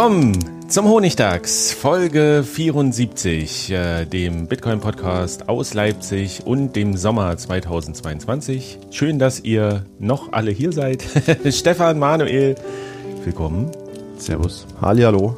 Willkommen 0.00 0.70
zum 0.70 0.88
Honigtags, 0.88 1.74
Folge 1.74 2.42
74, 2.42 3.70
äh, 3.70 4.06
dem 4.06 4.46
Bitcoin-Podcast 4.46 5.50
aus 5.50 5.74
Leipzig 5.74 6.46
und 6.46 6.74
dem 6.74 6.96
Sommer 6.96 7.36
2022. 7.36 8.78
Schön, 8.90 9.18
dass 9.18 9.40
ihr 9.40 9.84
noch 9.98 10.32
alle 10.32 10.52
hier 10.52 10.72
seid. 10.72 11.04
Stefan, 11.50 11.98
Manuel, 11.98 12.54
willkommen. 13.24 13.72
Servus. 14.16 14.66
Hallihallo. 14.80 15.36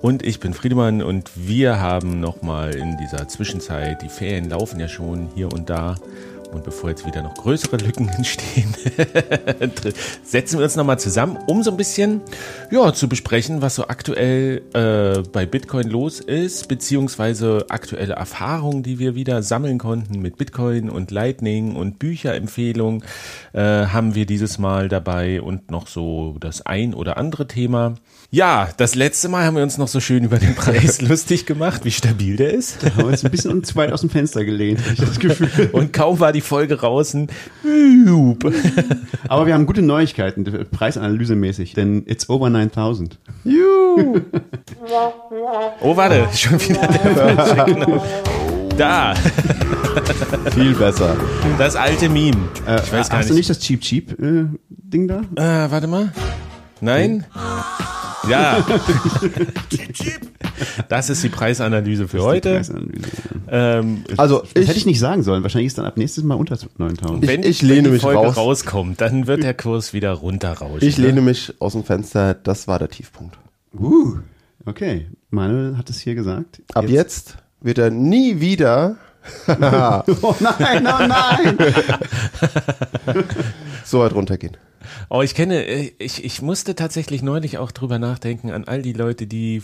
Und 0.00 0.24
ich 0.24 0.38
bin 0.38 0.54
Friedemann 0.54 1.02
und 1.02 1.32
wir 1.34 1.80
haben 1.80 2.20
nochmal 2.20 2.72
in 2.76 2.96
dieser 2.98 3.26
Zwischenzeit, 3.26 4.00
die 4.00 4.08
Ferien 4.08 4.48
laufen 4.48 4.78
ja 4.78 4.86
schon 4.86 5.28
hier 5.34 5.52
und 5.52 5.68
da, 5.68 5.96
und 6.54 6.62
bevor 6.62 6.90
jetzt 6.90 7.04
wieder 7.04 7.20
noch 7.22 7.34
größere 7.34 7.76
Lücken 7.78 8.08
entstehen, 8.16 8.72
setzen 10.34 10.58
wir 10.58 10.64
uns 10.64 10.74
nochmal 10.74 10.98
zusammen, 10.98 11.38
um 11.46 11.62
so 11.62 11.70
ein 11.70 11.76
bisschen 11.76 12.20
ja, 12.72 12.92
zu 12.92 13.08
besprechen, 13.08 13.62
was 13.62 13.76
so 13.76 13.86
aktuell 13.86 14.62
äh, 14.72 15.22
bei 15.30 15.46
Bitcoin 15.46 15.88
los 15.88 16.18
ist, 16.18 16.66
beziehungsweise 16.66 17.66
aktuelle 17.68 18.14
Erfahrungen, 18.14 18.82
die 18.82 18.98
wir 18.98 19.14
wieder 19.14 19.44
sammeln 19.44 19.78
konnten 19.78 20.20
mit 20.20 20.36
Bitcoin 20.36 20.90
und 20.90 21.12
Lightning 21.12 21.76
und 21.76 22.00
Bücherempfehlungen 22.00 23.04
äh, 23.52 23.60
haben 23.60 24.16
wir 24.16 24.26
dieses 24.26 24.58
Mal 24.58 24.88
dabei 24.88 25.40
und 25.40 25.70
noch 25.70 25.86
so 25.86 26.34
das 26.40 26.66
ein 26.66 26.94
oder 26.94 27.16
andere 27.16 27.46
Thema. 27.46 27.94
Ja, 28.34 28.68
das 28.76 28.96
letzte 28.96 29.28
Mal 29.28 29.44
haben 29.44 29.54
wir 29.54 29.62
uns 29.62 29.78
noch 29.78 29.86
so 29.86 30.00
schön 30.00 30.24
über 30.24 30.40
den 30.40 30.56
Preis 30.56 31.00
lustig 31.08 31.46
gemacht, 31.46 31.84
wie 31.84 31.92
stabil 31.92 32.34
der 32.34 32.52
ist. 32.52 32.82
Da 32.82 32.90
haben 32.90 32.98
wir 32.98 33.06
uns 33.06 33.24
ein 33.24 33.30
bisschen 33.30 33.62
zu 33.62 33.76
weit 33.76 33.92
aus 33.92 34.00
dem 34.00 34.10
Fenster 34.10 34.44
gelehnt, 34.44 34.80
habe 34.80 34.94
ich 34.94 34.98
das 34.98 35.20
Gefühl. 35.20 35.68
Und 35.72 35.92
kaum 35.92 36.18
war 36.18 36.32
die 36.32 36.40
Folge 36.40 36.74
draußen. 36.76 37.28
Aber 39.28 39.46
wir 39.46 39.54
haben 39.54 39.66
gute 39.66 39.82
Neuigkeiten, 39.82 40.23
preisanalysemäßig, 40.32 41.74
denn 41.74 42.04
it's 42.06 42.28
over 42.28 42.50
9000. 42.50 43.18
Juhu. 43.44 44.20
Oh, 45.80 45.96
warte, 45.96 46.26
schon 46.36 46.60
wieder 46.60 46.86
der 46.86 47.64
genau. 47.64 48.04
Da. 48.76 49.14
Viel 50.52 50.74
besser. 50.74 51.16
Das 51.58 51.76
alte 51.76 52.08
Meme. 52.08 52.36
Äh, 52.66 52.80
ich 52.82 52.92
weiß 52.92 53.08
gar 53.08 53.18
hast 53.18 53.26
nicht. 53.26 53.30
du 53.30 53.34
nicht 53.34 53.50
das 53.50 53.60
Cheap 53.60 53.80
Cheap 53.80 54.18
äh, 54.20 54.46
Ding 54.68 55.06
da? 55.06 55.20
Äh, 55.36 55.70
warte 55.70 55.86
mal. 55.86 56.12
Nein? 56.80 57.24
Ja. 58.28 58.64
Das 60.88 61.10
ist 61.10 61.22
die 61.22 61.28
Preisanalyse 61.28 62.08
für 62.08 62.22
heute. 62.22 62.54
Preisanalyse, 62.54 63.08
ja. 63.50 63.78
ähm, 63.78 64.04
also 64.16 64.40
das 64.40 64.50
ich, 64.54 64.68
hätte 64.68 64.78
ich 64.78 64.86
nicht 64.86 65.00
sagen 65.00 65.22
sollen. 65.22 65.42
Wahrscheinlich 65.42 65.68
ist 65.68 65.78
dann 65.78 65.86
ab 65.86 65.96
nächstes 65.96 66.24
Mal 66.24 66.34
unter 66.34 66.56
9000. 66.78 67.26
Wenn, 67.26 67.42
ich, 67.42 67.62
lehne 67.62 67.76
wenn 67.76 67.84
die 67.84 67.90
mich 67.90 68.02
Folge 68.02 68.18
raus. 68.20 68.36
rauskommt, 68.36 69.00
dann 69.00 69.26
wird 69.26 69.42
der 69.42 69.54
Kurs 69.54 69.92
wieder 69.92 70.12
runterrauschen. 70.12 70.86
Ich 70.86 70.98
ne? 70.98 71.06
lehne 71.06 71.20
mich 71.20 71.54
aus 71.60 71.72
dem 71.72 71.84
Fenster. 71.84 72.34
Das 72.34 72.68
war 72.68 72.78
der 72.78 72.88
Tiefpunkt. 72.88 73.36
Uh, 73.78 74.18
okay. 74.66 75.06
Manuel 75.30 75.76
hat 75.76 75.90
es 75.90 76.00
hier 76.00 76.14
gesagt. 76.14 76.62
Ab 76.74 76.84
jetzt, 76.84 76.94
jetzt 76.94 77.36
wird 77.60 77.78
er 77.78 77.90
nie 77.90 78.40
wieder 78.40 78.96
oh 79.48 79.52
nein, 80.40 80.86
oh 80.86 81.06
nein! 81.06 81.58
so 83.84 84.00
weit 84.00 84.12
runtergehen. 84.14 84.56
Oh, 85.08 85.22
ich 85.22 85.34
kenne, 85.34 85.64
ich, 85.64 86.24
ich 86.24 86.42
musste 86.42 86.74
tatsächlich 86.74 87.22
neulich 87.22 87.58
auch 87.58 87.72
drüber 87.72 87.98
nachdenken 87.98 88.50
an 88.50 88.64
all 88.64 88.82
die 88.82 88.92
Leute, 88.92 89.26
die 89.26 89.62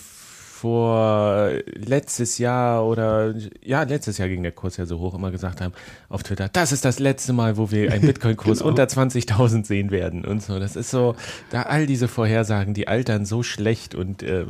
vor 0.60 1.52
letztes 1.74 2.36
Jahr 2.36 2.84
oder 2.84 3.34
ja, 3.64 3.82
letztes 3.84 4.18
Jahr 4.18 4.28
ging 4.28 4.42
der 4.42 4.52
Kurs 4.52 4.76
ja 4.76 4.84
so 4.84 4.98
hoch, 4.98 5.14
immer 5.14 5.30
gesagt 5.30 5.62
haben 5.62 5.72
auf 6.10 6.22
Twitter, 6.22 6.50
das 6.52 6.72
ist 6.72 6.84
das 6.84 6.98
letzte 6.98 7.32
Mal, 7.32 7.56
wo 7.56 7.70
wir 7.70 7.90
einen 7.90 8.02
Bitcoin-Kurs 8.06 8.58
genau. 8.58 8.68
unter 8.68 8.84
20.000 8.84 9.64
sehen 9.64 9.90
werden 9.90 10.26
und 10.26 10.42
so. 10.42 10.58
Das 10.58 10.76
ist 10.76 10.90
so, 10.90 11.16
da 11.50 11.62
all 11.62 11.86
diese 11.86 12.08
Vorhersagen, 12.08 12.74
die 12.74 12.88
altern 12.88 13.24
so 13.24 13.42
schlecht 13.42 13.94
und 13.94 14.22
äh, 14.22 14.44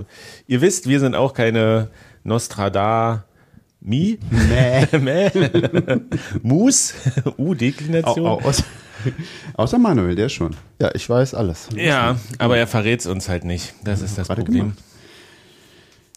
ihr 0.48 0.60
wisst, 0.60 0.88
wir 0.88 0.98
sind 0.98 1.14
auch 1.14 1.32
keine 1.32 1.90
Nostradar. 2.24 3.26
Mi? 3.80 4.18
Mäh. 4.30 4.98
Mäh. 4.98 5.30
Mus? 6.42 6.92
U-Deklination? 7.38 8.26
Au, 8.26 8.40
au, 8.40 8.52
Außer 9.54 9.78
Manuel, 9.78 10.16
der 10.16 10.28
schon. 10.28 10.56
Ja, 10.80 10.90
ich 10.92 11.08
weiß 11.08 11.34
alles. 11.34 11.68
Ja, 11.74 12.16
aber 12.38 12.58
er 12.58 12.66
verrät 12.66 13.00
es 13.00 13.06
uns 13.06 13.28
halt 13.28 13.44
nicht. 13.44 13.74
Das 13.84 14.02
ist 14.02 14.18
das 14.18 14.26
Problem. 14.26 14.58
Gemacht. 14.58 14.89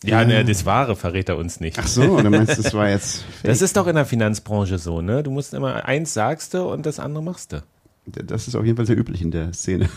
Ja, 0.03 0.25
ne, 0.25 0.43
das 0.43 0.65
Wahre 0.65 0.95
verrät 0.95 1.29
er 1.29 1.37
uns 1.37 1.59
nicht. 1.59 1.79
Ach 1.79 1.87
so, 1.87 2.21
du 2.21 2.29
meinst, 2.29 2.57
das 2.57 2.73
war 2.73 2.89
jetzt. 2.89 3.23
Fake. 3.41 3.43
Das 3.43 3.61
ist 3.61 3.77
doch 3.77 3.87
in 3.87 3.95
der 3.95 4.05
Finanzbranche 4.05 4.77
so, 4.77 5.01
ne? 5.01 5.23
Du 5.23 5.31
musst 5.31 5.53
immer 5.53 5.85
eins 5.85 6.13
sagst 6.13 6.53
du 6.53 6.63
und 6.63 6.85
das 6.85 6.99
andere 6.99 7.23
machst 7.23 7.53
du. 7.53 7.63
Das 8.05 8.47
ist 8.47 8.55
auf 8.55 8.65
jeden 8.65 8.75
Fall 8.75 8.85
sehr 8.85 8.97
üblich 8.97 9.21
in 9.21 9.31
der 9.31 9.53
Szene. 9.53 9.89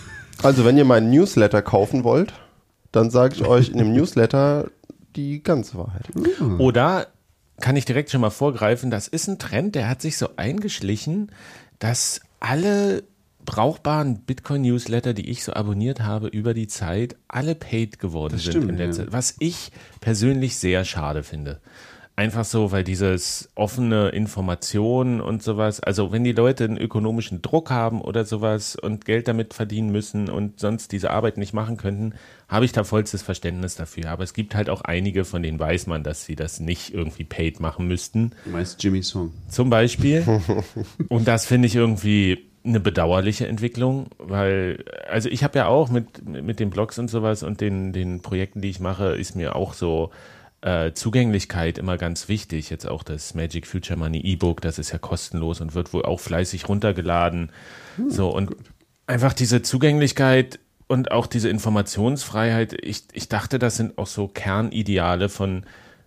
Also, 0.43 0.65
wenn 0.65 0.77
ihr 0.77 0.85
meinen 0.85 1.11
Newsletter 1.11 1.63
kaufen 1.63 2.05
wollt, 2.05 2.35
dann 2.93 3.11
sage 3.11 3.35
ich 3.35 3.45
euch 3.45 3.69
in 3.71 3.79
dem 3.79 3.93
Newsletter 3.93 4.71
die 5.17 5.43
ganze 5.43 5.77
Wahrheit. 5.79 6.05
Oder 6.59 7.09
kann 7.61 7.77
ich 7.77 7.85
direkt 7.85 8.11
schon 8.11 8.21
mal 8.21 8.31
vorgreifen, 8.31 8.91
das 8.91 9.09
ist 9.09 9.29
ein 9.29 9.39
Trend, 9.39 9.75
der 9.75 9.89
hat 9.89 10.03
sich 10.03 10.19
so 10.19 10.29
eingeschlichen, 10.37 11.33
dass 11.79 12.21
alle 12.39 13.03
brauchbaren 13.47 14.21
Bitcoin-Newsletter, 14.21 15.15
die 15.15 15.31
ich 15.31 15.43
so 15.43 15.55
abonniert 15.55 16.01
habe 16.01 16.29
über 16.29 16.53
die 16.53 16.67
Zeit, 16.67 17.17
alle 17.29 17.55
paid 17.55 17.99
geworden 17.99 18.35
das 18.35 18.43
sind 18.43 18.53
stimmt, 18.53 18.71
in 18.71 18.77
letzter 18.77 19.05
ja. 19.05 19.13
was 19.13 19.37
ich 19.39 19.71
persönlich 20.01 20.57
sehr 20.57 20.85
schade 20.85 21.23
finde. 21.23 21.61
Einfach 22.19 22.47
so, 22.47 22.73
weil 22.73 22.83
dieses 22.83 23.51
offene 23.57 24.09
Information 24.09 25.21
und 25.21 25.43
sowas, 25.43 25.81
also 25.81 26.13
wenn 26.13 26.25
die 26.25 26.33
Leute 26.33 26.65
einen 26.65 26.79
ökonomischen 26.79 27.43
Druck 27.43 27.71
haben 27.71 28.01
oder 28.01 28.25
sowas 28.25 28.75
und 28.75 29.05
Geld 29.05 29.29
damit 29.29 29.53
verdienen 29.53 29.93
müssen 29.93 30.31
und 30.31 30.59
sonst 30.59 30.93
diese 30.93 31.11
Arbeit 31.11 31.37
nicht 31.37 31.53
machen 31.53 31.77
könnten, 31.77 32.15
habe 32.49 32.65
ich 32.65 32.73
da 32.73 32.85
vollstes 32.85 33.21
Verständnis 33.21 33.75
dafür. 33.75 34.09
Aber 34.09 34.25
es 34.25 34.33
gibt 34.33 34.55
halt 34.55 34.71
auch 34.71 34.81
einige, 34.81 35.27
von 35.27 35.43
denen 35.43 35.59
weiß 35.61 35.89
man, 35.89 36.05
dass 36.05 36.25
sie 36.25 36.37
das 36.37 36.59
nicht 36.59 36.95
irgendwie 36.95 37.25
paid 37.25 37.61
machen 37.61 37.87
müssten. 37.87 38.33
Du 38.47 38.51
meinst 38.51 38.83
Jimmy 38.83 39.03
Song. 39.03 39.35
Zum 39.51 39.69
Beispiel. 39.69 40.25
und 41.09 41.29
das 41.29 41.45
finde 41.45 41.67
ich 41.67 41.77
irgendwie 41.77 42.47
eine 42.67 42.81
bedauerliche 42.81 43.47
Entwicklung, 43.47 44.09
weil, 44.19 44.85
also 45.09 45.29
ich 45.29 45.45
habe 45.45 45.59
ja 45.59 45.67
auch 45.69 45.89
mit, 45.89 46.27
mit 46.27 46.61
den 46.61 46.71
Blogs 46.71 46.99
und 46.99 47.09
sowas 47.09 47.43
und 47.43 47.61
den, 47.61 47.93
den 47.93 48.21
Projekten, 48.21 48.61
die 48.61 48.71
ich 48.71 48.81
mache, 48.81 49.15
ist 49.15 49.37
mir 49.37 49.57
auch 49.57 49.73
so 49.73 50.11
äh, 50.63 50.93
Zugänglichkeit 50.93 51.79
immer 51.79 51.97
ganz 51.97 52.29
wichtig. 52.29 52.71
Jetzt 52.71 52.87
auch 52.89 53.03
das 53.03 53.35
Magic 53.35 53.67
Future 53.67 53.99
Money 53.99 54.21
E-Book, 54.21 54.61
das 54.61 54.79
ist 54.79 54.93
ja 54.93 54.99
kostenlos 54.99 55.61
und 55.61 55.75
wird 55.75 55.93
wohl 55.93 56.05
auch 56.05 56.21
fleißig 56.21 56.69
runtergeladen. 56.69 57.53
Hm, 57.97 58.11
so 58.11 58.31
und 58.31 58.49
gut. 58.49 58.59
einfach 59.07 59.33
diese 59.33 59.63
Zugänglichkeit 59.63 60.59
und 60.89 61.11
auch 61.11 61.27
diese 61.27 61.49
Informationsfreiheit. 61.49 62.77
Ich, 62.85 63.05
ich 63.13 63.29
dachte, 63.29 63.59
das 63.59 63.77
sind 63.77 63.99
auch 63.99 64.07
so 64.07 64.29
Kernideale 64.29 65.29
von, 65.29 65.65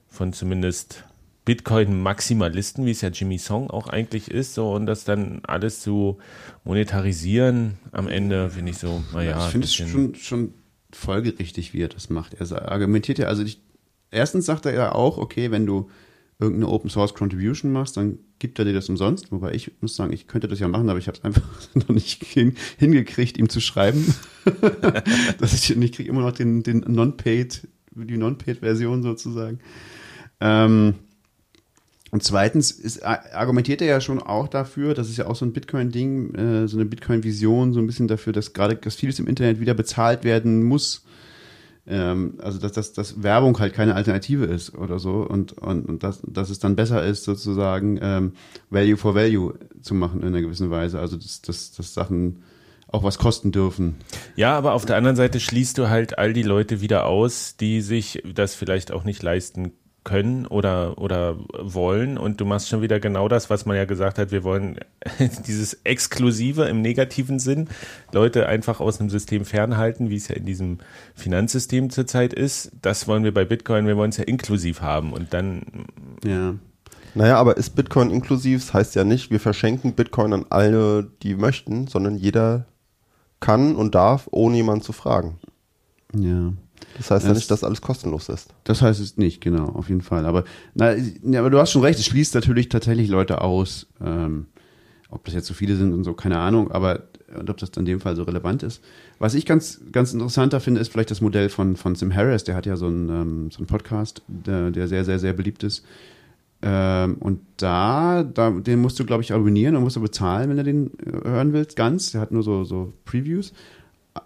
von 0.08 0.34
zumindest 0.34 1.04
Bitcoin-Maximalisten, 1.50 2.86
wie 2.86 2.92
es 2.92 3.02
ja 3.02 3.10
Jimmy 3.10 3.40
Song 3.40 3.72
auch 3.72 3.88
eigentlich 3.88 4.30
ist, 4.30 4.54
so 4.54 4.72
und 4.72 4.86
das 4.86 5.04
dann 5.04 5.42
alles 5.48 5.80
zu 5.82 6.20
monetarisieren 6.64 7.80
am 7.92 8.08
Ende, 8.08 8.52
finde 8.52 8.70
ich 8.70 8.78
so, 8.78 9.04
naja. 9.16 9.44
ich 9.44 9.52
finde 9.52 9.66
es 9.66 9.74
schon, 9.74 10.14
schon 10.14 10.54
folgerichtig, 10.92 11.74
wie 11.74 11.82
er 11.82 11.88
das 11.88 12.12
macht. 12.12 12.36
Er 12.36 12.72
argumentiert 12.72 13.18
ja, 13.18 13.26
also 13.26 13.42
ich, 13.42 13.64
erstens 14.12 14.46
sagt 14.46 14.68
er 14.68 14.76
ja 14.76 14.92
auch, 14.92 15.18
okay, 15.18 15.50
wenn 15.50 15.66
du 15.66 15.90
irgendeine 16.38 16.72
Open 16.72 16.92
Source 16.92 17.16
Contribution 17.16 17.72
machst, 17.72 17.98
dann 17.98 18.20
gibt 18.38 18.60
er 18.60 18.66
dir 18.66 18.74
das 18.74 18.88
umsonst. 18.88 19.32
Wobei 19.32 19.56
ich 19.56 19.72
muss 19.82 19.96
sagen, 19.96 20.14
ich 20.14 20.28
könnte 20.28 20.48
das 20.48 20.60
ja 20.60 20.68
machen, 20.68 20.88
aber 20.88 21.00
ich 21.00 21.08
habe 21.08 21.18
es 21.18 21.24
einfach 21.24 21.42
noch 21.74 21.90
nicht 21.90 22.24
hin, 22.26 22.54
hingekriegt, 22.78 23.40
ihm 23.40 23.50
zu 23.50 23.60
schreiben. 23.60 24.14
dass 25.40 25.54
ich, 25.56 25.76
ich 25.76 25.92
kriege 25.94 26.10
immer 26.10 26.22
noch 26.22 26.32
den, 26.32 26.62
den 26.62 26.82
Non-Paid, 26.82 27.68
die 27.96 28.18
Non-Paid-Version 28.18 29.02
sozusagen. 29.02 29.62
Ähm, 30.42 30.94
und 32.12 32.24
zweitens 32.24 32.72
ist, 32.72 33.06
argumentiert 33.06 33.82
er 33.82 33.88
ja 33.88 34.02
schon 34.02 34.22
auch 34.22 34.48
dafür, 34.48 34.94
das 34.94 35.10
ist 35.10 35.18
ja 35.18 35.28
auch 35.28 35.36
so 35.36 35.46
ein 35.46 35.54
Bitcoin-Ding, 35.54 36.36
äh, 36.36 36.68
so 36.68 36.78
eine 36.78 36.86
Bitcoin-Vision, 36.86 37.74
so 37.74 37.80
ein 37.80 37.88
bisschen 37.88 38.08
dafür, 38.08 38.34
dass 38.34 38.54
gerade 38.54 38.76
dass 38.76 38.96
vieles 38.96 39.20
im 39.20 39.28
Internet 39.28 39.60
wieder 39.60 39.74
bezahlt 39.74 40.24
werden 40.24 40.64
muss. 40.64 41.06
Ähm, 41.88 42.36
also 42.40 42.60
dass, 42.60 42.72
dass, 42.72 42.94
dass 42.94 43.24
Werbung 43.24 43.60
halt 43.60 43.74
keine 43.74 43.96
Alternative 43.96 44.46
ist 44.46 44.76
oder 44.76 45.00
so 45.00 45.22
und, 45.22 45.54
und, 45.54 45.88
und 45.88 46.04
dass, 46.04 46.22
dass 46.26 46.50
es 46.50 46.60
dann 46.60 46.76
besser 46.76 47.04
ist, 47.04 47.24
sozusagen 47.24 48.00
ähm, 48.02 48.34
Value 48.70 48.98
for 48.98 49.16
Value 49.16 49.56
zu 49.82 49.94
machen 49.94 50.22
in 50.22 50.28
einer 50.28 50.42
gewissen 50.42 50.70
Weise. 50.70 51.00
Also 51.00 51.18
dass, 51.18 51.42
dass, 51.42 51.72
dass 51.72 51.94
Sachen 51.94 52.44
auch 52.88 53.04
was 53.04 53.20
kosten 53.20 53.52
dürfen. 53.52 53.96
Ja, 54.36 54.58
aber 54.58 54.74
auf 54.74 54.86
der 54.86 54.98
anderen 54.98 55.16
Seite 55.16 55.40
schließt 55.40 55.78
du 55.78 55.90
halt 55.90 56.18
all 56.18 56.34
die 56.34 56.44
Leute 56.44 56.82
wieder 56.82 57.06
aus, 57.06 57.56
die 57.56 57.82
sich 57.82 58.24
das 58.34 58.56
vielleicht 58.56 58.92
auch 58.92 59.04
nicht 59.04 59.22
leisten 59.22 59.74
können 60.04 60.46
oder, 60.46 60.98
oder 60.98 61.38
wollen. 61.60 62.18
Und 62.18 62.40
du 62.42 62.46
machst 62.46 62.70
schon 62.70 62.82
wieder 62.82 63.00
genau 63.00 63.28
das, 63.28 63.50
was 63.50 63.66
man 63.66 63.76
ja 63.76 63.86
gesagt 63.86 64.18
hat. 64.18 64.32
Wir 64.32 64.44
wollen 64.44 64.80
dieses 65.48 65.74
Exklusive 65.84 66.64
im 66.66 66.82
negativen 66.82 67.40
Sinn, 67.40 67.68
Leute 68.12 68.48
einfach 68.48 68.80
aus 68.80 69.00
einem 69.00 69.10
System 69.10 69.46
fernhalten, 69.46 70.10
wie 70.10 70.16
es 70.16 70.28
ja 70.28 70.36
in 70.36 70.46
diesem 70.46 70.80
Finanzsystem 71.16 71.90
zurzeit 71.90 72.34
ist. 72.34 72.72
Das 72.82 73.08
wollen 73.08 73.24
wir 73.24 73.34
bei 73.34 73.46
Bitcoin. 73.46 73.88
Wir 73.88 73.98
wollen 73.98 74.12
es 74.12 74.18
ja 74.18 74.24
inklusiv 74.24 74.82
haben. 74.82 75.14
Und 75.14 75.34
dann. 75.34 75.86
Ja. 76.24 76.56
Naja, 77.16 77.38
aber 77.38 77.58
ist 77.58 77.72
Bitcoin 77.72 78.12
inklusiv? 78.12 78.66
Das 78.66 78.74
heißt 78.74 78.96
ja 78.96 79.04
nicht, 79.04 79.32
wir 79.32 79.40
verschenken 79.40 79.94
Bitcoin 79.94 80.32
an 80.34 80.46
alle, 80.50 81.12
die 81.24 81.36
möchten, 81.36 81.88
sondern 81.88 82.16
jeder 82.16 82.66
kann 83.40 83.76
und 83.76 83.96
darf, 83.96 84.28
ohne 84.32 84.58
jemanden 84.58 84.84
zu 84.84 84.94
fragen. 84.94 85.38
Ja. 86.14 86.54
Das 86.98 87.12
heißt 87.12 87.28
ja 87.28 87.34
nicht, 87.34 87.50
dass 87.50 87.64
alles 87.64 87.82
kostenlos 87.82 88.30
ist. 88.30 88.54
Das 88.64 88.82
heißt 88.82 89.00
es 89.00 89.18
nicht, 89.18 89.42
genau, 89.42 89.66
auf 89.66 89.90
jeden 89.90 90.02
Fall. 90.02 90.26
Aber, 90.26 90.44
na, 90.74 90.96
ja, 90.96 91.40
aber 91.40 91.50
du 91.50 91.60
hast 91.60 91.72
schon 91.72 91.82
recht, 91.82 92.00
es 92.00 92.06
schließt 92.06 92.36
natürlich 92.36 92.70
tatsächlich 92.70 93.10
Leute 93.10 93.42
aus. 93.42 93.88
Ähm, 94.04 94.48
ob 95.12 95.26
das 95.26 95.34
jetzt 95.34 95.48
so 95.48 95.54
viele 95.54 95.76
sind 95.76 95.92
und 95.94 96.04
so, 96.04 96.14
keine 96.14 96.38
Ahnung, 96.38 96.72
aber 96.72 97.04
und 97.38 97.50
ob 97.50 97.58
das 97.58 97.70
in 97.78 97.86
dem 97.86 98.00
Fall 98.00 98.16
so 98.16 98.24
relevant 98.24 98.64
ist. 98.64 98.84
Was 99.20 99.34
ich 99.36 99.46
ganz, 99.46 99.82
ganz 99.92 100.14
interessanter 100.14 100.60
finde, 100.60 100.82
ist 100.82 100.92
vielleicht 100.92 101.12
das 101.12 101.22
Modell 101.22 101.50
von, 101.50 101.76
von 101.76 101.96
Sim 101.96 102.14
Harris, 102.14 102.44
der 102.44 102.56
hat 102.56 102.66
ja 102.66 102.76
so 102.76 102.88
einen, 102.88 103.10
ähm, 103.10 103.52
so 103.52 103.60
einen 103.60 103.68
Podcast, 103.68 104.24
der, 104.28 104.72
der 104.72 104.88
sehr, 104.88 105.06
sehr, 105.06 105.20
sehr 105.20 105.34
beliebt 105.34 105.64
ist. 105.64 105.86
Ähm, 106.62 107.18
und 107.20 107.42
da, 107.58 108.24
da, 108.24 108.50
den 108.50 108.82
musst 108.82 109.00
du, 109.00 109.06
glaube 109.06 109.24
ich, 109.24 109.32
abonnieren 109.34 109.76
und 109.76 109.84
musst 109.84 109.96
du 109.96 110.02
bezahlen, 110.02 110.50
wenn 110.50 110.58
du 110.58 110.64
den 110.64 110.92
äh, 111.06 111.30
hören 111.30 111.54
willst, 111.54 111.76
ganz. 111.76 112.12
Der 112.12 112.22
hat 112.22 112.32
nur 112.32 112.44
so, 112.44 112.64
so 112.64 112.94
Previews. 113.06 113.54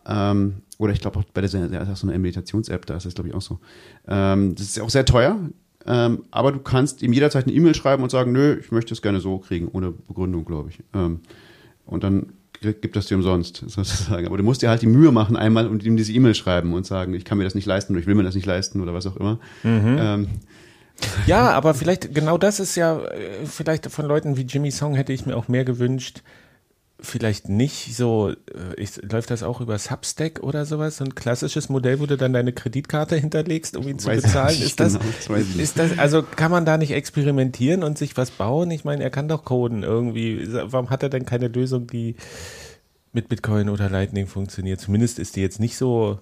Ähm, 0.07 0.55
oder 0.83 0.93
ich 0.93 1.01
glaube 1.01 1.19
auch 1.19 1.23
bei 1.33 1.41
der, 1.41 1.49
der 1.49 1.81
ist 1.81 1.99
so 1.99 2.07
eine 2.07 2.19
Meditations-App, 2.19 2.85
da 2.85 2.97
ist 2.97 3.05
das, 3.05 3.15
glaube 3.15 3.29
ich, 3.29 3.35
auch 3.35 3.41
so. 3.41 3.59
Ähm, 4.07 4.55
das 4.55 4.67
ist 4.67 4.81
auch 4.81 4.89
sehr 4.89 5.05
teuer, 5.05 5.39
ähm, 5.85 6.23
aber 6.31 6.51
du 6.51 6.59
kannst 6.59 7.01
ihm 7.01 7.13
jederzeit 7.13 7.45
eine 7.45 7.53
E-Mail 7.53 7.75
schreiben 7.75 8.03
und 8.03 8.09
sagen, 8.09 8.31
nö, 8.31 8.57
ich 8.59 8.71
möchte 8.71 8.93
es 8.93 9.01
gerne 9.01 9.19
so 9.19 9.37
kriegen, 9.39 9.67
ohne 9.71 9.91
Begründung, 9.91 10.45
glaube 10.45 10.69
ich. 10.69 10.79
Ähm, 10.93 11.21
und 11.85 12.03
dann 12.03 12.33
gibt 12.61 12.95
das 12.95 13.07
dir 13.07 13.15
umsonst, 13.15 13.57
sozusagen. 13.67 14.25
Aber 14.25 14.37
du 14.37 14.43
musst 14.43 14.61
dir 14.61 14.69
halt 14.69 14.81
die 14.81 14.87
Mühe 14.87 15.11
machen, 15.11 15.35
einmal 15.35 15.67
und 15.67 15.83
ihm 15.83 15.97
diese 15.97 16.13
E-Mail 16.13 16.35
schreiben 16.35 16.73
und 16.73 16.85
sagen, 16.85 17.13
ich 17.13 17.25
kann 17.25 17.37
mir 17.37 17.43
das 17.43 17.55
nicht 17.55 17.65
leisten 17.65 17.93
oder 17.93 18.01
ich 18.01 18.07
will 18.07 18.15
mir 18.15 18.23
das 18.23 18.35
nicht 18.35 18.45
leisten 18.45 18.81
oder 18.81 18.93
was 18.93 19.07
auch 19.07 19.17
immer. 19.17 19.39
Mhm. 19.63 19.97
Ähm, 19.99 20.27
ja, 21.27 21.49
aber 21.51 21.73
vielleicht, 21.73 22.13
genau 22.13 22.37
das 22.37 22.59
ist 22.59 22.75
ja, 22.75 22.99
äh, 22.99 23.45
vielleicht 23.45 23.89
von 23.91 24.05
Leuten 24.05 24.37
wie 24.37 24.43
Jimmy 24.43 24.71
Song 24.71 24.95
hätte 24.95 25.11
ich 25.11 25.25
mir 25.25 25.35
auch 25.35 25.47
mehr 25.47 25.65
gewünscht, 25.65 26.21
vielleicht 27.03 27.49
nicht 27.49 27.95
so, 27.95 28.29
äh, 28.29 28.35
ich, 28.77 29.01
läuft 29.03 29.29
das 29.29 29.43
auch 29.43 29.61
über 29.61 29.77
Substack 29.77 30.41
oder 30.41 30.65
sowas? 30.65 30.97
So 30.97 31.03
ein 31.03 31.13
klassisches 31.13 31.69
Modell, 31.69 31.99
wo 31.99 32.05
du 32.05 32.17
dann 32.17 32.33
deine 32.33 32.53
Kreditkarte 32.53 33.15
hinterlegst, 33.17 33.75
um 33.75 33.87
ihn 33.87 33.99
zu 33.99 34.07
weiß 34.07 34.23
bezahlen. 34.23 34.61
Ist 34.61 34.79
das, 34.79 34.97
genau, 35.27 35.39
ist 35.39 35.77
das, 35.77 35.99
also 35.99 36.23
kann 36.23 36.49
man 36.49 36.65
da 36.65 36.77
nicht 36.77 36.91
experimentieren 36.91 37.83
und 37.83 37.97
sich 37.97 38.15
was 38.17 38.31
bauen? 38.31 38.71
Ich 38.71 38.85
meine, 38.85 39.03
er 39.03 39.09
kann 39.09 39.27
doch 39.27 39.43
coden 39.43 39.83
irgendwie. 39.83 40.47
Warum 40.49 40.89
hat 40.89 41.03
er 41.03 41.09
denn 41.09 41.25
keine 41.25 41.49
Lösung, 41.49 41.87
die 41.87 42.15
mit 43.11 43.27
Bitcoin 43.27 43.69
oder 43.69 43.89
Lightning 43.89 44.27
funktioniert? 44.27 44.79
Zumindest 44.79 45.19
ist 45.19 45.35
die 45.35 45.41
jetzt 45.41 45.59
nicht 45.59 45.75
so, 45.75 46.19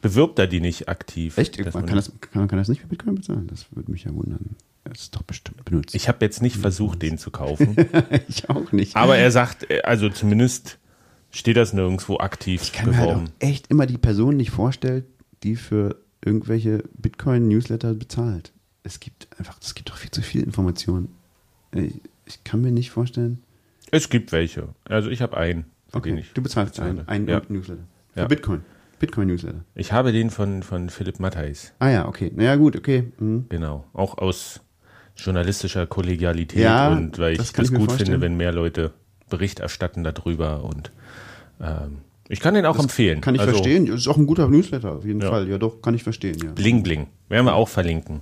bewirbt 0.00 0.38
er 0.38 0.46
die 0.46 0.60
nicht 0.60 0.88
aktiv. 0.88 1.36
Echt? 1.38 1.58
Man 1.74 1.86
kann, 1.86 1.96
das, 1.96 2.12
kann, 2.20 2.42
man 2.42 2.48
kann 2.48 2.58
das 2.58 2.68
nicht 2.68 2.82
mit 2.82 2.90
Bitcoin 2.90 3.16
bezahlen? 3.16 3.46
Das 3.48 3.66
würde 3.74 3.90
mich 3.90 4.04
ja 4.04 4.14
wundern. 4.14 4.56
Das 4.84 5.02
ist 5.02 5.14
doch 5.14 5.22
bestimmt 5.22 5.64
benutzt. 5.64 5.94
Ich 5.94 6.08
habe 6.08 6.24
jetzt 6.24 6.42
nicht 6.42 6.56
versucht, 6.56 7.02
den 7.02 7.18
zu 7.18 7.30
kaufen. 7.30 7.76
ich 8.28 8.48
auch 8.48 8.72
nicht. 8.72 8.96
Aber 8.96 9.16
er 9.16 9.30
sagt, 9.30 9.66
also 9.84 10.08
zumindest 10.08 10.78
steht 11.30 11.56
das 11.56 11.72
nirgendwo 11.72 12.18
aktiv 12.18 12.62
ich 12.62 12.72
kann 12.72 12.90
beworben. 12.90 13.06
Mir 13.06 13.14
halt 13.14 13.28
auch 13.28 13.48
echt 13.48 13.66
immer 13.68 13.86
die 13.86 13.98
Person 13.98 14.36
nicht 14.36 14.50
vorstellen, 14.50 15.04
die 15.42 15.56
für 15.56 15.96
irgendwelche 16.24 16.84
Bitcoin-Newsletter 16.94 17.94
bezahlt. 17.94 18.52
Es 18.82 19.00
gibt 19.00 19.28
einfach, 19.38 19.58
es 19.60 19.74
gibt 19.74 19.90
doch 19.90 19.96
viel 19.96 20.10
zu 20.10 20.22
viel 20.22 20.42
Informationen. 20.42 21.08
Ich 21.72 22.44
kann 22.44 22.60
mir 22.60 22.72
nicht 22.72 22.90
vorstellen. 22.90 23.42
Es 23.90 24.08
gibt 24.08 24.32
welche. 24.32 24.68
Also 24.84 25.10
ich 25.10 25.22
habe 25.22 25.36
einen. 25.36 25.66
Okay, 25.92 26.24
du 26.34 26.42
bezahlst 26.42 26.78
einen, 26.80 27.06
einen 27.08 27.28
ja. 27.28 27.42
Newsletter. 27.48 27.82
Für 28.14 28.20
ja. 28.20 28.26
Bitcoin. 28.26 28.62
Bitcoin-Newsletter. 28.98 29.64
Ich 29.74 29.92
habe 29.92 30.12
den 30.12 30.30
von, 30.30 30.62
von 30.62 30.90
Philipp 30.90 31.20
Matthijs. 31.20 31.72
Ah 31.78 31.88
ja, 31.88 32.06
okay. 32.06 32.30
Naja, 32.34 32.56
gut, 32.56 32.76
okay. 32.76 33.12
Mhm. 33.18 33.46
Genau. 33.48 33.84
Auch 33.92 34.18
aus 34.18 34.60
journalistischer 35.24 35.86
Kollegialität 35.86 36.62
ja, 36.62 36.88
und 36.88 37.18
weil 37.18 37.40
ich 37.40 37.52
das 37.52 37.72
gut 37.72 37.92
finde, 37.92 38.20
wenn 38.20 38.36
mehr 38.36 38.52
Leute 38.52 38.92
Bericht 39.28 39.60
erstatten 39.60 40.04
darüber 40.04 40.64
und 40.64 40.90
ähm, 41.60 41.98
ich 42.28 42.38
kann 42.38 42.54
den 42.54 42.64
auch 42.64 42.76
das 42.76 42.84
empfehlen. 42.84 43.20
Kann 43.20 43.34
ich 43.34 43.40
also, 43.40 43.54
verstehen. 43.54 43.88
Ist 43.88 44.06
auch 44.06 44.16
ein 44.16 44.26
guter 44.26 44.46
Newsletter, 44.46 44.92
auf 44.92 45.04
jeden 45.04 45.20
ja. 45.20 45.30
Fall. 45.30 45.48
Ja, 45.48 45.58
doch, 45.58 45.82
kann 45.82 45.94
ich 45.94 46.04
verstehen, 46.04 46.38
ja. 46.40 46.52
Bling 46.52 46.84
Bling. 46.84 47.08
Werden 47.28 47.44
wir 47.46 47.54
auch 47.54 47.68
verlinken. 47.68 48.20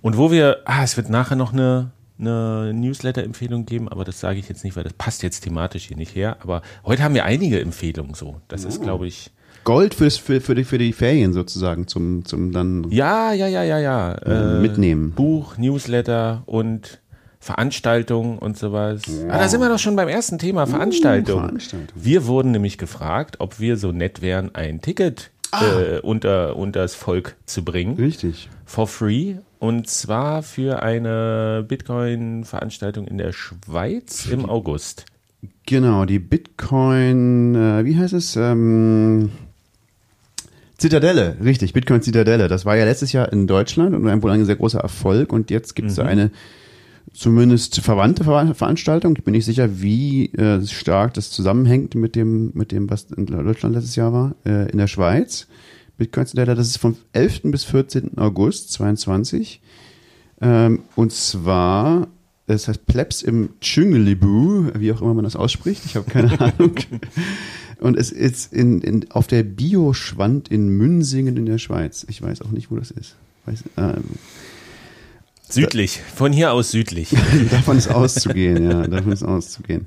Und 0.00 0.16
wo 0.16 0.30
wir, 0.30 0.62
ah, 0.64 0.82
es 0.82 0.96
wird 0.96 1.10
nachher 1.10 1.36
noch 1.36 1.52
eine, 1.52 1.90
eine 2.18 2.72
Newsletter-Empfehlung 2.72 3.66
geben, 3.66 3.90
aber 3.90 4.04
das 4.04 4.18
sage 4.18 4.38
ich 4.38 4.48
jetzt 4.48 4.64
nicht, 4.64 4.76
weil 4.76 4.84
das 4.84 4.94
passt 4.94 5.22
jetzt 5.22 5.42
thematisch 5.42 5.88
hier 5.88 5.98
nicht 5.98 6.16
her. 6.16 6.38
Aber 6.40 6.62
heute 6.86 7.02
haben 7.02 7.14
wir 7.14 7.26
einige 7.26 7.60
Empfehlungen 7.60 8.14
so. 8.14 8.40
Das 8.48 8.64
oh. 8.64 8.68
ist, 8.68 8.80
glaube 8.80 9.06
ich, 9.06 9.30
Gold 9.64 9.94
fürs, 9.94 10.16
für, 10.16 10.40
für, 10.40 10.54
die, 10.54 10.64
für 10.64 10.78
die 10.78 10.92
Ferien 10.92 11.32
sozusagen 11.32 11.86
zum, 11.86 12.24
zum 12.24 12.52
dann 12.52 12.86
ja, 12.90 13.32
ja, 13.32 13.46
ja, 13.46 13.62
ja, 13.62 13.78
ja. 13.78 14.14
Äh, 14.14 14.60
mitnehmen. 14.60 15.12
Buch, 15.12 15.58
Newsletter 15.58 16.42
und 16.46 17.00
Veranstaltungen 17.40 18.38
und 18.38 18.58
sowas. 18.58 19.02
Wow. 19.06 19.30
Ah, 19.30 19.38
da 19.38 19.48
sind 19.48 19.60
wir 19.60 19.68
doch 19.68 19.78
schon 19.78 19.96
beim 19.96 20.08
ersten 20.08 20.38
Thema, 20.38 20.66
Veranstaltung. 20.66 21.38
Uh, 21.38 21.46
Veranstaltung. 21.46 21.88
Wir 21.94 22.26
wurden 22.26 22.50
nämlich 22.50 22.76
gefragt, 22.76 23.36
ob 23.38 23.58
wir 23.58 23.76
so 23.76 23.92
nett 23.92 24.20
wären, 24.20 24.54
ein 24.54 24.82
Ticket 24.82 25.30
ah. 25.50 25.62
äh, 25.64 26.00
unter, 26.00 26.56
unters 26.56 26.94
Volk 26.94 27.36
zu 27.46 27.64
bringen. 27.64 27.96
Richtig. 27.96 28.50
For 28.66 28.86
free. 28.86 29.36
Und 29.58 29.88
zwar 29.88 30.42
für 30.42 30.82
eine 30.82 31.64
Bitcoin-Veranstaltung 31.66 33.06
in 33.06 33.18
der 33.18 33.32
Schweiz 33.32 34.26
im 34.26 34.48
August. 34.48 35.04
Genau, 35.66 36.04
die 36.04 36.18
Bitcoin, 36.18 37.54
äh, 37.54 37.84
wie 37.84 37.96
heißt 37.96 38.14
es? 38.14 38.36
Ähm 38.36 39.30
Zitadelle, 40.80 41.36
richtig, 41.44 41.74
Bitcoin 41.74 42.00
Zitadelle. 42.00 42.48
Das 42.48 42.64
war 42.64 42.74
ja 42.74 42.86
letztes 42.86 43.12
Jahr 43.12 43.30
in 43.32 43.46
Deutschland 43.46 43.94
und 43.94 44.22
wohl 44.22 44.30
ein 44.30 44.46
sehr 44.46 44.56
großer 44.56 44.80
Erfolg. 44.80 45.30
Und 45.30 45.50
jetzt 45.50 45.74
gibt 45.74 45.90
es 45.90 45.98
mhm. 45.98 46.06
eine 46.06 46.30
zumindest 47.12 47.80
verwandte 47.80 48.24
Veranstaltung. 48.24 49.14
Ich 49.14 49.22
bin 49.22 49.32
nicht 49.32 49.44
sicher, 49.44 49.82
wie 49.82 50.32
äh, 50.32 50.64
stark 50.66 51.12
das 51.14 51.30
zusammenhängt 51.30 51.94
mit 51.96 52.16
dem, 52.16 52.52
mit 52.54 52.72
dem, 52.72 52.88
was 52.88 53.08
in 53.14 53.26
Deutschland 53.26 53.74
letztes 53.74 53.94
Jahr 53.96 54.14
war, 54.14 54.34
äh, 54.46 54.70
in 54.70 54.78
der 54.78 54.86
Schweiz. 54.86 55.48
Bitcoin 55.98 56.26
Zitadelle, 56.26 56.56
das 56.56 56.68
ist 56.68 56.78
vom 56.78 56.96
11. 57.12 57.42
bis 57.44 57.64
14. 57.64 58.16
August 58.16 58.72
22. 58.72 59.60
Ähm, 60.40 60.84
und 60.96 61.12
zwar, 61.12 62.08
das 62.46 62.68
heißt 62.68 62.86
Plebs 62.86 63.20
im 63.20 63.50
Tschüngelibu, 63.60 64.70
wie 64.78 64.92
auch 64.92 65.02
immer 65.02 65.12
man 65.12 65.24
das 65.24 65.36
ausspricht. 65.36 65.84
Ich 65.84 65.96
habe 65.96 66.10
keine 66.10 66.40
Ahnung. 66.40 66.74
Und 67.80 67.96
es 67.96 68.12
ist 68.12 68.52
in, 68.52 68.80
in, 68.82 69.10
auf 69.10 69.26
der 69.26 69.42
Bioschwand 69.42 70.48
in 70.48 70.68
Münsingen 70.68 71.36
in 71.36 71.46
der 71.46 71.58
Schweiz. 71.58 72.04
Ich 72.08 72.20
weiß 72.20 72.42
auch 72.42 72.50
nicht, 72.50 72.70
wo 72.70 72.76
das 72.76 72.90
ist. 72.90 73.16
Weiß, 73.46 73.64
ähm, 73.78 74.04
südlich, 75.48 76.00
von 76.14 76.32
hier 76.32 76.52
aus 76.52 76.70
südlich. 76.70 77.14
davon 77.50 77.78
ist 77.78 77.88
auszugehen, 77.88 78.70
ja, 78.70 78.86
davon 78.86 79.12
ist 79.12 79.22
auszugehen. 79.22 79.86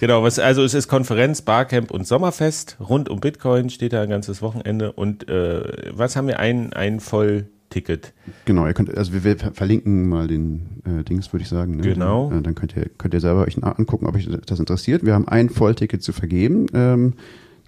Genau, 0.00 0.22
was, 0.22 0.38
also 0.38 0.62
es 0.62 0.74
ist 0.74 0.88
Konferenz, 0.88 1.42
Barcamp 1.42 1.90
und 1.90 2.06
Sommerfest. 2.06 2.76
Rund 2.80 3.08
um 3.08 3.20
Bitcoin 3.20 3.68
steht 3.68 3.92
da 3.92 4.02
ein 4.02 4.10
ganzes 4.10 4.40
Wochenende. 4.42 4.92
Und 4.92 5.28
äh, 5.28 5.92
was 5.92 6.16
haben 6.16 6.28
wir? 6.28 6.38
Ein, 6.38 6.72
ein 6.72 7.00
voll 7.00 7.48
Ticket. 7.70 8.14
Genau, 8.44 8.66
ihr 8.66 8.72
könnt, 8.72 8.96
also 8.96 9.12
wir, 9.12 9.24
wir 9.24 9.36
verlinken 9.36 10.08
mal 10.08 10.26
den 10.26 10.80
äh, 10.84 11.04
Dings, 11.04 11.32
würde 11.32 11.42
ich 11.42 11.48
sagen. 11.48 11.76
Ne? 11.76 11.82
Genau. 11.82 12.32
Äh, 12.32 12.42
dann 12.42 12.54
könnt 12.54 12.76
ihr, 12.76 12.88
könnt 12.96 13.14
ihr 13.14 13.20
selber 13.20 13.42
euch 13.42 13.62
angucken, 13.62 14.06
ob 14.06 14.14
euch 14.14 14.28
das 14.46 14.58
interessiert. 14.58 15.04
Wir 15.04 15.14
haben 15.14 15.28
ein 15.28 15.50
Vollticket 15.50 16.02
zu 16.02 16.12
vergeben, 16.12 16.66
ähm, 16.72 17.14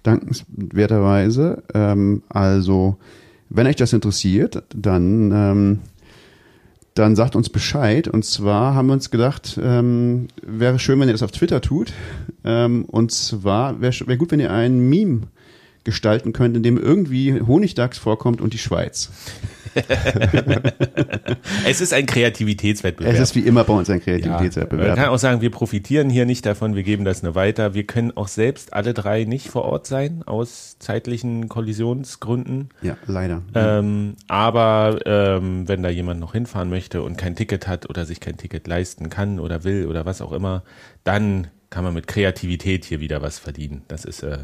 dankenswerterweise. 0.03 1.63
Ähm, 1.73 2.23
also, 2.29 2.97
wenn 3.49 3.67
euch 3.67 3.75
das 3.75 3.93
interessiert, 3.93 4.63
dann 4.73 5.31
ähm, 5.31 5.79
dann 6.93 7.15
sagt 7.15 7.35
uns 7.35 7.49
Bescheid. 7.49 8.07
Und 8.07 8.25
zwar 8.25 8.75
haben 8.75 8.87
wir 8.87 8.93
uns 8.93 9.11
gedacht, 9.11 9.59
ähm, 9.61 10.27
wäre 10.41 10.79
schön, 10.79 10.99
wenn 10.99 11.07
ihr 11.07 11.13
das 11.13 11.23
auf 11.23 11.31
Twitter 11.31 11.61
tut. 11.61 11.93
Ähm, 12.43 12.85
und 12.85 13.11
zwar 13.11 13.81
wäre 13.81 13.93
wär 14.07 14.17
gut, 14.17 14.31
wenn 14.31 14.39
ihr 14.39 14.51
ein 14.51 14.89
Meme 14.89 15.21
gestalten 15.83 16.33
könnt, 16.33 16.55
in 16.55 16.63
dem 16.63 16.77
irgendwie 16.77 17.41
Honigdachs 17.41 17.97
vorkommt 17.97 18.41
und 18.41 18.53
die 18.53 18.57
Schweiz. 18.57 19.09
es 21.65 21.81
ist 21.81 21.93
ein 21.93 22.05
Kreativitätswettbewerb. 22.05 23.13
Es 23.13 23.19
ist 23.19 23.35
wie 23.35 23.41
immer 23.41 23.63
bei 23.63 23.73
uns 23.73 23.89
ein 23.89 23.99
Ja, 23.99 24.03
Kreativitätswettbewerb. 24.03 24.87
man 24.87 24.97
kann 24.97 25.09
auch 25.09 25.17
sagen, 25.17 25.41
wir 25.41 25.51
profitieren 25.51 26.09
hier 26.09 26.25
nicht 26.25 26.45
davon, 26.45 26.75
wir 26.75 26.83
geben 26.83 27.05
das 27.05 27.23
nur 27.23 27.35
weiter. 27.35 27.73
Wir 27.73 27.85
können 27.85 28.15
auch 28.15 28.27
selbst 28.27 28.73
alle 28.73 28.93
drei 28.93 29.23
nicht 29.23 29.47
vor 29.49 29.63
Ort 29.65 29.87
sein, 29.87 30.23
aus 30.25 30.77
zeitlichen 30.79 31.49
Kollisionsgründen. 31.49 32.69
Ja, 32.81 32.97
leider. 33.07 33.41
Ähm, 33.55 34.15
aber 34.27 34.99
ähm, 35.05 35.67
wenn 35.67 35.83
da 35.83 35.89
jemand 35.89 36.19
noch 36.19 36.33
hinfahren 36.33 36.69
möchte 36.69 37.01
und 37.01 37.17
kein 37.17 37.35
Ticket 37.35 37.67
hat 37.67 37.89
oder 37.89 38.05
sich 38.05 38.19
kein 38.19 38.37
Ticket 38.37 38.67
leisten 38.67 39.09
kann 39.09 39.39
oder 39.39 39.63
will 39.63 39.87
oder 39.87 40.05
was 40.05 40.21
auch 40.21 40.31
immer, 40.31 40.63
dann 41.03 41.47
kann 41.69 41.83
man 41.83 41.93
mit 41.93 42.07
Kreativität 42.07 42.85
hier 42.85 42.99
wieder 42.99 43.21
was 43.21 43.39
verdienen. 43.39 43.83
Das 43.87 44.05
ist, 44.05 44.23
äh, 44.23 44.37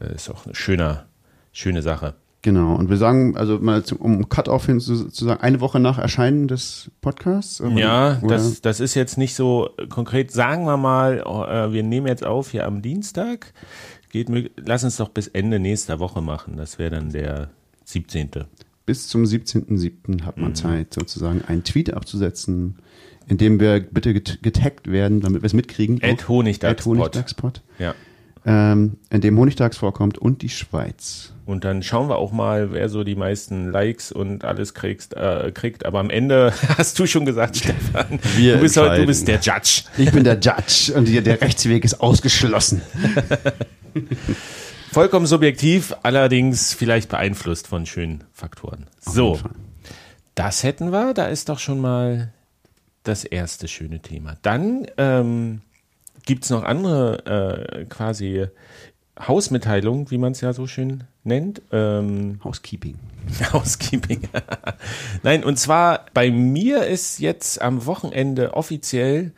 äh, 0.00 0.14
ist 0.14 0.30
auch 0.30 0.44
eine 0.44 0.54
schöne, 0.54 1.04
schöne 1.52 1.82
Sache. 1.82 2.14
Genau. 2.44 2.74
Und 2.74 2.90
wir 2.90 2.96
sagen, 2.96 3.36
also 3.36 3.58
mal 3.60 3.84
zum, 3.84 3.98
um 3.98 4.28
Cut-Off 4.28 4.66
hin 4.66 4.80
zu, 4.80 5.08
zu 5.08 5.24
sagen, 5.24 5.40
eine 5.42 5.60
Woche 5.60 5.78
nach 5.78 5.98
Erscheinen 5.98 6.48
des 6.48 6.90
Podcasts. 7.00 7.60
Oder- 7.60 7.78
Ja, 7.78 8.14
das, 8.26 8.60
das 8.60 8.80
ist 8.80 8.94
jetzt 8.94 9.16
nicht 9.16 9.34
so 9.36 9.70
konkret. 9.88 10.32
Sagen 10.32 10.64
wir 10.64 10.76
mal, 10.76 11.22
oh, 11.24 11.44
äh, 11.44 11.72
wir 11.72 11.84
nehmen 11.84 12.08
jetzt 12.08 12.24
auf 12.26 12.50
hier 12.50 12.66
am 12.66 12.82
Dienstag. 12.82 13.52
Geht, 14.10 14.28
lass 14.56 14.82
uns 14.84 14.96
doch 14.96 15.08
bis 15.08 15.28
Ende 15.28 15.58
nächster 15.60 16.00
Woche 16.00 16.20
machen. 16.20 16.56
Das 16.56 16.78
wäre 16.80 16.90
dann 16.90 17.10
der 17.10 17.48
17. 17.84 18.28
bis 18.86 19.06
zum 19.06 19.22
17.07. 19.24 20.24
hat 20.24 20.36
man 20.36 20.50
Mhm. 20.50 20.54
Zeit, 20.56 20.92
sozusagen 20.94 21.42
einen 21.46 21.62
Tweet 21.62 21.94
abzusetzen, 21.94 22.76
in 23.28 23.38
dem 23.38 23.60
wir 23.60 23.78
bitte 23.80 24.12
get- 24.14 24.42
getaggt 24.42 24.90
werden, 24.90 25.20
damit 25.20 25.42
wir 25.42 25.46
es 25.46 25.54
mitkriegen. 25.54 26.00
Auch- 26.02 26.28
Honigdachspot. 26.28 26.98
Honigdachspot. 26.98 27.62
Ja. 27.78 27.94
Ähm, 28.44 28.98
in 29.10 29.20
dem 29.20 29.38
Honigdachs 29.38 29.76
vorkommt 29.76 30.18
und 30.18 30.42
die 30.42 30.48
Schweiz. 30.48 31.32
Und 31.44 31.64
dann 31.64 31.82
schauen 31.82 32.08
wir 32.08 32.16
auch 32.16 32.32
mal, 32.32 32.72
wer 32.72 32.88
so 32.88 33.04
die 33.04 33.14
meisten 33.14 33.70
Likes 33.70 34.10
und 34.10 34.44
alles 34.44 34.74
kriegst, 34.74 35.14
äh, 35.14 35.52
kriegt. 35.52 35.86
Aber 35.86 36.00
am 36.00 36.10
Ende 36.10 36.52
hast 36.78 36.98
du 36.98 37.06
schon 37.06 37.24
gesagt, 37.24 37.56
Stefan, 37.56 38.18
Wir 38.36 38.56
du, 38.56 38.62
bist 38.62 38.76
heute, 38.76 39.00
du 39.00 39.06
bist 39.06 39.28
der 39.28 39.40
Judge. 39.40 39.82
Ich 39.96 40.10
bin 40.10 40.24
der 40.24 40.40
Judge 40.40 40.92
und 40.94 41.08
der 41.08 41.40
Rechtsweg 41.40 41.84
ist 41.84 42.00
ausgeschlossen. 42.00 42.82
Vollkommen 44.92 45.26
subjektiv, 45.26 45.94
allerdings 46.02 46.74
vielleicht 46.74 47.08
beeinflusst 47.08 47.66
von 47.66 47.86
schönen 47.86 48.24
Faktoren. 48.32 48.86
So, 49.00 49.38
das 50.34 50.62
hätten 50.62 50.92
wir. 50.92 51.14
Da 51.14 51.26
ist 51.26 51.48
doch 51.48 51.58
schon 51.58 51.80
mal 51.80 52.32
das 53.02 53.24
erste 53.24 53.68
schöne 53.68 54.00
Thema. 54.00 54.36
Dann 54.42 54.86
ähm, 54.96 55.62
gibt 56.24 56.44
es 56.44 56.50
noch 56.50 56.62
andere 56.64 57.76
äh, 57.78 57.84
quasi 57.86 58.46
Hausmitteilungen, 59.18 60.10
wie 60.10 60.18
man 60.18 60.32
es 60.32 60.40
ja 60.40 60.52
so 60.52 60.66
schön 60.66 61.04
nennt. 61.24 61.62
Ähm, 61.70 62.40
Housekeeping. 62.42 62.96
Housekeeping. 63.52 64.22
Nein, 65.22 65.44
und 65.44 65.58
zwar 65.58 66.06
bei 66.14 66.30
mir 66.30 66.86
ist 66.86 67.18
jetzt 67.20 67.60
am 67.60 67.86
Wochenende 67.86 68.54
offiziell 68.54 69.32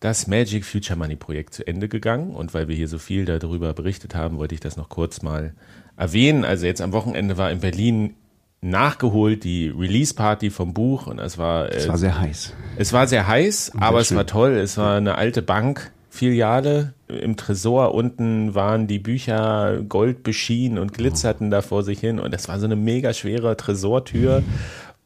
das 0.00 0.26
Magic 0.26 0.64
Future 0.64 0.98
Money 0.98 1.14
Projekt 1.16 1.54
zu 1.54 1.66
Ende 1.66 1.88
gegangen. 1.88 2.34
Und 2.34 2.54
weil 2.54 2.66
wir 2.68 2.74
hier 2.74 2.88
so 2.88 2.98
viel 2.98 3.24
darüber 3.24 3.72
berichtet 3.72 4.14
haben, 4.14 4.38
wollte 4.38 4.54
ich 4.54 4.60
das 4.60 4.76
noch 4.76 4.88
kurz 4.88 5.22
mal 5.22 5.52
erwähnen. 5.96 6.44
Also 6.44 6.66
jetzt 6.66 6.80
am 6.80 6.92
Wochenende 6.92 7.36
war 7.36 7.50
in 7.52 7.60
Berlin 7.60 8.14
nachgeholt 8.62 9.44
die 9.44 9.68
Release 9.68 10.14
Party 10.14 10.50
vom 10.50 10.72
Buch 10.72 11.06
und 11.06 11.18
es 11.18 11.36
war, 11.36 11.70
äh, 11.70 11.76
Es 11.76 11.88
war 11.88 11.98
sehr 11.98 12.18
heiß. 12.18 12.52
es 12.76 12.92
war 12.92 13.06
sehr 13.08 13.26
heiß, 13.26 13.72
aber 13.78 14.00
es 14.00 14.08
schön. 14.08 14.16
war 14.16 14.26
toll. 14.26 14.52
Es 14.56 14.78
war 14.78 14.96
eine 14.96 15.16
alte 15.16 15.42
Bank. 15.42 15.92
Filiale. 16.12 16.92
Im 17.08 17.36
Tresor 17.36 17.94
unten 17.94 18.54
waren 18.54 18.86
die 18.86 18.98
Bücher 18.98 19.82
gold 19.88 20.22
beschienen 20.22 20.76
und 20.76 20.92
glitzerten 20.92 21.50
da 21.50 21.62
vor 21.62 21.82
sich 21.82 22.00
hin. 22.00 22.20
Und 22.20 22.34
das 22.34 22.48
war 22.48 22.58
so 22.60 22.66
eine 22.66 22.76
mega 22.76 23.14
schwere 23.14 23.56
Tresortür 23.56 24.42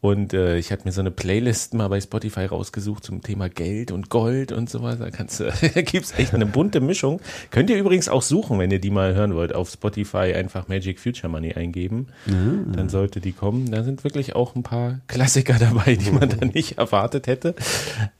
und 0.02 0.34
äh, 0.34 0.58
ich 0.58 0.70
hatte 0.70 0.84
mir 0.84 0.92
so 0.92 1.00
eine 1.00 1.10
Playlist 1.10 1.74
mal 1.74 1.88
bei 1.88 2.00
Spotify 2.00 2.44
rausgesucht 2.44 3.02
zum 3.02 3.22
Thema 3.22 3.48
Geld 3.48 3.90
und 3.90 4.10
Gold 4.10 4.52
und 4.52 4.68
sowas. 4.70 4.98
Da 4.98 5.10
kannst 5.10 5.40
du, 5.40 5.44
da 5.74 5.82
gibt's 5.82 6.12
echt 6.18 6.34
eine 6.34 6.46
bunte 6.46 6.80
Mischung. 6.80 7.20
Könnt 7.50 7.70
ihr 7.70 7.76
übrigens 7.78 8.08
auch 8.08 8.22
suchen, 8.22 8.58
wenn 8.58 8.70
ihr 8.70 8.78
die 8.78 8.90
mal 8.90 9.14
hören 9.14 9.34
wollt. 9.34 9.54
Auf 9.54 9.70
Spotify 9.70 10.34
einfach 10.34 10.68
Magic 10.68 11.00
Future 11.00 11.28
Money 11.28 11.54
eingeben. 11.54 12.08
Dann 12.26 12.88
sollte 12.88 13.20
die 13.20 13.32
kommen. 13.32 13.70
Da 13.72 13.82
sind 13.84 14.04
wirklich 14.04 14.36
auch 14.36 14.54
ein 14.54 14.62
paar 14.62 15.00
Klassiker 15.08 15.54
dabei, 15.58 15.96
die 15.96 16.10
man 16.10 16.28
da 16.28 16.44
nicht 16.54 16.78
erwartet 16.78 17.26
hätte. 17.26 17.54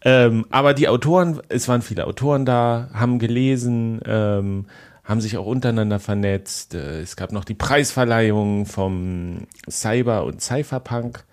Ähm, 0.02 0.47
aber 0.50 0.75
die 0.75 0.88
Autoren, 0.88 1.40
es 1.49 1.68
waren 1.68 1.83
viele 1.83 2.06
Autoren 2.06 2.47
da, 2.47 2.88
haben 2.95 3.18
gelesen, 3.18 4.00
ähm, 4.06 4.64
haben 5.04 5.21
sich 5.21 5.37
auch 5.37 5.47
untereinander 5.47 6.00
vernetzt. 6.00 6.75
Äh, 6.75 7.00
Es 7.02 7.14
gab 7.16 7.30
noch 7.33 7.45
die 7.45 7.54
Preisverleihung 7.54 8.66
vom 8.66 9.47
Cyber- 9.71 10.25
und 10.25 10.40
Cypherpunk. 10.40 11.25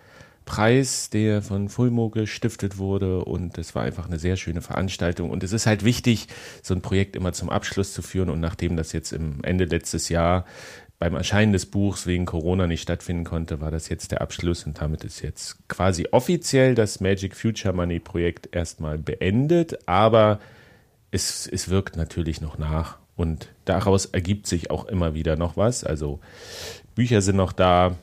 Preis, 0.45 1.09
der 1.09 1.41
von 1.41 1.69
Fulmo 1.69 2.09
gestiftet 2.09 2.77
wurde. 2.77 3.23
Und 3.25 3.57
es 3.57 3.75
war 3.75 3.83
einfach 3.83 4.07
eine 4.07 4.19
sehr 4.19 4.37
schöne 4.37 4.61
Veranstaltung. 4.61 5.29
Und 5.29 5.43
es 5.43 5.51
ist 5.51 5.65
halt 5.65 5.83
wichtig, 5.83 6.27
so 6.61 6.73
ein 6.73 6.81
Projekt 6.81 7.15
immer 7.15 7.33
zum 7.33 7.49
Abschluss 7.49 7.93
zu 7.93 8.01
führen. 8.01 8.29
Und 8.29 8.39
nachdem 8.39 8.75
das 8.75 8.91
jetzt 8.91 9.13
im 9.13 9.43
Ende 9.43 9.65
letztes 9.65 10.09
Jahr 10.09 10.45
beim 10.99 11.15
Erscheinen 11.15 11.51
des 11.51 11.65
Buchs 11.65 12.07
wegen 12.07 12.25
Corona 12.25 12.65
nicht 12.65 12.81
stattfinden 12.81 13.25
konnte, 13.25 13.59
war 13.59 13.71
das 13.71 13.89
jetzt 13.89 14.11
der 14.11 14.21
Abschluss. 14.21 14.65
Und 14.65 14.79
damit 14.79 15.03
ist 15.03 15.21
jetzt 15.21 15.67
quasi 15.67 16.07
offiziell 16.11 16.75
das 16.75 17.01
Magic 17.01 17.35
Future 17.35 17.73
Money 17.73 17.99
Projekt 17.99 18.55
erstmal 18.55 18.97
beendet, 18.97 19.87
aber 19.87 20.39
es, 21.11 21.45
es 21.45 21.69
wirkt 21.69 21.97
natürlich 21.97 22.39
noch 22.39 22.57
nach. 22.57 22.99
Und 23.15 23.49
daraus 23.65 24.05
ergibt 24.05 24.47
sich 24.47 24.71
auch 24.71 24.85
immer 24.85 25.13
wieder 25.13 25.35
noch 25.35 25.57
was. 25.57 25.83
Also 25.83 26.19
Bücher 26.95 27.21
sind 27.21 27.35
noch 27.35 27.51
da, 27.51 27.97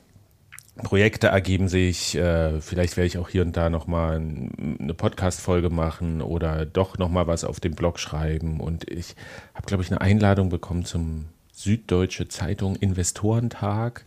Projekte 0.76 1.28
ergeben 1.28 1.68
sich. 1.68 2.16
Äh, 2.16 2.60
vielleicht 2.60 2.96
werde 2.96 3.06
ich 3.06 3.18
auch 3.18 3.28
hier 3.28 3.42
und 3.42 3.56
da 3.56 3.70
nochmal 3.70 4.16
eine 4.16 4.94
Podcast-Folge 4.94 5.70
machen 5.70 6.22
oder 6.22 6.66
doch 6.66 6.98
nochmal 6.98 7.26
was 7.26 7.44
auf 7.44 7.60
dem 7.60 7.74
Blog 7.74 7.98
schreiben. 7.98 8.60
Und 8.60 8.90
ich 8.90 9.14
habe, 9.54 9.66
glaube 9.66 9.82
ich, 9.82 9.90
eine 9.90 10.00
Einladung 10.00 10.48
bekommen 10.48 10.84
zum 10.84 11.26
Süddeutsche 11.52 12.26
Zeitung 12.28 12.76
Investorentag, 12.76 14.06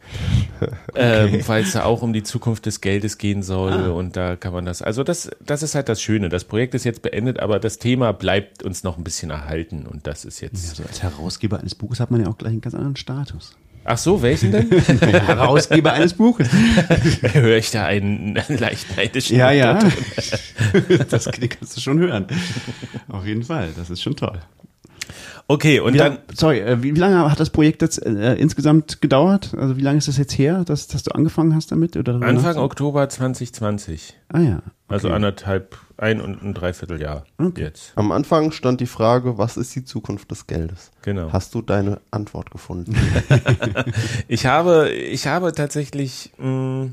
ähm, 0.96 1.48
weil 1.48 1.62
es 1.62 1.74
da 1.74 1.84
auch 1.84 2.02
um 2.02 2.12
die 2.12 2.24
Zukunft 2.24 2.66
des 2.66 2.82
Geldes 2.82 3.20
gehen 3.20 3.44
soll. 3.44 3.92
Und 3.92 4.18
da 4.18 4.36
kann 4.36 4.54
man 4.54 4.66
das. 4.66 4.82
Also, 4.82 5.04
das, 5.04 5.30
das 5.40 5.62
ist 5.62 5.76
halt 5.76 5.88
das 5.88 6.02
Schöne. 6.02 6.30
Das 6.30 6.46
Projekt 6.46 6.74
ist 6.74 6.84
jetzt 6.84 7.04
beendet, 7.04 7.40
aber 7.40 7.60
das 7.60 7.78
Thema 7.78 8.12
bleibt 8.12 8.64
uns 8.64 8.84
noch 8.84 8.98
ein 8.98 9.04
bisschen 9.04 9.30
erhalten. 9.30 9.86
Und 9.86 10.08
das 10.08 10.26
ist 10.26 10.42
jetzt. 10.42 10.70
Also 10.70 10.84
als 10.84 11.04
Herausgeber 11.04 11.60
eines 11.60 11.76
Buches 11.76 12.00
hat 12.00 12.10
man 12.10 12.22
ja 12.22 12.28
auch 12.28 12.38
gleich 12.40 12.54
einen 12.54 12.62
ganz 12.62 12.74
anderen 12.74 12.96
Status. 12.96 13.56
Ach 13.86 13.98
so, 13.98 14.22
welchen 14.22 14.52
denn? 14.52 14.70
Herausgeber 15.02 15.94
eines 15.94 16.14
Buches. 16.14 16.50
Höre 17.34 17.58
ich 17.58 17.72
da 17.72 17.86
einen 17.86 18.36
leicht 18.48 18.96
neidischen 18.96 19.38
Ja, 19.38 19.52
ja. 19.52 19.80
Das 21.10 21.26
kannst 21.26 21.78
du 21.78 21.82
schon 21.82 22.00
hören. 22.00 22.28
Auf 23.10 23.26
jeden 23.26 23.44
Fall. 23.44 23.70
Das 23.76 23.90
ist 23.90 24.02
schon 24.02 24.16
toll. 24.16 24.40
Okay, 25.48 25.80
und 25.82 25.94
Wie 25.94 25.98
dann. 25.98 26.14
lang, 26.14 26.20
sorry, 26.34 26.60
äh, 26.62 26.82
wie, 26.82 26.96
wie 26.96 27.00
lange 27.00 27.30
hat 27.30 27.40
das 27.40 27.50
Projekt 27.50 27.82
jetzt 27.82 28.04
äh, 28.06 28.36
insgesamt 28.36 29.02
gedauert? 29.02 29.54
Also 29.58 29.76
wie 29.78 29.82
lange 29.82 29.98
ist 29.98 30.08
das 30.08 30.18
jetzt 30.18 30.38
her, 30.38 30.64
dass, 30.64 30.88
dass 30.88 31.04
du 31.04 31.12
angefangen 31.12 31.54
hast 31.54 31.72
damit? 31.72 31.98
Oder 31.98 32.22
Anfang? 32.22 32.58
Oktober 32.58 33.08
2020. 33.10 34.16
Ah 34.30 34.40
ja. 34.40 34.62
Also 34.88 35.08
okay. 35.10 35.16
anderthalb, 35.16 35.78
ein 35.98 36.22
und 36.22 36.42
ein 36.44 36.54
Dreivierteljahr 36.54 37.26
Okay. 37.38 37.62
jetzt. 37.62 37.92
Am 37.96 38.12
Anfang 38.14 38.52
stand 38.52 38.80
die 38.80 38.86
Frage, 38.88 39.38
was 39.38 39.58
ist 39.58 39.76
die 39.76 39.84
Zukunft 39.84 40.32
des 40.32 40.48
Geldes? 40.48 40.92
Genau. 41.02 41.32
Hast 41.34 41.54
du 41.56 41.62
deine 41.62 42.00
Antwort 42.12 42.50
gefunden? 42.50 42.96
Ich 44.28 44.46
habe, 44.46 44.90
ich 44.90 45.28
habe 45.28 45.52
tatsächlich 45.52 46.32
mh, 46.38 46.90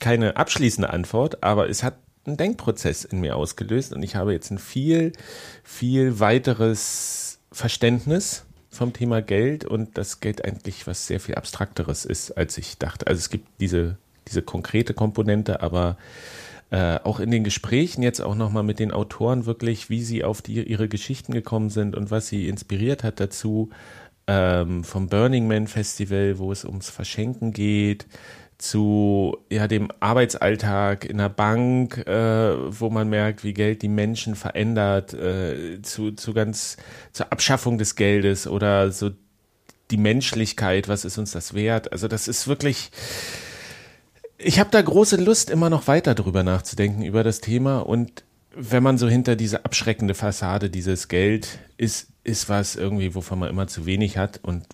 keine 0.00 0.36
abschließende 0.36 0.90
Antwort, 0.90 1.42
aber 1.42 1.68
es 1.68 1.82
hat 1.82 1.94
einen 2.26 2.36
Denkprozess 2.36 3.04
in 3.04 3.20
mir 3.20 3.36
ausgelöst 3.36 3.92
und 3.92 4.02
ich 4.02 4.16
habe 4.16 4.32
jetzt 4.32 4.50
ein 4.50 4.58
viel, 4.58 5.12
viel 5.62 6.20
weiteres 6.20 7.38
Verständnis 7.52 8.44
vom 8.70 8.92
Thema 8.92 9.22
Geld 9.22 9.64
und 9.64 9.96
das 9.96 10.20
Geld 10.20 10.44
eigentlich 10.44 10.86
was 10.86 11.06
sehr 11.06 11.20
viel 11.20 11.36
abstrakteres 11.36 12.04
ist, 12.04 12.32
als 12.32 12.58
ich 12.58 12.78
dachte. 12.78 13.06
Also 13.06 13.18
es 13.18 13.30
gibt 13.30 13.46
diese, 13.60 13.96
diese 14.28 14.42
konkrete 14.42 14.94
Komponente, 14.94 15.62
aber 15.62 15.96
äh, 16.70 16.98
auch 17.04 17.20
in 17.20 17.30
den 17.30 17.44
Gesprächen 17.44 18.02
jetzt 18.02 18.20
auch 18.20 18.34
nochmal 18.34 18.64
mit 18.64 18.78
den 18.78 18.90
Autoren 18.90 19.46
wirklich, 19.46 19.90
wie 19.90 20.02
sie 20.02 20.24
auf 20.24 20.42
die, 20.42 20.62
ihre 20.62 20.88
Geschichten 20.88 21.32
gekommen 21.32 21.70
sind 21.70 21.94
und 21.94 22.10
was 22.10 22.28
sie 22.28 22.48
inspiriert 22.48 23.04
hat 23.04 23.20
dazu, 23.20 23.70
ähm, 24.26 24.84
vom 24.84 25.08
Burning 25.08 25.46
Man 25.46 25.66
Festival, 25.66 26.38
wo 26.38 26.50
es 26.50 26.64
ums 26.64 26.88
Verschenken 26.88 27.52
geht, 27.52 28.06
zu 28.64 29.36
ja, 29.50 29.68
dem 29.68 29.90
Arbeitsalltag 30.00 31.04
in 31.04 31.18
der 31.18 31.28
Bank, 31.28 31.98
äh, 32.06 32.80
wo 32.80 32.88
man 32.88 33.10
merkt, 33.10 33.44
wie 33.44 33.52
Geld 33.52 33.82
die 33.82 33.88
Menschen 33.88 34.36
verändert, 34.36 35.12
äh, 35.12 35.82
zu, 35.82 36.12
zu 36.12 36.32
ganz 36.32 36.78
zur 37.12 37.30
Abschaffung 37.30 37.76
des 37.76 37.94
Geldes 37.94 38.46
oder 38.46 38.90
so 38.90 39.10
die 39.90 39.98
Menschlichkeit, 39.98 40.88
was 40.88 41.04
ist 41.04 41.18
uns 41.18 41.32
das 41.32 41.52
wert? 41.52 41.92
Also 41.92 42.08
das 42.08 42.26
ist 42.26 42.48
wirklich 42.48 42.90
Ich 44.38 44.58
habe 44.58 44.70
da 44.70 44.80
große 44.80 45.16
Lust, 45.16 45.50
immer 45.50 45.68
noch 45.68 45.86
weiter 45.86 46.14
drüber 46.14 46.42
nachzudenken, 46.42 47.02
über 47.02 47.22
das 47.22 47.42
Thema. 47.42 47.80
Und 47.80 48.24
wenn 48.56 48.82
man 48.82 48.96
so 48.96 49.08
hinter 49.08 49.36
diese 49.36 49.66
abschreckende 49.66 50.14
Fassade, 50.14 50.70
dieses 50.70 51.08
Geld 51.08 51.58
ist, 51.76 52.08
ist 52.24 52.48
was 52.48 52.76
irgendwie, 52.76 53.14
wovon 53.14 53.40
man 53.40 53.50
immer 53.50 53.66
zu 53.66 53.84
wenig 53.84 54.16
hat 54.16 54.40
und 54.42 54.64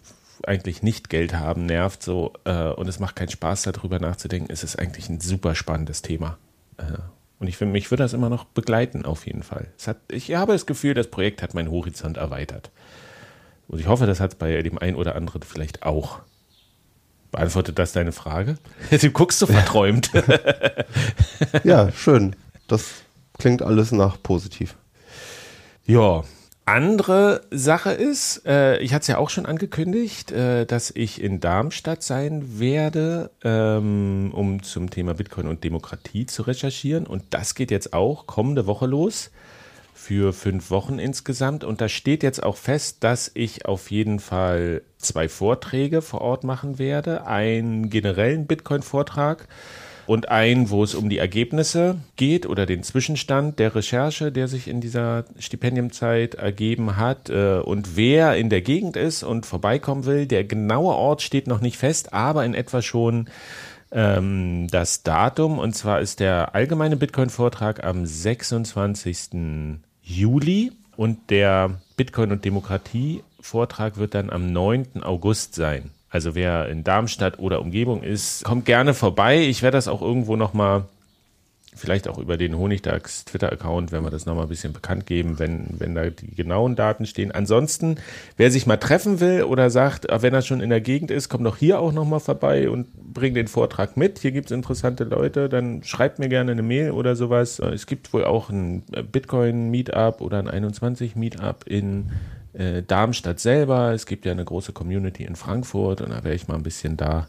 eigentlich 0.44 0.82
nicht 0.82 1.10
Geld 1.10 1.34
haben 1.34 1.66
nervt 1.66 2.02
so 2.02 2.32
äh, 2.44 2.68
und 2.68 2.88
es 2.88 2.98
macht 2.98 3.16
keinen 3.16 3.30
Spaß 3.30 3.62
darüber 3.62 3.98
nachzudenken, 3.98 4.50
ist 4.50 4.64
es 4.64 4.76
eigentlich 4.76 5.08
ein 5.08 5.20
super 5.20 5.54
spannendes 5.54 6.02
Thema. 6.02 6.38
Äh, 6.76 6.98
und 7.38 7.46
ich 7.46 7.56
finde, 7.56 7.72
mich 7.72 7.90
würde 7.90 8.02
das 8.02 8.12
immer 8.12 8.28
noch 8.28 8.44
begleiten 8.44 9.04
auf 9.04 9.26
jeden 9.26 9.42
Fall. 9.42 9.68
Hat, 9.86 9.96
ich 10.10 10.34
habe 10.34 10.52
das 10.52 10.66
Gefühl, 10.66 10.94
das 10.94 11.08
Projekt 11.08 11.42
hat 11.42 11.54
meinen 11.54 11.70
Horizont 11.70 12.18
erweitert. 12.18 12.70
Und 13.66 13.80
ich 13.80 13.86
hoffe, 13.86 14.06
das 14.06 14.20
hat 14.20 14.32
es 14.32 14.36
bei 14.36 14.60
dem 14.62 14.78
einen 14.78 14.96
oder 14.96 15.14
anderen 15.14 15.42
vielleicht 15.42 15.82
auch. 15.82 16.20
Beantwortet 17.30 17.78
das 17.78 17.92
deine 17.92 18.12
Frage? 18.12 18.56
Du 18.90 19.10
guckst 19.10 19.38
so 19.38 19.46
verträumt. 19.46 20.10
Ja, 21.64 21.90
schön. 21.92 22.36
Das 22.68 23.02
klingt 23.38 23.62
alles 23.62 23.92
nach 23.92 24.22
positiv. 24.22 24.76
Ja, 25.86 26.22
andere 26.70 27.42
Sache 27.50 27.90
ist, 27.90 28.46
äh, 28.46 28.78
ich 28.78 28.94
hatte 28.94 29.02
es 29.02 29.06
ja 29.08 29.18
auch 29.18 29.30
schon 29.30 29.46
angekündigt, 29.46 30.32
äh, 30.32 30.66
dass 30.66 30.90
ich 30.90 31.20
in 31.20 31.40
Darmstadt 31.40 32.02
sein 32.02 32.58
werde, 32.58 33.30
ähm, 33.42 34.30
um 34.32 34.62
zum 34.62 34.90
Thema 34.90 35.14
Bitcoin 35.14 35.48
und 35.48 35.64
Demokratie 35.64 36.26
zu 36.26 36.42
recherchieren. 36.42 37.06
Und 37.06 37.24
das 37.30 37.54
geht 37.54 37.70
jetzt 37.70 37.92
auch 37.92 38.26
kommende 38.26 38.66
Woche 38.66 38.86
los 38.86 39.30
für 39.94 40.32
fünf 40.32 40.70
Wochen 40.70 40.98
insgesamt. 40.98 41.62
Und 41.62 41.80
da 41.80 41.88
steht 41.88 42.22
jetzt 42.22 42.42
auch 42.42 42.56
fest, 42.56 42.98
dass 43.00 43.30
ich 43.34 43.66
auf 43.66 43.90
jeden 43.90 44.18
Fall 44.18 44.82
zwei 44.98 45.28
Vorträge 45.28 46.00
vor 46.00 46.22
Ort 46.22 46.42
machen 46.44 46.78
werde. 46.78 47.26
Einen 47.26 47.90
generellen 47.90 48.46
Bitcoin-Vortrag 48.46 49.46
und 50.10 50.28
einen, 50.28 50.70
wo 50.70 50.82
es 50.82 50.96
um 50.96 51.08
die 51.08 51.18
Ergebnisse 51.18 52.00
geht 52.16 52.44
oder 52.44 52.66
den 52.66 52.82
Zwischenstand 52.82 53.60
der 53.60 53.76
Recherche, 53.76 54.32
der 54.32 54.48
sich 54.48 54.66
in 54.66 54.80
dieser 54.80 55.24
Stipendiumzeit 55.38 56.34
ergeben 56.34 56.96
hat 56.96 57.30
äh, 57.30 57.60
und 57.60 57.96
wer 57.96 58.36
in 58.36 58.50
der 58.50 58.60
Gegend 58.60 58.96
ist 58.96 59.22
und 59.22 59.46
vorbeikommen 59.46 60.06
will. 60.06 60.26
Der 60.26 60.42
genaue 60.42 60.96
Ort 60.96 61.22
steht 61.22 61.46
noch 61.46 61.60
nicht 61.60 61.76
fest, 61.76 62.12
aber 62.12 62.44
in 62.44 62.54
etwa 62.54 62.82
schon 62.82 63.28
ähm, 63.92 64.66
das 64.72 65.04
Datum. 65.04 65.60
Und 65.60 65.76
zwar 65.76 66.00
ist 66.00 66.18
der 66.18 66.56
allgemeine 66.56 66.96
Bitcoin-Vortrag 66.96 67.84
am 67.84 68.04
26. 68.04 69.28
Juli 70.02 70.72
und 70.96 71.30
der 71.30 71.80
Bitcoin 71.96 72.32
und 72.32 72.44
Demokratie-Vortrag 72.44 73.96
wird 73.96 74.16
dann 74.16 74.30
am 74.30 74.52
9. 74.52 75.04
August 75.04 75.54
sein. 75.54 75.92
Also 76.10 76.34
wer 76.34 76.68
in 76.68 76.82
Darmstadt 76.82 77.38
oder 77.38 77.60
Umgebung 77.60 78.02
ist, 78.02 78.44
kommt 78.44 78.66
gerne 78.66 78.94
vorbei. 78.94 79.46
Ich 79.46 79.62
werde 79.62 79.78
das 79.78 79.86
auch 79.86 80.02
irgendwo 80.02 80.34
nochmal, 80.34 80.86
vielleicht 81.72 82.08
auch 82.08 82.18
über 82.18 82.36
den 82.36 82.58
Honigdachs 82.58 83.24
Twitter-Account, 83.26 83.92
wenn 83.92 84.02
wir 84.02 84.10
das 84.10 84.26
nochmal 84.26 84.46
ein 84.46 84.48
bisschen 84.48 84.72
bekannt 84.72 85.06
geben, 85.06 85.38
wenn, 85.38 85.68
wenn 85.78 85.94
da 85.94 86.10
die 86.10 86.34
genauen 86.34 86.74
Daten 86.74 87.06
stehen. 87.06 87.30
Ansonsten, 87.30 87.94
wer 88.36 88.50
sich 88.50 88.66
mal 88.66 88.76
treffen 88.76 89.20
will 89.20 89.44
oder 89.44 89.70
sagt, 89.70 90.10
ah, 90.10 90.20
wenn 90.20 90.34
er 90.34 90.42
schon 90.42 90.60
in 90.60 90.70
der 90.70 90.80
Gegend 90.80 91.12
ist, 91.12 91.28
kommt 91.28 91.46
doch 91.46 91.58
hier 91.58 91.78
auch 91.78 91.92
nochmal 91.92 92.18
vorbei 92.18 92.68
und 92.68 92.92
bringt 93.14 93.36
den 93.36 93.46
Vortrag 93.46 93.96
mit. 93.96 94.18
Hier 94.18 94.32
gibt 94.32 94.50
es 94.50 94.52
interessante 94.52 95.04
Leute, 95.04 95.48
dann 95.48 95.84
schreibt 95.84 96.18
mir 96.18 96.28
gerne 96.28 96.50
eine 96.50 96.62
Mail 96.62 96.90
oder 96.90 97.14
sowas. 97.14 97.60
Es 97.60 97.86
gibt 97.86 98.12
wohl 98.12 98.24
auch 98.24 98.50
ein 98.50 98.82
Bitcoin-Meetup 99.12 100.20
oder 100.20 100.40
ein 100.40 100.48
21-Meetup 100.48 101.68
in 101.68 102.10
äh, 102.52 102.82
Darmstadt 102.82 103.40
selber. 103.40 103.92
Es 103.92 104.06
gibt 104.06 104.24
ja 104.24 104.32
eine 104.32 104.44
große 104.44 104.72
Community 104.72 105.24
in 105.24 105.36
Frankfurt 105.36 106.00
und 106.00 106.10
da 106.10 106.24
werde 106.24 106.34
ich 106.34 106.48
mal 106.48 106.56
ein 106.56 106.62
bisschen 106.62 106.96
da 106.96 107.28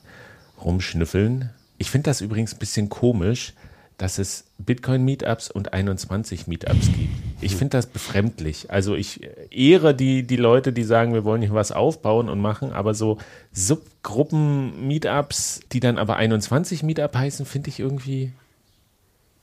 rumschnüffeln. 0.63 1.49
Ich 1.77 1.89
finde 1.89 2.09
das 2.09 2.21
übrigens 2.21 2.53
ein 2.53 2.59
bisschen 2.59 2.87
komisch, 2.89 3.53
dass 3.97 4.17
es 4.17 4.45
Bitcoin-Meetups 4.57 5.51
und 5.51 5.73
21 5.73 6.48
Meetups 6.48 6.87
gibt. 6.87 7.09
Ich 7.39 7.55
finde 7.55 7.77
das 7.77 7.85
befremdlich. 7.85 8.72
Also 8.72 8.96
ich 8.96 9.29
ehre 9.51 9.93
die, 9.93 10.24
die 10.24 10.37
Leute, 10.37 10.74
die 10.74 10.83
sagen, 10.83 11.13
wir 11.13 11.24
wollen 11.24 11.43
hier 11.43 11.53
was 11.53 11.72
aufbauen 11.72 12.29
und 12.29 12.39
machen, 12.39 12.72
aber 12.72 12.96
so 12.96 13.19
Subgruppen-Meetups, 13.51 15.59
die 15.72 15.79
dann 15.79 16.00
aber 16.00 16.15
21 16.15 16.81
Meetup 16.81 17.15
heißen, 17.15 17.46
finde 17.46 17.69
ich 17.69 17.79
irgendwie, 17.79 18.31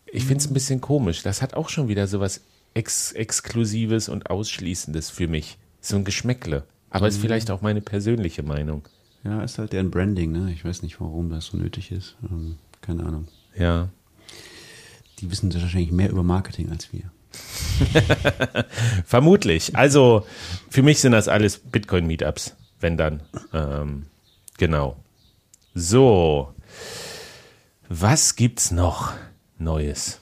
ich 0.07 0.25
finde 0.25 0.39
es 0.39 0.51
ein 0.51 0.55
bisschen 0.55 0.81
komisch. 0.81 1.23
Das 1.23 1.41
hat 1.41 1.55
auch 1.55 1.69
schon 1.69 1.87
wieder 1.87 2.09
so 2.09 2.19
was 2.19 2.41
Ex 2.75 3.13
Exklusives 3.13 4.09
und 4.09 4.29
Ausschließendes 4.29 5.11
für 5.11 5.29
mich. 5.29 5.57
So 5.81 5.97
ein 5.97 6.05
Geschmäckle. 6.05 6.65
Aber 6.91 7.09
ist 7.09 7.21
vielleicht 7.21 7.51
auch 7.51 7.61
meine 7.61 7.81
persönliche 7.81 8.43
Meinung. 8.43 8.83
Ja, 9.25 9.43
ist 9.43 9.59
halt 9.59 9.73
deren 9.73 9.91
Branding, 9.91 10.33
ne? 10.33 10.53
Ich 10.53 10.65
weiß 10.65 10.83
nicht, 10.83 11.01
warum 11.01 11.31
das 11.31 11.47
so 11.47 11.57
nötig 11.57 11.93
ist. 11.93 12.17
Ähm, 12.31 12.57
keine 12.81 13.05
Ahnung. 13.05 13.29
Ja. 13.57 13.89
Die 15.19 15.31
wissen 15.31 15.53
wahrscheinlich 15.53 15.91
mehr 15.91 16.11
über 16.11 16.23
Marketing 16.23 16.71
als 16.71 16.93
wir. 16.93 17.11
Vermutlich. 19.05 19.77
Also 19.77 20.27
für 20.71 20.83
mich 20.83 21.01
sind 21.01 21.13
das 21.13 21.29
alles 21.29 21.59
Bitcoin-Meetups, 21.59 22.55
wenn 22.81 22.97
dann. 22.97 23.23
Ähm, 23.53 24.07
genau. 24.57 24.97
So. 25.75 26.55
Was 27.89 28.37
gibt's 28.37 28.71
noch 28.71 29.13
Neues? 29.59 30.21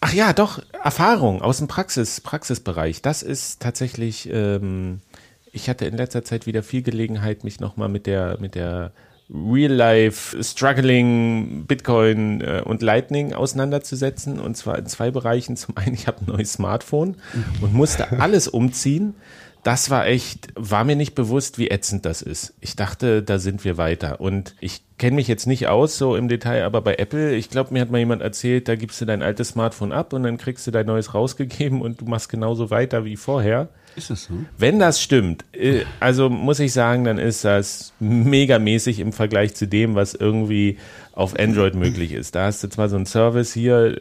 Ach 0.00 0.12
ja, 0.12 0.32
doch, 0.32 0.62
Erfahrung 0.84 1.42
aus 1.42 1.58
dem 1.58 1.68
Praxis, 1.68 2.20
Praxisbereich. 2.20 3.02
Das 3.02 3.22
ist 3.22 3.60
tatsächlich, 3.60 4.28
ähm, 4.32 5.00
ich 5.52 5.68
hatte 5.68 5.86
in 5.86 5.96
letzter 5.96 6.24
Zeit 6.24 6.46
wieder 6.46 6.62
viel 6.62 6.82
Gelegenheit, 6.82 7.44
mich 7.44 7.58
nochmal 7.58 7.88
mit 7.88 8.06
der, 8.06 8.38
mit 8.40 8.54
der 8.54 8.92
Real-Life 9.30 10.42
Struggling 10.42 11.64
Bitcoin 11.66 12.40
äh, 12.40 12.62
und 12.64 12.80
Lightning 12.80 13.34
auseinanderzusetzen. 13.34 14.40
Und 14.40 14.56
zwar 14.56 14.78
in 14.78 14.86
zwei 14.86 15.10
Bereichen. 15.10 15.56
Zum 15.56 15.76
einen, 15.76 15.94
ich 15.94 16.06
habe 16.06 16.20
ein 16.22 16.32
neues 16.32 16.54
Smartphone 16.54 17.16
und 17.60 17.74
musste 17.74 18.10
alles 18.20 18.48
umziehen. 18.48 19.14
Das 19.62 19.90
war 19.90 20.06
echt, 20.06 20.48
war 20.54 20.84
mir 20.84 20.96
nicht 20.96 21.14
bewusst, 21.14 21.58
wie 21.58 21.68
ätzend 21.68 22.04
das 22.04 22.22
ist. 22.22 22.54
Ich 22.60 22.76
dachte, 22.76 23.22
da 23.22 23.38
sind 23.38 23.64
wir 23.64 23.76
weiter. 23.76 24.20
Und 24.20 24.54
ich 24.60 24.82
kenne 24.98 25.16
mich 25.16 25.28
jetzt 25.28 25.46
nicht 25.46 25.68
aus, 25.68 25.98
so 25.98 26.16
im 26.16 26.28
Detail, 26.28 26.64
aber 26.64 26.80
bei 26.80 26.96
Apple, 26.96 27.34
ich 27.34 27.50
glaube, 27.50 27.72
mir 27.72 27.80
hat 27.80 27.90
mal 27.90 27.98
jemand 27.98 28.22
erzählt, 28.22 28.68
da 28.68 28.76
gibst 28.76 29.00
du 29.00 29.04
dein 29.04 29.22
altes 29.22 29.50
Smartphone 29.50 29.92
ab 29.92 30.12
und 30.12 30.24
dann 30.24 30.38
kriegst 30.38 30.66
du 30.66 30.70
dein 30.70 30.86
neues 30.86 31.14
rausgegeben 31.14 31.80
und 31.82 32.00
du 32.00 32.04
machst 32.04 32.28
genauso 32.28 32.70
weiter 32.70 33.04
wie 33.04 33.16
vorher. 33.16 33.68
Ist 33.96 34.10
das 34.10 34.24
so? 34.24 34.34
Wenn 34.56 34.78
das 34.78 35.02
stimmt, 35.02 35.44
äh, 35.52 35.84
also 36.00 36.28
muss 36.28 36.60
ich 36.60 36.72
sagen, 36.72 37.04
dann 37.04 37.18
ist 37.18 37.44
das 37.44 37.92
megamäßig 37.98 39.00
im 39.00 39.12
Vergleich 39.12 39.54
zu 39.54 39.66
dem, 39.66 39.94
was 39.94 40.14
irgendwie 40.14 40.78
auf 41.12 41.38
Android 41.38 41.74
möglich 41.74 42.12
ist. 42.12 42.34
Da 42.34 42.46
hast 42.46 42.62
du 42.62 42.68
zwar 42.68 42.88
so 42.88 42.96
einen 42.96 43.06
Service 43.06 43.52
hier, 43.52 44.00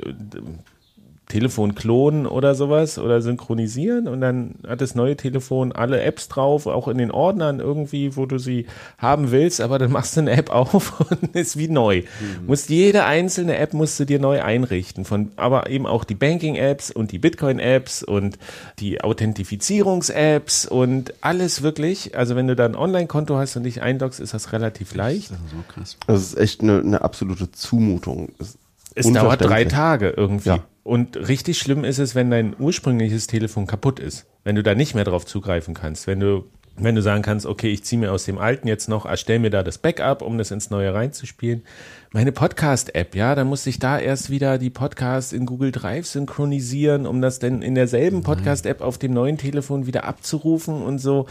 Telefon 1.27 1.75
klonen 1.75 2.25
oder 2.25 2.55
sowas 2.55 2.97
oder 2.97 3.21
synchronisieren 3.21 4.07
und 4.07 4.21
dann 4.21 4.55
hat 4.65 4.79
das 4.79 4.95
neue 4.95 5.17
Telefon 5.17 5.73
alle 5.73 6.01
Apps 6.01 6.29
drauf, 6.29 6.67
auch 6.67 6.87
in 6.87 6.97
den 6.97 7.11
Ordnern 7.11 7.59
irgendwie, 7.59 8.15
wo 8.15 8.25
du 8.25 8.37
sie 8.37 8.65
haben 8.97 9.31
willst, 9.31 9.59
aber 9.59 9.77
dann 9.77 9.91
machst 9.91 10.15
du 10.15 10.21
eine 10.21 10.31
App 10.31 10.49
auf 10.51 11.01
und 11.01 11.35
ist 11.35 11.57
wie 11.57 11.67
neu. 11.67 12.03
Mhm. 12.19 12.47
Musst 12.47 12.69
jede 12.69 13.03
einzelne 13.03 13.57
App 13.57 13.73
musst 13.73 13.99
du 13.99 14.05
dir 14.05 14.19
neu 14.19 14.41
einrichten, 14.41 15.03
von 15.03 15.31
aber 15.35 15.69
eben 15.69 15.85
auch 15.85 16.05
die 16.05 16.15
Banking 16.15 16.55
Apps 16.55 16.91
und 16.91 17.11
die 17.11 17.19
Bitcoin 17.19 17.59
Apps 17.59 18.03
und 18.03 18.37
die 18.79 19.01
Authentifizierungs-Apps 19.01 20.65
und 20.65 21.13
alles 21.19 21.61
wirklich. 21.61 22.15
Also 22.15 22.37
wenn 22.37 22.47
du 22.47 22.55
da 22.55 22.65
ein 22.65 22.75
Online-Konto 22.75 23.35
hast 23.35 23.57
und 23.57 23.63
dich 23.63 23.81
einloggst, 23.81 24.21
ist 24.21 24.33
das 24.33 24.53
relativ 24.53 24.95
leicht. 24.95 25.31
Das 25.31 25.39
ist 25.39 25.51
so 25.51 25.57
krass. 25.67 25.97
Das 26.07 26.21
ist 26.21 26.37
echt 26.37 26.61
eine, 26.61 26.79
eine 26.79 27.01
absolute 27.01 27.51
Zumutung. 27.51 28.29
Es 28.95 29.11
dauert 29.11 29.41
drei. 29.41 29.65
Tage 29.65 30.09
irgendwie. 30.15 30.49
Ja. 30.49 30.63
Und 30.87 31.17
richtig 31.17 31.59
schlimm 31.59 31.83
ist 31.83 31.99
es, 31.99 32.15
wenn 32.15 32.31
dein 32.31 32.55
ursprüngliches 32.57 33.27
Telefon 33.27 33.67
kaputt 33.67 33.99
ist. 33.99 34.25
Wenn 34.45 34.55
du 34.55 34.63
da 34.63 34.73
nicht 34.73 34.95
mehr 34.95 35.03
drauf 35.03 35.25
zugreifen 35.25 35.73
kannst. 35.73 36.07
Wenn 36.07 36.21
du, 36.21 36.45
wenn 36.77 36.95
du 36.95 37.01
sagen 37.01 37.23
kannst, 37.23 37.45
okay, 37.45 37.69
ich 37.69 37.83
ziehe 37.83 37.99
mir 37.99 38.13
aus 38.13 38.23
dem 38.23 38.37
alten 38.37 38.69
jetzt 38.69 38.87
noch, 38.87 39.05
erstell 39.05 39.39
mir 39.39 39.49
da 39.49 39.63
das 39.63 39.79
Backup, 39.79 40.21
um 40.21 40.37
das 40.37 40.49
ins 40.49 40.69
neue 40.69 40.93
reinzuspielen. 40.93 41.63
Meine 42.13 42.31
Podcast-App, 42.31 43.17
ja, 43.17 43.35
da 43.35 43.43
musste 43.43 43.69
ich 43.69 43.79
da 43.79 43.99
erst 43.99 44.29
wieder 44.29 44.57
die 44.57 44.69
Podcasts 44.69 45.33
in 45.33 45.45
Google 45.45 45.73
Drive 45.73 46.07
synchronisieren, 46.07 47.05
um 47.05 47.21
das 47.21 47.39
dann 47.39 47.63
in 47.63 47.75
derselben 47.75 48.23
Podcast-App 48.23 48.79
auf 48.79 48.97
dem 48.97 49.11
neuen 49.11 49.37
Telefon 49.37 49.87
wieder 49.87 50.05
abzurufen 50.05 50.81
und 50.81 50.99
so. 50.99 51.25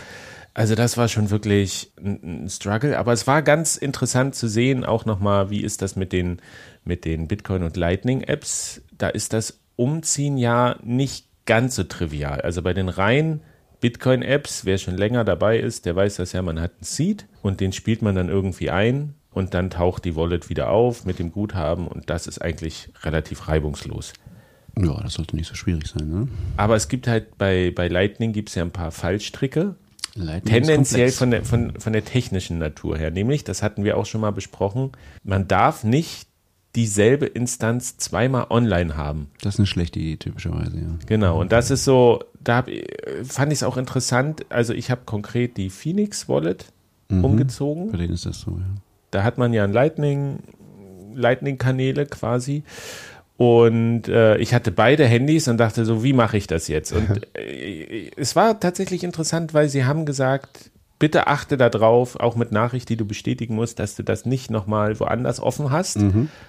Also 0.52 0.74
das 0.74 0.96
war 0.96 1.08
schon 1.08 1.28
wirklich 1.30 1.92
ein, 2.02 2.44
ein 2.44 2.48
Struggle, 2.50 2.98
aber 2.98 3.12
es 3.12 3.26
war 3.26 3.42
ganz 3.42 3.76
interessant 3.76 4.34
zu 4.34 4.48
sehen, 4.48 4.84
auch 4.84 5.04
nochmal, 5.04 5.50
wie 5.50 5.62
ist 5.62 5.82
das 5.82 5.96
mit 5.96 6.12
den, 6.12 6.40
mit 6.86 7.04
den 7.04 7.28
Bitcoin- 7.28 7.62
und 7.62 7.76
Lightning-Apps. 7.76 8.82
Da 8.96 9.08
ist 9.08 9.32
das 9.32 9.60
Umziehen 9.76 10.38
ja 10.38 10.76
nicht 10.82 11.26
ganz 11.44 11.76
so 11.76 11.84
trivial. 11.84 12.40
Also 12.40 12.62
bei 12.62 12.72
den 12.72 12.88
reinen 12.88 13.40
Bitcoin-Apps, 13.80 14.64
wer 14.64 14.78
schon 14.78 14.96
länger 14.96 15.24
dabei 15.24 15.58
ist, 15.58 15.86
der 15.86 15.96
weiß 15.96 16.16
das 16.16 16.32
ja, 16.32 16.42
man 16.42 16.60
hat 16.60 16.72
einen 16.72 16.84
Seed 16.84 17.26
und 17.42 17.60
den 17.60 17.72
spielt 17.72 18.02
man 18.02 18.14
dann 18.14 18.28
irgendwie 18.28 18.70
ein 18.70 19.14
und 19.30 19.54
dann 19.54 19.70
taucht 19.70 20.04
die 20.04 20.16
Wallet 20.16 20.48
wieder 20.48 20.70
auf 20.70 21.04
mit 21.04 21.18
dem 21.18 21.30
Guthaben 21.30 21.86
und 21.86 22.08
das 22.08 22.26
ist 22.26 22.40
eigentlich 22.40 22.88
relativ 23.02 23.48
reibungslos. 23.48 24.14
Ja, 24.78 25.00
das 25.02 25.14
sollte 25.14 25.36
nicht 25.36 25.48
so 25.48 25.54
schwierig 25.54 25.86
sein, 25.86 26.08
ne? 26.08 26.28
Aber 26.56 26.76
es 26.76 26.88
gibt 26.88 27.06
halt 27.06 27.38
bei, 27.38 27.72
bei 27.74 27.88
Lightning 27.88 28.32
gibt 28.32 28.50
es 28.50 28.54
ja 28.54 28.62
ein 28.62 28.70
paar 28.70 28.90
Fallstricke, 28.90 29.76
Lightning 30.14 30.54
tendenziell 30.54 31.10
von 31.10 31.30
der, 31.30 31.44
von, 31.44 31.78
von 31.78 31.92
der 31.92 32.04
technischen 32.04 32.58
Natur 32.58 32.96
her. 32.96 33.10
Nämlich, 33.10 33.44
das 33.44 33.62
hatten 33.62 33.84
wir 33.84 33.96
auch 33.96 34.06
schon 34.06 34.22
mal 34.22 34.32
besprochen, 34.32 34.92
man 35.22 35.46
darf 35.46 35.84
nicht 35.84 36.28
dieselbe 36.76 37.26
Instanz 37.26 37.96
zweimal 37.96 38.46
online 38.50 38.96
haben. 38.96 39.28
Das 39.40 39.54
ist 39.54 39.60
eine 39.60 39.66
schlechte 39.66 39.98
Idee, 39.98 40.16
typischerweise, 40.16 40.76
ja. 40.76 40.86
Genau, 41.06 41.40
und 41.40 41.50
das 41.50 41.70
ist 41.70 41.84
so, 41.84 42.22
da 42.44 42.58
hab, 42.58 42.68
fand 43.24 43.52
ich 43.52 43.58
es 43.58 43.62
auch 43.62 43.76
interessant. 43.76 44.46
Also 44.50 44.74
ich 44.74 44.90
habe 44.90 45.00
konkret 45.06 45.56
die 45.56 45.70
Phoenix 45.70 46.28
Wallet 46.28 46.66
Mhm. 47.08 47.24
umgezogen. 47.24 47.92
Bei 47.92 47.98
denen 47.98 48.14
ist 48.14 48.26
das 48.26 48.40
so, 48.40 48.50
ja. 48.50 48.66
Da 49.12 49.22
hat 49.22 49.38
man 49.38 49.52
ja 49.52 49.62
ein 49.64 49.72
Lightning, 49.72 50.40
Lightning-Kanäle 51.14 52.06
quasi. 52.06 52.64
Und 53.36 54.08
äh, 54.08 54.38
ich 54.38 54.54
hatte 54.54 54.72
beide 54.72 55.04
Handys 55.04 55.46
und 55.46 55.58
dachte 55.58 55.84
so, 55.84 56.02
wie 56.02 56.12
mache 56.14 56.36
ich 56.36 56.46
das 56.46 56.68
jetzt? 56.68 56.92
Und 56.92 57.26
äh, 57.36 58.10
es 58.16 58.34
war 58.34 58.58
tatsächlich 58.58 59.04
interessant, 59.04 59.54
weil 59.54 59.68
sie 59.68 59.84
haben 59.84 60.06
gesagt, 60.06 60.70
bitte 60.98 61.26
achte 61.26 61.56
darauf, 61.56 62.18
auch 62.18 62.36
mit 62.36 62.52
Nachricht, 62.52 62.88
die 62.88 62.96
du 62.96 63.04
bestätigen 63.04 63.54
musst, 63.54 63.78
dass 63.78 63.96
du 63.96 64.02
das 64.02 64.24
nicht 64.24 64.50
nochmal 64.50 64.98
woanders 64.98 65.40
offen 65.40 65.70
hast. 65.70 65.98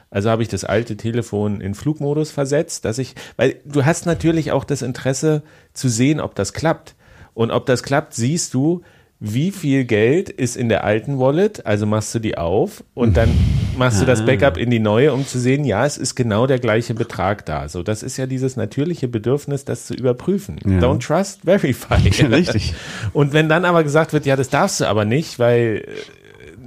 Also 0.10 0.30
habe 0.30 0.42
ich 0.42 0.48
das 0.48 0.64
alte 0.64 0.96
Telefon 0.98 1.62
in 1.62 1.74
Flugmodus 1.74 2.32
versetzt, 2.32 2.86
dass 2.86 2.98
ich, 2.98 3.16
weil 3.36 3.60
du 3.66 3.86
hast 3.86 4.06
natürlich 4.06 4.52
auch 4.52 4.64
das 4.64 4.82
Interesse 4.82 5.44
zu 5.74 5.90
sehen, 5.90 6.20
ob 6.20 6.36
das 6.36 6.54
klappt. 6.54 6.96
Und 7.34 7.52
ob 7.52 7.66
das 7.68 7.84
klappt, 7.84 8.16
siehst 8.16 8.54
du, 8.54 8.82
wie 9.20 9.52
viel 9.52 9.86
Geld 9.86 10.30
ist 10.30 10.56
in 10.56 10.70
der 10.70 10.84
alten 10.84 11.18
Wallet, 11.18 11.66
also 11.66 11.88
machst 11.88 12.14
du 12.14 12.20
die 12.20 12.38
auf 12.38 12.84
und 12.94 13.18
dann 13.18 13.30
machst 13.76 14.00
du 14.00 14.06
das 14.06 14.24
Backup 14.26 14.58
in 14.58 14.70
die 14.70 14.80
neue, 14.80 15.12
um 15.12 15.26
zu 15.26 15.40
sehen, 15.40 15.66
ja, 15.66 15.86
es 15.86 15.98
ist 15.98 16.14
genau 16.16 16.46
der 16.46 16.60
gleiche 16.60 16.94
Betrag 16.94 17.46
da. 17.46 17.68
So, 17.68 17.82
das 17.82 18.04
ist 18.04 18.18
ja 18.18 18.28
dieses 18.28 18.58
natürliche 18.58 19.08
Bedürfnis, 19.08 19.66
das 19.66 19.88
zu 19.88 19.96
überprüfen. 19.96 20.60
Ja. 20.66 20.80
Don't 20.80 21.06
trust, 21.06 21.42
verify. 21.46 21.96
Ja, 22.10 22.28
richtig. 22.36 22.76
Und 23.14 23.34
wenn 23.34 23.50
dann 23.50 23.66
aber 23.66 23.84
gesagt 23.84 24.14
wird, 24.14 24.28
ja, 24.28 24.36
das 24.36 24.50
darfst 24.50 24.82
du 24.82 24.86
aber 24.86 25.04
nicht, 25.04 25.40
weil 25.40 25.84
äh, 25.88 26.58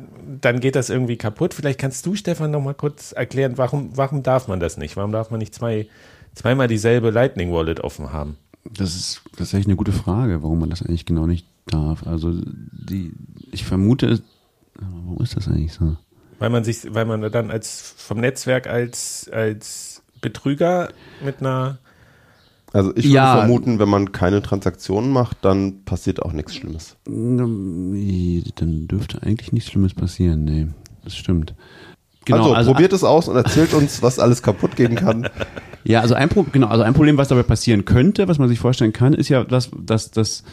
dann 0.41 0.59
geht 0.59 0.75
das 0.75 0.91
irgendwie 0.91 1.17
kaputt. 1.17 1.55
Vielleicht 1.55 1.79
kannst 1.79 2.05
du, 2.05 2.17
Stefan, 2.17 2.51
noch 2.51 2.63
mal 2.63 2.75
kurz 2.75 3.13
erklären, 3.13 3.59
warum, 3.59 3.97
warum 3.97 4.25
darf 4.25 4.49
man 4.49 4.59
das 4.59 4.77
nicht? 4.77 4.97
Warum 4.97 5.13
darf 5.13 5.31
man 5.31 5.39
nicht 5.39 5.55
zwei, 5.55 5.87
zweimal 6.35 6.67
dieselbe 6.67 7.11
Lightning 7.11 7.53
Wallet 7.53 7.81
offen 7.81 8.13
haben? 8.13 8.37
Das 8.65 8.95
ist 8.95 9.23
tatsächlich 9.37 9.67
eine 9.67 9.77
gute 9.77 9.93
Frage, 9.93 10.43
warum 10.43 10.59
man 10.61 10.71
das 10.71 10.83
eigentlich 10.83 11.07
genau 11.07 11.27
nicht 11.27 11.47
darf. 11.73 12.07
Also 12.07 12.33
die, 12.45 13.13
ich 13.53 13.65
vermute, 13.65 14.21
warum 14.75 15.19
ist 15.23 15.37
das 15.37 15.49
eigentlich 15.49 15.73
so? 15.73 15.97
Weil 16.39 16.51
man 16.51 16.65
sich, 16.65 16.95
weil 16.95 17.05
man 17.05 17.21
dann 17.31 17.51
als 17.51 17.95
vom 17.97 18.19
Netzwerk 18.19 18.67
als, 18.67 19.29
als 19.33 20.03
Betrüger 20.21 20.89
mit 21.25 21.41
einer 21.41 21.79
Also 22.73 22.93
ich 22.97 23.07
Ja. 23.07 23.25
würde 23.25 23.41
vermuten, 23.41 23.79
wenn 23.79 23.89
man 23.89 24.13
keine 24.13 24.43
Transaktionen 24.43 25.11
macht, 25.11 25.39
dann 25.43 25.85
passiert 25.85 26.23
auch 26.23 26.33
nichts 26.33 26.55
Schlimmes. 26.55 26.97
Nee, 27.07 28.43
Dann 28.57 28.89
dürfte 28.89 29.23
eigentlich 29.23 29.53
nichts 29.53 29.71
Schlimmes 29.71 29.95
passieren. 29.95 30.45
Nee, 30.45 30.69
das 31.05 31.17
stimmt. 31.17 31.55
Genau, 32.27 32.53
also, 32.53 32.73
probiert 32.73 32.93
es 32.93 33.03
aus 33.03 33.29
und 33.29 33.37
erzählt 33.37 33.73
uns, 33.75 34.03
was 34.03 34.19
alles 34.19 34.43
kaputt 34.43 34.77
gehen 34.77 34.95
kann. 34.95 35.29
Ja, 35.83 36.03
also 36.03 36.15
ein, 36.15 36.29
Pro 36.29 36.43
genau, 36.43 36.67
also 36.67 36.83
ein 36.83 36.93
Problem, 36.93 37.17
was 37.17 37.29
dabei 37.29 37.43
passieren 37.43 37.87
könnte, 37.87 38.29
was 38.29 38.39
man 38.39 38.51
sich 38.51 38.59
vorstellen 38.59 38.93
kann, 38.93 39.15
ist 39.15 39.31
ja, 39.31 39.45
dass, 39.45 39.71
dass, 39.83 40.11
dass 40.11 40.45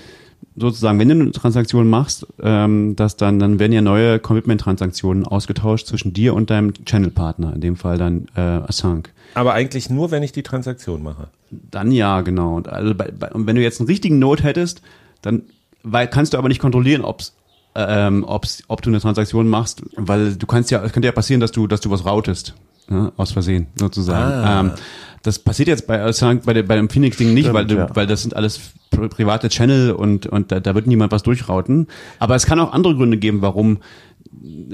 sozusagen, 0.56 1.00
wenn 1.00 1.10
du 1.10 1.15
eine 1.15 1.32
Transaktion 1.32 1.88
machst, 1.88 2.26
ähm, 2.41 2.95
dass 2.95 3.15
dann, 3.15 3.39
dann 3.39 3.60
werden 3.60 3.73
ja 3.73 3.82
neue 3.82 4.19
Commitment-Transaktionen 4.19 5.26
ausgetauscht 5.26 5.88
zwischen 5.88 6.13
dir 6.13 6.34
und 6.34 6.50
deinem 6.50 6.73
Channel-Partner, 6.73 7.54
in 7.54 7.62
dem 7.62 7.76
Fall 7.76 7.97
dann 7.97 8.28
äh, 8.36 8.39
Assange. 8.41 9.04
aber 9.36 9.54
eigentlich 9.54 9.89
nur, 9.89 10.12
wenn 10.12 10.23
ich 10.23 10.32
die 10.32 10.43
Transaktion 10.43 11.04
mache. 11.04 11.28
Dann 11.52 11.91
ja, 11.91 12.21
genau. 12.21 12.56
Und, 12.56 12.67
also 12.69 12.95
bei, 12.95 13.12
bei, 13.12 13.32
und 13.32 13.45
wenn 13.45 13.56
du 13.56 13.62
jetzt 13.62 13.80
einen 13.80 13.88
richtigen 13.88 14.19
Node 14.19 14.43
hättest, 14.43 14.82
dann 15.21 15.43
weil, 15.84 16.08
kannst 16.08 16.34
du 16.34 16.38
aber 16.38 16.50
nicht 16.50 16.60
kontrollieren, 16.60 17.04
ob's, 17.04 17.34
ähm, 17.76 18.26
ob's, 18.28 18.63
ob 18.67 18.82
du 18.82 18.89
eine 18.89 19.00
Transaktion 19.00 19.47
machst, 19.47 19.84
weil 19.95 20.36
du 20.36 20.47
kannst 20.47 20.71
ja, 20.71 20.84
es 20.84 20.91
könnte 20.91 21.08
ja 21.08 21.12
passieren, 21.12 21.39
dass 21.39 21.52
du, 21.52 21.67
dass 21.67 21.82
du 21.82 21.89
was 21.91 22.06
routest, 22.06 22.56
ne, 22.89 23.12
aus 23.15 23.32
Versehen 23.32 23.67
sozusagen. 23.76 24.34
Ah. 24.34 24.60
Ähm, 24.62 24.71
das 25.28 25.40
passiert 25.40 25.68
jetzt 25.68 25.86
bei, 25.88 26.04
Assange- 26.04 26.42
bei, 26.46 26.54
der, 26.54 26.63
bei 26.63 26.76
dem 26.76 26.90
Phoenix-Ding 26.90 27.34
nicht, 27.34 27.48
Stimmt, 27.50 27.70
weil, 27.70 27.78
ja. 27.78 27.90
weil 27.96 28.08
das 28.08 28.22
sind 28.24 28.36
alles 28.36 28.60
pri- 28.92 29.10
private 29.10 29.50
Channel 29.50 29.92
und, 29.92 30.26
und 30.26 30.52
da, 30.52 30.60
da 30.60 30.74
wird 30.74 30.88
niemand 30.88 31.12
was 31.12 31.24
durchrauten. 31.24 31.88
Aber 32.20 32.36
es 32.36 32.46
kann 32.46 32.60
auch 32.60 32.74
andere 32.74 32.96
Gründe 32.96 33.18
geben, 33.18 33.42
warum 33.42 33.80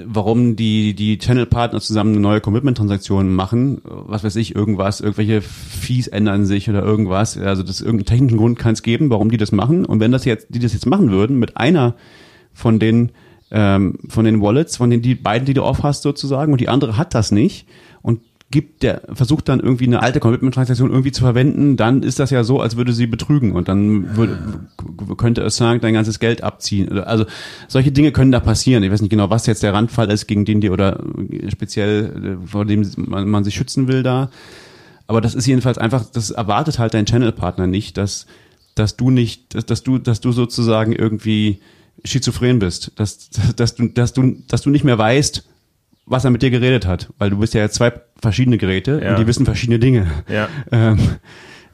warum 0.05 0.55
die, 0.55 0.93
die 0.93 1.17
Channel-Partner 1.17 1.79
zusammen 1.79 2.11
eine 2.13 2.19
neue 2.19 2.41
Commitment-Transaktion 2.41 3.33
machen, 3.33 3.81
was 3.83 4.23
weiß 4.23 4.35
ich, 4.35 4.55
irgendwas, 4.55 4.99
irgendwelche 4.99 5.41
Fees 5.41 6.07
ändern 6.07 6.45
sich 6.45 6.69
oder 6.69 6.83
irgendwas. 6.83 7.37
Also 7.37 7.63
das 7.63 7.79
irgendeinen 7.79 8.05
technischen 8.05 8.37
Grund 8.37 8.59
kann 8.59 8.73
es 8.73 8.83
geben, 8.83 9.09
warum 9.09 9.29
die 9.31 9.37
das 9.37 9.51
machen. 9.51 9.85
Und 9.85 9.99
wenn 9.99 10.11
das 10.11 10.25
jetzt, 10.25 10.47
die 10.49 10.59
das 10.59 10.73
jetzt 10.73 10.85
machen 10.85 11.11
würden 11.11 11.39
mit 11.39 11.55
einer 11.57 11.95
von 12.53 12.79
den 12.79 13.11
ähm, 13.51 13.99
von 14.09 14.25
den 14.25 14.41
Wallets, 14.41 14.77
von 14.77 14.89
den 14.89 15.01
die 15.01 15.15
beiden, 15.15 15.45
die 15.45 15.53
du 15.53 15.63
off 15.63 15.83
hast 15.83 16.01
sozusagen, 16.01 16.51
und 16.51 16.59
die 16.59 16.69
andere 16.69 16.97
hat 16.97 17.13
das 17.13 17.31
nicht 17.31 17.67
und 18.01 18.19
gibt 18.53 18.83
der 18.83 19.01
versucht 19.11 19.49
dann 19.49 19.59
irgendwie 19.59 19.87
eine 19.87 20.03
alte 20.03 20.19
Commitment-Transaktion 20.19 20.91
irgendwie 20.91 21.11
zu 21.11 21.23
verwenden, 21.23 21.75
dann 21.75 22.03
ist 22.03 22.19
das 22.19 22.29
ja 22.29 22.43
so, 22.43 22.61
als 22.61 22.77
würde 22.77 22.93
sie 22.93 23.07
betrügen 23.07 23.53
und 23.53 23.67
dann 23.67 24.15
würde, 24.15 24.37
könnte 25.17 25.41
es 25.41 25.57
sagen, 25.57 25.81
dein 25.81 25.95
ganzes 25.95 26.19
Geld 26.19 26.43
abziehen. 26.43 26.99
Also 26.99 27.25
solche 27.67 27.91
Dinge 27.91 28.11
können 28.11 28.31
da 28.31 28.39
passieren. 28.39 28.83
Ich 28.83 28.91
weiß 28.91 29.01
nicht 29.01 29.09
genau, 29.09 29.31
was 29.31 29.47
jetzt 29.47 29.63
der 29.63 29.73
Randfall 29.73 30.11
ist, 30.11 30.27
gegen 30.27 30.45
den 30.45 30.61
die 30.61 30.69
oder 30.69 31.03
speziell 31.51 32.37
äh, 32.43 32.47
vor 32.47 32.65
dem 32.65 32.87
man, 32.95 33.27
man 33.27 33.43
sich 33.43 33.55
schützen 33.55 33.87
will 33.87 34.03
da. 34.03 34.29
Aber 35.07 35.19
das 35.19 35.33
ist 35.33 35.47
jedenfalls 35.47 35.79
einfach, 35.79 36.05
das 36.05 36.29
erwartet 36.29 36.77
halt 36.77 36.93
dein 36.93 37.07
Channel-Partner 37.07 37.65
nicht, 37.65 37.97
dass, 37.97 38.27
dass 38.75 38.97
du 38.97 39.09
nicht, 39.09 39.55
dass, 39.55 39.65
dass 39.65 39.81
du, 39.81 39.97
dass 39.97 40.21
du 40.21 40.31
sozusagen 40.31 40.93
irgendwie 40.93 41.59
schizophren 42.05 42.59
bist, 42.59 42.91
dass, 42.97 43.31
dass 43.55 43.73
du, 43.73 43.87
dass 43.87 44.13
du, 44.13 44.43
dass 44.47 44.61
du 44.61 44.69
nicht 44.69 44.83
mehr 44.83 44.99
weißt, 44.99 45.43
was 46.05 46.25
er 46.25 46.31
mit 46.31 46.41
dir 46.41 46.49
geredet 46.49 46.85
hat, 46.85 47.09
weil 47.17 47.29
du 47.29 47.37
bist 47.39 47.53
ja 47.53 47.61
jetzt 47.61 47.75
zwei 47.75 47.93
verschiedene 48.21 48.57
Geräte 48.57 49.01
Ja. 49.03 49.11
und 49.11 49.19
die 49.19 49.27
wissen 49.27 49.45
verschiedene 49.45 49.79
Dinge. 49.79 50.07
Ja. 50.27 50.47
Ähm, 50.71 50.99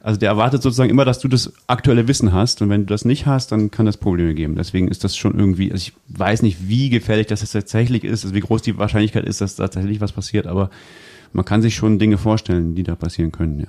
also 0.02 0.18
der 0.18 0.30
erwartet 0.30 0.62
sozusagen 0.62 0.88
immer, 0.88 1.04
dass 1.04 1.18
du 1.18 1.28
das 1.28 1.52
aktuelle 1.66 2.08
Wissen 2.08 2.32
hast 2.32 2.62
und 2.62 2.70
wenn 2.70 2.86
du 2.86 2.86
das 2.86 3.04
nicht 3.04 3.26
hast, 3.26 3.52
dann 3.52 3.70
kann 3.70 3.84
das 3.84 3.98
Probleme 3.98 4.32
geben. 4.32 4.54
Deswegen 4.56 4.88
ist 4.88 5.04
das 5.04 5.14
schon 5.14 5.38
irgendwie, 5.38 5.70
also 5.72 5.82
ich 5.82 5.92
weiß 6.08 6.40
nicht, 6.40 6.68
wie 6.68 6.88
gefährlich 6.88 7.26
das 7.26 7.42
jetzt 7.42 7.52
tatsächlich 7.52 8.04
ist, 8.04 8.24
also 8.24 8.34
wie 8.34 8.40
groß 8.40 8.62
die 8.62 8.78
Wahrscheinlichkeit 8.78 9.24
ist, 9.26 9.42
dass 9.42 9.56
tatsächlich 9.56 10.00
was 10.00 10.12
passiert, 10.12 10.46
aber 10.46 10.70
man 11.34 11.44
kann 11.44 11.60
sich 11.60 11.74
schon 11.74 11.98
Dinge 11.98 12.16
vorstellen, 12.16 12.74
die 12.74 12.82
da 12.82 12.94
passieren 12.94 13.30
können, 13.30 13.60
ja. 13.60 13.66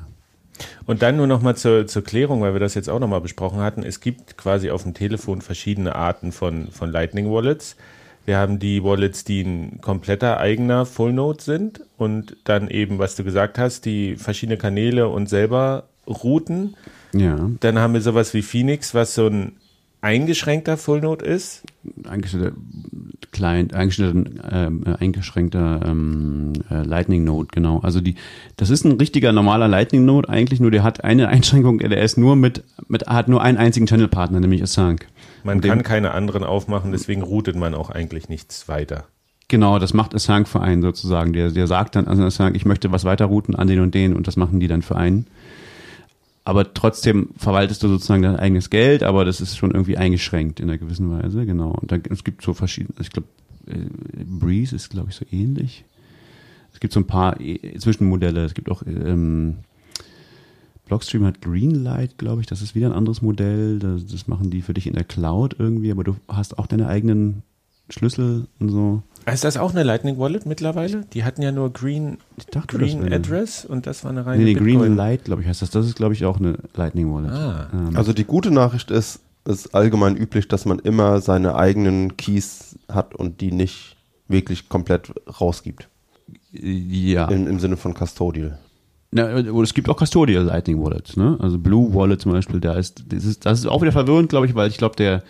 Und 0.85 1.01
dann 1.01 1.17
nur 1.17 1.27
noch 1.27 1.41
mal 1.41 1.55
zur, 1.55 1.87
zur 1.87 2.03
Klärung, 2.03 2.41
weil 2.41 2.53
wir 2.53 2.59
das 2.59 2.75
jetzt 2.75 2.89
auch 2.89 2.99
noch 2.99 3.07
mal 3.07 3.19
besprochen 3.19 3.59
hatten. 3.59 3.83
Es 3.83 3.99
gibt 3.99 4.37
quasi 4.37 4.69
auf 4.69 4.83
dem 4.83 4.93
Telefon 4.93 5.41
verschiedene 5.41 5.95
Arten 5.95 6.31
von, 6.31 6.67
von 6.71 6.91
Lightning 6.91 7.29
Wallets. 7.31 7.75
Wir 8.25 8.37
haben 8.37 8.59
die 8.59 8.83
Wallets, 8.83 9.23
die 9.23 9.41
ein 9.41 9.79
kompletter 9.81 10.39
eigener 10.39 10.85
Full 10.85 11.13
Node 11.13 11.41
sind 11.41 11.81
und 11.97 12.37
dann 12.43 12.67
eben, 12.69 12.99
was 12.99 13.15
du 13.15 13.23
gesagt 13.23 13.57
hast, 13.57 13.85
die 13.85 14.15
verschiedene 14.15 14.57
Kanäle 14.57 15.09
und 15.09 15.27
selber 15.27 15.85
routen. 16.07 16.75
Ja, 17.13 17.49
Dann 17.59 17.79
haben 17.79 17.93
wir 17.93 18.01
sowas 18.01 18.33
wie 18.33 18.41
Phoenix, 18.41 18.93
was 18.93 19.15
so 19.15 19.27
ein 19.27 19.53
eingeschränkter 20.01 20.77
Full 20.77 21.01
Node 21.01 21.25
ist. 21.25 21.63
eingestellter 22.07 22.53
Client, 23.31 23.73
eingestellter, 23.73 24.29
ähm, 24.51 24.83
äh, 24.85 24.95
eingeschränkter 25.03 25.81
ähm, 25.85 26.53
äh, 26.69 26.83
Lightning 26.83 27.23
Node, 27.23 27.49
genau. 27.51 27.79
Also 27.79 28.01
die, 28.01 28.15
das 28.57 28.69
ist 28.69 28.83
ein 28.83 28.93
richtiger 28.93 29.31
normaler 29.31 29.67
Lightning 29.67 30.05
Node 30.05 30.27
eigentlich, 30.27 30.59
nur 30.59 30.71
der 30.71 30.83
hat 30.83 31.03
eine 31.03 31.27
Einschränkung, 31.29 31.79
der 31.79 32.01
ist 32.01 32.17
nur 32.17 32.35
mit, 32.35 32.63
mit 32.87 33.07
hat 33.07 33.27
nur 33.27 33.41
einen 33.41 33.57
einzigen 33.57 33.85
Channel-Partner, 33.85 34.39
nämlich 34.39 34.61
Assange. 34.61 34.99
Man 35.43 35.61
kann 35.61 35.83
keine 35.83 36.11
anderen 36.11 36.43
aufmachen, 36.43 36.91
deswegen 36.91 37.21
routet 37.21 37.55
man 37.55 37.73
auch 37.73 37.89
eigentlich 37.89 38.29
nichts 38.29 38.67
weiter. 38.67 39.05
Genau, 39.47 39.79
das 39.79 39.93
macht 39.93 40.15
Assange-Verein 40.15 40.81
sozusagen. 40.81 41.33
Der, 41.33 41.51
der 41.51 41.67
sagt 41.67 41.95
dann, 41.95 42.07
also 42.07 42.23
Assange, 42.23 42.55
ich 42.55 42.65
möchte 42.65 42.91
was 42.91 43.03
weiterrouten 43.03 43.55
an 43.55 43.67
den 43.67 43.81
und 43.81 43.93
den 43.93 44.15
und 44.15 44.27
das 44.27 44.37
machen 44.37 44.59
die 44.59 44.67
dann 44.67 44.81
für 44.81 44.95
einen. 44.95 45.27
Aber 46.43 46.73
trotzdem 46.73 47.29
verwaltest 47.37 47.83
du 47.83 47.87
sozusagen 47.87 48.23
dein 48.23 48.37
eigenes 48.37 48.69
Geld, 48.69 49.03
aber 49.03 49.25
das 49.25 49.41
ist 49.41 49.57
schon 49.57 49.71
irgendwie 49.71 49.97
eingeschränkt 49.97 50.59
in 50.59 50.69
einer 50.69 50.77
gewissen 50.77 51.11
Weise, 51.11 51.45
genau. 51.45 51.71
Und 51.71 51.91
da, 51.91 51.97
es 52.09 52.23
gibt 52.23 52.41
so 52.41 52.53
verschiedene, 52.53 52.95
ich 52.99 53.11
glaube, 53.11 53.27
äh, 53.67 54.23
Breeze 54.23 54.75
ist, 54.75 54.89
glaube 54.89 55.09
ich, 55.09 55.15
so 55.15 55.25
ähnlich. 55.31 55.85
Es 56.73 56.79
gibt 56.79 56.93
so 56.93 56.99
ein 56.99 57.07
paar 57.07 57.39
äh, 57.39 57.77
Zwischenmodelle. 57.77 58.43
Es 58.45 58.53
gibt 58.53 58.71
auch, 58.71 58.83
ähm, 58.87 59.57
Blockstream 60.91 61.23
hat 61.23 61.39
Greenlight, 61.39 62.17
glaube 62.17 62.41
ich, 62.41 62.47
das 62.47 62.61
ist 62.61 62.75
wieder 62.75 62.87
ein 62.87 62.91
anderes 62.91 63.21
Modell. 63.21 63.79
Das, 63.79 64.05
das 64.07 64.27
machen 64.27 64.49
die 64.49 64.61
für 64.61 64.73
dich 64.73 64.87
in 64.87 64.93
der 64.93 65.05
Cloud 65.05 65.55
irgendwie, 65.57 65.89
aber 65.89 66.03
du 66.03 66.17
hast 66.27 66.59
auch 66.59 66.67
deine 66.67 66.89
eigenen 66.89 67.43
Schlüssel 67.89 68.47
und 68.59 68.67
so. 68.71 69.01
Ist 69.25 69.45
das 69.45 69.55
auch 69.55 69.71
eine 69.71 69.83
Lightning 69.83 70.17
Wallet 70.17 70.45
mittlerweile? 70.45 71.05
Die 71.13 71.23
hatten 71.23 71.43
ja 71.43 71.53
nur 71.53 71.71
Green, 71.71 72.17
Ich 72.35 72.47
dachte, 72.47 72.77
Green 72.77 73.13
Address 73.13 73.63
und 73.63 73.87
das 73.87 74.03
war 74.03 74.11
eine 74.11 74.25
reine 74.25 74.43
Nee, 74.43 74.53
nee, 74.53 74.59
Bitcoin. 74.59 74.79
Green 74.79 74.95
Light, 74.97 75.23
glaube 75.23 75.43
ich, 75.43 75.47
heißt 75.47 75.61
das. 75.61 75.69
Das 75.69 75.85
ist, 75.85 75.95
glaube 75.95 76.13
ich, 76.13 76.25
auch 76.25 76.39
eine 76.39 76.57
Lightning 76.75 77.13
Wallet. 77.13 77.31
Ah. 77.31 77.69
Ähm, 77.71 77.95
Also 77.95 78.11
die 78.11 78.25
gute 78.25 78.51
Nachricht 78.51 78.91
ist, 78.91 79.21
es 79.45 79.67
ist 79.67 79.73
allgemein 79.73 80.17
üblich, 80.17 80.49
dass 80.49 80.65
man 80.65 80.79
immer 80.79 81.21
seine 81.21 81.55
eigenen 81.55 82.17
Keys 82.17 82.77
hat 82.89 83.15
und 83.15 83.39
die 83.39 83.53
nicht 83.53 83.95
wirklich 84.27 84.67
komplett 84.67 85.13
rausgibt. 85.39 85.87
ja. 86.51 87.29
Im, 87.29 87.47
im 87.47 87.59
Sinne 87.61 87.77
von 87.77 87.93
Custodial. 87.93 88.59
Na, 89.11 89.35
oder 89.35 89.63
es 89.63 89.73
gibt 89.73 89.89
auch 89.89 89.97
Custodial 89.97 90.43
Lightning 90.43 90.81
Wallets, 90.81 91.17
ne? 91.17 91.37
Also 91.39 91.59
Blue 91.59 91.93
Wallet 91.93 92.21
zum 92.21 92.31
Beispiel, 92.31 92.61
da 92.61 92.75
ist, 92.75 93.03
das 93.09 93.25
ist, 93.25 93.45
das 93.45 93.59
ist 93.59 93.65
auch 93.65 93.81
wieder 93.81 93.91
verwirrend, 93.91 94.29
glaube 94.29 94.45
ich, 94.45 94.55
weil 94.55 94.69
ich 94.69 94.77
glaube, 94.77 94.95
der, 94.95 95.21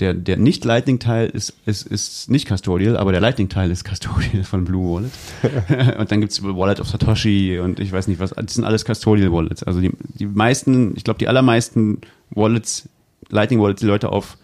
der, 0.00 0.14
der 0.14 0.38
nicht 0.38 0.64
Lightning-Teil 0.64 1.28
ist, 1.28 1.52
ist, 1.66 1.86
ist 1.86 2.30
nicht 2.30 2.48
Custodial, 2.48 2.96
aber 2.96 3.12
der 3.12 3.20
Lightning-Teil 3.20 3.70
ist 3.70 3.84
Custodial 3.84 4.42
von 4.42 4.64
Blue 4.64 4.94
Wallet. 4.94 5.98
und 5.98 6.10
dann 6.10 6.20
gibt's 6.20 6.42
Wallet 6.42 6.80
of 6.80 6.88
Satoshi 6.88 7.58
und 7.58 7.78
ich 7.78 7.92
weiß 7.92 8.08
nicht 8.08 8.20
was. 8.20 8.30
Das 8.30 8.54
sind 8.54 8.64
alles 8.64 8.86
Custodial 8.86 9.30
Wallets. 9.30 9.62
Also 9.62 9.80
die, 9.80 9.92
die 10.14 10.26
meisten, 10.26 10.96
ich 10.96 11.04
glaube, 11.04 11.18
die 11.18 11.28
allermeisten 11.28 12.00
Wallets, 12.30 12.88
Lightning 13.28 13.60
Wallets, 13.60 13.80
die 13.80 13.86
Leute 13.86 14.10
auf 14.10 14.38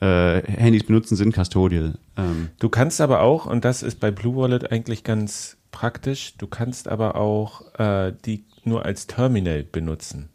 äh, 0.00 0.42
Handys 0.42 0.84
benutzen, 0.84 1.16
sind 1.16 1.34
Custodial. 1.34 1.94
Ähm, 2.18 2.48
Du 2.58 2.68
kannst 2.68 3.00
aber 3.00 3.22
auch, 3.22 3.46
und 3.46 3.64
das 3.64 3.82
ist 3.82 4.00
bei 4.00 4.10
Blue 4.10 4.36
Wallet 4.36 4.70
eigentlich 4.70 5.02
ganz 5.02 5.55
praktisch, 5.70 6.36
du 6.38 6.46
kannst 6.46 6.88
aber 6.88 7.16
auch 7.16 7.62
äh, 7.78 8.12
die 8.24 8.44
nur 8.64 8.84
als 8.84 9.06
Terminal 9.06 9.62
benutzen. 9.64 10.28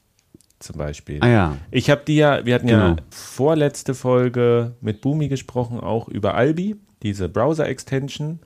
Zum 0.59 0.77
Beispiel. 0.77 1.17
ah 1.21 1.27
ja. 1.27 1.57
Ich 1.71 1.89
habe 1.89 2.03
die 2.05 2.17
ja, 2.17 2.45
wir 2.45 2.53
hatten 2.53 2.67
ja 2.67 2.89
Genau. 2.89 3.01
vorletzte 3.09 3.95
Folge 3.95 4.75
mit 4.79 5.01
Boomi 5.01 5.27
gesprochen, 5.27 5.79
auch 5.79 6.07
über 6.07 6.35
Albi, 6.35 6.75
diese 7.01 7.29
Browser-Extension, 7.29 8.39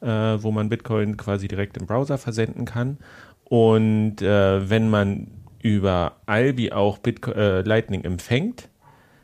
äh, 0.00 0.06
wo 0.06 0.52
man 0.52 0.68
Bitcoin 0.68 1.16
quasi 1.16 1.48
direkt 1.48 1.76
im 1.76 1.86
Browser 1.86 2.18
versenden 2.18 2.66
kann. 2.66 2.98
Und 3.44 4.22
äh, 4.22 4.70
wenn 4.70 4.88
man 4.88 5.26
über 5.60 6.16
Albi 6.26 6.70
auch 6.70 6.98
Bitco 6.98 7.32
äh, 7.32 7.62
Lightning 7.62 8.04
empfängt, 8.04 8.68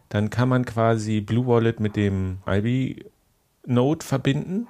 dann 0.09 0.29
kann 0.29 0.49
man 0.49 0.65
quasi 0.65 1.21
Blue 1.21 1.47
Wallet 1.47 1.79
mit 1.79 1.95
dem 1.95 2.39
Albi 2.45 3.05
Node 3.67 4.05
verbinden 4.05 4.67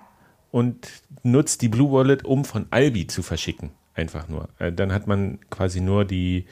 und 0.53 0.89
nutzt 1.25 1.63
die 1.63 1.69
Blue 1.69 1.91
Wallet, 1.91 2.25
um 2.25 2.45
von 2.45 2.67
Albi 2.71 3.09
zu 3.09 3.23
verschicken. 3.23 3.71
Einfach 3.95 4.29
nur. 4.29 4.49
Äh, 4.59 4.73
Dann 4.73 4.93
hat 4.93 5.07
man 5.07 5.39
quasi 5.51 5.81
nur 5.81 6.05
die, 6.05 6.47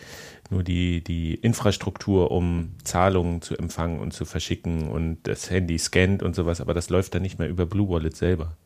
nur 0.51 0.65
die, 0.65 1.05
die 1.05 1.35
Infrastruktur, 1.35 2.31
um 2.33 2.73
Zahlungen 2.83 3.41
zu 3.41 3.57
empfangen 3.57 4.01
und 4.01 4.13
zu 4.13 4.25
verschicken 4.25 4.89
und 4.89 5.19
das 5.23 5.51
Handy 5.51 5.79
scannt 5.79 6.23
und 6.23 6.35
sowas, 6.35 6.61
aber 6.61 6.75
das 6.75 6.91
läuft 6.91 7.15
dann 7.15 7.23
nicht 7.23 7.39
mehr 7.39 7.49
über 7.49 7.67
Blue 7.67 7.89
Wallet 7.89 8.17
selber. 8.17 8.57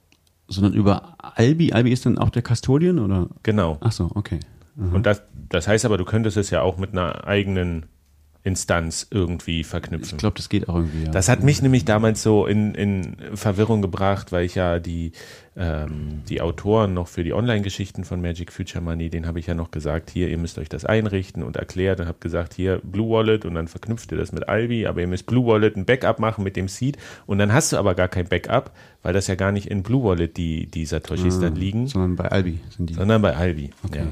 Sondern 0.48 0.72
über 0.74 1.16
Albi. 1.18 1.72
Albi 1.72 1.92
ist 1.92 2.06
dann 2.06 2.18
auch 2.18 2.30
der 2.30 2.42
Custodian 2.42 2.98
oder? 2.98 3.28
Genau. 3.42 3.78
Ach 3.80 3.92
so, 3.92 4.10
okay. 4.14 4.40
Und 4.76 5.06
das, 5.06 5.22
das 5.48 5.68
heißt 5.68 5.84
aber, 5.84 5.98
du 5.98 6.04
könntest 6.04 6.36
es 6.36 6.50
ja 6.50 6.60
auch 6.60 6.78
mit 6.78 6.92
einer 6.92 7.26
eigenen 7.26 7.86
Instanz 8.44 9.06
irgendwie 9.10 9.60
Ich 9.60 9.66
verknüpfen. 9.66 10.18
glaube, 10.18 10.36
das 10.36 10.48
geht 10.50 10.68
auch 10.68 10.76
irgendwie. 10.76 11.04
Ja. 11.06 11.10
Das 11.10 11.28
hat 11.30 11.42
mich 11.42 11.62
nämlich 11.62 11.84
damals 11.86 12.22
so 12.22 12.46
in, 12.46 12.74
in 12.74 13.16
Verwirrung 13.34 13.80
gebracht, 13.80 14.32
weil 14.32 14.44
ich 14.44 14.54
ja 14.54 14.78
die, 14.78 15.12
ähm, 15.56 16.22
die 16.28 16.42
Autoren 16.42 16.92
noch 16.92 17.08
für 17.08 17.24
die 17.24 17.32
Online-Geschichten 17.32 18.04
von 18.04 18.20
Magic 18.20 18.52
Future 18.52 18.84
Money, 18.84 19.08
den 19.08 19.26
habe 19.26 19.38
ich 19.38 19.46
ja 19.46 19.54
noch 19.54 19.70
gesagt, 19.70 20.10
hier, 20.10 20.28
ihr 20.28 20.36
müsst 20.36 20.58
euch 20.58 20.68
das 20.68 20.84
einrichten 20.84 21.42
und 21.42 21.56
erklärt 21.56 22.00
und 22.00 22.06
habe 22.06 22.18
gesagt, 22.20 22.52
hier 22.52 22.80
Blue 22.82 23.08
Wallet 23.10 23.46
und 23.46 23.54
dann 23.54 23.66
verknüpft 23.66 24.12
ihr 24.12 24.18
das 24.18 24.30
mit 24.32 24.46
Albi, 24.46 24.86
aber 24.86 25.00
ihr 25.00 25.06
müsst 25.06 25.24
Blue 25.26 25.46
Wallet 25.46 25.76
ein 25.76 25.86
Backup 25.86 26.18
machen 26.18 26.44
mit 26.44 26.56
dem 26.56 26.68
Seed 26.68 26.98
und 27.24 27.38
dann 27.38 27.52
hast 27.52 27.72
du 27.72 27.78
aber 27.78 27.94
gar 27.94 28.08
kein 28.08 28.28
Backup, 28.28 28.72
weil 29.02 29.14
das 29.14 29.26
ja 29.26 29.36
gar 29.36 29.52
nicht 29.52 29.68
in 29.68 29.82
Blue 29.82 30.04
Wallet 30.04 30.36
die, 30.36 30.66
die 30.66 30.84
Satoshis 30.84 31.40
dann 31.40 31.56
liegen, 31.56 31.86
Sondern 31.86 32.16
bei 32.16 32.28
Albi 32.30 32.60
sind 32.76 32.90
die. 32.90 32.94
sondern 32.94 33.22
bei 33.22 33.34
Albi. 33.34 33.70
Okay. 33.84 34.00
Ja. 34.00 34.06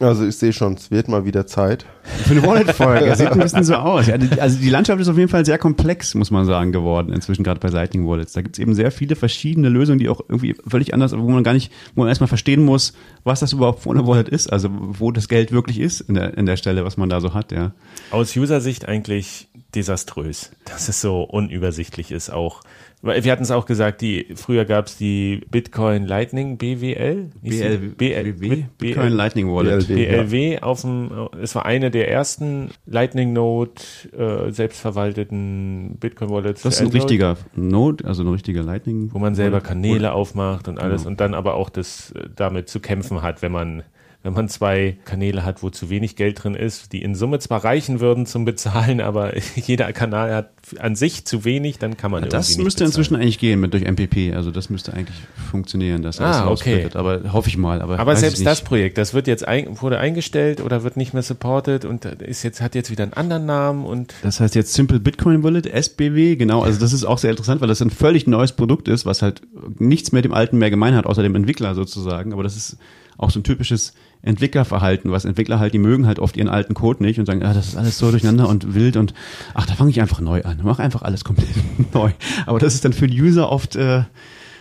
Also 0.00 0.24
ich 0.26 0.36
sehe 0.36 0.52
schon, 0.52 0.74
es 0.74 0.92
wird 0.92 1.08
mal 1.08 1.24
wieder 1.24 1.46
Zeit. 1.48 1.84
Für 2.04 2.30
eine 2.30 2.46
Wallet-Folge. 2.46 3.16
Sieht 3.16 3.26
ein 3.32 3.38
bisschen 3.40 3.64
so 3.64 3.74
aus. 3.74 4.06
Ja, 4.06 4.16
die- 4.16 4.40
also 4.40 4.56
die 4.58 4.70
Landschaft 4.70 5.00
ist 5.00 5.08
auf 5.08 5.16
jeden 5.18 5.28
Fall 5.28 5.44
sehr 5.44 5.58
komplex, 5.58 6.14
muss 6.14 6.30
man 6.30 6.46
sagen, 6.46 6.70
geworden, 6.70 7.12
inzwischen 7.12 7.42
gerade 7.42 7.58
bei 7.58 7.68
Lightning 7.68 8.06
Wallets. 8.06 8.32
Da 8.32 8.42
gibt 8.42 8.56
es 8.56 8.60
eben 8.62 8.74
sehr 8.74 8.92
viele 8.92 9.16
verschiedene 9.16 9.68
Lösungen, 9.68 9.98
die 9.98 10.08
auch 10.08 10.20
irgendwie 10.28 10.54
völlig 10.66 10.94
anders, 10.94 11.16
wo 11.18 11.28
man 11.28 11.42
gar 11.42 11.52
nicht, 11.52 11.72
wo 11.96 12.02
man 12.02 12.08
erstmal 12.08 12.28
verstehen 12.28 12.64
muss, 12.64 12.92
was 13.24 13.40
das 13.40 13.52
überhaupt 13.52 13.82
für 13.82 13.90
eine 13.90 14.06
Wallet 14.06 14.28
ist, 14.28 14.52
also 14.52 14.68
wo 14.72 15.10
das 15.10 15.28
Geld 15.28 15.50
wirklich 15.50 15.80
ist 15.80 16.00
in 16.02 16.14
der, 16.14 16.38
in 16.38 16.46
der 16.46 16.56
Stelle, 16.56 16.84
was 16.84 16.96
man 16.96 17.08
da 17.08 17.20
so 17.20 17.34
hat, 17.34 17.50
ja. 17.50 17.72
Aus 18.12 18.36
User-Sicht 18.36 18.86
eigentlich 18.86 19.48
desaströs, 19.74 20.50
dass 20.64 20.88
es 20.88 21.00
so 21.00 21.22
unübersichtlich 21.22 22.12
ist 22.12 22.30
auch. 22.30 22.62
Weil 23.00 23.22
Wir 23.22 23.30
hatten 23.30 23.44
es 23.44 23.50
auch 23.52 23.64
gesagt, 23.64 24.00
die, 24.00 24.26
früher 24.34 24.64
gab 24.64 24.86
es 24.86 24.96
die 24.96 25.42
Bitcoin 25.50 26.04
Lightning 26.04 26.58
BWL. 26.58 27.30
Die? 27.42 27.50
BL, 27.50 27.78
BLW, 27.96 28.64
Bitcoin 28.76 29.12
Lightning 29.12 29.48
Wallet. 29.52 29.86
BLW. 29.86 30.06
BLW 30.06 30.58
auf 30.60 30.80
dem, 30.80 31.10
es 31.40 31.54
war 31.54 31.64
eine 31.64 31.90
der 31.92 32.10
ersten 32.10 32.70
Lightning 32.86 33.32
Node 33.32 33.80
äh, 34.16 34.50
selbstverwalteten 34.50 35.96
Bitcoin 36.00 36.30
Wallets. 36.30 36.62
Das 36.62 36.74
ist 36.74 36.80
ein 36.80 36.88
richtiger 36.88 37.36
Node, 37.54 38.04
also 38.04 38.22
ein 38.24 38.28
richtiger 38.28 38.62
Lightning. 38.62 39.10
Wo 39.12 39.18
man 39.18 39.34
selber. 39.34 39.60
Kanäle 39.60 40.12
aufmacht 40.12 40.68
und 40.68 40.78
alles 40.78 41.02
Genau. 41.02 41.10
und 41.10 41.20
dann 41.20 41.34
aber 41.34 41.54
auch 41.54 41.70
das 41.70 42.12
äh, 42.12 42.28
damit 42.34 42.68
zu 42.68 42.80
kämpfen 42.80 43.22
hat, 43.22 43.42
wenn 43.42 43.52
man 43.52 43.82
wenn 44.28 44.34
man 44.34 44.48
zwei 44.48 44.96
Kanäle 45.04 45.44
hat, 45.44 45.62
wo 45.62 45.70
zu 45.70 45.90
wenig 45.90 46.14
Geld 46.16 46.42
drin 46.44 46.54
ist, 46.54 46.92
die 46.92 47.02
in 47.02 47.14
Summe 47.14 47.38
zwar 47.38 47.64
reichen 47.64 48.00
würden 48.00 48.26
zum 48.26 48.44
Bezahlen, 48.44 49.00
aber 49.02 49.32
jeder 49.56 49.92
Kanal 49.92 50.34
hat 50.34 50.50
an 50.78 50.94
sich 50.96 51.24
zu 51.24 51.44
wenig, 51.44 51.78
dann 51.78 51.96
kann 51.96 52.10
man 52.10 52.22
Das 52.28 52.32
irgendwie 52.50 52.58
nicht 52.58 52.64
müsste 52.64 52.84
bezahlen. 52.84 52.88
inzwischen 52.90 53.16
eigentlich 53.16 53.38
gehen 53.38 53.58
mit 53.60 53.72
durch 53.72 53.84
MPP. 53.84 54.34
Also 54.34 54.50
das 54.50 54.68
müsste 54.70 54.92
eigentlich 54.92 55.16
funktionieren, 55.50 56.02
dass 56.02 56.20
alles 56.20 56.36
Ah, 56.36 56.40
okay. 56.42 56.48
raussplittet. 56.50 56.96
Aber 56.96 57.32
hoffe 57.32 57.48
ich 57.48 57.56
mal. 57.56 57.80
Aber, 57.80 57.98
Aber 57.98 58.16
selbst 58.16 58.44
das. 58.44 58.62
Projekt, 58.62 58.98
das 58.98 59.14
wird 59.14 59.26
jetzt 59.26 59.48
ein, 59.48 59.80
wurde 59.80 59.98
eingestellt 59.98 60.60
oder 60.60 60.82
wird 60.84 60.96
nicht 60.98 61.14
mehr 61.14 61.22
supported 61.22 61.84
und 61.86 62.04
ist 62.04 62.42
jetzt 62.42 62.60
hat 62.60 62.74
jetzt 62.74 62.90
wieder 62.90 63.04
einen 63.04 63.14
anderen 63.14 63.46
Namen 63.46 63.84
und 63.86 64.12
Das 64.22 64.40
heißt 64.40 64.54
jetzt 64.54 64.74
Simple 64.74 65.00
Bitcoin 65.00 65.42
Wallet, 65.42 65.66
SBW, 65.66 66.36
genau. 66.36 66.62
Also 66.62 66.78
das 66.80 66.92
ist 66.92 67.04
auch 67.04 67.18
sehr 67.18 67.30
interessant, 67.30 67.60
weil 67.62 67.68
das 67.68 67.80
ein 67.80 67.90
völlig 67.90 68.26
neues 68.26 68.52
Produkt 68.52 68.88
ist, 68.88 69.06
was 69.06 69.22
halt 69.22 69.40
nichts 69.78 70.12
mit 70.12 70.24
dem 70.24 70.34
alten 70.34 70.58
mehr 70.58 70.70
gemein 70.70 70.94
hat, 70.94 71.06
außer 71.06 71.22
dem 71.22 71.34
Entwickler 71.34 71.74
sozusagen. 71.74 72.32
Aber 72.34 72.42
das 72.42 72.56
ist 72.56 72.76
auch 73.16 73.30
so 73.30 73.40
ein 73.40 73.44
typisches 73.44 73.94
Entwicklerverhalten, 74.22 75.12
was 75.12 75.24
Entwickler 75.24 75.58
halt, 75.60 75.74
die 75.74 75.78
mögen 75.78 76.06
halt 76.06 76.18
oft 76.18 76.36
ihren 76.36 76.48
alten 76.48 76.74
Code 76.74 77.02
nicht 77.02 77.18
und 77.18 77.26
sagen, 77.26 77.42
ah, 77.42 77.54
das 77.54 77.68
ist 77.68 77.76
alles 77.76 77.98
so 77.98 78.10
durcheinander 78.10 78.48
und 78.48 78.74
wild 78.74 78.96
und 78.96 79.14
ach, 79.54 79.66
da 79.66 79.74
fange 79.74 79.90
ich 79.90 80.00
einfach 80.00 80.20
neu 80.20 80.42
an. 80.42 80.60
Mach 80.62 80.78
einfach 80.78 81.02
alles 81.02 81.24
komplett 81.24 81.48
neu. 81.94 82.10
Aber 82.46 82.58
das 82.58 82.74
ist 82.74 82.84
dann 82.84 82.92
für 82.92 83.06
die 83.06 83.20
User 83.20 83.50
oft 83.50 83.76
äh, 83.76 84.02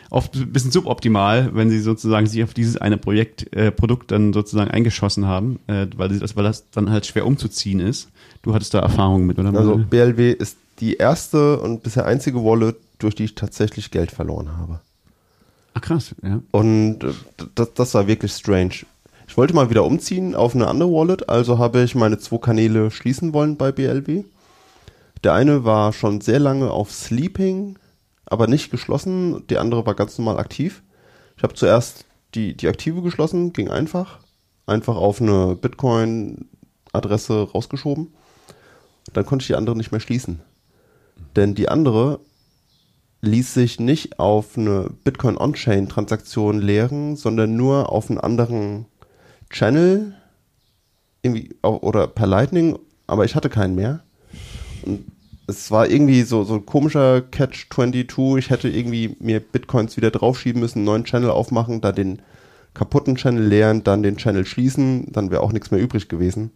oft 0.09 0.35
ein 0.35 0.51
bisschen 0.51 0.71
suboptimal, 0.71 1.53
wenn 1.53 1.69
sie 1.69 1.79
sozusagen 1.79 2.27
sich 2.27 2.43
auf 2.43 2.53
dieses 2.53 2.77
eine 2.77 2.97
Projekt, 2.97 3.53
äh, 3.53 3.71
Produkt 3.71 4.11
dann 4.11 4.33
sozusagen 4.33 4.71
eingeschossen 4.71 5.25
haben, 5.25 5.59
äh, 5.67 5.87
weil, 5.95 6.11
sie 6.11 6.19
das, 6.19 6.35
weil 6.35 6.43
das 6.43 6.69
dann 6.71 6.89
halt 6.89 7.05
schwer 7.05 7.25
umzuziehen 7.25 7.79
ist. 7.79 8.09
Du 8.41 8.53
hattest 8.53 8.73
da 8.73 8.79
Erfahrungen 8.79 9.25
mit, 9.27 9.39
oder? 9.39 9.53
Also? 9.53 9.77
BLW 9.77 10.31
ist 10.31 10.57
die 10.79 10.95
erste 10.95 11.59
und 11.59 11.83
bisher 11.83 12.05
einzige 12.05 12.43
Wallet, 12.43 12.77
durch 12.99 13.15
die 13.15 13.25
ich 13.25 13.35
tatsächlich 13.35 13.91
Geld 13.91 14.11
verloren 14.11 14.57
habe. 14.57 14.79
Ach 15.73 15.81
krass, 15.81 16.15
ja. 16.23 16.39
Und 16.51 17.03
äh, 17.03 17.13
das, 17.55 17.73
das 17.73 17.93
war 17.93 18.07
wirklich 18.07 18.31
strange. 18.31 18.85
Ich 19.27 19.35
wollte 19.35 19.53
mal 19.53 19.69
wieder 19.69 19.83
umziehen 19.83 20.35
auf 20.35 20.55
eine 20.55 20.67
andere 20.67 20.89
Wallet, 20.89 21.29
also 21.29 21.59
habe 21.59 21.83
ich 21.83 21.93
meine 21.93 22.17
zwei 22.17 22.37
Kanäle 22.37 22.89
schließen 22.89 23.33
wollen 23.33 23.57
bei 23.57 23.71
BLW. 23.71 24.23
Der 25.23 25.33
eine 25.33 25.65
war 25.65 25.93
schon 25.93 26.21
sehr 26.21 26.39
lange 26.39 26.71
auf 26.71 26.91
Sleeping, 26.91 27.77
aber 28.25 28.47
nicht 28.47 28.71
geschlossen. 28.71 29.45
Die 29.49 29.57
andere 29.57 29.85
war 29.85 29.95
ganz 29.95 30.17
normal 30.17 30.39
aktiv. 30.39 30.81
Ich 31.35 31.43
habe 31.43 31.53
zuerst 31.53 32.05
die, 32.35 32.55
die 32.55 32.67
aktive 32.67 33.01
geschlossen, 33.01 33.53
ging 33.53 33.69
einfach. 33.69 34.19
Einfach 34.65 34.95
auf 34.95 35.21
eine 35.21 35.55
Bitcoin-Adresse 35.55 37.51
rausgeschoben. 37.53 38.13
Dann 39.13 39.25
konnte 39.25 39.43
ich 39.43 39.47
die 39.47 39.55
andere 39.55 39.75
nicht 39.75 39.91
mehr 39.91 40.01
schließen. 40.01 40.41
Denn 41.35 41.55
die 41.55 41.69
andere 41.69 42.19
ließ 43.21 43.53
sich 43.53 43.79
nicht 43.79 44.19
auf 44.19 44.57
eine 44.57 44.89
Bitcoin 45.03 45.37
On-Chain 45.37 45.89
Transaktion 45.89 46.59
leeren, 46.59 47.15
sondern 47.15 47.55
nur 47.55 47.91
auf 47.91 48.09
einen 48.09 48.19
anderen 48.19 48.85
Channel 49.49 50.13
irgendwie 51.23 51.55
oder 51.61 52.07
per 52.07 52.27
Lightning, 52.27 52.77
aber 53.07 53.25
ich 53.25 53.35
hatte 53.35 53.49
keinen 53.49 53.75
mehr. 53.75 54.01
Und 54.85 55.05
es 55.47 55.71
war 55.71 55.89
irgendwie 55.89 56.23
so, 56.23 56.43
so 56.43 56.55
ein 56.55 56.65
komischer 56.65 57.21
Catch-22. 57.21 58.37
Ich 58.37 58.49
hätte 58.49 58.69
irgendwie 58.69 59.15
mir 59.19 59.39
Bitcoins 59.39 59.97
wieder 59.97 60.11
draufschieben 60.11 60.61
müssen, 60.61 60.79
einen 60.79 60.85
neuen 60.85 61.03
Channel 61.05 61.29
aufmachen, 61.29 61.81
dann 61.81 61.95
den 61.95 62.21
kaputten 62.73 63.15
Channel 63.15 63.43
leeren, 63.43 63.83
dann 63.83 64.03
den 64.03 64.17
Channel 64.17 64.45
schließen, 64.45 65.11
dann 65.11 65.31
wäre 65.31 65.41
auch 65.41 65.51
nichts 65.53 65.71
mehr 65.71 65.79
übrig 65.81 66.09
gewesen. 66.09 66.51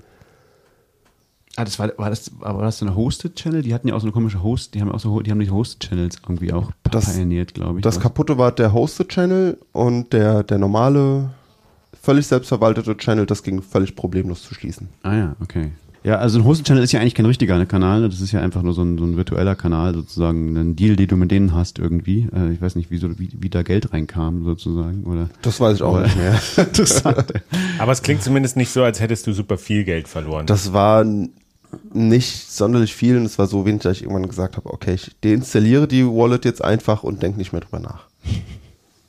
Ah, 1.58 1.66
das 1.66 1.80
war, 1.80 1.92
war 1.98 2.10
das, 2.10 2.32
aber 2.40 2.60
war 2.60 2.66
das 2.66 2.78
so 2.78 2.86
eine 2.86 2.96
Hosted-Channel? 2.96 3.62
Die 3.62 3.74
hatten 3.74 3.88
ja 3.90 3.94
auch 3.96 4.00
so 4.00 4.06
eine 4.06 4.14
komische 4.14 4.42
Host, 4.42 4.74
die 4.74 4.80
haben 4.82 4.92
auch 4.92 5.00
so, 5.02 5.20
die 5.22 5.32
haben 5.32 5.40
die 5.40 5.50
Hosted-Channels 5.50 6.18
irgendwie 6.24 6.54
auch 6.54 6.72
Das- 6.90 7.14
pioniert, 7.14 7.54
glaube 7.54 7.80
ich. 7.80 7.84
Das 7.84 7.96
Was- 7.98 8.04
kaputte 8.04 8.38
war 8.38 8.52
der 8.54 8.72
Hosted 8.74 9.10
Channel 9.10 9.58
und 9.74 10.14
der, 10.14 10.44
der 10.44 10.60
normale, 10.60 11.32
völlig 12.02 12.28
selbstverwaltete 12.28 12.98
Channel, 12.98 13.26
das 13.26 13.44
ging 13.44 13.62
völlig 13.62 13.96
problemlos 13.96 14.44
zu 14.44 14.54
schließen. 14.54 14.90
Ah 15.04 15.16
ja, 15.16 15.36
okay. 15.42 15.72
Ja, 16.04 16.16
also 16.16 16.40
ein 16.40 16.46
Hosted-Channel 16.46 16.84
ist 16.84 16.92
ja 16.94 17.00
eigentlich 17.00 17.14
kein 17.14 17.28
richtiger 17.28 17.64
Kanal, 17.68 18.10
das 18.10 18.22
ist 18.22 18.32
ja 18.32 18.42
einfach 18.42 18.64
nur 18.64 18.74
so 18.74 18.82
ein, 18.82 18.98
so 18.98 19.04
ein 19.04 19.18
virtueller 19.18 19.56
Kanal, 19.56 19.94
sozusagen 19.94 20.58
ein 20.58 20.76
Deal, 20.76 20.96
den 20.96 21.08
du 21.08 21.16
mit 21.16 21.30
denen 21.30 21.54
hast 21.54 21.78
irgendwie. 21.78 22.28
Äh, 22.36 22.54
ich 22.54 22.62
weiß 22.62 22.76
nicht, 22.76 22.90
wie, 22.90 22.98
so, 22.98 23.20
wie, 23.20 23.30
wie 23.38 23.50
da 23.50 23.62
Geld 23.62 23.94
reinkam, 23.94 24.44
sozusagen, 24.44 25.04
oder? 25.04 25.30
Das 25.44 25.60
weiß 25.60 25.76
ich 25.76 25.84
auch 25.84 26.02
nicht 26.02 26.18
mehr. 26.18 26.42
Interessant. 26.58 27.34
aber 27.78 27.92
es 27.92 28.02
klingt 28.02 28.24
zumindest 28.24 28.58
nicht 28.58 28.72
so, 28.72 28.82
als 28.84 29.00
hättest 29.00 29.28
du 29.28 29.34
super 29.34 29.60
viel 29.60 29.84
Geld 29.84 30.08
verloren. 30.08 30.48
Das 30.48 30.74
war 30.74 31.06
nicht 31.94 32.52
sonderlich 32.52 32.96
viel 32.96 33.16
und 33.18 33.26
es 33.26 33.38
war 33.38 33.46
so 33.46 33.68
wenig, 33.68 33.84
dass 33.84 33.98
ich 33.98 34.04
irgendwann 34.04 34.28
gesagt 34.28 34.58
habe, 34.58 34.74
okay, 34.74 34.96
ich 34.96 35.12
deinstalliere 35.24 35.88
die 35.88 36.06
Wallet 36.06 36.46
jetzt 36.46 36.64
einfach 36.64 37.04
und 37.04 37.22
denke 37.22 37.38
nicht 37.38 37.54
mehr 37.54 37.62
drüber 37.62 37.80
nach. 37.80 38.08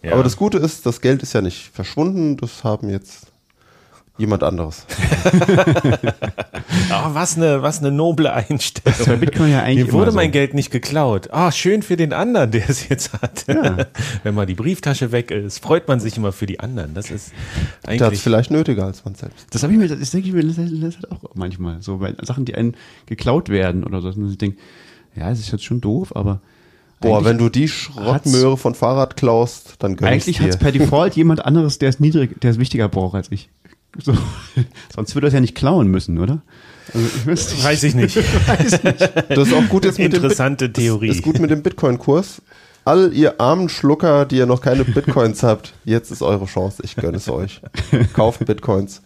Ja. 0.02 0.12
Aber 0.12 0.22
das 0.22 0.36
Gute 0.36 0.58
ist, 0.58 0.86
das 0.86 1.00
Geld 1.00 1.22
ist 1.22 1.32
ja 1.32 1.40
nicht 1.40 1.70
verschwunden, 1.72 2.36
das 2.36 2.64
haben 2.64 2.88
jetzt 2.90 3.32
Jemand 4.18 4.42
anderes. 4.42 4.84
oh, 5.24 5.30
was 7.14 7.36
eine, 7.38 7.62
was 7.62 7.78
eine 7.78 7.90
noble 7.90 8.30
Einstellung. 8.30 8.84
Das 8.84 9.00
ist 9.00 9.06
bei 9.06 9.16
Bitcoin 9.16 9.50
ja 9.50 9.62
eigentlich 9.62 9.86
Mir 9.86 9.92
wurde 9.94 10.10
so. 10.10 10.16
mein 10.16 10.30
Geld 10.30 10.52
nicht 10.52 10.70
geklaut. 10.70 11.30
Ah, 11.32 11.50
schön 11.50 11.82
für 11.82 11.96
den 11.96 12.12
anderen, 12.12 12.50
der 12.50 12.68
es 12.68 12.88
jetzt 12.88 13.14
hat. 13.14 13.46
Ja. 13.48 13.86
Wenn 14.22 14.34
mal 14.34 14.44
die 14.44 14.54
Brieftasche 14.54 15.12
weg 15.12 15.30
ist, 15.30 15.60
freut 15.60 15.88
man 15.88 15.98
sich 15.98 16.18
immer 16.18 16.32
für 16.32 16.44
die 16.44 16.60
anderen. 16.60 16.92
Das 16.92 17.10
ist 17.10 17.32
Der 17.32 17.92
hat 17.94 17.94
es 17.94 18.02
eigentlich. 18.02 18.20
vielleicht 18.20 18.50
nötiger 18.50 18.84
als 18.84 19.02
man 19.04 19.14
selbst. 19.14 19.46
Das 19.50 19.62
habe 19.62 19.72
ich 19.72 19.78
mir, 19.78 19.88
das 19.88 20.10
denke 20.10 20.28
ich 20.28 20.34
mir 20.34 20.44
das, 20.44 20.56
das 20.56 20.96
halt 20.96 21.10
auch 21.10 21.22
manchmal. 21.34 21.80
So 21.80 21.96
bei 21.96 22.14
Sachen, 22.20 22.44
die 22.44 22.54
einen 22.54 22.76
geklaut 23.06 23.48
werden 23.48 23.82
oder 23.82 24.02
so. 24.02 24.08
Und 24.10 24.30
ich 24.30 24.38
denke, 24.38 24.58
ja, 25.16 25.30
es 25.30 25.40
ist 25.40 25.52
jetzt 25.52 25.64
schon 25.64 25.80
doof, 25.80 26.14
aber. 26.14 26.40
Boah, 27.02 27.18
eigentlich- 27.18 27.28
wenn 27.30 27.38
du 27.38 27.48
die 27.48 27.68
Schrottmöhre 27.68 28.56
von 28.56 28.74
Fahrrad 28.74 29.16
klaust, 29.16 29.74
dann 29.80 29.96
gönn 29.96 30.08
Eigentlich 30.08 30.40
hat 30.40 30.48
es 30.48 30.56
per 30.56 30.72
Default 30.72 31.14
jemand 31.16 31.44
anderes, 31.44 31.78
der 31.78 31.88
es 31.88 32.00
niedrig, 32.00 32.40
der 32.40 32.50
es 32.52 32.58
wichtiger 32.58 32.88
braucht 32.88 33.14
als 33.16 33.30
ich. 33.30 33.48
So. 34.02 34.14
Sonst 34.94 35.14
würde 35.14 35.26
er 35.26 35.28
es 35.28 35.34
ja 35.34 35.40
nicht 35.40 35.54
klauen 35.54 35.88
müssen, 35.88 36.18
oder? 36.18 36.42
Also 36.94 37.06
ich 37.06 37.26
weiß 37.26 37.52
nicht. 37.52 37.64
Weiß 37.64 37.82
ich 37.84 37.94
nicht. 37.94 38.16
Das 39.28 39.48
ist 39.48 39.54
auch 39.54 39.68
gut 39.68 39.84
jetzt 39.84 39.98
mit 39.98 40.06
dem 40.06 40.12
Bit- 40.12 40.22
Interessante 40.22 40.72
Theorie. 40.72 41.08
Ist 41.08 41.22
gut 41.22 41.38
mit 41.38 41.50
dem 41.50 41.62
Bitcoin-Kurs. 41.62 42.42
All 42.84 43.12
ihr 43.12 43.40
armen 43.40 43.68
Schlucker, 43.68 44.24
die 44.26 44.36
ihr 44.38 44.46
noch 44.46 44.60
keine 44.60 44.84
Bitcoins 44.84 45.42
habt, 45.44 45.72
jetzt 45.84 46.10
ist 46.10 46.20
eure 46.22 46.46
Chance. 46.46 46.82
Ich 46.84 46.96
gönne 46.96 47.18
es 47.18 47.28
euch. 47.28 47.60
Kauft 48.12 48.44
Bitcoins. 48.44 49.02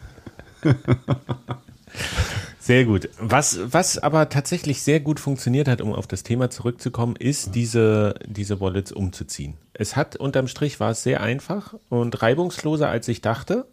Sehr 2.66 2.84
gut. 2.84 3.08
Was, 3.20 3.60
was 3.72 3.96
aber 3.96 4.28
tatsächlich 4.28 4.82
sehr 4.82 4.98
gut 4.98 5.20
funktioniert 5.20 5.68
hat, 5.68 5.80
um 5.80 5.92
auf 5.92 6.08
das 6.08 6.24
Thema 6.24 6.50
zurückzukommen, 6.50 7.14
ist 7.14 7.54
diese, 7.54 8.16
diese 8.26 8.60
Wallets 8.60 8.90
umzuziehen. 8.90 9.54
Es 9.72 9.94
hat 9.94 10.16
unterm 10.16 10.48
Strich 10.48 10.80
war 10.80 10.90
es 10.90 11.04
sehr 11.04 11.22
einfach 11.22 11.74
und 11.90 12.20
reibungsloser 12.22 12.88
als 12.88 13.06
ich 13.06 13.20
dachte. 13.20 13.66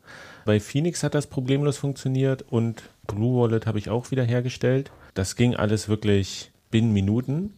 Bei 0.46 0.60
Phoenix 0.60 1.02
hat 1.02 1.16
das 1.16 1.26
problemlos 1.26 1.78
funktioniert 1.78 2.46
und 2.48 2.84
Blue 3.08 3.42
Wallet 3.42 3.66
habe 3.66 3.80
ich 3.80 3.90
auch 3.90 4.12
wieder 4.12 4.26
hergestellt. 4.26 4.92
Das 5.16 5.36
ging 5.36 5.56
alles 5.56 5.90
wirklich 5.90 6.52
binnen 6.70 6.94
Minuten. 6.94 7.56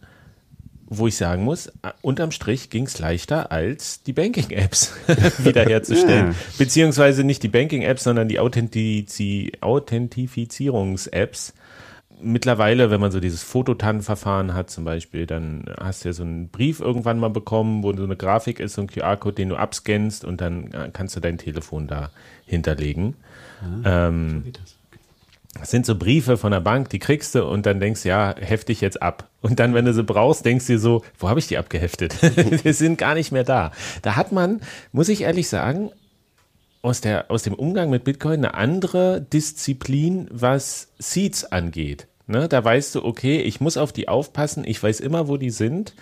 Wo 0.88 1.08
ich 1.08 1.18
sagen 1.18 1.44
muss, 1.44 1.72
unterm 2.02 2.30
Strich 2.30 2.70
ging 2.70 2.86
es 2.86 3.00
leichter 3.00 3.52
als 3.52 4.04
die 4.04 4.14
Banking-Apps 4.14 4.94
wiederherzustellen. 5.40 6.28
Ja. 6.28 6.36
Beziehungsweise 6.60 7.24
nicht 7.24 7.42
die 7.42 7.48
Banking-Apps, 7.48 8.04
sondern 8.04 8.28
die 8.28 8.40
Authentizi 8.40 9.54
Authentifizierungs-Apps. 9.62 11.54
Mittlerweile, 12.22 12.92
wenn 12.92 13.02
man 13.02 13.12
so 13.12 13.20
dieses 13.20 13.42
Fototan-Verfahren 13.42 14.54
hat 14.54 14.70
zum 14.70 14.86
Beispiel, 14.86 15.26
dann 15.26 15.66
hast 15.80 16.04
du 16.04 16.10
ja 16.10 16.14
so 16.14 16.24
einen 16.24 16.50
Brief 16.50 16.80
irgendwann 16.80 17.20
mal 17.20 17.30
bekommen, 17.32 17.84
wo 17.84 17.92
so 17.96 18.04
eine 18.04 18.16
Grafik 18.16 18.60
ist, 18.60 18.76
so 18.76 18.82
ein 18.82 18.88
QR-Code, 18.88 19.36
den 19.36 19.50
du 19.50 19.56
abscannst 19.56 20.24
und 20.24 20.40
dann 20.40 20.72
äh, 20.72 20.92
kannst 20.94 21.16
du 21.16 21.20
dein 21.20 21.40
Telefon 21.40 21.88
da 21.88 22.12
hinterlegen. 22.46 23.16
ähm, 23.84 24.44
das 25.58 25.72
sind 25.72 25.86
so 25.86 25.96
Briefe 25.96 26.38
von 26.38 26.52
der 26.52 26.60
Bank, 26.60 26.90
die 26.90 27.00
kriegst 27.00 27.34
du 27.34 27.46
und 27.46 27.66
dann 27.66 27.80
denkst 27.80 28.04
du, 28.04 28.10
ja, 28.10 28.36
hefte 28.38 28.72
ich 28.72 28.82
jetzt 28.82 29.02
ab. 29.02 29.30
Und 29.42 29.60
dann, 29.60 29.74
wenn 29.74 29.86
du 29.86 29.94
sie 29.94 30.04
brauchst, 30.04 30.46
denkst 30.46 30.68
du 30.68 30.74
dir 30.74 30.80
so, 30.80 31.04
wo 31.18 31.30
habe 31.30 31.40
ich 31.40 31.48
die 31.48 31.58
abgeheftet? 31.58 32.16
die 32.64 32.74
sind 32.74 32.98
gar 32.98 33.16
nicht 33.16 33.32
mehr 33.32 33.46
da. 33.46 33.72
Da 34.02 34.16
hat 34.16 34.32
man, 34.32 34.62
muss 34.92 35.10
ich 35.10 35.22
ehrlich 35.22 35.48
sagen, 35.48 35.92
aus, 36.82 37.02
der, 37.02 37.32
aus 37.32 37.44
dem 37.44 37.54
Umgang 37.54 37.90
mit 37.90 38.04
Bitcoin 38.04 38.46
eine 38.46 38.54
andere 38.54 39.22
Disziplin, 39.22 40.28
was 40.30 40.90
Seeds 41.00 41.46
angeht. 41.46 42.08
Ne, 42.28 42.48
da 42.48 42.64
weißt 42.64 42.96
du, 42.96 43.06
okay, 43.06 43.40
ich 43.40 43.62
muss 43.62 43.78
auf 43.78 43.94
die 43.94 44.08
aufpassen, 44.08 44.64
ich 44.66 44.82
weiß 44.82 45.00
immer, 45.00 45.28
wo 45.28 45.38
die 45.38 45.52
sind. 45.52 45.94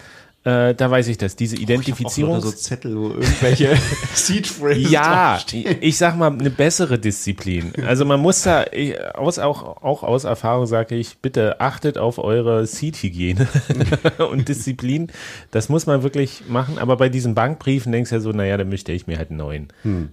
Äh, 0.45 0.75
da 0.75 0.91
weiß 0.91 1.07
ich 1.07 1.17
das. 1.17 1.35
Diese 1.37 1.55
Identifizierung. 1.55 2.41
so 2.41 2.51
Zettel, 2.51 2.97
wo 2.97 3.09
irgendwelche 3.09 3.75
Seed 4.13 4.47
Phrases 4.47 4.91
Ja, 4.91 5.39
ich 5.79 5.97
sag 5.97 6.17
mal, 6.17 6.31
eine 6.31 6.49
bessere 6.49 6.99
Disziplin. 6.99 7.71
Also 7.85 8.03
man 8.03 8.19
muss 8.19 8.41
da, 8.41 8.65
ich, 8.71 8.99
aus, 9.15 9.39
auch, 9.39 9.81
auch 9.81 10.03
aus 10.03 10.25
Erfahrung 10.25 10.65
sage 10.65 10.95
ich, 10.95 11.19
bitte 11.19 11.61
achtet 11.61 11.97
auf 11.97 12.17
eure 12.17 12.65
Seed-Hygiene 12.65 13.47
und 14.29 14.49
Disziplin. 14.49 15.07
Das 15.51 15.69
muss 15.69 15.85
man 15.85 16.03
wirklich 16.03 16.43
machen. 16.49 16.77
Aber 16.77 16.97
bei 16.97 17.07
diesen 17.07 17.35
Bankbriefen 17.35 17.91
denkst 17.91 18.09
du 18.09 18.15
ja 18.15 18.21
so, 18.21 18.31
naja, 18.31 18.57
dann 18.57 18.69
möchte 18.69 18.91
ich 18.91 19.07
mir 19.07 19.17
halt 19.17 19.29
einen 19.29 19.39
neuen. 19.39 19.67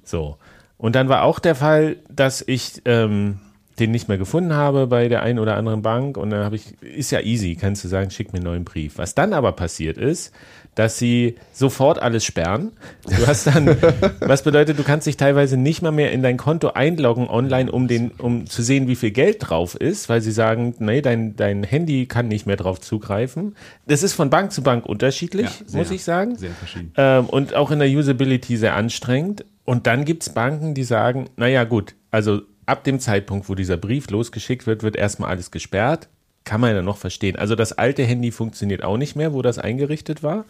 So. 0.04 0.36
Und 0.78 0.94
dann 0.94 1.08
war 1.08 1.24
auch 1.24 1.40
der 1.40 1.56
Fall, 1.56 1.96
dass 2.08 2.42
ich 2.46 2.82
ähm, 2.84 3.40
den 3.80 3.90
nicht 3.90 4.08
mehr 4.08 4.18
gefunden 4.18 4.52
habe 4.52 4.86
bei 4.86 5.08
der 5.08 5.22
einen 5.22 5.38
oder 5.38 5.56
anderen 5.56 5.82
Bank. 5.82 6.16
Und 6.16 6.30
dann 6.30 6.44
habe 6.44 6.56
ich, 6.56 6.80
ist 6.82 7.10
ja 7.10 7.20
easy, 7.20 7.56
kannst 7.56 7.82
du 7.82 7.88
sagen, 7.88 8.10
schick 8.10 8.32
mir 8.32 8.38
einen 8.38 8.46
neuen 8.46 8.64
Brief. 8.64 8.98
Was 8.98 9.14
dann 9.14 9.32
aber 9.32 9.52
passiert 9.52 9.98
ist, 9.98 10.32
dass 10.74 10.98
sie 10.98 11.36
sofort 11.52 12.00
alles 12.00 12.24
sperren. 12.24 12.72
Du 13.04 13.26
hast 13.26 13.46
dann, 13.46 13.66
was 14.20 14.42
bedeutet, 14.42 14.78
du 14.78 14.84
kannst 14.84 15.06
dich 15.06 15.16
teilweise 15.16 15.56
nicht 15.56 15.82
mal 15.82 15.90
mehr 15.90 16.12
in 16.12 16.22
dein 16.22 16.36
Konto 16.36 16.68
einloggen 16.68 17.28
online, 17.28 17.70
um 17.70 17.88
den, 17.88 18.12
um 18.12 18.46
zu 18.46 18.62
sehen, 18.62 18.86
wie 18.86 18.94
viel 18.94 19.10
Geld 19.10 19.38
drauf 19.40 19.74
ist, 19.74 20.08
weil 20.08 20.20
sie 20.20 20.32
sagen, 20.32 20.74
nee, 20.78 21.02
dein, 21.02 21.36
dein 21.36 21.64
Handy 21.64 22.06
kann 22.06 22.28
nicht 22.28 22.46
mehr 22.46 22.56
drauf 22.56 22.80
zugreifen. 22.80 23.56
Das 23.86 24.02
ist 24.02 24.12
von 24.12 24.30
Bank 24.30 24.52
zu 24.52 24.62
Bank 24.62 24.86
unterschiedlich, 24.86 25.46
Ja, 25.46 25.66
sehr, 25.66 25.80
muss 25.80 25.90
ich 25.90 26.04
sagen. 26.04 26.36
Sehr 26.36 26.50
verschieden. 26.52 26.92
Ähm, 26.96 27.26
und 27.26 27.54
auch 27.54 27.70
in 27.70 27.80
der 27.80 27.88
Usability 27.88 28.56
sehr 28.56 28.74
anstrengend. 28.74 29.44
Und 29.64 29.86
dann 29.86 30.04
gibt 30.04 30.22
es 30.22 30.30
Banken, 30.30 30.74
die 30.74 30.84
sagen, 30.84 31.28
naja 31.36 31.64
gut, 31.64 31.94
also 32.10 32.42
ab 32.66 32.84
dem 32.84 33.00
Zeitpunkt, 33.00 33.48
wo 33.48 33.54
dieser 33.54 33.76
Brief 33.76 34.10
losgeschickt 34.10 34.66
wird, 34.66 34.82
wird 34.82 34.96
erstmal 34.96 35.30
alles 35.30 35.50
gesperrt. 35.50 36.08
Kann 36.44 36.60
man 36.60 36.74
ja 36.74 36.82
noch 36.82 36.96
verstehen. 36.96 37.36
Also 37.36 37.54
das 37.54 37.72
alte 37.72 38.02
Handy 38.02 38.30
funktioniert 38.30 38.82
auch 38.82 38.96
nicht 38.96 39.14
mehr, 39.14 39.32
wo 39.32 39.42
das 39.42 39.58
eingerichtet 39.58 40.22
war. 40.22 40.46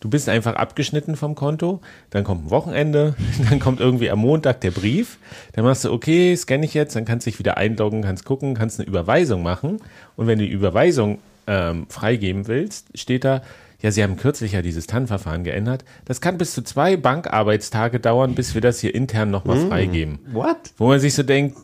Du 0.00 0.08
bist 0.08 0.28
einfach 0.28 0.54
abgeschnitten 0.54 1.16
vom 1.16 1.34
Konto, 1.34 1.80
dann 2.10 2.22
kommt 2.22 2.46
ein 2.46 2.50
Wochenende, 2.50 3.14
dann 3.50 3.58
kommt 3.58 3.80
irgendwie 3.80 4.10
am 4.10 4.20
Montag 4.20 4.60
der 4.60 4.70
Brief, 4.70 5.18
dann 5.52 5.64
machst 5.64 5.84
du, 5.84 5.92
okay, 5.92 6.36
scanne 6.36 6.64
ich 6.64 6.74
jetzt, 6.74 6.94
dann 6.94 7.04
kannst 7.04 7.26
du 7.26 7.30
dich 7.30 7.38
wieder 7.38 7.56
einloggen, 7.56 8.02
kannst 8.02 8.24
gucken, 8.24 8.54
kannst 8.54 8.78
eine 8.78 8.88
Überweisung 8.88 9.42
machen 9.42 9.80
und 10.16 10.26
wenn 10.28 10.38
du 10.38 10.44
die 10.44 10.52
Überweisung 10.52 11.18
ähm, 11.48 11.86
freigeben 11.88 12.46
willst, 12.46 12.86
steht 12.96 13.24
da, 13.24 13.42
ja, 13.80 13.92
Sie 13.92 14.02
haben 14.02 14.16
kürzlich 14.16 14.52
ja 14.52 14.62
dieses 14.62 14.86
TAN-Verfahren 14.88 15.44
geändert. 15.44 15.84
Das 16.04 16.20
kann 16.20 16.36
bis 16.36 16.52
zu 16.52 16.62
zwei 16.62 16.96
Bankarbeitstage 16.96 18.00
dauern, 18.00 18.34
bis 18.34 18.54
wir 18.54 18.60
das 18.60 18.80
hier 18.80 18.94
intern 18.94 19.30
nochmal 19.30 19.68
freigeben. 19.68 20.18
What? 20.32 20.56
Wo 20.76 20.88
man 20.88 20.98
sich 20.98 21.14
so 21.14 21.22
denkt, 21.22 21.56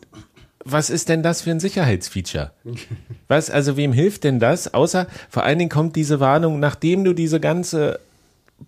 was 0.63 0.89
ist 0.89 1.09
denn 1.09 1.23
das 1.23 1.41
für 1.41 1.51
ein 1.51 1.59
Sicherheitsfeature? 1.59 2.51
Was, 3.27 3.51
also 3.51 3.77
wem 3.77 3.93
hilft 3.93 4.23
denn 4.23 4.39
das? 4.39 4.73
Außer 4.73 5.05
vor 5.29 5.43
allen 5.43 5.59
Dingen 5.59 5.69
kommt 5.69 5.95
diese 5.95 6.19
Warnung, 6.19 6.59
nachdem 6.59 7.03
du 7.03 7.13
diese 7.13 7.39
ganze 7.39 7.99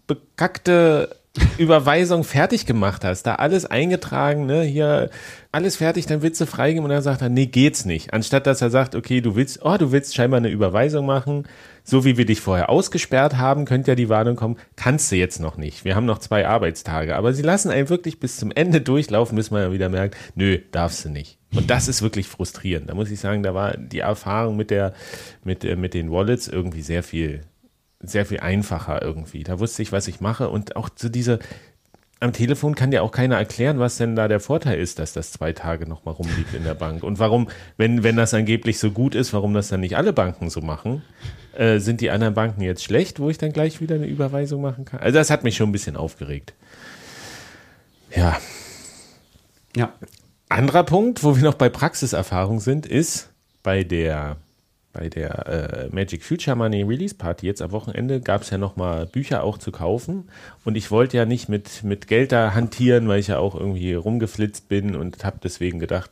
bekackte 0.05 1.15
Überweisung 1.57 2.23
fertig 2.23 2.65
gemacht 2.65 3.03
hast, 3.03 3.23
da 3.23 3.35
alles 3.35 3.65
eingetragen, 3.65 4.45
ne, 4.45 4.63
hier 4.63 5.09
alles 5.51 5.77
fertig, 5.77 6.05
dann 6.05 6.21
willst 6.21 6.39
du 6.39 6.45
freigeben 6.45 6.83
und 6.83 6.91
dann 6.91 7.01
sagt 7.01 7.21
er, 7.21 7.29
nee, 7.29 7.47
geht's 7.47 7.85
nicht. 7.85 8.13
Anstatt 8.13 8.47
dass 8.47 8.61
er 8.61 8.69
sagt, 8.69 8.95
okay, 8.95 9.21
du 9.21 9.35
willst, 9.35 9.63
oh, 9.63 9.77
du 9.77 9.91
willst 9.91 10.15
scheinbar 10.15 10.37
eine 10.37 10.49
Überweisung 10.49 11.05
machen, 11.05 11.47
so 11.83 12.03
wie 12.03 12.17
wir 12.17 12.25
dich 12.25 12.41
vorher 12.41 12.69
ausgesperrt 12.69 13.37
haben, 13.37 13.65
könnte 13.65 13.91
ja 13.91 13.95
die 13.95 14.09
Warnung 14.09 14.35
kommen, 14.35 14.57
kannst 14.75 15.11
du 15.11 15.15
jetzt 15.15 15.39
noch 15.39 15.57
nicht. 15.57 15.85
Wir 15.85 15.95
haben 15.95 16.05
noch 16.05 16.19
zwei 16.19 16.45
Arbeitstage. 16.45 17.15
Aber 17.15 17.33
sie 17.33 17.43
lassen 17.43 17.71
einen 17.71 17.89
wirklich 17.89 18.19
bis 18.19 18.37
zum 18.37 18.51
Ende 18.51 18.81
durchlaufen, 18.81 19.37
bis 19.37 19.51
man 19.51 19.61
ja 19.61 19.71
wieder 19.71 19.89
merkt, 19.89 20.17
nö, 20.35 20.59
darfst 20.71 21.05
du 21.05 21.09
nicht. 21.09 21.37
Und 21.55 21.69
das 21.69 21.87
ist 21.87 22.01
wirklich 22.01 22.27
frustrierend. 22.27 22.89
Da 22.89 22.93
muss 22.93 23.09
ich 23.09 23.19
sagen, 23.21 23.41
da 23.41 23.53
war 23.53 23.77
die 23.77 23.99
Erfahrung 23.99 24.57
mit 24.57 24.69
der, 24.69 24.93
mit, 25.45 25.63
äh, 25.63 25.77
mit 25.77 25.93
den 25.93 26.11
Wallets 26.11 26.49
irgendwie 26.49 26.81
sehr 26.81 27.03
viel, 27.03 27.41
sehr 27.99 28.25
viel 28.25 28.39
einfacher 28.39 29.01
irgendwie. 29.01 29.43
Da 29.43 29.59
wusste 29.59 29.81
ich, 29.81 29.91
was 29.91 30.07
ich 30.07 30.21
mache 30.21 30.49
und 30.49 30.75
auch 30.75 30.89
so 30.95 31.09
diese, 31.09 31.39
am 32.19 32.33
Telefon 32.33 32.75
kann 32.75 32.91
dir 32.91 33.03
auch 33.03 33.11
keiner 33.11 33.37
erklären, 33.37 33.79
was 33.79 33.97
denn 33.97 34.15
da 34.15 34.27
der 34.27 34.39
Vorteil 34.39 34.79
ist, 34.79 34.99
dass 34.99 35.13
das 35.13 35.31
zwei 35.31 35.53
Tage 35.53 35.87
nochmal 35.87 36.15
rumliegt 36.15 36.53
in 36.53 36.63
der 36.63 36.73
Bank. 36.75 37.03
Und 37.03 37.19
warum, 37.19 37.47
wenn, 37.77 38.03
wenn 38.03 38.15
das 38.15 38.33
angeblich 38.33 38.79
so 38.79 38.91
gut 38.91 39.15
ist, 39.15 39.33
warum 39.33 39.53
das 39.53 39.69
dann 39.69 39.81
nicht 39.81 39.97
alle 39.97 40.13
Banken 40.13 40.49
so 40.49 40.61
machen, 40.61 41.03
äh, 41.55 41.79
sind 41.79 42.01
die 42.01 42.09
anderen 42.09 42.33
Banken 42.33 42.61
jetzt 42.61 42.83
schlecht, 42.83 43.19
wo 43.19 43.29
ich 43.29 43.37
dann 43.37 43.51
gleich 43.51 43.81
wieder 43.81 43.95
eine 43.95 44.07
Überweisung 44.07 44.61
machen 44.61 44.85
kann? 44.85 44.99
Also 44.99 45.17
das 45.17 45.29
hat 45.29 45.43
mich 45.43 45.55
schon 45.55 45.69
ein 45.69 45.73
bisschen 45.73 45.95
aufgeregt. 45.95 46.53
Ja. 48.15 48.39
Ja. 49.75 49.93
Anderer 50.49 50.83
Punkt, 50.83 51.23
wo 51.23 51.35
wir 51.35 51.43
noch 51.43 51.55
bei 51.55 51.69
Praxiserfahrung 51.69 52.59
sind, 52.59 52.85
ist 52.85 53.29
bei 53.63 53.83
der 53.83 54.37
bei 54.97 55.09
der 55.09 55.47
äh, 55.47 55.95
Magic 55.95 56.23
Future 56.23 56.55
Money 56.55 56.81
Release 56.81 57.13
Party 57.13 57.45
jetzt 57.45 57.61
am 57.61 57.71
Wochenende 57.71 58.19
gab 58.19 58.41
es 58.41 58.49
ja 58.49 58.57
nochmal 58.57 59.05
Bücher 59.05 59.43
auch 59.43 59.59
zu 59.59 59.71
kaufen 59.71 60.29
und 60.65 60.75
ich 60.75 60.89
wollte 60.89 61.17
ja 61.17 61.25
nicht 61.25 61.49
mit, 61.49 61.83
mit 61.83 62.07
Geld 62.07 62.31
da 62.31 62.55
hantieren, 62.55 63.07
weil 63.07 63.19
ich 63.19 63.27
ja 63.27 63.37
auch 63.37 63.53
irgendwie 63.53 63.93
rumgeflitzt 63.93 64.67
bin 64.69 64.95
und 64.95 65.23
habe 65.23 65.37
deswegen 65.43 65.79
gedacht, 65.79 66.09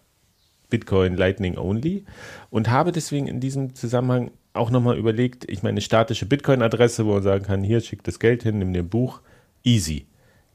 Bitcoin 0.69 1.17
Lightning 1.17 1.57
Only 1.57 2.05
und 2.51 2.69
habe 2.69 2.91
deswegen 2.91 3.27
in 3.27 3.39
diesem 3.39 3.73
Zusammenhang 3.73 4.31
auch 4.53 4.69
nochmal 4.69 4.97
überlegt, 4.97 5.49
ich 5.49 5.63
meine 5.63 5.81
statische 5.81 6.27
Bitcoin-Adresse, 6.27 7.05
wo 7.05 7.13
man 7.13 7.23
sagen 7.23 7.45
kann, 7.45 7.63
hier 7.63 7.81
schickt 7.81 8.07
das 8.07 8.19
Geld 8.19 8.43
hin, 8.43 8.59
nimm 8.59 8.71
dir 8.71 8.83
ein 8.83 8.89
Buch, 8.89 9.21
easy. 9.63 10.05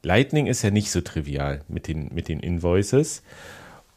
Lightning 0.03 0.47
ist 0.47 0.61
ja 0.61 0.71
nicht 0.71 0.89
so 0.89 1.01
trivial 1.01 1.61
mit 1.67 1.87
den, 1.87 2.09
mit 2.13 2.27
den 2.27 2.39
Invoices. 2.39 3.23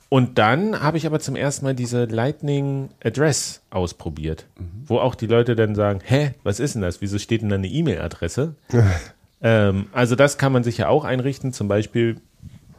Und 0.09 0.38
dann 0.38 0.80
habe 0.80 0.96
ich 0.96 1.07
aber 1.07 1.18
zum 1.20 1.34
ersten 1.34 1.64
Mal 1.64 1.74
diese 1.74 2.05
Lightning 2.05 2.90
Address 3.02 3.62
ausprobiert, 3.70 4.46
wo 4.86 4.98
auch 4.98 5.14
die 5.14 5.26
Leute 5.26 5.57
dann 5.57 5.74
sagen, 5.74 6.00
hä, 6.05 6.32
was 6.42 6.61
ist 6.61 6.74
denn 6.74 6.82
das? 6.82 7.00
Wieso 7.00 7.18
steht 7.18 7.42
denn 7.42 7.48
da 7.48 7.57
eine 7.57 7.66
E-Mail-Adresse? 7.66 8.55
ähm, 9.42 9.86
also 9.92 10.14
das 10.14 10.38
kann 10.38 10.52
man 10.52 10.62
sich 10.62 10.78
ja 10.78 10.88
auch 10.88 11.05
einrichten. 11.05 11.52
Zum 11.52 11.68
Beispiel 11.68 12.20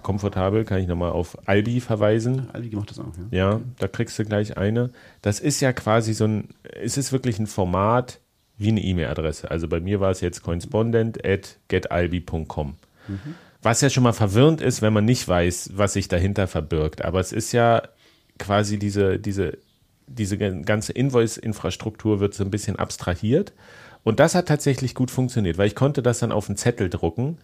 komfortabel, 0.05 0.65
kann 0.65 0.79
ich 0.79 0.87
nochmal 0.87 1.11
auf 1.11 1.35
Albi 1.47 1.81
verweisen. 1.81 2.47
Albi 2.53 2.75
macht 2.75 2.91
das 2.91 2.99
auch, 2.99 3.11
ja. 3.31 3.53
Ja, 3.53 3.61
da 3.79 3.87
kriegst 3.87 4.17
du 4.19 4.23
gleich 4.23 4.55
eine. 4.55 4.91
Das 5.23 5.39
ist 5.39 5.61
ja 5.61 5.73
quasi 5.73 6.13
so 6.13 6.25
ein, 6.25 6.49
es 6.79 6.95
ist 6.95 7.11
wirklich 7.11 7.39
ein 7.39 7.47
Format 7.47 8.19
wie 8.57 8.69
eine 8.69 8.81
E-Mail-Adresse. 8.81 9.49
Also 9.49 9.67
bei 9.67 9.79
mir 9.79 9.99
war 9.99 10.11
es 10.11 10.21
jetzt 10.21 10.43
correspondent 10.43 11.25
at 11.25 11.57
getalbi.com. 11.67 12.75
Was 13.65 13.81
ja 13.81 13.89
schon 13.89 14.03
mal 14.03 14.13
verwirrend 14.13 14.61
ist, 14.61 14.83
wenn 14.83 14.93
man 14.93 15.05
nicht 15.05 15.27
weiß, 15.27 15.71
was 15.73 15.93
sich 15.93 16.07
dahinter 16.07 16.47
verbirgt. 16.47 17.03
Aber 17.03 17.19
es 17.19 17.31
ist 17.31 17.51
ja 17.51 17.81
quasi 18.37 18.77
diese, 18.77 19.17
diese, 19.17 19.57
diese 20.05 20.37
ganze 20.37 20.93
Invoice-Infrastruktur 20.93 22.19
wird 22.19 22.35
so 22.35 22.43
ein 22.43 22.51
bisschen 22.51 22.75
abstrahiert. 22.75 23.53
Und 24.03 24.19
das 24.19 24.35
hat 24.35 24.49
tatsächlich 24.49 24.93
gut 24.93 25.09
funktioniert, 25.09 25.57
weil 25.57 25.65
ich 25.65 25.73
konnte 25.73 26.03
das 26.03 26.19
dann 26.19 26.31
auf 26.31 26.47
einen 26.47 26.57
Zettel 26.57 26.91
drucken. 26.91 27.39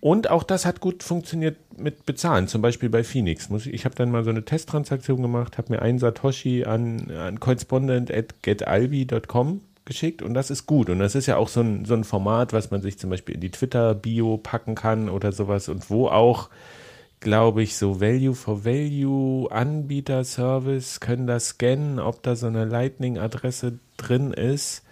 Und 0.00 0.28
auch 0.28 0.42
das 0.42 0.66
hat 0.66 0.80
gut 0.80 1.02
funktioniert 1.02 1.56
mit 1.78 2.04
Bezahlen, 2.04 2.48
zum 2.48 2.60
Beispiel 2.60 2.90
bei 2.90 3.02
Phoenix. 3.02 3.48
Ich 3.64 3.86
habe 3.86 3.94
dann 3.94 4.10
mal 4.10 4.24
so 4.24 4.30
eine 4.30 4.44
Testtransaktion 4.44 5.22
gemacht, 5.22 5.56
habe 5.56 5.72
mir 5.72 5.80
einen 5.80 5.98
Satoshi 5.98 6.64
an, 6.64 7.10
an 7.12 7.40
correspondent.getalbi.com 7.40 9.62
geschickt 9.84 10.22
und 10.22 10.34
das 10.34 10.50
ist 10.50 10.66
gut. 10.66 10.90
Und 10.90 10.98
das 10.98 11.14
ist 11.14 11.26
ja 11.26 11.36
auch 11.36 11.48
so 11.48 11.60
ein, 11.60 11.84
so 11.84 11.94
ein 11.94 12.04
Format, 12.04 12.52
was 12.52 12.70
man 12.70 12.82
sich 12.82 12.98
zum 12.98 13.10
Beispiel 13.10 13.34
in 13.34 13.40
die 13.40 13.50
Twitter-Bio 13.50 14.38
packen 14.38 14.74
kann 14.74 15.08
oder 15.08 15.32
sowas 15.32 15.68
und 15.68 15.90
wo 15.90 16.08
auch, 16.08 16.50
glaube 17.20 17.62
ich, 17.62 17.76
so 17.76 18.00
Value 18.00 18.34
for 18.34 18.64
Value 18.64 19.50
Anbieter 19.50 20.24
Service 20.24 21.00
können 21.00 21.26
das 21.26 21.48
scannen, 21.48 21.98
ob 21.98 22.22
da 22.22 22.36
so 22.36 22.46
eine 22.46 22.64
Lightning-Adresse 22.64 23.78
drin 23.96 24.32
ist. 24.32 24.82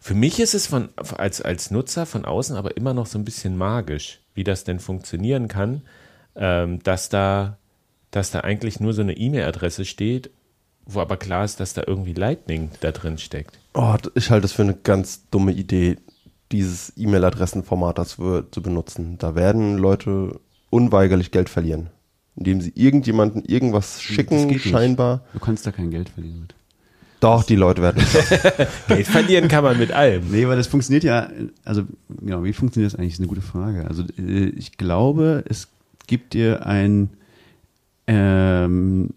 Für 0.00 0.14
mich 0.14 0.38
ist 0.38 0.54
es 0.54 0.66
von, 0.66 0.90
als, 1.16 1.42
als 1.42 1.70
Nutzer 1.70 2.06
von 2.06 2.24
außen 2.24 2.56
aber 2.56 2.76
immer 2.76 2.94
noch 2.94 3.06
so 3.06 3.18
ein 3.18 3.24
bisschen 3.24 3.56
magisch, 3.56 4.20
wie 4.34 4.44
das 4.44 4.64
denn 4.64 4.78
funktionieren 4.78 5.48
kann, 5.48 5.82
ähm, 6.36 6.82
dass 6.82 7.08
da 7.08 7.58
dass 8.16 8.30
da 8.30 8.40
eigentlich 8.40 8.80
nur 8.80 8.94
so 8.94 9.02
eine 9.02 9.16
E-Mail-Adresse 9.16 9.84
steht, 9.84 10.30
wo 10.86 11.00
aber 11.00 11.18
klar 11.18 11.44
ist, 11.44 11.60
dass 11.60 11.74
da 11.74 11.82
irgendwie 11.86 12.14
Lightning 12.14 12.70
da 12.80 12.90
drin 12.92 13.18
steckt. 13.18 13.58
Oh, 13.78 13.94
ich 14.14 14.30
halte 14.30 14.46
es 14.46 14.52
für 14.52 14.62
eine 14.62 14.74
ganz 14.74 15.28
dumme 15.28 15.52
Idee, 15.52 15.96
dieses 16.50 16.94
E-Mail-Adressenformat 16.96 18.08
zu 18.08 18.62
benutzen. 18.62 19.18
Da 19.18 19.34
werden 19.34 19.76
Leute 19.76 20.40
unweigerlich 20.70 21.30
Geld 21.30 21.50
verlieren, 21.50 21.90
indem 22.36 22.62
sie 22.62 22.72
irgendjemanden 22.74 23.44
irgendwas 23.44 24.00
schicken, 24.00 24.48
geht 24.48 24.64
nicht. 24.64 24.68
scheinbar. 24.70 25.24
Du 25.34 25.40
kannst 25.40 25.66
da 25.66 25.72
kein 25.72 25.90
Geld 25.90 26.08
verdienen 26.08 26.40
mit. 26.40 26.54
Doch, 27.20 27.44
die 27.44 27.56
Leute 27.56 27.82
werden 27.82 28.02
Geld 28.88 29.06
verlieren 29.06 29.48
kann 29.48 29.62
man 29.62 29.78
mit 29.78 29.92
allem. 29.92 30.30
Nee, 30.30 30.48
weil 30.48 30.56
das 30.56 30.68
funktioniert 30.68 31.04
ja, 31.04 31.28
also 31.64 31.82
genau, 32.08 32.44
wie 32.44 32.54
funktioniert 32.54 32.94
das 32.94 32.98
eigentlich, 32.98 33.14
ist 33.14 33.20
eine 33.20 33.28
gute 33.28 33.42
Frage. 33.42 33.86
Also 33.86 34.04
äh, 34.18 34.48
ich 34.56 34.78
glaube, 34.78 35.44
es 35.48 35.68
gibt 36.06 36.32
dir 36.32 36.64
ein, 36.66 37.10
ähm, 38.06 39.10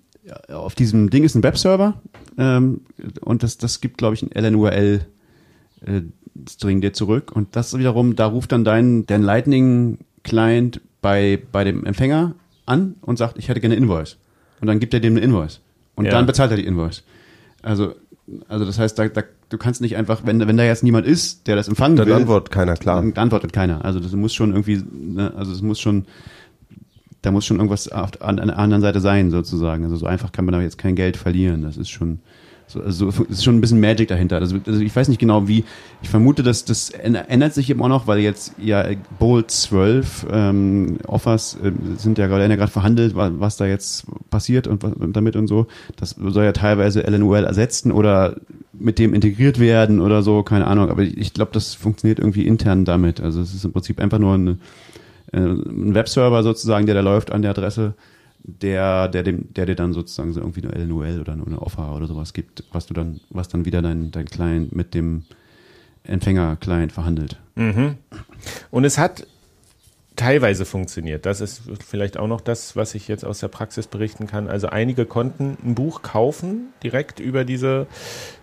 auf 0.50 0.76
diesem 0.76 1.10
Ding 1.10 1.24
ist 1.24 1.36
ein 1.36 1.44
Webserver 1.44 2.02
ähm, 2.38 2.82
und 3.22 3.44
das, 3.44 3.58
das 3.58 3.82
gibt, 3.82 3.98
glaube 3.98 4.16
ich, 4.16 4.24
ein 4.24 4.30
LNURL 4.32 5.02
äh, 5.86 6.02
String 6.50 6.80
dir 6.82 6.94
zurück 6.94 7.32
und 7.34 7.56
das 7.56 7.78
wiederum, 7.78 8.16
da 8.16 8.28
ruft 8.28 8.52
dann 8.52 8.64
dein, 8.64 9.06
dein 9.06 9.24
Lightning-Client 9.24 10.82
bei, 11.02 11.42
bei 11.52 11.64
dem 11.64 11.86
Empfänger 11.86 12.36
an 12.66 12.96
und 13.02 13.18
sagt, 13.18 13.38
ich 13.38 13.50
hätte 13.50 13.60
gerne 13.60 13.76
Invoice. 13.76 14.18
Und 14.62 14.68
dann 14.68 14.80
gibt 14.80 14.94
er 14.94 15.00
dem 15.00 15.14
eine 15.14 15.22
Invoice. 15.22 15.62
Und 15.96 16.06
Ja. 16.06 16.12
dann 16.12 16.26
bezahlt 16.26 16.52
er 16.52 16.58
die 16.58 16.66
Invoice. 16.66 17.04
Also, 17.62 17.96
also 18.48 18.64
das 18.66 18.78
heißt, 18.80 18.98
da, 19.00 19.08
da, 19.10 19.24
du 19.50 19.58
kannst 19.58 19.82
nicht 19.82 19.98
einfach, 19.98 20.22
wenn, 20.26 20.40
wenn 20.48 20.56
da 20.58 20.64
jetzt 20.64 20.84
niemand 20.84 21.06
ist, 21.08 21.48
der 21.48 21.56
das 21.56 21.68
empfangen 21.68 21.96
Dann 21.98 22.08
will, 22.08 22.14
antwortet 22.14 22.52
keiner, 22.52 22.76
klar. 22.76 23.02
dann 23.02 23.14
antwortet 23.14 23.52
keiner. 23.54 23.84
Also 23.84 24.00
das 24.00 24.12
muss 24.14 24.34
schon 24.34 24.52
irgendwie, 24.52 24.82
ne, 24.92 25.34
also 25.36 25.52
es 25.52 25.62
muss 25.62 25.80
schon, 25.80 26.06
da 27.22 27.32
muss 27.32 27.46
schon 27.46 27.58
irgendwas 27.58 27.88
an, 27.90 28.10
an 28.40 28.48
der 28.48 28.58
anderen 28.58 28.82
Seite 28.82 29.00
sein, 29.02 29.32
sozusagen. 29.32 29.84
Also 29.84 29.96
so 29.98 30.06
einfach 30.06 30.32
kann 30.32 30.46
man 30.46 30.54
da 30.54 30.62
jetzt 30.62 30.78
kein 30.78 30.96
Geld 30.96 31.18
verlieren. 31.18 31.62
Das 31.64 31.76
ist 31.76 31.90
schon, 31.90 32.20
so, 32.68 32.82
also 32.82 33.10
ist 33.30 33.44
schon 33.44 33.56
ein 33.58 33.62
bisschen 33.62 33.80
Magic 33.80 34.08
dahinter. 34.08 34.38
Also, 34.38 34.58
also 34.66 34.80
ich 34.80 34.96
weiß 34.96 35.08
nicht 35.10 35.20
genau 35.20 35.48
wie, 35.48 35.66
ich 36.02 36.10
vermute, 36.10 36.44
dass 36.44 36.66
das 36.66 36.94
änd- 36.94 37.28
ändert 37.28 37.54
sich 37.54 37.70
eben 37.70 37.82
auch 37.82 37.88
noch, 37.90 38.08
weil 38.08 38.20
jetzt 38.20 38.54
ja 38.58 38.86
Bolt 39.18 39.52
12 39.52 40.28
ähm, 40.32 40.98
Offers 41.08 41.58
äh, 41.64 41.72
sind 41.98 42.18
ja 42.18 42.28
gerade 42.28 42.48
ja 42.48 42.56
gerade 42.56 42.72
verhandelt, 42.72 43.16
wa- 43.16 43.32
was 43.34 43.58
da 43.58 43.66
jetzt 43.66 44.06
passiert 44.30 44.68
und 44.68 44.82
was 44.84 44.94
damit 45.12 45.36
und 45.36 45.48
so. 45.48 45.68
Das 45.98 46.12
soll 46.12 46.46
ja 46.46 46.52
teilweise 46.54 47.02
LNUL 47.06 47.44
ersetzen 47.44 47.92
oder 47.92 48.36
mit 48.72 48.98
dem 48.98 49.14
integriert 49.14 49.60
werden 49.60 50.00
oder 50.00 50.22
so, 50.24 50.42
keine 50.44 50.68
Ahnung. 50.68 50.90
Aber 50.90 51.02
ich, 51.02 51.18
ich 51.18 51.34
glaube, 51.34 51.52
das 51.54 51.74
funktioniert 51.74 52.20
irgendwie 52.20 52.46
intern 52.48 52.86
damit. 52.86 53.20
Also 53.20 53.42
es 53.42 53.54
ist 53.54 53.66
im 53.66 53.74
Prinzip 53.74 54.00
einfach 54.00 54.20
nur 54.20 54.36
eine, 54.36 54.58
ein 55.32 55.94
Webserver 55.96 56.44
sozusagen, 56.44 56.86
der 56.86 56.96
da 56.96 57.02
läuft 57.02 57.32
an 57.32 57.42
der 57.42 57.52
Adresse, 57.52 57.94
der, 58.44 59.08
der 59.08 59.24
dem, 59.24 59.54
der 59.54 59.66
dir 59.66 59.76
dann 59.76 59.94
sozusagen 59.94 60.34
so 60.34 60.40
irgendwie 60.40 60.64
eine 60.64 60.74
LNUL 60.84 61.20
oder 61.20 61.34
eine 61.34 61.62
Offer 61.62 61.96
oder 61.96 62.08
sowas 62.08 62.34
gibt, 62.34 62.64
was 62.72 62.86
du 62.86 62.94
dann, 62.94 63.20
was 63.30 63.48
dann 63.50 63.66
wieder 63.66 63.82
dein, 63.82 64.12
dein 64.12 64.26
Client 64.26 64.74
mit 64.74 64.94
dem 64.94 65.24
Empfänger-Client 66.04 66.92
verhandelt. 66.92 67.38
Und 68.72 68.84
es 68.86 68.98
hat 68.98 69.28
teilweise 70.20 70.66
funktioniert. 70.66 71.26
Das 71.26 71.40
ist 71.40 71.62
vielleicht 71.88 72.18
auch 72.18 72.28
noch 72.28 72.42
das, 72.42 72.76
was 72.76 72.94
ich 72.94 73.08
jetzt 73.08 73.24
aus 73.24 73.40
der 73.40 73.48
Praxis 73.48 73.88
berichten 73.88 74.28
kann. 74.28 74.50
Also 74.50 74.68
einige 74.68 75.06
konnten 75.06 75.58
ein 75.64 75.76
Buch 75.76 76.02
kaufen, 76.02 76.74
direkt 76.84 77.22
über 77.22 77.46
diese, 77.46 77.88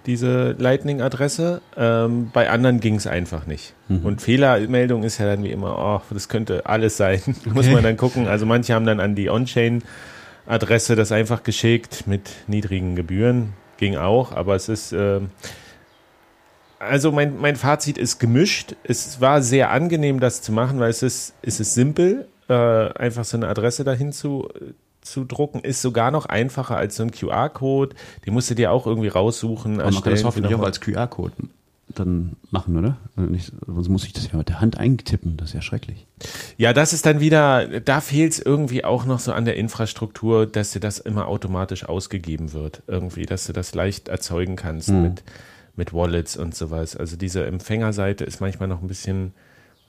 diese 0.06 0.52
Lightning-Adresse. 0.52 1.60
Ähm, 1.76 2.30
bei 2.32 2.48
anderen 2.48 2.80
ging 2.80 2.94
es 2.94 3.06
einfach 3.06 3.46
nicht. 3.46 3.74
Und 4.04 4.22
Fehlermeldung 4.22 5.02
ist 5.02 5.18
ja 5.18 5.26
dann 5.26 5.44
wie 5.44 5.50
immer, 5.50 5.76
oh, 5.78 6.14
das 6.14 6.30
könnte 6.30 6.64
alles 6.64 6.96
sein. 6.96 7.20
Muss 7.44 7.68
man 7.68 7.82
dann 7.82 7.98
gucken. 7.98 8.26
Also 8.26 8.46
manche 8.46 8.72
haben 8.72 8.86
dann 8.86 8.98
an 8.98 9.14
die 9.14 9.28
On-Chain-Adresse 9.28 10.96
das 10.96 11.12
einfach 11.12 11.42
geschickt 11.42 12.06
mit 12.06 12.30
niedrigen 12.46 12.96
Gebühren. 12.96 13.52
Ging 13.76 13.96
auch, 13.96 14.32
aber 14.32 14.54
es 14.54 14.70
ist... 14.70 14.92
ähm, 14.92 15.28
also 16.78 17.12
mein, 17.12 17.38
mein 17.38 17.56
Fazit 17.56 17.98
ist 17.98 18.18
gemischt. 18.18 18.76
Es 18.84 19.20
war 19.20 19.42
sehr 19.42 19.70
angenehm, 19.70 20.20
das 20.20 20.42
zu 20.42 20.52
machen, 20.52 20.78
weil 20.80 20.90
es 20.90 21.02
ist, 21.02 21.34
es 21.42 21.60
ist 21.60 21.74
simpel, 21.74 22.26
äh, 22.48 22.54
einfach 22.54 23.24
so 23.24 23.36
eine 23.36 23.48
Adresse 23.48 23.84
dahin 23.84 24.12
zu, 24.12 24.48
zu 25.00 25.24
drucken, 25.24 25.60
ist 25.60 25.82
sogar 25.82 26.10
noch 26.10 26.26
einfacher 26.26 26.76
als 26.76 26.96
so 26.96 27.02
ein 27.02 27.10
QR-Code. 27.10 27.96
Den 28.24 28.34
musst 28.34 28.50
du 28.50 28.54
dir 28.54 28.72
auch 28.72 28.86
irgendwie 28.86 29.08
raussuchen. 29.08 29.80
Aber 29.80 29.90
man 29.90 30.02
kann 30.02 30.12
das 30.12 30.24
hoffentlich 30.24 30.54
auch 30.54 30.62
als 30.62 30.80
QR-Code 30.80 31.32
dann 31.94 32.36
machen, 32.50 32.76
oder? 32.76 32.96
Also 33.16 33.30
Nicht, 33.30 33.52
sonst 33.66 33.88
muss 33.88 34.04
ich 34.04 34.12
das 34.12 34.30
ja 34.30 34.36
mit 34.36 34.48
der 34.48 34.60
Hand 34.60 34.78
eingetippen, 34.78 35.36
das 35.36 35.50
ist 35.50 35.54
ja 35.54 35.62
schrecklich. 35.62 36.06
Ja, 36.56 36.72
das 36.72 36.92
ist 36.92 37.06
dann 37.06 37.20
wieder, 37.20 37.80
da 37.80 38.00
fehlt 38.00 38.32
es 38.32 38.38
irgendwie 38.38 38.84
auch 38.84 39.04
noch 39.04 39.18
so 39.18 39.32
an 39.32 39.44
der 39.44 39.56
Infrastruktur, 39.56 40.46
dass 40.46 40.72
dir 40.72 40.80
das 40.80 40.98
immer 40.98 41.26
automatisch 41.28 41.88
ausgegeben 41.88 42.52
wird. 42.52 42.82
Irgendwie, 42.86 43.24
dass 43.24 43.46
du 43.46 43.52
das 43.52 43.74
leicht 43.74 44.08
erzeugen 44.08 44.56
kannst 44.56 44.90
mit, 44.90 45.22
mit 45.76 45.92
Wallets 45.92 46.36
und 46.36 46.54
sowas. 46.54 46.96
Also 46.96 47.16
diese 47.16 47.46
Empfängerseite 47.46 48.24
ist 48.24 48.40
manchmal 48.40 48.68
noch 48.68 48.82
ein 48.82 48.88
bisschen, 48.88 49.32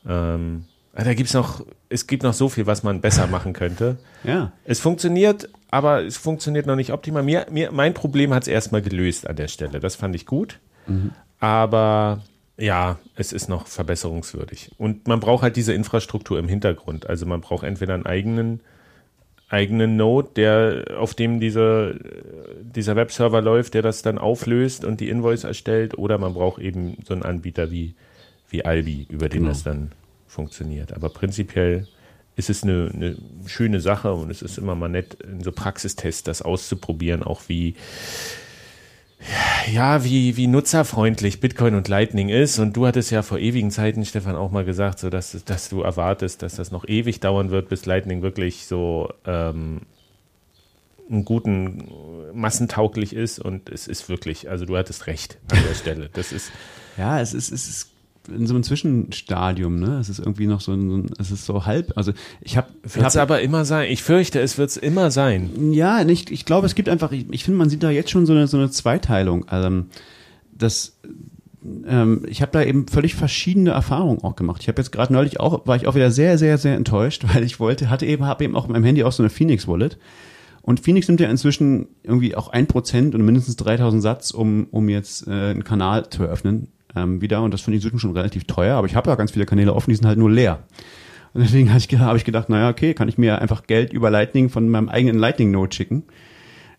ähm, 0.07 0.65
ah, 0.93 1.03
da 1.03 1.13
gibt's 1.13 1.33
noch, 1.33 1.65
es 1.89 2.07
gibt 2.07 2.23
noch 2.23 2.33
so 2.33 2.49
viel, 2.49 2.65
was 2.65 2.83
man 2.83 3.01
besser 3.01 3.27
machen 3.27 3.53
könnte. 3.53 3.97
Ja. 4.23 4.51
Es 4.65 4.79
funktioniert, 4.79 5.49
aber 5.71 6.03
es 6.03 6.17
funktioniert 6.17 6.65
noch 6.65 6.75
nicht 6.75 6.91
optimal. 6.91 7.23
Mir, 7.23 7.47
mir, 7.49 7.71
mein 7.71 7.93
Problem 7.93 8.33
hat 8.33 8.43
es 8.43 8.47
erstmal 8.47 8.81
gelöst 8.81 9.27
an 9.27 9.35
der 9.35 9.47
Stelle. 9.47 9.79
Das 9.79 9.95
fand 9.95 10.15
ich 10.15 10.25
gut. 10.25 10.59
Aber 11.39 12.21
ja, 12.57 12.97
es 13.15 13.33
ist 13.33 13.49
noch 13.49 13.67
verbesserungswürdig. 13.67 14.71
Und 14.77 15.07
man 15.07 15.19
braucht 15.19 15.43
halt 15.43 15.55
diese 15.55 15.73
Infrastruktur 15.73 16.39
im 16.39 16.47
Hintergrund. 16.47 17.07
Also 17.07 17.25
man 17.25 17.41
braucht 17.41 17.63
entweder 17.63 17.93
einen 17.93 18.05
eigenen, 18.05 18.61
eigenen 19.49 19.95
Node, 19.95 20.29
der, 20.35 20.97
auf 20.99 21.13
dem 21.13 21.39
diese, 21.39 21.99
dieser 22.61 22.95
Webserver 22.95 23.41
läuft, 23.41 23.73
der 23.73 23.81
das 23.81 24.01
dann 24.01 24.17
auflöst 24.17 24.83
und 24.83 24.99
die 24.99 25.09
Invoice 25.09 25.45
erstellt, 25.45 25.97
oder 25.97 26.17
man 26.17 26.33
braucht 26.33 26.61
eben 26.61 26.97
so 27.05 27.13
einen 27.13 27.23
Anbieter 27.23 27.71
wie, 27.71 27.95
wie 28.49 28.65
Albi, 28.65 29.07
über 29.09 29.29
den 29.29 29.41
Genau. 29.41 29.49
das 29.49 29.63
dann 29.63 29.91
funktioniert. 30.27 30.93
Aber 30.93 31.09
prinzipiell 31.09 31.87
ist 32.35 32.49
es 32.49 32.63
eine, 32.63 32.91
eine 32.93 33.15
schöne 33.45 33.79
Sache 33.79 34.13
und 34.13 34.29
es 34.29 34.41
ist 34.41 34.57
immer 34.57 34.75
mal 34.75 34.89
nett, 34.89 35.15
in 35.23 35.41
so 35.41 35.51
Praxistests 35.51 36.23
das 36.23 36.41
auszuprobieren, 36.41 37.23
auch 37.23 37.41
wie, 37.47 37.75
ja, 39.71 40.03
wie, 40.03 40.37
wie 40.37 40.47
nutzerfreundlich 40.47 41.39
Bitcoin 41.39 41.75
und 41.75 41.87
Lightning 41.87 42.29
ist. 42.29 42.59
Und 42.59 42.77
du 42.77 42.85
hattest 42.85 43.11
ja 43.11 43.21
vor 43.21 43.39
ewigen 43.39 43.71
Zeiten, 43.71 44.05
Stefan, 44.05 44.35
auch 44.35 44.51
mal 44.51 44.65
gesagt, 44.65 44.99
so 44.99 45.09
dass, 45.09 45.43
dass 45.45 45.69
du 45.69 45.81
erwartest, 45.81 46.41
dass 46.41 46.55
das 46.55 46.71
noch 46.71 46.87
ewig 46.87 47.19
dauern 47.19 47.49
wird, 47.49 47.69
bis 47.69 47.85
Lightning 47.85 48.21
wirklich 48.21 48.67
so 48.67 49.11
ähm, 49.25 49.81
einen 51.09 51.25
guten, 51.25 51.89
massentauglich 52.33 53.13
ist. 53.13 53.39
Und 53.39 53.69
es 53.69 53.87
ist 53.87 54.07
wirklich, 54.07 54.49
also 54.49 54.65
du 54.65 54.77
hattest 54.77 55.07
recht 55.07 55.37
an 55.51 55.59
der 55.67 55.75
Stelle. 55.75 56.09
Das 56.13 56.31
ist, 56.31 56.51
Ja, 56.97 57.19
es 57.19 57.33
ist, 57.33 57.51
es 57.51 57.67
ist 57.67 57.91
in 58.27 58.47
so 58.47 58.53
einem 58.53 58.63
Zwischenstadium, 58.63 59.79
ne? 59.79 59.97
Es 59.99 60.09
ist 60.09 60.19
irgendwie 60.19 60.47
noch 60.47 60.61
so 60.61 60.73
ein, 60.73 61.11
es 61.19 61.31
ist 61.31 61.45
so 61.45 61.65
halb, 61.65 61.93
also 61.95 62.11
ich 62.41 62.57
habe 62.57 62.67
wird 62.83 63.05
es 63.05 63.17
aber 63.17 63.41
immer 63.41 63.65
sein. 63.65 63.91
Ich 63.91 64.03
fürchte, 64.03 64.39
es 64.39 64.57
wird 64.57 64.69
es 64.69 64.77
immer 64.77 65.11
sein. 65.11 65.73
Ja, 65.73 66.03
nicht, 66.03 66.31
ich 66.31 66.45
glaube, 66.45 66.67
es 66.67 66.75
gibt 66.75 66.89
einfach, 66.89 67.11
ich, 67.11 67.25
ich 67.31 67.43
finde, 67.43 67.57
man 67.57 67.69
sieht 67.69 67.83
da 67.83 67.89
jetzt 67.89 68.09
schon 68.11 68.25
so 68.25 68.33
eine, 68.33 68.47
so 68.47 68.57
eine 68.57 68.69
Zweiteilung. 68.69 69.47
Also, 69.47 69.83
das, 70.51 70.97
ähm, 71.87 72.23
ich 72.27 72.41
habe 72.41 72.51
da 72.51 72.63
eben 72.63 72.87
völlig 72.87 73.15
verschiedene 73.15 73.71
Erfahrungen 73.71 74.23
auch 74.23 74.35
gemacht. 74.35 74.61
Ich 74.61 74.67
habe 74.67 74.81
jetzt 74.81 74.91
gerade 74.91 75.13
neulich 75.13 75.39
auch, 75.39 75.65
war 75.67 75.75
ich 75.75 75.87
auch 75.87 75.95
wieder 75.95 76.11
sehr, 76.11 76.37
sehr, 76.37 76.57
sehr 76.57 76.75
enttäuscht, 76.75 77.25
weil 77.33 77.43
ich 77.43 77.59
wollte, 77.59 77.89
hatte 77.89 78.05
eben, 78.05 78.25
habe 78.25 78.43
eben 78.43 78.55
auch 78.55 78.65
in 78.65 78.71
meinem 78.71 78.85
Handy 78.85 79.03
auch 79.03 79.11
so 79.11 79.23
eine 79.23 79.29
Phoenix 79.29 79.67
Wallet. 79.67 79.97
Und 80.61 80.81
Phoenix 80.81 81.07
nimmt 81.07 81.21
ja 81.21 81.29
inzwischen 81.29 81.87
irgendwie 82.03 82.35
auch 82.35 82.49
ein 82.49 82.67
Prozent 82.67 83.15
und 83.15 83.23
mindestens 83.23 83.55
3000 83.55 84.03
Satz, 84.03 84.31
um, 84.31 84.67
um 84.71 84.89
jetzt 84.89 85.25
äh, 85.25 85.31
einen 85.31 85.63
Kanal 85.63 86.09
zu 86.09 86.23
eröffnen 86.23 86.67
ähm, 86.95 87.21
wieder. 87.21 87.41
Und 87.41 87.53
das 87.53 87.61
finde 87.61 87.77
ich 87.77 87.83
inzwischen 87.83 87.99
schon 87.99 88.15
relativ 88.15 88.45
teuer, 88.45 88.75
aber 88.77 88.87
ich 88.87 88.95
habe 88.95 89.09
ja 89.09 89.15
ganz 89.15 89.31
viele 89.31 89.45
Kanäle 89.45 89.73
offen, 89.73 89.89
die 89.89 89.95
sind 89.95 90.07
halt 90.07 90.17
nur 90.17 90.31
leer. 90.31 90.63
Und 91.33 91.41
deswegen 91.41 91.69
habe 91.73 91.79
ich, 91.79 91.99
hab 91.99 92.15
ich 92.15 92.25
gedacht, 92.25 92.49
naja, 92.49 92.69
okay, 92.69 92.93
kann 92.93 93.09
ich 93.09 93.17
mir 93.17 93.41
einfach 93.41 93.63
Geld 93.67 93.93
über 93.93 94.09
Lightning 94.09 94.49
von 94.49 94.69
meinem 94.69 94.89
eigenen 94.89 95.17
Lightning-Node 95.17 95.75
schicken. 95.75 96.03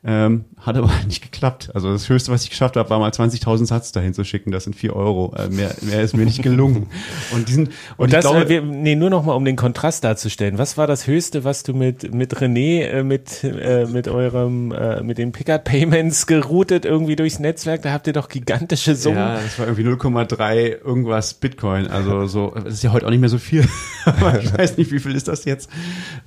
Ähm, 0.05 0.44
hat 0.61 0.76
aber 0.76 0.90
nicht 1.07 1.22
geklappt. 1.22 1.70
Also 1.74 1.90
das 1.90 2.09
Höchste, 2.09 2.30
was 2.30 2.44
ich 2.44 2.51
geschafft 2.51 2.76
habe, 2.76 2.88
war 2.88 3.01
mal 3.01 3.11
20.000 3.11 3.66
Satz 3.66 3.90
dahin 3.90 4.14
zu 4.14 4.22
schicken. 4.22 4.53
Das 4.53 4.64
sind 4.64 4.76
vier 4.76 4.94
Euro. 4.94 5.34
Äh, 5.36 5.49
mehr, 5.49 5.74
mehr 5.82 6.03
ist 6.03 6.16
mir 6.16 6.24
nicht 6.24 6.40
gelungen. 6.42 6.86
Und 7.32 7.49
diesen 7.49 7.66
Und, 7.66 7.74
und, 7.96 8.12
das, 8.12 8.20
glaube, 8.20 8.44
äh, 8.44 8.49
wir, 8.49 8.62
nee, 8.62 8.94
nur 8.94 9.11
noch 9.11 9.24
mal, 9.24 9.34
um 9.34 9.44
den 9.44 9.57
Kontrast 9.57 10.05
darzustellen. 10.05 10.57
Was 10.57 10.76
war 10.78 10.86
das 10.86 11.09
Höchste, 11.09 11.42
was 11.42 11.64
du 11.64 11.74
mit, 11.74 12.14
mit 12.14 12.36
René, 12.36 12.82
äh, 12.82 13.03
mit, 13.03 13.42
äh, 13.42 13.86
mit 13.86 14.07
eurem, 14.07 14.70
äh, 14.70 15.03
mit 15.03 15.18
den 15.18 15.32
Pickard 15.32 15.64
Payments 15.64 16.28
geroutet 16.28 16.84
irgendwie 16.84 17.16
durchs 17.16 17.40
Netzwerk? 17.40 17.82
Da 17.82 17.92
habt 17.92 18.07
ihr 18.07 18.12
doch 18.12 18.28
gigantische 18.28 18.94
Summen. 18.94 19.18
ja, 19.18 19.34
das 19.34 19.59
war 19.59 19.66
irgendwie 19.66 19.88
0,3 19.88 20.78
irgendwas 20.84 21.34
Bitcoin. 21.34 21.88
Also 21.88 22.26
so, 22.26 22.53
das 22.55 22.74
ist 22.74 22.82
ja 22.84 22.92
heute 22.92 23.05
auch 23.05 23.11
nicht 23.11 23.20
mehr 23.20 23.28
so 23.28 23.38
viel. 23.38 23.66
Aber 24.05 24.40
ich 24.40 24.57
weiß 24.57 24.76
nicht, 24.76 24.92
wie 24.92 25.01
viel 25.01 25.16
ist 25.16 25.26
das 25.26 25.44
jetzt? 25.44 25.68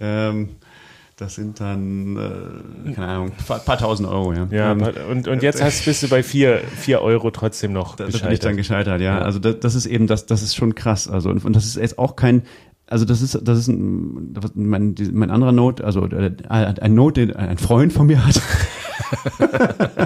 Ähm, 0.02 0.50
das 1.22 1.36
sind 1.36 1.60
dann, 1.60 2.18
äh, 2.18 2.94
keine 2.94 3.08
Ahnung, 3.08 3.32
paar, 3.48 3.60
paar 3.60 3.78
tausend 3.78 4.10
Euro, 4.10 4.34
ja. 4.34 4.48
Ja, 4.50 4.72
Ähm, 4.72 4.82
und, 5.10 5.28
und 5.28 5.44
jetzt 5.44 5.62
hast, 5.62 5.86
bist 5.86 6.02
du 6.02 6.10
bei 6.10 6.24
vier, 6.24 6.62
vier 6.76 7.02
Euro 7.02 7.30
trotzdem 7.30 7.74
noch 7.74 7.96
da, 7.96 8.06
da 8.06 8.18
bin 8.18 8.32
ich 8.32 8.40
dann 8.40 8.58
gescheitert. 8.58 8.98
gescheitert, 8.98 9.02
ja. 9.02 9.20
Also 9.20 9.38
das, 9.38 9.60
das 9.60 9.76
ist 9.76 9.86
eben, 9.86 10.08
das, 10.08 10.26
das 10.26 10.42
ist 10.42 10.56
schon 10.56 10.74
krass. 10.74 11.08
Also 11.08 11.30
und, 11.30 11.46
und 11.46 11.56
das 11.56 11.66
ist 11.66 11.76
jetzt 11.76 12.00
auch 12.00 12.16
kein, 12.16 12.42
also 12.88 13.06
das 13.06 13.22
ist, 13.22 13.40
das 13.44 13.60
ist 13.60 13.68
ein, 13.68 14.34
mein, 14.56 14.96
mein 15.14 15.30
anderer 15.30 15.52
Note, 15.52 15.84
also 15.84 16.08
äh, 16.08 16.32
ein 16.50 16.96
Note, 16.96 17.28
den 17.28 17.36
ein 17.36 17.60
Freund 17.60 17.94
von 17.94 18.08
mir 18.08 18.26
hat. 18.26 18.42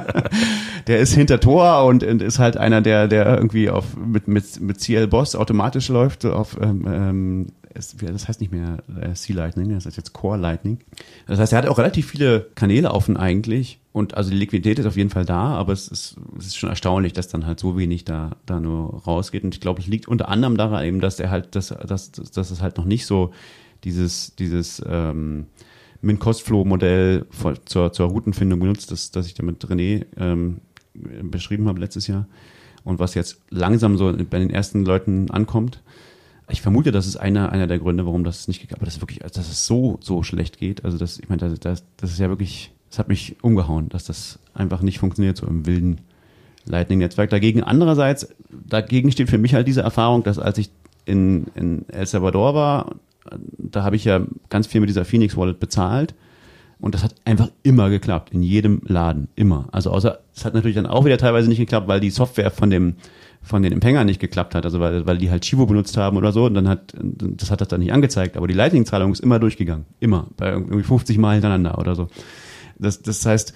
der 0.88 0.99
ist 0.99 1.13
hinter 1.13 1.39
Tor 1.39 1.86
und, 1.86 2.03
ist 2.03 2.39
halt 2.39 2.57
einer, 2.57 2.82
der, 2.82 3.07
der 3.07 3.38
irgendwie 3.38 3.70
auf 3.70 3.95
mit 3.95 4.28
mit 4.28 4.59
mit 4.59 4.80
CL 4.80 5.07
Boss 5.07 5.36
automatisch 5.36 5.88
läuft 5.88 6.26
auf 6.26 6.57
ähm, 6.61 6.86
ähm, 6.88 7.47
das 7.76 8.28
heißt 8.28 8.42
nicht 8.42 8.52
mehr 8.52 8.78
äh, 9.00 9.14
Sea 9.14 9.36
Lightning, 9.36 9.70
das 9.70 9.86
heißt 9.86 9.98
jetzt 9.98 10.14
Core 10.14 10.38
Lightning. 10.38 10.80
Das 11.28 11.40
heißt, 11.40 11.54
er 11.54 11.60
hat 11.60 11.68
auch 11.68 11.78
relativ 11.78 12.08
viele 12.08 12.48
Kanäle 12.56 12.92
offen 12.92 13.18
eigentlich 13.18 13.80
und 13.92 14.16
also 14.16 14.32
die 14.32 14.38
Liquidität 14.38 14.80
ist 14.80 14.86
auf 14.86 14.98
jeden 14.98 15.10
Fall 15.10 15.26
da, 15.26 15.50
aber 15.50 15.74
es 15.74 15.88
ist, 15.88 16.16
es 16.40 16.48
ist 16.48 16.58
schon 16.58 16.70
erstaunlich, 16.70 17.14
dass 17.14 17.28
dann 17.28 17.46
halt 17.46 17.60
so 17.60 17.78
wenig 17.78 18.06
da 18.06 18.32
da 18.46 18.60
nur 18.60 19.04
rausgeht 19.04 19.44
und 19.44 19.54
ich 19.54 19.62
glaube, 19.62 19.82
es 19.82 19.88
liegt 19.88 20.08
unter 20.08 20.30
anderem 20.30 20.58
daran 20.58 20.84
eben, 20.86 21.02
dass 21.02 21.20
er 21.20 21.30
halt 21.30 21.56
dass 21.56 21.68
dass 21.68 22.12
dass 22.12 22.52
es 22.52 22.62
halt 22.62 22.78
noch 22.78 22.86
nicht 22.86 23.06
so 23.06 23.32
dieses 23.84 24.36
dieses 24.36 24.82
ähm, 24.88 25.48
Min-Cost-Flow-Modell 26.02 27.26
zur, 27.66 27.92
zur 27.92 28.08
Routenfindung 28.08 28.60
benutzt, 28.60 28.92
das, 28.92 29.12
das 29.12 29.26
ich 29.26 29.34
da 29.34 29.44
mit 29.44 29.66
René 29.66 30.06
ähm, 30.18 30.62
beschrieben 30.94 31.68
habe 31.68 31.80
letztes 31.80 32.08
Jahr 32.08 32.28
und 32.86 33.00
was 33.00 33.16
jetzt 33.16 33.42
langsam 33.50 33.98
so 33.98 34.16
bei 34.30 34.40
den 34.40 34.52
ersten 34.52 34.86
Leuten 34.86 35.30
ankommt. 35.32 35.82
Ich 36.50 36.62
vermute, 36.62 36.91
das 36.91 37.08
ist 37.08 37.18
einer, 37.18 37.52
einer 37.52 37.68
der 37.68 37.80
Gründe, 37.80 38.06
warum 38.06 38.24
das 38.24 38.48
nicht 38.48 38.62
geklappt 38.62 38.82
hat. 38.82 38.82
Aber 38.82 38.86
das 38.86 38.96
ist 38.96 39.02
wirklich, 39.02 39.20
dass 39.20 39.38
es 39.38 39.66
so, 39.66 39.98
so 40.02 40.22
schlecht 40.24 40.60
geht. 40.60 40.86
Also 40.86 40.98
das, 40.98 41.20
ich 41.20 41.28
meine, 41.28 41.39
das, 41.39 41.60
das, 41.60 41.84
das 41.98 42.12
ist 42.12 42.20
ja 42.20 42.30
wirklich, 42.30 42.72
das 42.89 43.00
hat 43.00 43.08
mich 43.08 43.38
umgehauen, 43.41 43.89
dass 43.89 44.06
das 44.06 44.39
einfach 44.54 44.82
nicht 44.82 45.00
funktioniert, 45.00 45.38
so 45.38 45.48
im 45.48 45.66
wilden 45.66 46.02
Lightning-Netzwerk. 46.66 47.30
Dagegen 47.30 47.64
andererseits, 47.64 48.28
dagegen 48.50 49.12
steht 49.12 49.30
für 49.30 49.38
mich 49.38 49.54
halt 49.54 49.68
diese 49.68 49.82
Erfahrung, 49.82 50.24
dass 50.24 50.38
als 50.39 50.58
ich 50.58 50.70
in, 51.06 51.46
in 51.56 51.88
El 51.89 52.06
Salvador 52.06 52.54
war, 52.54 52.96
da 53.58 53.84
habe 53.84 53.96
ich 53.96 54.06
ja 54.06 54.22
ganz 54.50 54.68
viel 54.68 54.82
mit 54.82 54.89
dieser 54.89 55.06
Phoenix 55.06 55.36
Wallet 55.36 55.60
bezahlt. 55.60 56.14
Und 56.80 56.93
das 56.93 57.04
hat 57.04 57.16
einfach 57.24 57.50
immer 57.64 57.89
geklappt, 57.89 58.34
in 58.34 58.43
jedem 58.43 58.82
Laden, 58.86 59.30
immer. 59.36 59.68
Also 59.72 59.91
außer, 59.91 60.20
es 60.36 60.43
hat 60.43 60.54
natürlich 60.54 60.76
dann 60.76 60.86
auch 60.86 61.06
wieder 61.06 61.18
teilweise 61.18 61.48
nicht 61.48 61.58
geklappt, 61.58 61.88
weil 61.88 62.02
die 62.02 62.10
Software 62.10 62.52
von 62.52 62.70
dem, 62.70 62.96
von 63.46 63.62
den 63.62 63.72
Empfängern 63.72 64.06
nicht 64.06 64.20
geklappt 64.20 64.56
hat, 64.56 64.66
also 64.66 64.80
weil, 64.80 65.06
weil 65.06 65.18
die 65.18 65.30
halt 65.30 65.43
Chivo 65.43 65.66
benutzt 65.66 65.96
haben 65.98 66.18
oder 66.18 66.32
so, 66.32 66.46
und 66.46 66.56
dann 66.56 66.68
hat, 66.68 66.93
das 67.00 67.52
hat 67.52 67.62
das 67.62 67.68
dann 67.68 67.80
nicht 67.80 67.93
angezeigt, 67.93 68.38
aber 68.38 68.48
die 68.48 68.54
Lightning-Zahlung 68.54 69.12
ist 69.12 69.22
immer 69.22 69.39
durchgegangen. 69.39 69.86
Immer. 70.00 70.28
Bei 70.36 70.50
irgendwie 70.52 70.84
50 70.84 71.18
Mal 71.18 71.34
hintereinander 71.34 71.78
oder 71.78 71.96
so. 71.96 72.08
Das, 72.80 73.02
das 73.02 73.26
heißt, 73.26 73.54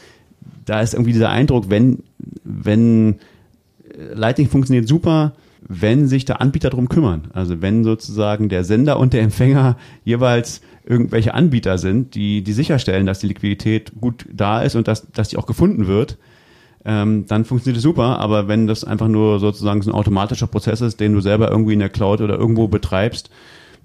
da 0.66 0.82
ist 0.82 0.94
irgendwie 0.94 1.14
dieser 1.14 1.30
Eindruck, 1.30 1.70
wenn, 1.70 2.04
wenn 2.44 3.16
äh, 3.94 4.14
Lightning 4.14 4.48
funktioniert 4.48 4.88
super, 4.88 5.34
wenn 5.68 6.08
sich 6.08 6.24
der 6.24 6.40
Anbieter 6.40 6.70
drum 6.70 6.88
kümmern. 6.88 7.30
Also 7.34 7.62
wenn 7.62 7.84
sozusagen 7.84 8.48
der 8.48 8.64
Sender 8.64 9.00
und 9.00 9.14
der 9.14 9.22
Empfänger 9.22 9.78
jeweils 10.06 10.62
irgendwelche 10.86 11.34
Anbieter 11.34 11.78
sind, 11.78 12.16
die, 12.16 12.42
die 12.44 12.54
sicherstellen, 12.54 13.06
dass 13.06 13.20
die 13.20 13.28
Liquidität 13.28 13.92
gut 14.00 14.26
da 14.32 14.62
ist 14.62 14.76
und 14.76 14.88
dass, 14.88 15.12
dass 15.12 15.30
die 15.30 15.38
auch 15.38 15.46
gefunden 15.46 15.88
wird, 15.88 16.18
ähm, 16.86 17.26
dann 17.28 17.46
funktioniert 17.46 17.78
es 17.78 17.84
super. 17.84 18.20
Aber 18.20 18.48
wenn 18.48 18.68
das 18.68 18.84
einfach 18.84 19.08
nur 19.08 19.40
sozusagen 19.40 19.82
so 19.82 19.92
ein 19.92 19.96
automatischer 19.96 20.48
Prozess 20.48 20.82
ist, 20.82 21.00
den 21.00 21.14
du 21.14 21.22
selber 21.22 21.50
irgendwie 21.50 21.74
in 21.74 21.80
der 21.80 21.90
Cloud 21.90 22.22
oder 22.22 22.38
irgendwo 22.38 22.68
betreibst 22.68 23.30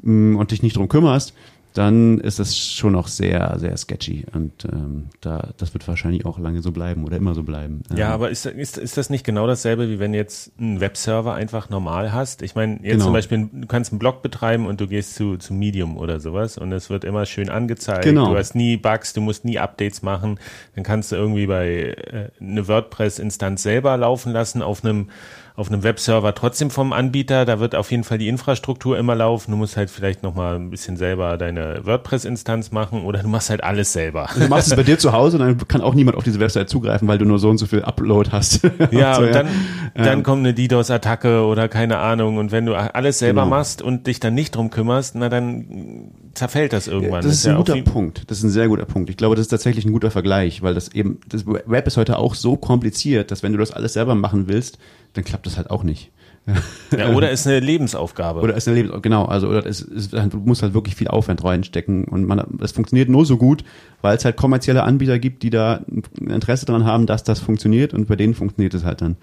mh, 0.02 0.38
und 0.38 0.50
dich 0.50 0.62
nicht 0.62 0.76
drum 0.76 0.88
kümmerst, 0.88 1.34
dann 1.74 2.18
ist 2.20 2.38
es 2.38 2.56
schon 2.56 2.92
noch 2.92 3.08
sehr, 3.08 3.58
sehr 3.58 3.76
sketchy. 3.76 4.24
Und 4.32 4.64
ähm, 4.64 5.08
da, 5.20 5.50
das 5.56 5.74
wird 5.74 5.86
wahrscheinlich 5.88 6.24
auch 6.24 6.38
lange 6.38 6.62
so 6.62 6.70
bleiben 6.70 7.04
oder 7.04 7.16
immer 7.16 7.34
so 7.34 7.42
bleiben. 7.42 7.82
Ja, 7.96 8.06
Ähm, 8.08 8.12
aber 8.14 8.30
ist, 8.30 8.46
ist, 8.46 8.78
ist 8.78 8.96
das 8.96 9.10
nicht 9.10 9.24
genau 9.26 9.46
dasselbe, 9.48 9.88
wie 9.90 9.98
wenn 9.98 10.12
du 10.12 10.18
jetzt 10.18 10.52
einen 10.58 10.80
Webserver 10.80 11.34
einfach 11.34 11.70
normal 11.70 12.12
hast? 12.12 12.42
Ich 12.42 12.54
meine, 12.54 12.74
jetzt 12.74 12.92
Genau. 12.92 13.04
zum 13.06 13.12
Beispiel, 13.12 13.48
du 13.52 13.66
kannst 13.66 13.90
einen 13.92 13.98
Blog 13.98 14.22
betreiben 14.22 14.66
und 14.66 14.80
du 14.80 14.86
gehst 14.86 15.16
zu, 15.16 15.36
zu 15.36 15.52
Medium 15.52 15.96
oder 15.98 16.20
sowas 16.20 16.58
und 16.58 16.70
es 16.72 16.90
wird 16.90 17.02
immer 17.02 17.26
schön 17.26 17.50
angezeigt. 17.50 18.04
Genau. 18.04 18.30
Du 18.30 18.38
hast 18.38 18.54
nie 18.54 18.76
Bugs, 18.76 19.12
du 19.12 19.20
musst 19.20 19.44
nie 19.44 19.58
Updates 19.58 20.02
machen. 20.02 20.38
Dann 20.76 20.84
kannst 20.84 21.10
du 21.10 21.16
irgendwie 21.16 21.46
bei 21.46 21.68
äh, 21.96 22.28
eine 22.40 22.68
WordPress-Instanz 22.68 23.64
selber 23.64 23.96
laufen 23.96 24.32
lassen 24.32 24.62
auf 24.62 24.84
einem 24.84 25.10
auf 25.56 25.68
einem 25.70 25.84
Webserver 25.84 26.34
trotzdem 26.34 26.68
vom 26.70 26.92
Anbieter, 26.92 27.44
da 27.44 27.60
wird 27.60 27.76
auf 27.76 27.92
jeden 27.92 28.02
Fall 28.02 28.18
die 28.18 28.26
Infrastruktur 28.26 28.98
immer 28.98 29.14
laufen. 29.14 29.52
Du 29.52 29.56
musst 29.56 29.76
halt 29.76 29.88
vielleicht 29.88 30.24
noch 30.24 30.34
mal 30.34 30.56
ein 30.56 30.68
bisschen 30.68 30.96
selber 30.96 31.36
deine 31.38 31.80
WordPress-Instanz 31.86 32.72
machen 32.72 33.04
oder 33.04 33.20
du 33.22 33.28
machst 33.28 33.50
halt 33.50 33.62
alles 33.62 33.92
selber. 33.92 34.28
Du 34.36 34.48
machst 34.48 34.66
es 34.68 34.74
bei 34.76 34.82
dir 34.82 34.98
zu 34.98 35.12
Hause, 35.12 35.38
dann 35.38 35.56
kann 35.68 35.80
auch 35.80 35.94
niemand 35.94 36.16
auf 36.16 36.24
diese 36.24 36.40
Website 36.40 36.68
zugreifen, 36.68 37.06
weil 37.06 37.18
du 37.18 37.24
nur 37.24 37.38
so 37.38 37.50
und 37.50 37.58
so 37.58 37.66
viel 37.66 37.82
Upload 37.84 38.30
hast. 38.32 38.62
Ja, 38.90 39.14
so, 39.14 39.22
und 39.22 39.32
dann, 39.32 39.46
dann 39.94 40.18
Ähm. 40.18 40.22
kommt 40.24 40.40
eine 40.40 40.54
DDoS-Attacke 40.54 41.44
oder 41.46 41.68
keine 41.68 41.98
Ahnung. 41.98 42.36
Und 42.38 42.50
wenn 42.50 42.66
du 42.66 42.74
alles 42.74 43.20
selber 43.20 43.42
Genau. 43.44 43.56
machst 43.56 43.80
und 43.80 44.08
dich 44.08 44.18
dann 44.18 44.34
nicht 44.34 44.56
drum 44.56 44.70
kümmerst, 44.70 45.14
na 45.14 45.28
dann 45.28 46.10
zerfällt 46.34 46.72
das 46.72 46.88
irgendwann. 46.88 47.22
Das 47.22 47.32
ist 47.32 47.46
ein 47.46 47.52
ja 47.52 47.58
guter 47.58 47.80
Punkt. 47.82 48.24
Das 48.30 48.38
ist 48.38 48.44
ein 48.44 48.50
sehr 48.50 48.68
guter 48.68 48.84
Punkt. 48.84 49.10
Ich 49.10 49.16
glaube, 49.16 49.36
das 49.36 49.42
ist 49.44 49.50
tatsächlich 49.50 49.84
ein 49.84 49.92
guter 49.92 50.10
Vergleich, 50.10 50.62
weil 50.62 50.74
das 50.74 50.88
eben, 50.88 51.18
das 51.28 51.46
Web 51.46 51.86
ist 51.86 51.96
heute 51.96 52.18
auch 52.18 52.34
so 52.34 52.56
kompliziert, 52.56 53.30
dass 53.30 53.42
wenn 53.42 53.52
du 53.52 53.58
das 53.58 53.70
alles 53.70 53.92
selber 53.92 54.14
machen 54.14 54.48
willst, 54.48 54.78
dann 55.14 55.24
klappt 55.24 55.46
das 55.46 55.56
halt 55.56 55.70
auch 55.70 55.82
nicht. 55.82 56.10
Ja, 56.96 57.12
oder 57.12 57.30
ist 57.30 57.46
eine 57.46 57.58
Lebensaufgabe. 57.58 58.40
Oder 58.40 58.54
ist 58.54 58.68
eine 58.68 58.76
Lebens 58.76 59.02
genau, 59.02 59.24
also 59.24 59.48
oder 59.48 59.66
es 59.66 59.80
ist, 59.80 60.12
du 60.12 60.36
musst 60.44 60.62
halt 60.62 60.74
wirklich 60.74 60.94
viel 60.94 61.08
Aufwand 61.08 61.42
reinstecken 61.42 62.04
und 62.04 62.24
man, 62.24 62.58
es 62.60 62.72
funktioniert 62.72 63.08
nur 63.08 63.26
so 63.26 63.36
gut, 63.36 63.64
weil 64.02 64.16
es 64.16 64.24
halt 64.24 64.36
kommerzielle 64.36 64.84
Anbieter 64.84 65.18
gibt, 65.18 65.42
die 65.42 65.50
da 65.50 65.80
ein 65.88 66.30
Interesse 66.30 66.66
daran 66.66 66.84
haben, 66.84 67.06
dass 67.06 67.24
das 67.24 67.40
funktioniert 67.40 67.94
und 67.94 68.06
bei 68.06 68.16
denen 68.16 68.34
funktioniert 68.34 68.74
es 68.74 68.84
halt 68.84 69.00
dann. 69.00 69.16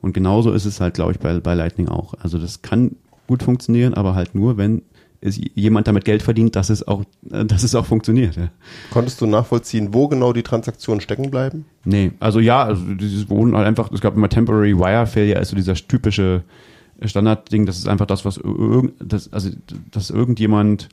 Und 0.00 0.14
genauso 0.14 0.52
ist 0.52 0.64
es 0.64 0.80
halt, 0.80 0.94
glaube 0.94 1.12
ich, 1.12 1.18
bei, 1.18 1.38
bei 1.40 1.54
Lightning 1.54 1.88
auch. 1.88 2.14
Also 2.22 2.38
das 2.38 2.62
kann 2.62 2.96
gut 3.26 3.42
funktionieren, 3.42 3.94
aber 3.94 4.14
halt 4.14 4.34
nur, 4.34 4.56
wenn 4.56 4.82
jemand 5.20 5.88
damit 5.88 6.04
Geld 6.04 6.22
verdient, 6.22 6.54
dass 6.54 6.70
es 6.70 6.86
auch, 6.86 7.02
äh, 7.30 7.44
dass 7.44 7.62
es 7.64 7.74
auch 7.74 7.86
funktioniert. 7.86 8.36
Ja. 8.36 8.48
Konntest 8.90 9.20
du 9.20 9.26
nachvollziehen, 9.26 9.92
wo 9.92 10.06
genau 10.08 10.32
die 10.32 10.42
Transaktionen 10.44 11.00
stecken 11.00 11.30
bleiben? 11.30 11.64
Nee, 11.84 12.12
also 12.20 12.38
ja, 12.40 12.62
also 12.62 12.82
dieses 12.94 13.28
Wohnen 13.28 13.56
halt 13.56 13.66
einfach, 13.66 13.90
es 13.92 14.00
gab 14.00 14.14
immer 14.16 14.28
Temporary 14.28 14.78
Wire 14.78 15.06
Failure, 15.06 15.40
ist 15.40 15.48
so 15.48 15.56
dieser 15.56 15.74
typische 15.74 16.44
Standardding, 17.04 17.66
das 17.66 17.78
ist 17.78 17.88
einfach 17.88 18.06
das, 18.06 18.24
was 18.24 18.36
irgend, 18.38 18.92
das, 19.00 19.32
also, 19.32 19.50
dass 19.90 20.10
irgendjemand 20.10 20.88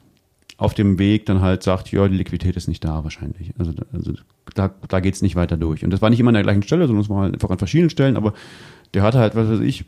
auf 0.58 0.74
dem 0.74 0.98
Weg 1.00 1.26
dann 1.26 1.42
halt 1.42 1.64
sagt, 1.64 1.92
ja, 1.92 2.08
die 2.08 2.16
Liquidität 2.16 2.56
ist 2.56 2.68
nicht 2.68 2.84
da 2.86 3.04
wahrscheinlich. 3.04 3.52
Also, 3.58 3.74
da- 3.74 3.86
also 3.92 4.14
da, 4.54 4.72
da 4.88 5.00
geht's 5.02 5.22
nicht 5.22 5.36
weiter 5.36 5.58
durch. 5.58 5.84
Und 5.84 5.90
das 5.92 6.02
war 6.02 6.10
nicht 6.10 6.20
immer 6.20 6.30
an 6.30 6.36
der 6.36 6.44
gleichen 6.44 6.64
Stelle, 6.64 6.88
sondern 6.88 7.04
es 7.04 7.10
war 7.10 7.24
halt 7.24 7.34
einfach 7.34 7.50
an 7.50 7.58
verschiedenen 7.58 7.90
Stellen, 7.90 8.16
aber 8.18 8.34
der 8.94 9.04
hatte 9.04 9.20
halt, 9.20 9.36
was 9.36 9.50
weiß 9.50 9.60
ich, 9.62 9.86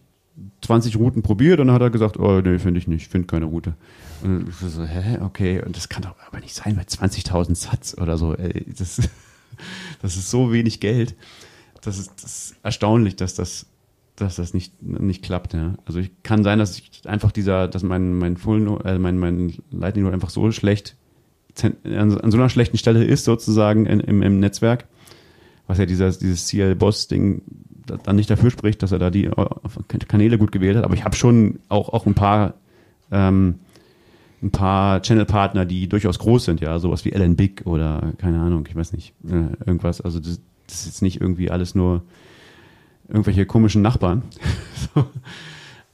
20 0.62 0.98
Routen 0.98 1.22
probiert 1.22 1.60
und 1.60 1.68
dann 1.68 1.76
hat 1.76 1.82
er 1.82 1.90
gesagt, 1.90 2.18
oh 2.18 2.42
nee, 2.42 2.60
finde 2.60 2.80
ich 2.80 2.88
nicht, 2.88 3.12
finde 3.12 3.28
keine 3.28 3.46
Route. 3.46 3.76
Und 4.24 4.50
ich 4.50 4.56
so, 4.56 4.84
hä, 4.84 5.20
okay, 5.22 5.62
und 5.64 5.76
das 5.78 5.90
kann 5.90 6.02
doch 6.04 6.16
aber 6.28 6.40
nicht 6.40 6.56
sein 6.56 6.76
bei 6.76 6.82
20.000 6.82 7.56
Satz 7.56 7.96
oder 8.00 8.18
so. 8.18 8.36
Ey, 8.36 8.66
das, 8.78 9.00
das 10.02 10.16
ist 10.18 10.30
so 10.32 10.52
wenig 10.52 10.80
Geld. 10.80 11.16
Das 11.82 12.00
ist, 12.00 12.12
das 12.24 12.24
ist 12.24 12.56
erstaunlich, 12.64 13.16
dass 13.16 13.36
das, 13.36 13.68
dass 14.16 14.38
das 14.38 14.54
nicht, 14.54 14.82
nicht 14.82 15.24
klappt. 15.24 15.54
Ja. 15.54 15.76
Also 15.86 16.00
ich 16.00 16.12
kann 16.24 16.44
sein, 16.44 16.58
dass 16.60 16.78
ich 16.80 17.02
einfach 17.06 17.32
dieser, 17.32 17.68
dass 17.68 17.84
mein, 17.84 18.14
mein 18.16 18.38
Full, 18.38 18.60
No- 18.60 18.80
äh, 18.80 18.98
mein, 18.98 19.20
mein 19.20 19.54
Lightning 19.72 20.06
Node 20.06 20.16
einfach 20.16 20.32
so 20.32 20.52
schlecht 20.52 20.96
an, 21.64 22.32
so 22.32 22.38
einer 22.38 22.50
schlechten 22.50 22.78
Stelle 22.78 23.04
ist 23.04 23.26
sozusagen 23.26 23.86
in, 23.86 24.00
im, 24.00 24.22
im 24.22 24.40
Netzwerk, 24.40 24.88
was 25.66 25.78
ja 25.78 25.86
dieses, 25.86 26.20
dieses 26.20 26.48
CL 26.48 26.76
Boss 26.76 27.08
Ding 27.08 27.42
dann 27.88 28.16
nicht 28.16 28.30
dafür 28.30 28.52
spricht, 28.52 28.84
dass 28.84 28.92
er 28.92 29.00
da 29.00 29.10
die 29.10 29.26
äh, 29.26 29.46
Kanäle 30.08 30.38
gut 30.38 30.52
gewählt 30.52 30.78
hat. 30.78 30.84
Aber 30.84 30.94
ich 30.94 31.04
habe 31.04 31.16
schon 31.16 31.60
auch, 31.70 31.90
auch 31.90 32.06
ein 32.06 32.14
paar 32.14 32.54
ähm, 33.12 33.56
ein 34.42 34.52
paar 34.52 35.02
Channel-Partner, 35.02 35.66
die 35.66 35.88
durchaus 35.88 36.20
groß 36.20 36.46
sind, 36.46 36.62
ja, 36.62 36.78
sowas 36.80 37.06
wie 37.06 37.12
Ellen 37.12 37.36
Big 37.36 37.66
oder 37.66 38.14
keine 38.18 38.40
Ahnung, 38.40 38.66
ich 38.70 38.76
weiß 38.76 38.94
nicht, 38.94 39.14
äh, 39.26 39.56
irgendwas. 39.66 40.02
Also 40.02 40.20
das, 40.20 40.40
das 40.68 40.82
ist 40.82 40.86
jetzt 40.86 41.02
nicht 41.02 41.22
irgendwie 41.22 41.50
alles 41.50 41.76
nur 41.76 42.04
irgendwelche 43.08 43.46
komischen 43.46 43.82
Nachbarn. 43.82 44.24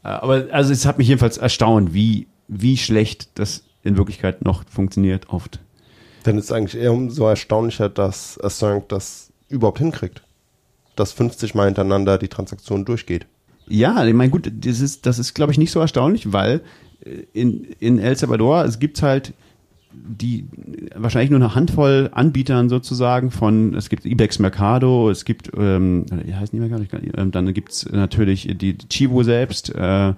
Äh, 0.06 0.10
aber 0.10 0.48
also 0.52 0.74
es 0.74 0.86
hat 0.86 0.98
mich 0.98 1.08
jedenfalls 1.08 1.38
erstaunt, 1.38 1.94
wie, 1.94 2.28
wie 2.50 2.76
schlecht 2.76 3.30
das 3.40 3.64
in 3.84 3.96
Wirklichkeit 3.96 4.44
noch 4.44 4.66
funktioniert 4.68 5.30
oft. 5.30 5.62
Dann 6.24 6.38
ist 6.38 6.44
es 6.44 6.52
eigentlich 6.52 6.76
eher 6.76 6.92
umso 6.92 7.26
erstaunlicher, 7.26 7.88
dass 7.88 8.38
Assange 8.44 8.84
das 8.90 9.32
überhaupt 9.48 9.80
hinkriegt. 9.80 10.22
Dass 10.96 11.12
50 11.14 11.56
Mal 11.56 11.66
hintereinander 11.66 12.18
die 12.18 12.28
Transaktion 12.28 12.86
durchgeht. 12.86 13.26
Ja, 13.68 14.06
ich 14.06 14.14
meine, 14.14 14.30
gut, 14.30 14.52
das 14.54 14.80
ist, 14.80 15.06
das 15.06 15.20
ist, 15.20 15.34
glaube 15.34 15.52
ich, 15.52 15.58
nicht 15.58 15.72
so 15.72 15.80
erstaunlich, 15.80 16.34
weil 16.34 16.62
in, 17.34 17.64
in 17.80 18.00
El 18.00 18.16
Salvador, 18.16 18.66
es 18.66 18.80
gibt 18.80 19.02
halt 19.02 19.34
die 19.96 20.48
wahrscheinlich 20.96 21.30
nur 21.30 21.40
eine 21.40 21.54
Handvoll 21.54 22.10
Anbietern 22.14 22.68
sozusagen 22.68 23.32
von, 23.32 23.76
es 23.76 23.90
gibt 23.90 24.06
Ibex 24.06 24.40
Mercado, 24.40 25.10
es 25.10 25.24
gibt, 25.24 25.52
ähm, 25.56 26.06
wie 26.26 26.34
heißt 26.34 26.54
nicht 26.54 26.68
Mercado, 26.68 26.84
ähm, 27.16 27.32
dann 27.32 27.54
gibt's 27.54 27.88
natürlich 27.92 28.50
die 28.58 28.78
Chivo 28.90 29.24
selbst 29.24 29.74
äh, 29.76 30.14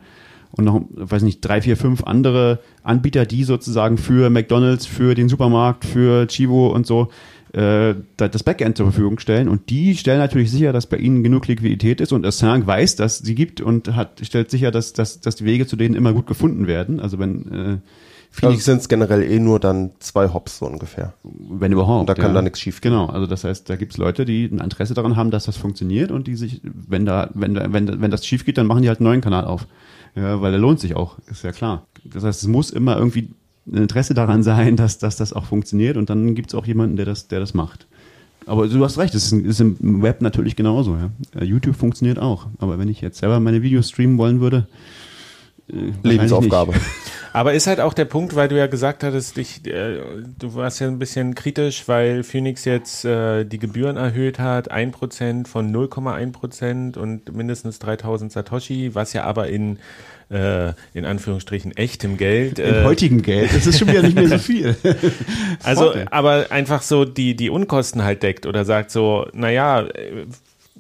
und 0.52 0.64
noch, 0.64 0.82
weiß 0.92 1.24
nicht, 1.24 1.42
drei, 1.42 1.62
vier, 1.62 1.76
fünf 1.76 2.04
andere 2.04 2.60
Anbieter, 2.84 3.26
die 3.26 3.44
sozusagen 3.44 3.98
für 3.98 4.30
McDonalds, 4.30 4.86
für 4.86 5.14
den 5.14 5.28
Supermarkt, 5.28 5.84
für 5.84 6.28
Chivo 6.28 6.70
und 6.74 6.88
so 6.88 7.10
äh, 7.56 7.95
das 8.18 8.43
Backend 8.43 8.76
zur 8.76 8.88
Verfügung 8.88 9.18
stellen 9.20 9.47
und 9.47 9.70
die 9.70 9.95
stellen 9.95 10.20
natürlich 10.20 10.51
sicher, 10.51 10.74
dass 10.74 10.88
bei 10.88 10.97
ihnen 10.97 11.24
genug 11.24 11.47
Liquidität 11.47 12.01
ist 12.01 12.12
und 12.12 12.26
Assange 12.26 12.68
weiß, 12.68 12.97
dass 12.97 13.20
sie 13.20 13.34
gibt 13.34 13.62
und 13.62 13.95
hat 13.95 14.20
stellt 14.24 14.51
sicher, 14.51 14.72
dass, 14.72 14.91
dass, 14.91 15.22
dass 15.22 15.38
die 15.38 15.45
Wege 15.45 15.66
zu 15.66 15.78
denen 15.78 15.95
immer 15.95 16.12
gut 16.12 16.28
gefunden 16.28 16.68
werden. 16.68 16.99
Also 16.99 17.18
wenn 17.18 17.51
äh, 17.51 17.78
Phoenix 18.30 18.68
also 18.68 18.72
sind 18.72 18.82
es 18.82 18.89
generell 18.89 19.24
eh 19.24 19.39
nur 19.39 19.62
dann 19.62 19.91
zwei 19.99 20.34
Hops 20.34 20.58
so 20.58 20.66
ungefähr. 20.66 21.14
Wenn 21.24 21.72
überhaupt. 21.72 22.01
Und 22.01 22.10
da 22.10 22.14
kann 22.14 22.32
ja. 22.32 22.34
da 22.34 22.41
nichts 22.41 22.60
schief 22.60 22.82
gehen. 22.82 22.91
Genau, 22.91 23.06
also 23.06 23.26
das 23.26 23.45
heißt, 23.45 23.70
da 23.70 23.78
gibt 23.78 23.93
es 23.93 23.97
Leute, 23.97 24.26
die 24.26 24.49
ein 24.51 24.60
Interesse 24.60 24.93
daran 24.93 25.16
haben, 25.16 25.32
dass 25.32 25.45
das 25.45 25.56
funktioniert 25.56 26.12
und 26.12 26.28
die 26.28 26.36
sich, 26.36 26.60
wenn 26.64 27.06
da, 27.06 27.30
wenn 27.34 27.53
da, 27.53 27.72
wenn, 27.72 28.01
wenn 28.01 28.12
das 28.12 28.26
schief 28.26 28.43
geht, 28.43 28.58
dann 28.58 28.68
machen 28.68 28.82
die 28.82 28.89
halt 28.89 28.99
einen 28.99 29.08
neuen 29.08 29.22
Kanal 29.22 29.45
auf. 29.45 29.66
Ja, 30.16 30.41
weil 30.41 30.51
der 30.51 30.60
lohnt 30.60 30.82
sich 30.82 30.97
auch, 30.97 31.18
ist 31.32 31.45
ja 31.45 31.53
klar. 31.53 31.88
Das 32.03 32.26
heißt, 32.26 32.41
es 32.41 32.47
muss 32.49 32.72
immer 32.72 32.97
irgendwie 32.97 33.30
Interesse 33.72 34.13
daran 34.13 34.43
sein, 34.43 34.76
dass, 34.76 34.97
dass 34.97 35.16
das 35.16 35.34
auch 35.34 35.45
funktioniert 35.45 35.97
und 35.97 36.09
dann 36.09 36.36
gibt 36.36 36.49
es 36.49 36.55
auch 36.55 36.66
jemanden, 36.66 36.95
der 36.95 37.05
das, 37.05 37.28
der 37.28 37.39
das 37.39 37.53
macht. 37.53 37.88
Aber 38.45 38.68
du 38.68 38.84
hast 38.84 38.97
recht, 38.97 39.16
es 39.16 39.32
ist, 39.32 39.59
im 39.59 40.03
Web 40.03 40.22
natürlich 40.22 40.55
genauso. 40.55 40.95
Ja. 40.95 41.09
Äh, 41.39 41.45
YouTube 41.45 41.76
funktioniert 41.76 42.20
auch. 42.20 42.47
Aber 42.59 42.78
wenn 42.78 42.89
ich 42.89 43.01
jetzt 43.01 43.18
selber 43.18 43.39
meine 43.39 43.63
Videos 43.63 43.89
streamen 43.89 44.18
wollen 44.18 44.39
würde, 44.39 44.68
äh, 45.68 45.91
Lebensaufgabe. 46.03 46.74
Aber 47.34 47.53
ist 47.53 47.68
halt 47.68 47.82
auch 47.82 47.93
der 47.93 48.05
Punkt, 48.05 48.36
weil 48.36 48.47
du 48.47 48.57
ja 48.57 48.68
gesagt 48.68 49.03
hattest, 49.03 49.38
ich, 49.38 49.66
äh, 49.68 49.97
du 50.39 50.53
warst 50.53 50.80
ja 50.80 50.88
ein 50.88 50.99
bisschen 50.99 51.36
kritisch, 51.36 51.88
weil 51.88 52.24
Phoenix 52.24 52.66
jetzt 52.66 53.03
äh, 53.03 53.43
die 53.45 53.59
Gebühren 53.59 53.97
erhöht 53.97 54.39
hat, 54.39 54.72
1% 54.72 55.47
von 55.47 55.76
0,1% 55.76 56.97
und 56.97 57.36
mindestens 57.36 57.80
3000 57.80 58.32
Satoshi, 58.32 58.93
was 58.93 59.11
ja 59.13 59.24
aber 59.24 59.49
in 59.49 59.80
äh, 60.30 60.74
in 60.94 61.06
Anführungsstrichen 61.06 61.76
echtem 61.78 62.18
Geld. 62.18 62.60
Äh, 62.60 62.80
in 62.80 62.86
heutigem 62.86 63.22
Geld, 63.22 63.54
das 63.54 63.68
ist 63.68 63.80
schon 63.80 63.88
wieder 63.88 64.02
nicht 64.02 64.16
mehr 64.16 64.28
so 64.28 64.38
viel. 64.38 64.76
also, 65.64 65.94
aber 66.12 66.48
einfach 66.52 66.82
so 66.82 67.06
die, 67.06 67.36
die 67.36 67.50
Unkosten 67.50 68.04
halt 68.04 68.24
deckt 68.24 68.46
oder 68.46 68.66
sagt 68.66 68.92
so, 68.92 69.28
naja, 69.34 69.82
äh, 69.82 70.26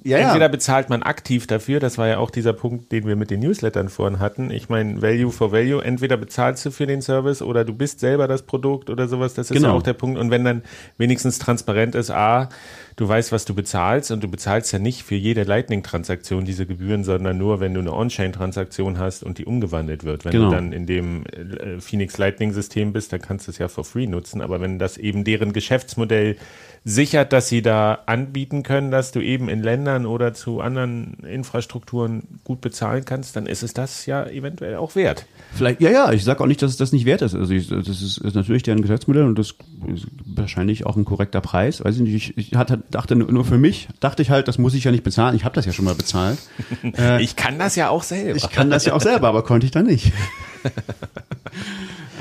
ja, 0.05 0.19
Entweder 0.19 0.49
bezahlt 0.49 0.91
man 0.91 1.01
aktiv 1.01 1.47
dafür, 1.47 1.79
das 1.79 1.97
war 1.97 2.07
ja 2.07 2.19
auch 2.19 2.29
dieser 2.29 2.53
Punkt, 2.53 2.91
den 2.91 3.07
wir 3.07 3.15
mit 3.15 3.31
den 3.31 3.39
Newslettern 3.39 3.89
vorhin 3.89 4.19
hatten. 4.19 4.51
Ich 4.51 4.69
meine, 4.69 5.01
Value 5.01 5.31
for 5.31 5.51
Value, 5.51 5.83
entweder 5.83 6.15
bezahlst 6.15 6.63
du 6.63 6.69
für 6.69 6.85
den 6.85 7.01
Service 7.01 7.41
oder 7.41 7.65
du 7.65 7.73
bist 7.73 8.01
selber 8.01 8.27
das 8.27 8.43
Produkt 8.43 8.91
oder 8.91 9.07
sowas, 9.07 9.33
das 9.33 9.49
ist 9.49 9.57
genau. 9.57 9.69
ja 9.69 9.73
auch 9.73 9.81
der 9.81 9.93
Punkt. 9.93 10.19
Und 10.19 10.29
wenn 10.29 10.45
dann 10.45 10.61
wenigstens 10.99 11.39
transparent 11.39 11.95
ist, 11.95 12.11
A, 12.11 12.49
du 12.95 13.07
weißt, 13.07 13.31
was 13.31 13.45
du 13.45 13.53
bezahlst 13.53 14.11
und 14.11 14.23
du 14.23 14.27
bezahlst 14.29 14.71
ja 14.71 14.79
nicht 14.79 15.03
für 15.03 15.15
jede 15.15 15.43
Lightning-Transaktion 15.43 16.45
diese 16.45 16.65
Gebühren, 16.65 17.03
sondern 17.03 17.37
nur, 17.37 17.59
wenn 17.59 17.73
du 17.73 17.81
eine 17.81 17.93
On-Chain-Transaktion 17.93 18.97
hast 18.97 19.23
und 19.23 19.37
die 19.37 19.45
umgewandelt 19.45 20.03
wird. 20.03 20.23
Wenn 20.23 20.31
genau. 20.31 20.49
du 20.49 20.55
dann 20.55 20.71
in 20.71 20.85
dem 20.85 21.25
äh, 21.25 21.79
Phoenix 21.79 22.17
Lightning-System 22.17 22.93
bist, 22.93 23.11
dann 23.11 23.21
kannst 23.21 23.47
du 23.47 23.51
es 23.51 23.57
ja 23.57 23.67
for 23.67 23.83
free 23.83 24.07
nutzen. 24.07 24.41
Aber 24.41 24.61
wenn 24.61 24.79
das 24.79 24.97
eben 24.97 25.23
deren 25.23 25.51
Geschäftsmodell 25.51 26.37
sichert, 26.87 27.33
dass 27.33 27.49
sie 27.49 27.63
da 27.63 28.03
anbieten 28.05 28.61
können, 28.61 28.91
dass 28.91 29.11
du 29.11 29.19
eben 29.19 29.49
in 29.49 29.63
Ländern 29.63 30.05
oder 30.05 30.35
zu 30.35 30.61
anderen 30.61 31.15
Infrastrukturen 31.23 32.39
gut 32.43 32.61
bezahlen 32.61 33.03
kannst, 33.05 33.35
dann 33.35 33.47
ist 33.47 33.63
es 33.63 33.73
das 33.73 34.05
ja 34.05 34.25
eventuell 34.27 34.75
auch 34.75 34.95
wert. 34.95 35.25
Vielleicht, 35.53 35.81
ja, 35.81 35.89
ja, 35.89 36.13
ich 36.13 36.23
sage 36.23 36.43
auch 36.43 36.47
nicht, 36.47 36.61
dass 36.61 36.69
es 36.69 36.77
das 36.77 36.91
nicht 36.91 37.05
wert 37.05 37.23
ist. 37.23 37.33
Also 37.33 37.51
ich, 37.51 37.69
das 37.69 37.87
ist, 37.87 38.19
ist 38.19 38.35
natürlich 38.35 38.61
deren 38.61 38.83
Geschäftsmodell 38.83 39.23
und 39.23 39.37
das 39.39 39.55
ist 39.93 40.07
wahrscheinlich 40.25 40.85
auch 40.85 40.95
ein 40.95 41.05
korrekter 41.05 41.41
Preis. 41.41 41.83
Weiß 41.83 41.95
ich 41.95 42.01
nicht, 42.01 42.13
ich, 42.13 42.37
ich 42.37 42.55
hatte, 42.55 42.83
dachte 42.91 43.15
nur 43.15 43.45
für 43.45 43.57
mich, 43.57 43.87
dachte 43.99 44.21
ich 44.21 44.29
halt, 44.29 44.47
das 44.47 44.57
muss 44.57 44.73
ich 44.73 44.83
ja 44.83 44.91
nicht 44.91 45.03
bezahlen. 45.03 45.35
Ich 45.35 45.45
habe 45.45 45.55
das 45.55 45.65
ja 45.65 45.73
schon 45.73 45.85
mal 45.85 45.95
bezahlt. 45.95 46.37
äh, 46.97 47.21
ich 47.21 47.35
kann 47.35 47.59
das 47.59 47.75
ja 47.75 47.89
auch 47.89 48.03
selber. 48.03 48.35
Ich 48.35 48.49
kann 48.49 48.69
das 48.69 48.85
ja 48.85 48.93
auch 48.93 49.01
selber, 49.01 49.27
aber 49.27 49.43
konnte 49.43 49.65
ich 49.65 49.71
da 49.71 49.81
nicht. 49.81 50.11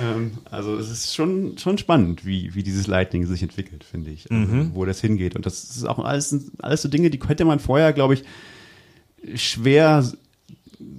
Ähm, 0.02 0.32
also 0.50 0.76
es 0.76 0.90
ist 0.90 1.14
schon, 1.14 1.56
schon 1.56 1.78
spannend, 1.78 2.26
wie, 2.26 2.54
wie 2.54 2.64
dieses 2.64 2.86
Lightning 2.86 3.26
sich 3.26 3.42
entwickelt, 3.42 3.84
finde 3.84 4.10
ich. 4.10 4.30
Also, 4.30 4.52
mhm. 4.52 4.70
Wo 4.74 4.84
das 4.84 5.00
hingeht. 5.00 5.36
Und 5.36 5.46
das 5.46 5.62
ist 5.64 5.84
auch 5.84 5.98
alles, 6.00 6.50
alles 6.58 6.82
so 6.82 6.88
Dinge, 6.88 7.10
die 7.10 7.20
hätte 7.26 7.44
man 7.44 7.60
vorher, 7.60 7.92
glaube 7.92 8.14
ich, 8.14 8.24
schwer 9.40 10.04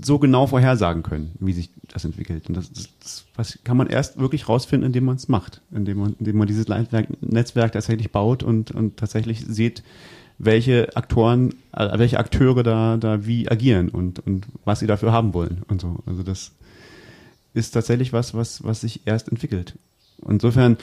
so 0.03 0.19
genau 0.19 0.47
vorhersagen 0.47 1.03
können, 1.03 1.31
wie 1.39 1.53
sich 1.53 1.69
das 1.87 2.05
entwickelt. 2.05 2.47
Und 2.47 2.57
das, 2.57 2.71
das, 2.71 3.25
das 3.35 3.59
kann 3.63 3.77
man 3.77 3.87
erst 3.87 4.19
wirklich 4.19 4.47
rausfinden, 4.49 4.87
indem 4.87 5.05
man 5.05 5.15
es 5.15 5.27
macht, 5.27 5.61
indem 5.71 5.99
man, 5.99 6.15
indem 6.19 6.37
man 6.37 6.47
dieses 6.47 6.67
Netzwerk, 6.67 7.71
tatsächlich 7.71 8.11
baut 8.11 8.43
und, 8.43 8.71
und 8.71 8.97
tatsächlich 8.97 9.45
sieht, 9.45 9.83
welche 10.37 10.95
Aktoren, 10.95 11.55
äh, 11.71 11.97
welche 11.97 12.19
Akteure 12.19 12.63
da, 12.63 12.97
da 12.97 13.25
wie 13.25 13.49
agieren 13.49 13.89
und, 13.89 14.19
und 14.19 14.47
was 14.65 14.79
sie 14.79 14.87
dafür 14.87 15.11
haben 15.11 15.33
wollen 15.33 15.61
und 15.67 15.81
so. 15.81 15.97
Also 16.05 16.23
das, 16.23 16.51
ist 17.55 17.71
tatsächlich 17.71 18.13
was, 18.13 18.35
was, 18.35 18.63
was 18.63 18.81
sich 18.81 19.01
erst 19.05 19.29
entwickelt. 19.29 19.73
Insofern 20.27 20.77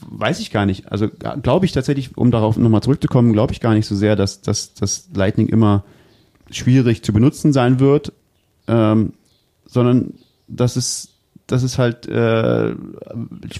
weiß 0.00 0.40
ich 0.40 0.50
gar 0.50 0.66
nicht. 0.66 0.90
Also 0.92 1.08
glaube 1.42 1.66
ich 1.66 1.72
tatsächlich, 1.72 2.16
um 2.18 2.30
darauf 2.30 2.56
nochmal 2.56 2.82
zurückzukommen, 2.82 3.32
glaube 3.32 3.52
ich 3.52 3.60
gar 3.60 3.74
nicht 3.74 3.86
so 3.86 3.94
sehr, 3.94 4.16
dass, 4.16 4.42
dass, 4.42 4.74
dass 4.74 5.08
Lightning 5.14 5.48
immer 5.48 5.84
schwierig 6.56 7.02
zu 7.02 7.12
benutzen 7.12 7.52
sein 7.52 7.80
wird, 7.80 8.12
ähm, 8.66 9.12
sondern 9.66 10.14
dass 10.48 10.76
es, 10.76 11.14
dass 11.46 11.62
es 11.62 11.78
halt 11.78 12.06
äh, 12.06 12.74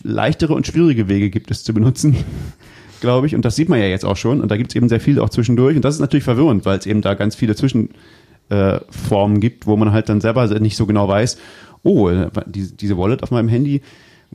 leichtere 0.03 0.55
und 0.55 0.67
schwierige 0.67 1.09
Wege 1.09 1.31
gibt, 1.31 1.51
es 1.51 1.65
zu 1.65 1.75
benutzen, 1.75 2.17
glaube 3.01 3.27
ich. 3.27 3.35
Und 3.35 3.45
das 3.45 3.57
sieht 3.57 3.69
man 3.69 3.81
ja 3.81 3.87
jetzt 3.87 4.05
auch 4.05 4.17
schon. 4.17 4.41
Und 4.41 4.51
da 4.51 4.57
gibt 4.57 4.71
es 4.71 4.77
eben 4.77 4.89
sehr 4.89 5.01
viel 5.01 5.21
auch 5.21 5.31
zwischendurch. 5.31 5.77
Und 5.77 5.85
das 5.85 5.95
ist 5.95 6.01
natürlich 6.01 6.25
verwirrend, 6.25 6.65
weil 6.65 6.79
es 6.79 6.87
eben 6.87 7.03
da 7.03 7.15
ganz 7.15 7.35
viele 7.35 7.55
Zwischenformen 7.55 9.37
äh, 9.37 9.41
gibt, 9.41 9.67
wo 9.67 9.77
man 9.77 9.93
halt 9.93 10.09
dann 10.09 10.21
selber 10.21 10.47
nicht 10.61 10.77
so 10.77 10.87
genau 10.87 11.09
weiß, 11.09 11.39
oh, 11.83 12.09
äh, 12.09 12.31
diese 12.47 12.97
Wallet 12.97 13.23
auf 13.23 13.31
meinem 13.31 13.49
Handy, 13.49 13.83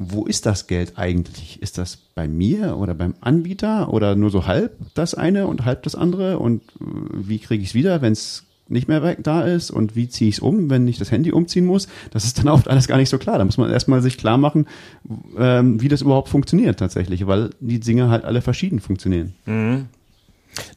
wo 0.02 0.26
ist 0.26 0.46
das 0.46 0.68
Geld 0.68 0.94
eigentlich? 0.96 1.62
Ist 1.62 1.78
das 1.78 1.98
bei 2.16 2.28
mir 2.28 2.78
oder 2.78 2.94
beim 2.94 3.16
Anbieter 3.20 3.92
oder 3.92 4.16
nur 4.16 4.30
so 4.30 4.48
halb 4.48 4.78
das 4.94 5.14
eine 5.14 5.46
und 5.48 5.66
halb 5.66 5.84
das 5.84 5.94
andere? 5.96 6.40
Und 6.40 6.62
äh, 6.62 6.86
wie 7.12 7.40
kriege 7.40 7.62
ich 7.62 7.70
es 7.70 7.76
wieder, 7.76 8.02
wenn 8.02 8.14
es 8.14 8.46
nicht 8.70 8.88
mehr 8.88 9.04
weg 9.04 9.20
da 9.24 9.42
ist 9.42 9.72
und 9.72 9.96
wie 9.96 10.10
ziehe 10.10 10.30
ich 10.30 10.36
es 10.36 10.40
um, 10.40 10.70
wenn 10.70 10.88
ich 10.88 10.98
das 10.98 11.12
Handy 11.12 11.32
umziehen 11.32 11.66
muss, 11.66 11.88
das 12.12 12.26
ist 12.26 12.40
dann 12.40 12.48
oft 12.48 12.68
alles 12.68 12.88
gar 12.88 12.98
nicht 12.98 13.10
so 13.10 13.18
klar. 13.18 13.38
Da 13.38 13.46
muss 13.46 13.58
man 13.58 13.72
erstmal 13.72 14.02
sich 14.02 14.18
klar 14.18 14.38
machen, 14.38 14.68
ähm, 15.38 15.82
wie 15.82 15.88
das 15.88 16.02
überhaupt 16.02 16.30
funktioniert 16.30 16.80
tatsächlich, 16.80 17.28
weil 17.28 17.52
die 17.60 17.80
Dinge 17.80 18.10
halt 18.10 18.26
alle 18.26 18.42
verschieden 18.42 18.80
funktionieren. 18.80 19.34
Mhm. 19.46 19.86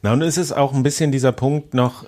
Na, 0.01 0.13
und 0.13 0.21
ist 0.21 0.37
es 0.37 0.51
auch 0.51 0.73
ein 0.73 0.83
bisschen 0.83 1.11
dieser 1.11 1.31
Punkt 1.31 1.73
noch, 1.73 2.05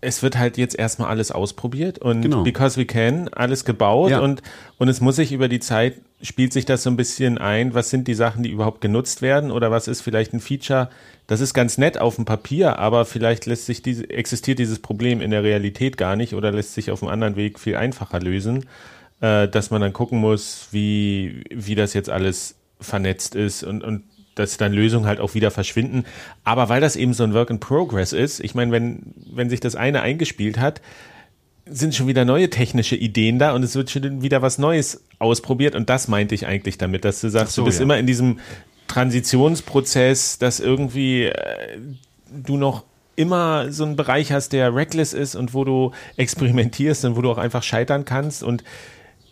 es 0.00 0.22
wird 0.22 0.38
halt 0.38 0.58
jetzt 0.58 0.78
erstmal 0.78 1.08
alles 1.08 1.32
ausprobiert 1.32 1.98
und 1.98 2.22
genau. 2.22 2.42
because 2.42 2.78
we 2.78 2.84
can, 2.84 3.28
alles 3.28 3.64
gebaut 3.64 4.10
ja. 4.10 4.20
und, 4.20 4.42
und 4.78 4.88
es 4.88 5.00
muss 5.00 5.16
sich 5.16 5.32
über 5.32 5.48
die 5.48 5.60
Zeit, 5.60 5.94
spielt 6.22 6.52
sich 6.52 6.64
das 6.64 6.82
so 6.82 6.90
ein 6.90 6.96
bisschen 6.96 7.38
ein, 7.38 7.74
was 7.74 7.90
sind 7.90 8.08
die 8.08 8.14
Sachen, 8.14 8.42
die 8.42 8.50
überhaupt 8.50 8.80
genutzt 8.80 9.22
werden? 9.22 9.50
Oder 9.50 9.70
was 9.70 9.88
ist 9.88 10.00
vielleicht 10.00 10.32
ein 10.32 10.40
Feature, 10.40 10.88
das 11.26 11.40
ist 11.40 11.54
ganz 11.54 11.76
nett 11.76 11.98
auf 11.98 12.16
dem 12.16 12.24
Papier, 12.24 12.78
aber 12.78 13.04
vielleicht 13.04 13.46
lässt 13.46 13.66
sich 13.66 13.82
diese, 13.82 14.08
existiert 14.08 14.58
dieses 14.58 14.78
Problem 14.78 15.20
in 15.20 15.30
der 15.30 15.42
Realität 15.42 15.96
gar 15.96 16.16
nicht 16.16 16.34
oder 16.34 16.52
lässt 16.52 16.74
sich 16.74 16.90
auf 16.90 17.02
einem 17.02 17.12
anderen 17.12 17.36
Weg 17.36 17.58
viel 17.58 17.76
einfacher 17.76 18.20
lösen, 18.20 18.66
äh, 19.20 19.48
dass 19.48 19.70
man 19.70 19.80
dann 19.80 19.92
gucken 19.92 20.18
muss, 20.18 20.68
wie, 20.70 21.44
wie 21.50 21.74
das 21.74 21.94
jetzt 21.94 22.10
alles 22.10 22.54
vernetzt 22.80 23.34
ist 23.34 23.62
und, 23.64 23.82
und 23.82 24.04
dass 24.36 24.58
dann 24.58 24.72
Lösungen 24.72 25.06
halt 25.06 25.18
auch 25.18 25.34
wieder 25.34 25.50
verschwinden. 25.50 26.04
Aber 26.44 26.68
weil 26.68 26.80
das 26.80 26.94
eben 26.94 27.14
so 27.14 27.24
ein 27.24 27.34
Work 27.34 27.50
in 27.50 27.58
Progress 27.58 28.12
ist, 28.12 28.40
ich 28.40 28.54
meine, 28.54 28.70
wenn, 28.70 29.14
wenn 29.32 29.50
sich 29.50 29.60
das 29.60 29.74
eine 29.74 30.02
eingespielt 30.02 30.58
hat, 30.58 30.80
sind 31.66 31.94
schon 31.94 32.06
wieder 32.06 32.24
neue 32.24 32.48
technische 32.48 32.96
Ideen 32.96 33.38
da 33.38 33.52
und 33.52 33.62
es 33.62 33.74
wird 33.74 33.90
schon 33.90 34.22
wieder 34.22 34.40
was 34.40 34.58
Neues 34.58 35.02
ausprobiert. 35.18 35.74
Und 35.74 35.90
das 35.90 36.08
meinte 36.08 36.34
ich 36.34 36.46
eigentlich 36.46 36.78
damit, 36.78 37.04
dass 37.04 37.20
du 37.20 37.28
sagst, 37.28 37.54
so, 37.54 37.62
du 37.62 37.66
bist 37.66 37.78
ja. 37.80 37.82
immer 37.82 37.98
in 37.98 38.06
diesem 38.06 38.38
Transitionsprozess, 38.88 40.38
dass 40.38 40.60
irgendwie 40.60 41.24
äh, 41.24 41.78
du 42.30 42.56
noch 42.56 42.84
immer 43.16 43.72
so 43.72 43.84
einen 43.84 43.96
Bereich 43.96 44.30
hast, 44.30 44.52
der 44.52 44.74
reckless 44.74 45.12
ist 45.12 45.34
und 45.34 45.54
wo 45.54 45.64
du 45.64 45.92
experimentierst 46.16 47.04
und 47.04 47.16
wo 47.16 47.22
du 47.22 47.30
auch 47.30 47.38
einfach 47.38 47.62
scheitern 47.62 48.04
kannst 48.04 48.42
und 48.42 48.62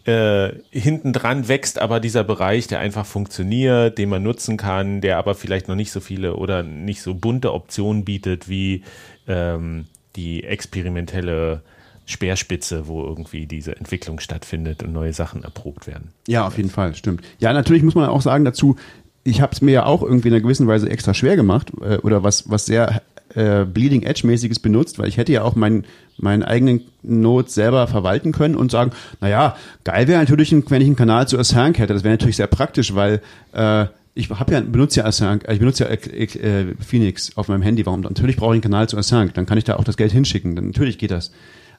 äh, 0.06 0.52
hinten 0.70 1.12
dran 1.12 1.48
wächst 1.48 1.78
aber 1.78 2.00
dieser 2.00 2.24
Bereich, 2.24 2.66
der 2.66 2.80
einfach 2.80 3.06
funktioniert, 3.06 3.96
den 3.96 4.08
man 4.08 4.22
nutzen 4.22 4.56
kann, 4.56 5.00
der 5.00 5.18
aber 5.18 5.34
vielleicht 5.34 5.68
noch 5.68 5.76
nicht 5.76 5.92
so 5.92 6.00
viele 6.00 6.36
oder 6.36 6.62
nicht 6.62 7.00
so 7.00 7.14
bunte 7.14 7.52
Optionen 7.52 8.04
bietet 8.04 8.48
wie 8.48 8.82
ähm, 9.28 9.86
die 10.16 10.44
experimentelle 10.44 11.62
Speerspitze, 12.06 12.86
wo 12.86 13.02
irgendwie 13.02 13.46
diese 13.46 13.76
Entwicklung 13.76 14.20
stattfindet 14.20 14.82
und 14.82 14.92
neue 14.92 15.12
Sachen 15.12 15.42
erprobt 15.42 15.86
werden. 15.86 16.12
Ja, 16.28 16.46
auf 16.46 16.56
jeden 16.56 16.70
Fall, 16.70 16.94
stimmt. 16.94 17.22
Ja, 17.38 17.52
natürlich 17.52 17.82
muss 17.82 17.94
man 17.94 18.08
auch 18.08 18.22
sagen 18.22 18.44
dazu, 18.44 18.76
ich 19.24 19.40
habe 19.40 19.52
es 19.52 19.62
mir 19.62 19.72
ja 19.72 19.86
auch 19.86 20.02
irgendwie 20.02 20.28
in 20.28 20.34
einer 20.34 20.42
gewissen 20.42 20.66
Weise 20.66 20.90
extra 20.90 21.14
schwer 21.14 21.36
gemacht 21.36 21.72
äh, 21.80 21.96
oder 21.98 22.22
was, 22.22 22.50
was 22.50 22.66
sehr 22.66 23.02
äh, 23.34 23.64
Bleeding 23.64 24.02
Edge-mäßiges 24.02 24.58
benutzt, 24.60 24.98
weil 24.98 25.08
ich 25.08 25.16
hätte 25.16 25.32
ja 25.32 25.42
auch 25.42 25.54
meinen 25.54 25.86
meinen 26.16 26.42
eigenen 26.42 26.82
Node 27.02 27.50
selber 27.50 27.88
verwalten 27.88 28.32
können 28.32 28.54
und 28.54 28.70
sagen, 28.70 28.92
naja, 29.20 29.56
geil 29.82 30.06
wäre 30.06 30.20
natürlich, 30.20 30.52
wenn 30.52 30.80
ich 30.80 30.86
einen 30.86 30.96
Kanal 30.96 31.26
zu 31.26 31.38
Assange 31.38 31.78
hätte. 31.78 31.92
Das 31.92 32.04
wäre 32.04 32.14
natürlich 32.14 32.36
sehr 32.36 32.46
praktisch, 32.46 32.94
weil 32.94 33.20
äh, 33.52 33.86
ich 34.14 34.30
habe 34.30 34.52
ja 34.52 34.60
benutze 34.60 35.00
ja 35.00 35.06
Assange, 35.06 35.40
ich 35.50 35.58
benutze 35.58 35.84
ja 35.84 35.90
äh, 35.90 36.74
Phoenix 36.78 37.36
auf 37.36 37.48
meinem 37.48 37.62
Handy. 37.62 37.84
Warum? 37.84 38.02
Natürlich 38.02 38.36
brauche 38.36 38.54
ich 38.54 38.56
einen 38.56 38.62
Kanal 38.62 38.88
zu 38.88 38.96
Assange. 38.96 39.32
Dann 39.32 39.46
kann 39.46 39.58
ich 39.58 39.64
da 39.64 39.76
auch 39.76 39.84
das 39.84 39.96
Geld 39.96 40.12
hinschicken. 40.12 40.54
Dann, 40.54 40.66
natürlich 40.66 40.98
geht 40.98 41.10
das. 41.10 41.32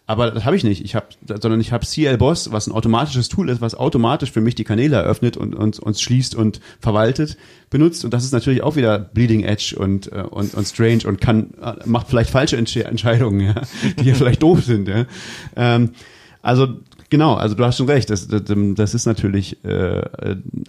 Aber 0.07 0.29
das 0.29 0.45
habe 0.45 0.55
ich 0.55 0.63
nicht. 0.63 0.85
Ich 0.85 0.93
habe, 0.93 1.07
sondern 1.27 1.59
ich 1.59 1.71
habe 1.71 1.85
CL 1.85 2.17
Boss, 2.17 2.51
was 2.51 2.67
ein 2.67 2.73
automatisches 2.73 3.27
Tool 3.27 3.49
ist, 3.49 3.59
was 3.59 3.73
automatisch 3.73 4.31
für 4.31 4.41
mich 4.41 4.53
die 4.53 4.63
Kanäle 4.63 4.97
eröffnet 4.97 5.35
und 5.35 5.55
uns 5.55 5.79
und 5.79 5.99
schließt 5.99 6.35
und 6.35 6.61
verwaltet, 6.79 7.37
benutzt. 7.71 8.05
Und 8.05 8.13
das 8.13 8.23
ist 8.23 8.31
natürlich 8.31 8.61
auch 8.61 8.75
wieder 8.75 8.99
Bleeding 8.99 9.43
Edge 9.43 9.75
und 9.77 10.11
äh, 10.11 10.21
und, 10.21 10.53
und 10.53 10.67
Strange 10.67 11.07
und 11.07 11.21
kann 11.21 11.55
äh, 11.59 11.73
macht 11.85 12.07
vielleicht 12.07 12.29
falsche 12.29 12.57
Entscheidungen, 12.57 13.39
ja, 13.39 13.61
die 13.97 14.03
hier 14.03 14.15
vielleicht 14.15 14.43
doof 14.43 14.63
sind. 14.63 14.87
Ja. 14.87 15.05
Ähm, 15.55 15.91
also 16.43 16.67
genau, 17.09 17.33
also 17.33 17.55
du 17.55 17.65
hast 17.65 17.77
schon 17.77 17.89
recht. 17.89 18.11
Das, 18.11 18.27
das, 18.27 18.43
das 18.45 18.93
ist 18.93 19.07
natürlich 19.07 19.63
äh, 19.65 20.03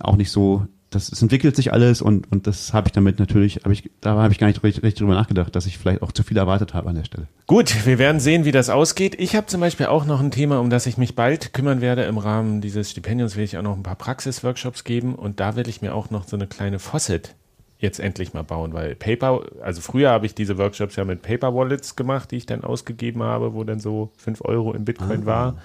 auch 0.01 0.17
nicht 0.17 0.31
so 0.31 0.67
das, 0.91 1.11
es 1.11 1.21
entwickelt 1.21 1.57
sich 1.57 1.73
alles 1.73 2.01
und, 2.01 2.31
und 2.31 2.47
das 2.47 2.73
habe 2.73 2.89
ich 2.89 2.93
damit 2.93 3.19
natürlich, 3.19 3.57
habe 3.65 3.73
ich, 3.73 3.91
da 4.01 4.15
habe 4.15 4.33
ich 4.33 4.39
gar 4.39 4.47
nicht 4.47 4.63
richtig, 4.63 4.95
drüber 4.95 5.15
nachgedacht, 5.15 5.55
dass 5.57 5.67
ich 5.67 5.79
vielleicht 5.79 6.03
auch 6.03 6.13
zu 6.13 6.23
viel 6.23 6.37
erwartet 6.37 6.75
habe 6.75 6.89
an 6.89 6.95
der 6.95 7.05
Stelle. 7.05 7.27
Gut, 7.47 7.87
wir 7.87 7.99
werden 7.99 8.21
sehen, 8.21 8.45
wie 8.45 8.53
das 8.53 8.71
ausgeht. 8.71 9.15
Ich 9.19 9.35
habe 9.35 9.47
zum 9.47 9.61
Beispiel 9.61 9.87
auch 9.87 10.05
noch 10.05 10.21
ein 10.21 10.31
Thema, 10.31 10.61
um 10.61 10.71
das 10.71 10.87
ich 10.87 10.97
mich 10.97 11.17
bald 11.17 11.53
kümmern 11.53 11.81
werde. 11.81 12.05
Im 12.05 12.19
Rahmen 12.19 12.61
dieses 12.61 12.91
Stipendiums 12.91 13.37
will 13.37 13.45
ich 13.45 13.59
auch 13.59 13.63
noch 13.63 13.77
ein 13.77 13.83
paar 13.83 13.97
Praxisworkshops 13.97 14.85
geben 14.85 15.15
und 15.15 15.41
da 15.41 15.57
will 15.57 15.69
ich 15.69 15.83
mir 15.83 15.95
auch 15.95 16.11
noch 16.11 16.27
so 16.29 16.37
eine 16.37 16.47
kleine 16.47 16.79
Faucet 16.79 17.35
jetzt 17.79 18.01
endlich 18.01 18.33
mal 18.33 18.43
bauen, 18.43 18.73
weil 18.73 18.95
Paper, 18.95 19.43
also 19.63 19.81
früher 19.81 20.11
habe 20.11 20.25
ich 20.25 20.35
diese 20.35 20.57
Workshops 20.57 20.97
ja 20.97 21.05
mit 21.05 21.23
Paper 21.23 21.55
Wallets 21.55 21.95
gemacht, 21.95 22.31
die 22.31 22.37
ich 22.37 22.47
dann 22.47 22.65
ausgegeben 22.65 23.23
habe, 23.23 23.55
wo 23.55 23.65
dann 23.65 23.81
so 23.81 24.11
fünf 24.17 24.41
Euro 24.43 24.73
in 24.73 24.85
Bitcoin 24.85 25.25
ah. 25.25 25.27
war. 25.27 25.59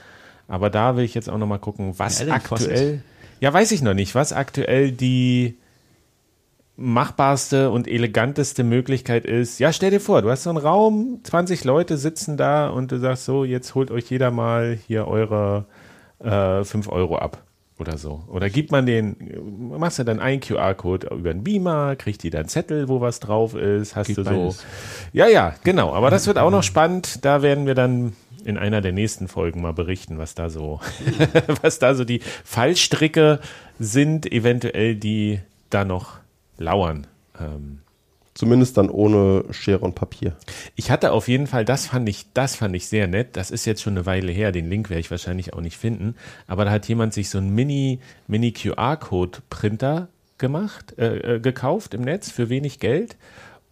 Aber 0.48 0.70
da 0.70 0.98
will 0.98 1.06
ich 1.06 1.14
jetzt 1.14 1.30
auch 1.30 1.38
noch 1.38 1.48
mal 1.48 1.60
gucken, 1.60 1.98
was 1.98 2.22
ja, 2.22 2.34
aktuell, 2.34 3.02
ja, 3.42 3.52
weiß 3.52 3.72
ich 3.72 3.82
noch 3.82 3.96
nicht, 3.96 4.16
was 4.16 4.34
aktuell 4.34 4.92
die 4.92 5.58
machbarste 6.78 7.72
und 7.72 7.88
eleganteste 7.88 8.64
Möglichkeit 8.64 9.26
ist. 9.26 9.60
Ja, 9.60 9.74
stell 9.74 9.92
dir 9.92 10.00
vor, 10.00 10.22
du 10.22 10.30
hast 10.30 10.44
so 10.44 10.52
einen 10.52 10.58
Raum, 10.58 11.20
20 11.24 11.64
Leute 11.64 11.98
sitzen 11.98 12.38
da 12.38 12.70
und 12.70 12.92
du 12.92 13.00
sagst 13.00 13.26
so, 13.26 13.44
jetzt 13.44 13.76
holt 13.76 13.92
euch 13.92 14.10
jeder 14.10 14.32
mal 14.32 14.78
hier 14.88 15.08
eure 15.08 15.66
äh, 16.20 16.64
5 16.64 16.88
Euro 16.90 17.18
ab 17.18 17.44
oder 17.80 17.98
so. 17.98 18.24
Oder 18.28 18.50
gibt 18.50 18.72
man 18.72 18.86
den, 18.86 19.16
machst 19.78 19.98
du 19.98 20.04
dann 20.04 20.20
einen 20.20 20.40
QR-Code 20.40 21.08
über 21.08 21.34
den 21.34 21.44
Beamer, 21.44 21.96
kriegt 21.96 22.22
die 22.22 22.30
dann 22.30 22.48
Zettel, 22.48 22.90
wo 22.90 23.02
was 23.02 23.20
drauf 23.20 23.56
ist, 23.56 23.96
hast 23.96 24.08
Gibt 24.08 24.20
du 24.20 24.24
so. 24.24 24.30
Beides. 24.30 24.66
Ja, 25.14 25.28
ja, 25.28 25.56
genau. 25.64 25.94
Aber 25.94 26.12
das 26.12 26.28
wird 26.28 26.38
auch 26.38 26.52
noch 26.52 26.64
spannend. 26.64 27.26
Da 27.26 27.42
werden 27.42 27.66
wir 27.66 27.76
dann 27.76 28.14
in 28.44 28.58
einer 28.58 28.82
der 28.82 28.92
nächsten 28.92 29.28
Folgen 29.28 29.62
mal 29.62 29.74
berichten, 29.74 30.18
was 30.18 30.36
da 30.36 30.50
so, 30.50 30.80
was 31.62 31.80
da 31.80 31.96
so 31.96 32.04
die 32.04 32.22
Fallstricke 32.44 33.40
sind, 33.80 34.32
eventuell, 34.32 34.96
die 34.96 35.40
da 35.70 35.86
noch 35.86 36.18
lauern. 36.58 37.08
Ähm, 37.40 37.80
Zumindest 38.34 38.78
dann 38.78 38.90
ohne 38.90 39.44
Schere 39.52 39.80
und 39.80 39.94
Papier. 39.94 40.36
Ich 40.76 40.90
hatte 40.90 41.12
auf 41.12 41.28
jeden 41.28 41.48
Fall, 41.48 41.66
das 41.66 41.88
fand 41.88 42.08
ich, 42.08 42.28
das 42.34 42.56
fand 42.56 42.76
ich 42.76 42.88
sehr 42.88 43.08
nett. 43.08 43.36
Das 43.36 43.52
ist 43.52 43.66
jetzt 43.66 43.82
schon 43.82 43.94
eine 43.94 44.06
Weile 44.06 44.32
her. 44.32 44.54
Den 44.54 44.70
Link 44.70 44.90
werde 44.90 45.02
ich 45.02 45.12
wahrscheinlich 45.12 45.54
auch 45.54 45.60
nicht 45.60 45.78
finden. 45.78 46.16
Aber 46.48 46.64
da 46.64 46.72
hat 46.72 46.88
jemand 46.88 47.14
sich 47.14 47.30
so 47.30 47.40
einen 47.40 47.54
Mini, 47.54 48.00
Mini 48.28 48.54
QR-Code 48.54 49.40
Printer 49.50 50.08
gemacht, 50.38 50.98
äh, 50.98 51.36
äh, 51.36 51.40
gekauft 51.40 51.94
im 51.94 52.02
Netz 52.02 52.32
für 52.32 52.50
wenig 52.50 52.80
Geld 52.80 53.18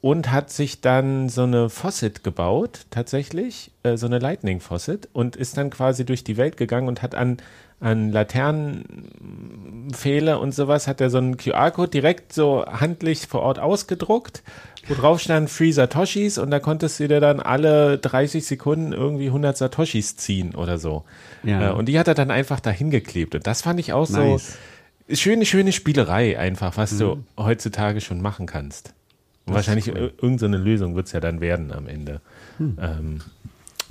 und 0.02 0.32
hat 0.32 0.50
sich 0.50 0.82
dann 0.82 1.28
so 1.28 1.44
eine 1.44 1.70
Faucet 1.70 2.24
gebaut, 2.24 2.86
tatsächlich, 2.90 3.72
äh, 3.84 3.98
so 3.98 4.06
eine 4.06 4.20
Lightning 4.20 4.62
Faucet 4.62 5.10
und 5.12 5.36
ist 5.36 5.58
dann 5.58 5.72
quasi 5.72 6.06
durch 6.06 6.24
die 6.24 6.38
Welt 6.38 6.56
gegangen 6.56 6.88
und 6.88 7.02
hat 7.02 7.16
an, 7.16 7.36
an 7.82 8.10
Laternenpfähle 8.10 10.40
und 10.40 10.56
sowas, 10.56 10.88
hat 10.88 11.02
er 11.02 11.10
so 11.10 11.18
einen 11.18 11.36
QR-Code 11.36 11.92
direkt 11.92 12.32
so 12.32 12.66
handlich 12.66 13.28
vor 13.28 13.42
Ort 13.42 13.60
ausgedruckt, 13.60 14.42
wo 14.88 14.94
drauf 14.94 15.20
stand 15.20 15.50
Free 15.50 15.72
Satoshis 15.72 16.38
und 16.38 16.50
da 16.50 16.60
konntest 16.60 17.02
du 17.02 17.10
dir 17.10 17.20
dann 17.20 17.42
alle 17.42 17.98
30 17.98 18.46
Sekunden 18.46 18.94
irgendwie 18.94 19.28
100 19.28 19.58
Satoshis 19.58 20.16
ziehen 20.16 20.56
oder 20.56 20.78
so. 20.78 21.04
Ja. 21.44 21.72
Äh, 21.72 21.74
und 21.74 21.88
die 21.88 22.00
hat 22.00 22.08
er 22.08 22.16
dann 22.16 22.32
einfach 22.32 22.62
dahin 22.62 22.90
geklebt 22.90 23.36
und 23.36 23.46
das 23.46 23.64
fand 23.64 23.82
ich 23.82 23.92
auch 23.92 24.08
nice. 24.10 24.58
so 25.10 25.16
schöne, 25.16 25.46
schöne 25.46 25.74
Spielerei 25.74 26.40
einfach, 26.40 26.78
was 26.78 26.94
mhm. 26.94 27.00
du 27.00 27.18
heutzutage 27.38 28.00
schon 28.00 28.22
machen 28.22 28.46
kannst. 28.46 28.94
Wahrscheinlich 29.54 29.88
cool. 29.88 30.14
irgendeine 30.22 30.58
Lösung 30.58 30.96
wird 30.96 31.08
es 31.08 31.12
ja 31.14 31.20
dann 31.20 31.42
werden 31.42 31.72
am 31.72 31.88
Ende. 31.88 32.22
Hm. 32.58 32.78
Ähm, 32.82 33.22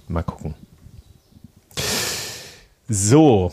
mal 0.09 0.23
gucken. 0.23 0.55
So. 2.89 3.53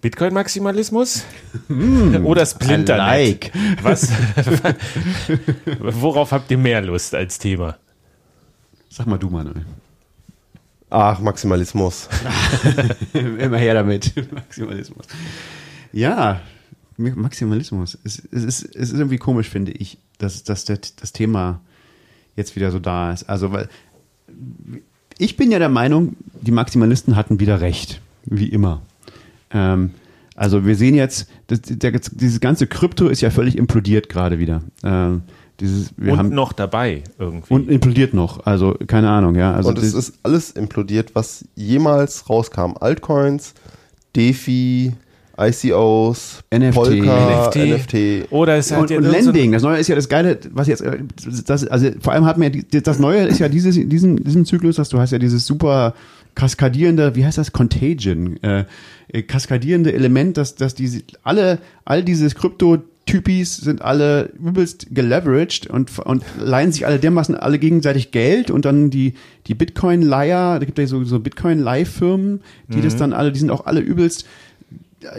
Bitcoin-Maximalismus 0.00 1.24
hm, 1.68 2.26
oder 2.26 2.44
Splinter? 2.44 2.96
Like. 2.96 3.52
Was? 3.82 4.10
Worauf 5.80 6.32
habt 6.32 6.50
ihr 6.50 6.58
mehr 6.58 6.80
Lust 6.80 7.14
als 7.14 7.38
Thema? 7.38 7.76
Sag 8.88 9.06
mal 9.06 9.18
du, 9.18 9.30
Manuel. 9.30 9.64
Ach, 10.90 11.18
Maximalismus. 11.20 12.08
Immer 13.14 13.58
her 13.58 13.74
damit. 13.74 14.12
Maximalismus. 14.32 15.06
Ja, 15.92 16.40
Maximalismus. 16.96 17.98
Es, 18.04 18.22
es, 18.30 18.44
ist, 18.44 18.76
es 18.76 18.90
ist 18.90 18.98
irgendwie 18.98 19.18
komisch, 19.18 19.48
finde 19.48 19.72
ich, 19.72 19.98
dass, 20.18 20.44
dass 20.44 20.64
der, 20.64 20.78
das 21.00 21.12
Thema 21.12 21.60
jetzt 22.36 22.56
wieder 22.56 22.70
so 22.70 22.78
da 22.78 23.12
ist. 23.12 23.28
Also, 23.28 23.52
weil 23.52 23.68
ich 25.18 25.36
bin 25.36 25.50
ja 25.50 25.58
der 25.58 25.68
Meinung, 25.68 26.16
die 26.40 26.50
Maximalisten 26.50 27.16
hatten 27.16 27.40
wieder 27.40 27.60
recht, 27.60 28.00
wie 28.24 28.48
immer. 28.48 28.82
Ähm, 29.50 29.90
also 30.34 30.64
wir 30.66 30.76
sehen 30.76 30.94
jetzt, 30.94 31.28
das, 31.46 31.60
der, 31.62 31.92
dieses 31.92 32.40
ganze 32.40 32.66
Krypto 32.66 33.08
ist 33.08 33.20
ja 33.20 33.30
völlig 33.30 33.56
implodiert 33.56 34.08
gerade 34.08 34.38
wieder. 34.38 34.62
Ähm, 34.82 35.22
dieses, 35.60 35.92
wir 35.96 36.14
und 36.14 36.18
haben, 36.18 36.28
noch 36.30 36.52
dabei 36.52 37.04
irgendwie. 37.18 37.52
Und 37.52 37.70
implodiert 37.70 38.14
noch, 38.14 38.46
also 38.46 38.76
keine 38.86 39.10
Ahnung, 39.10 39.36
ja. 39.36 39.52
Also 39.52 39.68
und 39.68 39.78
es 39.78 39.94
ist 39.94 40.18
alles 40.22 40.50
implodiert, 40.50 41.14
was 41.14 41.44
jemals 41.54 42.28
rauskam. 42.28 42.72
Altcoins, 42.80 43.54
DeFi, 44.16 44.94
ICOs, 45.48 46.42
NFT, 46.54 46.74
Polka, 46.74 47.46
NFT. 47.46 47.56
NFT. 47.56 48.32
Oder 48.32 48.56
es 48.56 48.70
hat 48.70 48.90
und, 48.90 48.96
und 48.96 49.04
Lending. 49.04 49.52
Das 49.52 49.62
Neue 49.62 49.78
ist 49.78 49.88
ja 49.88 49.94
das 49.94 50.08
Geile, 50.08 50.38
was 50.50 50.68
jetzt, 50.68 50.84
das, 51.46 51.66
also 51.66 51.90
vor 52.00 52.12
allem 52.12 52.24
hat 52.24 52.38
man 52.38 52.52
ja, 52.52 52.80
das 52.80 52.98
Neue 52.98 53.26
ist 53.26 53.38
ja 53.38 53.48
dieses, 53.48 53.74
diesen, 53.74 54.16
diesen 54.22 54.44
Zyklus, 54.44 54.76
dass 54.76 54.88
du 54.88 54.98
hast 54.98 55.12
ja 55.12 55.18
dieses 55.18 55.46
super 55.46 55.94
kaskadierende, 56.34 57.14
wie 57.14 57.24
heißt 57.24 57.38
das, 57.38 57.52
Contagion, 57.52 58.42
äh, 58.42 58.64
kaskadierende 59.26 59.92
Element, 59.92 60.36
dass, 60.36 60.54
dass 60.54 60.74
diese, 60.74 61.02
alle, 61.22 61.58
all 61.84 62.02
dieses 62.02 62.34
Krypto 62.34 62.78
Typis 63.04 63.56
sind 63.56 63.82
alle 63.82 64.32
übelst 64.38 64.86
geleveraged 64.90 65.66
und, 65.66 65.98
und 65.98 66.24
leihen 66.38 66.70
sich 66.70 66.86
alle 66.86 66.98
dermaßen 66.98 67.34
alle 67.34 67.58
gegenseitig 67.58 68.12
Geld 68.12 68.50
und 68.50 68.64
dann 68.64 68.90
die, 68.90 69.14
die 69.48 69.54
Bitcoin-Leier, 69.54 70.60
da 70.60 70.64
gibt 70.64 70.78
es 70.78 70.90
ja 70.90 70.98
so, 70.98 71.04
so 71.04 71.18
Bitcoin-Leihfirmen, 71.18 72.40
die 72.68 72.78
mhm. 72.78 72.82
das 72.82 72.96
dann 72.96 73.12
alle, 73.12 73.32
die 73.32 73.40
sind 73.40 73.50
auch 73.50 73.66
alle 73.66 73.80
übelst 73.80 74.26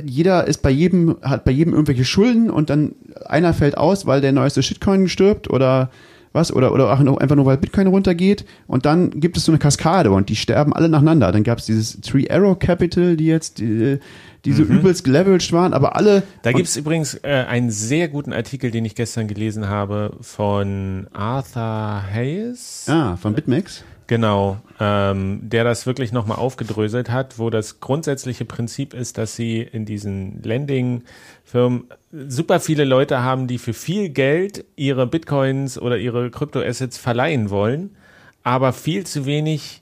jeder 0.06 0.48
ist 0.48 0.62
bei 0.62 0.70
jedem, 0.70 1.18
hat 1.22 1.46
bei 1.46 1.52
jedem 1.52 1.74
irgendwelche 1.74 2.06
Schulden 2.06 2.50
und 2.50 2.70
dann 2.70 2.96
einer 3.26 3.54
fällt 3.54 3.78
aus, 3.78 4.06
weil 4.06 4.22
der 4.22 4.32
neueste 4.32 4.64
Shitcoin 4.64 5.08
stirbt 5.08 5.50
oder 5.50 5.90
was, 6.34 6.52
oder, 6.52 6.74
oder 6.74 6.92
auch 6.92 7.18
einfach 7.18 7.36
nur, 7.36 7.46
weil 7.46 7.58
Bitcoin 7.58 7.88
runtergeht 7.88 8.44
und 8.68 8.86
dann 8.86 9.20
gibt 9.20 9.38
es 9.38 9.46
so 9.46 9.52
eine 9.52 9.60
Kaskade 9.60 10.12
und 10.12 10.30
die 10.30 10.36
sterben 10.36 10.74
alle 10.74 10.90
nacheinander. 10.90 11.32
Dann 11.32 11.44
gab 11.44 11.60
es 11.60 11.68
dieses 11.68 12.02
Three 12.02 12.28
Arrow 12.30 12.58
Capital, 12.58 13.16
die 13.16 13.28
jetzt, 13.28 13.60
die, 13.60 14.00
die 14.44 14.52
so 14.52 14.64
mhm. 14.64 14.80
übelst 14.80 15.04
geleveraged 15.04 15.54
waren, 15.54 15.74
aber 15.74 15.96
alle. 15.96 16.24
Da 16.42 16.52
gibt 16.52 16.68
es 16.68 16.76
übrigens 16.76 17.14
äh, 17.24 17.46
einen 17.48 17.70
sehr 17.70 18.08
guten 18.08 18.34
Artikel, 18.34 18.72
den 18.72 18.84
ich 18.84 18.96
gestern 18.96 19.28
gelesen 19.28 19.70
habe, 19.70 20.18
von 20.22 21.08
Arthur 21.14 22.04
Hayes. 22.12 22.88
Ah, 22.90 23.16
von 23.16 23.36
BitMEX. 23.36 23.84
Genau, 24.08 24.60
ähm, 24.80 25.40
der 25.44 25.64
das 25.64 25.86
wirklich 25.86 26.12
nochmal 26.12 26.38
aufgedröselt 26.38 27.10
hat, 27.10 27.40
wo 27.40 27.50
das 27.50 27.80
grundsätzliche 27.80 28.46
Prinzip 28.46 28.94
ist, 28.94 29.18
dass 29.18 29.36
sie 29.36 29.62
in 29.62 29.86
diesen 29.86 30.42
Lending-Firmen 30.44 31.86
super 32.12 32.60
viele 32.60 32.84
Leute 32.84 33.22
haben, 33.22 33.48
die 33.48 33.58
für 33.58 33.74
viel 33.74 34.10
Geld 34.10 34.66
ihre 34.76 35.08
Bitcoins 35.08 35.80
oder 35.80 35.98
ihre 35.98 36.30
Kryptoassets 36.32 36.98
verleihen 36.98 37.50
wollen, 37.50 37.96
aber 38.44 38.74
viel 38.74 39.06
zu 39.06 39.26
wenig 39.26 39.82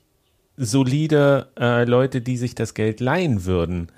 solide 0.58 1.48
äh, 1.60 1.86
Leute, 1.86 2.22
die 2.22 2.38
sich 2.38 2.54
das 2.54 2.74
Geld 2.74 3.00
leihen 3.00 3.46
würden. 3.46 3.90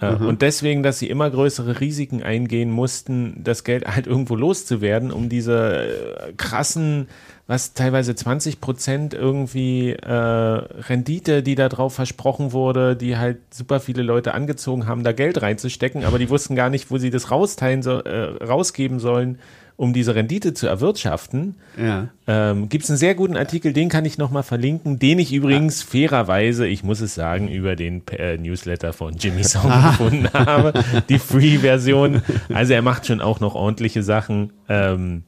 Äh, 0.00 0.16
Mhm. 0.16 0.26
Und 0.26 0.42
deswegen, 0.42 0.82
dass 0.82 0.98
sie 0.98 1.08
immer 1.08 1.30
größere 1.30 1.80
Risiken 1.80 2.22
eingehen 2.22 2.70
mussten, 2.70 3.40
das 3.42 3.64
Geld 3.64 3.86
halt 3.86 4.06
irgendwo 4.06 4.34
loszuwerden, 4.34 5.12
um 5.12 5.28
diese 5.28 5.86
äh, 5.86 6.32
krassen, 6.36 7.08
was 7.52 7.74
teilweise 7.74 8.14
20 8.14 8.62
Prozent 8.62 9.12
irgendwie 9.12 9.90
äh, 9.90 10.10
Rendite, 10.10 11.42
die 11.42 11.54
da 11.54 11.68
drauf 11.68 11.94
versprochen 11.94 12.52
wurde, 12.52 12.96
die 12.96 13.18
halt 13.18 13.40
super 13.50 13.78
viele 13.78 14.02
Leute 14.02 14.32
angezogen 14.32 14.86
haben, 14.86 15.04
da 15.04 15.12
Geld 15.12 15.42
reinzustecken, 15.42 16.04
aber 16.04 16.18
die 16.18 16.30
wussten 16.30 16.56
gar 16.56 16.70
nicht, 16.70 16.90
wo 16.90 16.96
sie 16.96 17.10
das 17.10 17.30
rausteilen 17.30 17.82
so, 17.82 17.98
äh, 17.98 18.42
rausgeben 18.42 19.00
sollen, 19.00 19.38
um 19.76 19.92
diese 19.92 20.14
Rendite 20.14 20.54
zu 20.54 20.66
erwirtschaften. 20.66 21.56
Ja. 21.76 22.08
Ähm, 22.26 22.70
Gibt 22.70 22.84
es 22.84 22.90
einen 22.90 22.96
sehr 22.96 23.14
guten 23.14 23.36
Artikel, 23.36 23.74
den 23.74 23.90
kann 23.90 24.06
ich 24.06 24.16
nochmal 24.16 24.44
verlinken, 24.44 24.98
den 24.98 25.18
ich 25.18 25.30
übrigens 25.30 25.82
fairerweise, 25.82 26.66
ich 26.66 26.82
muss 26.82 27.02
es 27.02 27.14
sagen, 27.14 27.48
über 27.48 27.76
den 27.76 28.02
äh, 28.12 28.38
Newsletter 28.38 28.94
von 28.94 29.16
Jimmy 29.18 29.44
Song 29.44 29.70
gefunden 29.70 30.32
habe, 30.32 30.72
die 31.10 31.18
Free-Version. 31.18 32.22
Also 32.48 32.72
er 32.72 32.80
macht 32.80 33.06
schon 33.06 33.20
auch 33.20 33.40
noch 33.40 33.54
ordentliche 33.54 34.02
Sachen. 34.02 34.54
Ähm, 34.70 35.24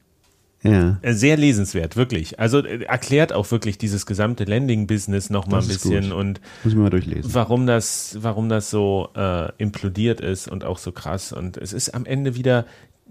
Ja. 0.65 0.99
äh, 1.03 1.13
sehr 1.13 1.37
lesenswert, 1.37 1.95
wirklich. 1.97 2.41
Also 2.41 2.65
äh, 2.65 2.85
erklärt 2.85 3.33
auch 3.33 3.51
wirklich 3.51 3.77
dieses 3.79 4.07
gesamte 4.07 4.45
Landing-Business 4.45 5.29
nochmal 5.31 5.61
ein 5.61 5.69
bisschen 5.69 6.11
und 6.13 6.41
Muss 6.63 6.73
ich 6.73 6.77
mir 6.77 6.85
mal 6.85 6.91
durchlesen. 6.91 7.35
warum 7.35 7.67
das, 7.67 8.17
warum 8.21 8.49
das 8.49 8.71
so 8.71 9.11
äh, 9.15 9.53
implodiert 9.59 10.21
ist 10.21 10.49
und 10.49 10.65
auch 10.65 10.79
so 10.79 10.91
krass. 10.93 11.33
Und 11.33 11.59
es 11.59 11.73
ist 11.75 11.91
am 11.91 12.07
Ende 12.07 12.35
wieder 12.35 12.65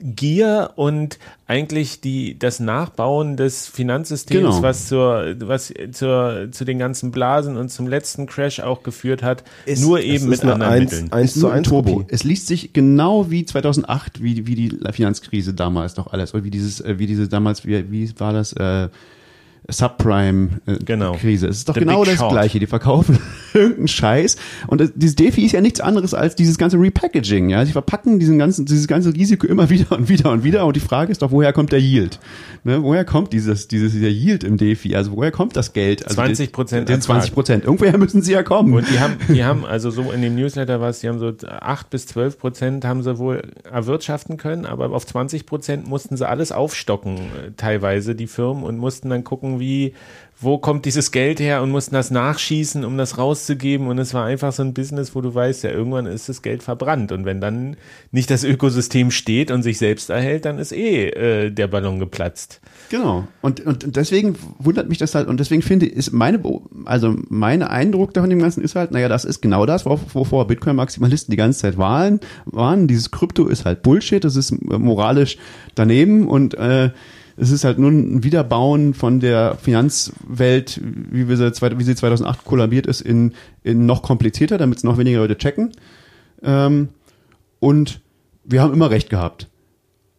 Gier 0.04 0.72
und 0.76 1.18
eigentlich 1.48 2.02
die, 2.02 2.38
das 2.38 2.60
Nachbauen 2.60 3.38
des 3.38 3.68
Finanzsystems, 3.68 4.56
Genau. 4.58 4.62
was 4.62 4.88
zur, 4.88 5.36
was 5.40 5.74
zur, 5.94 6.50
zu 6.52 6.66
den 6.66 6.78
ganzen 6.78 7.12
Blasen 7.12 7.56
und 7.56 7.70
zum 7.70 7.88
letzten 7.88 8.26
Crash 8.26 8.60
auch 8.60 8.84
geführt 8.84 9.24
hat, 9.24 9.44
Es- 9.66 9.80
nur 9.82 10.02
eben 10.02 10.28
mit 10.28 10.42
anderen 10.44 10.62
1, 10.62 10.92
Mitteln. 10.92 11.12
1 11.14 11.26
ist 11.30 11.34
zu 11.36 11.40
nur 11.42 11.52
ein 11.52 11.58
1 11.60 11.68
Turbo. 11.70 11.94
Kopie. 12.00 12.06
Es 12.14 12.24
liest 12.24 12.48
sich 12.48 12.74
genau 12.74 13.32
wie 13.32 13.46
2008, 13.46 14.22
wie, 14.22 14.46
wie 14.46 14.56
die 14.56 14.78
Finanzkrise 14.92 15.54
damals 15.54 15.96
noch 15.96 16.08
alles. 16.12 16.34
Oder 16.34 16.44
wie 16.44 16.52
dieses, 16.52 16.82
äh, 16.82 17.00
wie 17.00 17.08
diese 17.08 17.30
damals, 17.30 17.66
wie, 17.66 17.90
wie 17.92 18.12
war 18.20 18.34
das, 18.34 18.52
äh, 18.54 18.90
Subprime-Krise. 19.70 20.84
Genau. 20.86 21.16
Es 21.16 21.44
ist 21.44 21.70
doch 21.70 21.74
The 21.74 21.82
genau 21.82 22.04
das 22.04 22.16
Short. 22.16 22.32
Gleiche. 22.32 22.60
Die 22.60 22.68
verkaufen 22.68 23.20
irgendeinen 23.54 23.88
Scheiß. 23.88 24.36
Und 24.68 24.82
das, 24.82 24.92
dieses 24.96 25.16
Defi 25.16 25.46
ist 25.46 25.54
ja 25.54 25.62
nichts 25.62 25.80
anderes 25.80 26.14
als 26.14 26.36
dieses 26.36 26.58
ganze 26.58 26.78
Repackaging. 26.78 27.50
Ja, 27.50 27.66
sie 27.66 27.72
verpacken 27.72 28.20
diesen 28.20 28.38
ganzen, 28.38 28.66
dieses 28.66 28.88
ganze 28.88 29.14
Risiko 29.14 29.48
immer 29.48 29.70
wieder 29.70 29.92
und 29.94 30.10
wieder 30.10 30.32
und 30.32 30.44
wieder. 30.44 30.66
Und 30.66 30.76
die 30.76 30.82
Frage 30.82 31.12
ist 31.12 31.22
doch, 31.22 31.32
woher 31.32 31.54
kommt 31.54 31.72
der 31.72 31.80
Yield? 31.80 32.20
Ne, 32.66 32.82
woher 32.84 33.06
kommt 33.06 33.34
dieses, 33.34 33.68
dieses, 33.68 33.94
dieser 33.94 34.10
Yield 34.10 34.44
im 34.44 34.58
Defi? 34.58 34.96
Also 34.96 35.12
woher 35.16 35.32
kommt 35.32 35.56
das 35.56 35.74
Geld? 35.74 36.06
Also 36.06 36.22
20% 36.22 36.70
den, 36.70 36.86
den 36.86 37.02
20 37.02 37.10
Ertrag. 37.10 37.34
Prozent. 37.34 37.64
Irgendwoher 37.64 37.98
müssen 37.98 38.22
sie 38.22 38.34
ja 38.34 38.44
kommen. 38.44 38.74
Und 38.74 38.90
die 38.90 39.00
haben, 39.00 39.16
die 39.30 39.44
haben, 39.44 39.66
also 39.66 39.92
so 39.92 40.12
in 40.12 40.22
dem 40.22 40.36
Newsletter 40.36 40.82
war 40.82 40.90
es, 40.90 41.00
die 41.00 41.10
haben 41.10 41.20
so 41.20 41.32
8 41.48 41.90
bis 41.90 42.08
12 42.08 42.38
Prozent 42.38 42.86
haben 42.86 43.04
sie 43.04 43.18
wohl 43.18 43.42
erwirtschaften 43.70 44.38
können, 44.38 44.66
aber 44.66 44.92
auf 44.92 45.06
20 45.06 45.46
Prozent 45.46 45.88
mussten 45.88 46.18
sie 46.18 46.28
alles 46.28 46.52
aufstocken, 46.52 47.18
äh, 47.18 47.52
teilweise 47.58 48.16
die 48.16 48.28
Firmen, 48.28 48.64
und 48.64 48.78
mussten 48.78 49.10
dann 49.10 49.24
gucken, 49.24 49.53
wie, 49.60 49.94
wo 50.40 50.58
kommt 50.58 50.84
dieses 50.86 51.12
Geld 51.12 51.40
her 51.40 51.62
und 51.62 51.72
mussten 51.72 51.96
das 51.96 52.12
nachschießen, 52.12 52.84
um 52.84 52.98
das 52.98 53.18
rauszugeben. 53.18 53.88
Und 53.88 53.98
es 53.98 54.14
war 54.14 54.26
einfach 54.26 54.52
so 54.52 54.62
ein 54.62 54.74
Business, 54.74 55.16
wo 55.16 55.22
du 55.22 55.34
weißt, 55.34 55.64
ja, 55.64 55.72
irgendwann 55.72 56.06
ist 56.06 56.28
das 56.28 56.42
Geld 56.42 56.64
verbrannt. 56.64 57.14
Und 57.14 57.24
wenn 57.24 57.40
dann 57.40 57.78
nicht 58.12 58.30
das 58.30 58.44
Ökosystem 58.44 59.10
steht 59.12 59.52
und 59.52 59.64
sich 59.64 59.78
selbst 59.78 60.10
erhält, 60.10 60.44
dann 60.46 60.60
ist 60.60 60.74
eh 60.74 61.08
äh, 61.08 61.50
der 61.50 61.68
Ballon 61.68 62.00
geplatzt. 62.00 62.60
Genau. 62.90 63.26
Und, 63.42 63.62
und 63.66 63.96
deswegen 63.96 64.36
wundert 64.60 64.90
mich 64.90 64.98
das 64.98 65.16
halt, 65.16 65.28
und 65.28 65.40
deswegen 65.40 65.62
finde 65.62 65.86
ich, 65.86 65.94
ist 65.94 66.12
meine, 66.12 66.42
also 66.86 67.16
mein 67.30 67.64
Eindruck 67.64 68.14
davon 68.14 68.30
dem 68.30 68.40
Ganzen 68.40 68.62
ist 68.64 68.76
halt, 68.76 68.92
naja, 68.92 69.08
das 69.08 69.24
ist 69.26 69.42
genau 69.42 69.66
das, 69.66 69.86
wo- 69.86 70.00
wovor 70.14 70.46
Bitcoin-Maximalisten 70.48 71.32
die 71.32 71.38
ganze 71.38 71.60
Zeit 71.60 71.78
waren, 71.78 72.20
waren. 72.46 72.88
Dieses 72.88 73.12
Krypto 73.12 73.48
ist 73.48 73.66
halt 73.66 73.82
Bullshit, 73.82 74.24
das 74.24 74.36
ist 74.36 74.52
äh, 74.52 74.78
moralisch 74.78 75.38
daneben 75.74 76.28
und 76.28 76.54
äh, 76.56 76.92
es 77.36 77.52
ist 77.52 77.64
halt 77.64 77.80
nur 77.80 77.92
ein 77.92 78.24
Wiederbauen 78.24 78.94
von 78.94 79.20
der 79.20 79.56
Finanzwelt, 79.56 80.80
wie, 80.84 81.28
wir 81.28 81.38
sie, 81.38 81.52
wie 81.52 81.84
sie 81.84 81.96
2008 81.96 82.46
kollabiert 82.46 82.86
ist, 82.86 83.02
in, 83.02 83.34
in 83.64 83.86
noch 83.86 84.04
komplizierter, 84.04 84.58
damit 84.58 84.78
es 84.78 84.84
noch 84.84 84.98
weniger 84.98 85.20
Leute 85.20 85.38
checken. 85.38 85.72
Ähm, 86.44 86.90
und 87.60 88.02
wir 88.44 88.62
haben 88.62 88.74
immer 88.74 88.90
recht 88.90 89.10
gehabt. 89.10 89.48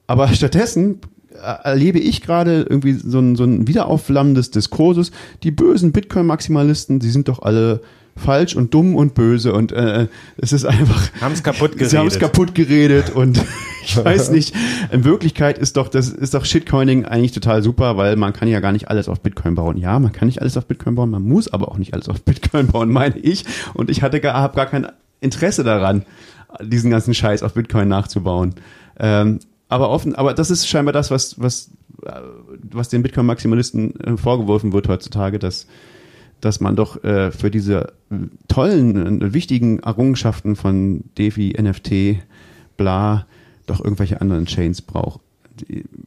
Aber 0.07 0.29
stattdessen 0.29 1.01
äh, 1.31 1.37
erlebe 1.65 1.99
ich 1.99 2.23
gerade 2.23 2.67
irgendwie 2.69 2.95
so 2.95 3.19
ein, 3.19 3.37
so 3.37 3.45
ein 3.45 3.69
Wiederaufflammen 3.69 4.35
des 4.35 4.51
Diskurses. 4.51 5.12
Die 5.43 5.51
bösen 5.51 5.93
Bitcoin-Maximalisten, 5.93 6.99
die 6.99 7.11
sind 7.11 7.29
doch 7.29 7.43
alle 7.43 7.81
falsch 8.17 8.55
und 8.55 8.73
dumm 8.73 8.95
und 8.95 9.15
böse 9.15 9.53
und 9.53 9.73
äh, 9.73 10.09
es 10.37 10.53
ist 10.53 10.65
einfach. 10.65 11.09
Haben 11.21 11.35
es 11.35 11.43
kaputt 11.43 11.73
geredet. 11.73 11.91
Sie 11.91 11.99
haben 11.99 12.07
es 12.07 12.19
kaputt 12.19 12.55
geredet 12.55 13.11
und 13.11 13.43
ich 13.85 14.03
weiß 14.03 14.31
nicht. 14.31 14.55
In 14.93 15.05
Wirklichkeit 15.05 15.59
ist 15.59 15.77
doch 15.77 15.89
das 15.89 16.09
ist 16.09 16.35
doch 16.35 16.45
Shitcoining 16.45 17.05
eigentlich 17.05 17.33
total 17.33 17.62
super, 17.62 17.97
weil 17.97 18.17
man 18.17 18.33
kann 18.33 18.49
ja 18.49 18.61
gar 18.61 18.73
nicht 18.73 18.89
alles 18.89 19.09
auf 19.09 19.21
Bitcoin 19.21 19.55
bauen. 19.55 19.77
Ja, 19.77 19.99
man 19.99 20.12
kann 20.12 20.27
nicht 20.27 20.41
alles 20.41 20.57
auf 20.57 20.67
Bitcoin 20.67 20.95
bauen, 20.95 21.11
man 21.11 21.23
muss 21.23 21.53
aber 21.53 21.69
auch 21.69 21.79
nicht 21.79 21.95
alles 21.95 22.09
auf 22.09 22.23
Bitcoin 22.23 22.69
bauen, 22.69 22.91
meine 22.91 23.19
ich. 23.19 23.45
Und 23.75 23.91
ich 23.91 24.03
hatte 24.03 24.21
gar, 24.21 24.35
habe 24.35 24.57
gar 24.57 24.67
kein 24.67 24.87
Interesse 25.21 25.65
daran, 25.65 26.05
diesen 26.62 26.91
ganzen 26.91 27.15
Scheiß 27.15 27.43
auf 27.43 27.55
Bitcoin 27.55 27.89
nachzubauen. 27.89 28.55
Ähm, 28.99 29.41
aber 29.69 29.91
offen, 29.91 30.15
aber 30.15 30.35
das 30.35 30.51
ist 30.51 30.69
scheinbar 30.69 30.93
das, 30.93 31.11
was 31.11 31.41
was 31.41 31.71
äh, 32.07 32.12
was 32.71 32.91
den 32.91 33.03
Bitcoin-Maximalisten 33.03 34.01
äh, 34.01 34.17
vorgeworfen 34.17 34.73
wird 34.73 34.89
heutzutage, 34.89 35.39
dass 35.39 35.67
dass 36.41 36.61
man 36.61 36.76
doch 36.76 37.03
äh, 37.05 37.30
für 37.30 37.51
diese 37.51 37.93
äh, 38.11 38.16
tollen, 38.49 39.22
äh, 39.22 39.32
wichtigen 39.32 39.80
Errungenschaften 39.80 40.57
von 40.57 41.05
DeFi, 41.18 41.57
NFT, 41.61 42.22
bla, 42.76 43.26
doch 43.66 43.82
irgendwelche 43.82 44.20
anderen 44.20 44.47
Chains 44.47 44.82
braucht. 44.82 45.20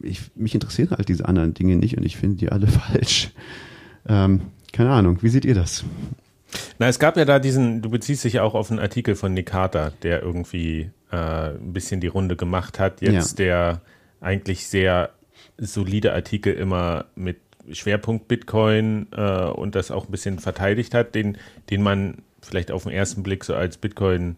Ich, 0.01 0.21
mich 0.35 0.53
interessieren 0.53 0.91
halt 0.91 1.09
diese 1.09 1.27
anderen 1.27 1.53
Dinge 1.53 1.75
nicht 1.75 1.97
und 1.97 2.05
ich 2.05 2.17
finde 2.17 2.37
die 2.37 2.51
alle 2.51 2.67
falsch. 2.67 3.31
Ähm, 4.07 4.41
keine 4.73 4.91
Ahnung, 4.91 5.19
wie 5.21 5.29
seht 5.29 5.45
ihr 5.45 5.55
das? 5.55 5.83
Na, 6.79 6.87
es 6.87 6.99
gab 6.99 7.17
ja 7.17 7.25
da 7.25 7.39
diesen, 7.39 7.81
du 7.81 7.89
beziehst 7.89 8.23
dich 8.23 8.33
ja 8.33 8.43
auch 8.43 8.53
auf 8.53 8.69
einen 8.69 8.79
Artikel 8.79 9.15
von 9.15 9.33
Nick 9.33 9.47
Carter, 9.47 9.91
der 10.03 10.21
irgendwie 10.21 10.91
äh, 11.11 11.49
ein 11.49 11.73
bisschen 11.73 11.99
die 11.99 12.07
Runde 12.07 12.35
gemacht 12.35 12.79
hat. 12.79 13.01
Jetzt 13.01 13.39
der 13.39 13.81
eigentlich 14.21 14.67
sehr 14.67 15.11
solide 15.57 16.13
Artikel 16.13 16.53
immer 16.53 17.05
mit 17.15 17.37
Schwerpunkt 17.71 18.27
Bitcoin 18.27 19.07
äh, 19.15 19.45
und 19.45 19.75
das 19.75 19.91
auch 19.91 20.05
ein 20.05 20.11
bisschen 20.11 20.39
verteidigt 20.39 20.93
hat, 20.93 21.15
den, 21.15 21.37
den 21.69 21.81
man 21.83 22.19
vielleicht 22.41 22.71
auf 22.71 22.83
den 22.83 22.91
ersten 22.93 23.23
Blick 23.23 23.43
so 23.43 23.55
als 23.55 23.77
Bitcoin 23.77 24.35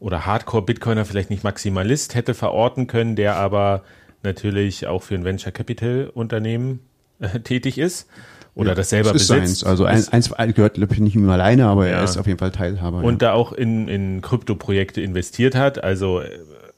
oder 0.00 0.26
Hardcore-Bitcoiner 0.26 1.04
vielleicht 1.04 1.30
nicht 1.30 1.44
Maximalist 1.44 2.14
hätte 2.14 2.34
verorten 2.34 2.86
können, 2.86 3.16
der 3.16 3.36
aber 3.36 3.82
natürlich 4.22 4.86
auch 4.86 5.02
für 5.02 5.14
ein 5.14 5.24
Venture 5.24 5.52
Capital 5.52 6.10
Unternehmen 6.12 6.80
äh, 7.20 7.40
tätig 7.44 7.78
ist 7.78 8.08
oder 8.54 8.74
das 8.74 8.90
selber 8.90 9.12
Das 9.12 9.22
ist 9.22 9.28
besitzt. 9.28 9.60
seins. 9.60 9.64
Also 9.64 9.84
eins, 9.84 10.08
eins 10.12 10.32
gehört, 10.54 10.74
glaube 10.74 10.94
ich, 10.94 11.00
nicht 11.00 11.14
ihm 11.16 11.28
alleine, 11.28 11.66
aber 11.66 11.86
Ja. 11.88 11.98
er 11.98 12.04
ist 12.04 12.16
auf 12.16 12.26
jeden 12.26 12.38
Fall 12.38 12.52
Teilhaber. 12.52 12.98
und 13.02 13.20
da 13.22 13.32
auch 13.32 13.52
in, 13.52 13.88
in 13.88 14.20
Kryptoprojekte 14.20 15.00
investiert 15.00 15.54
hat, 15.54 15.82
also 15.82 16.20
äh, 16.20 16.28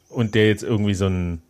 und 0.08 0.34
der 0.34 0.48
jetzt 0.48 0.62
irgendwie 0.62 0.94
so 0.94 1.06
einen, 1.06 1.42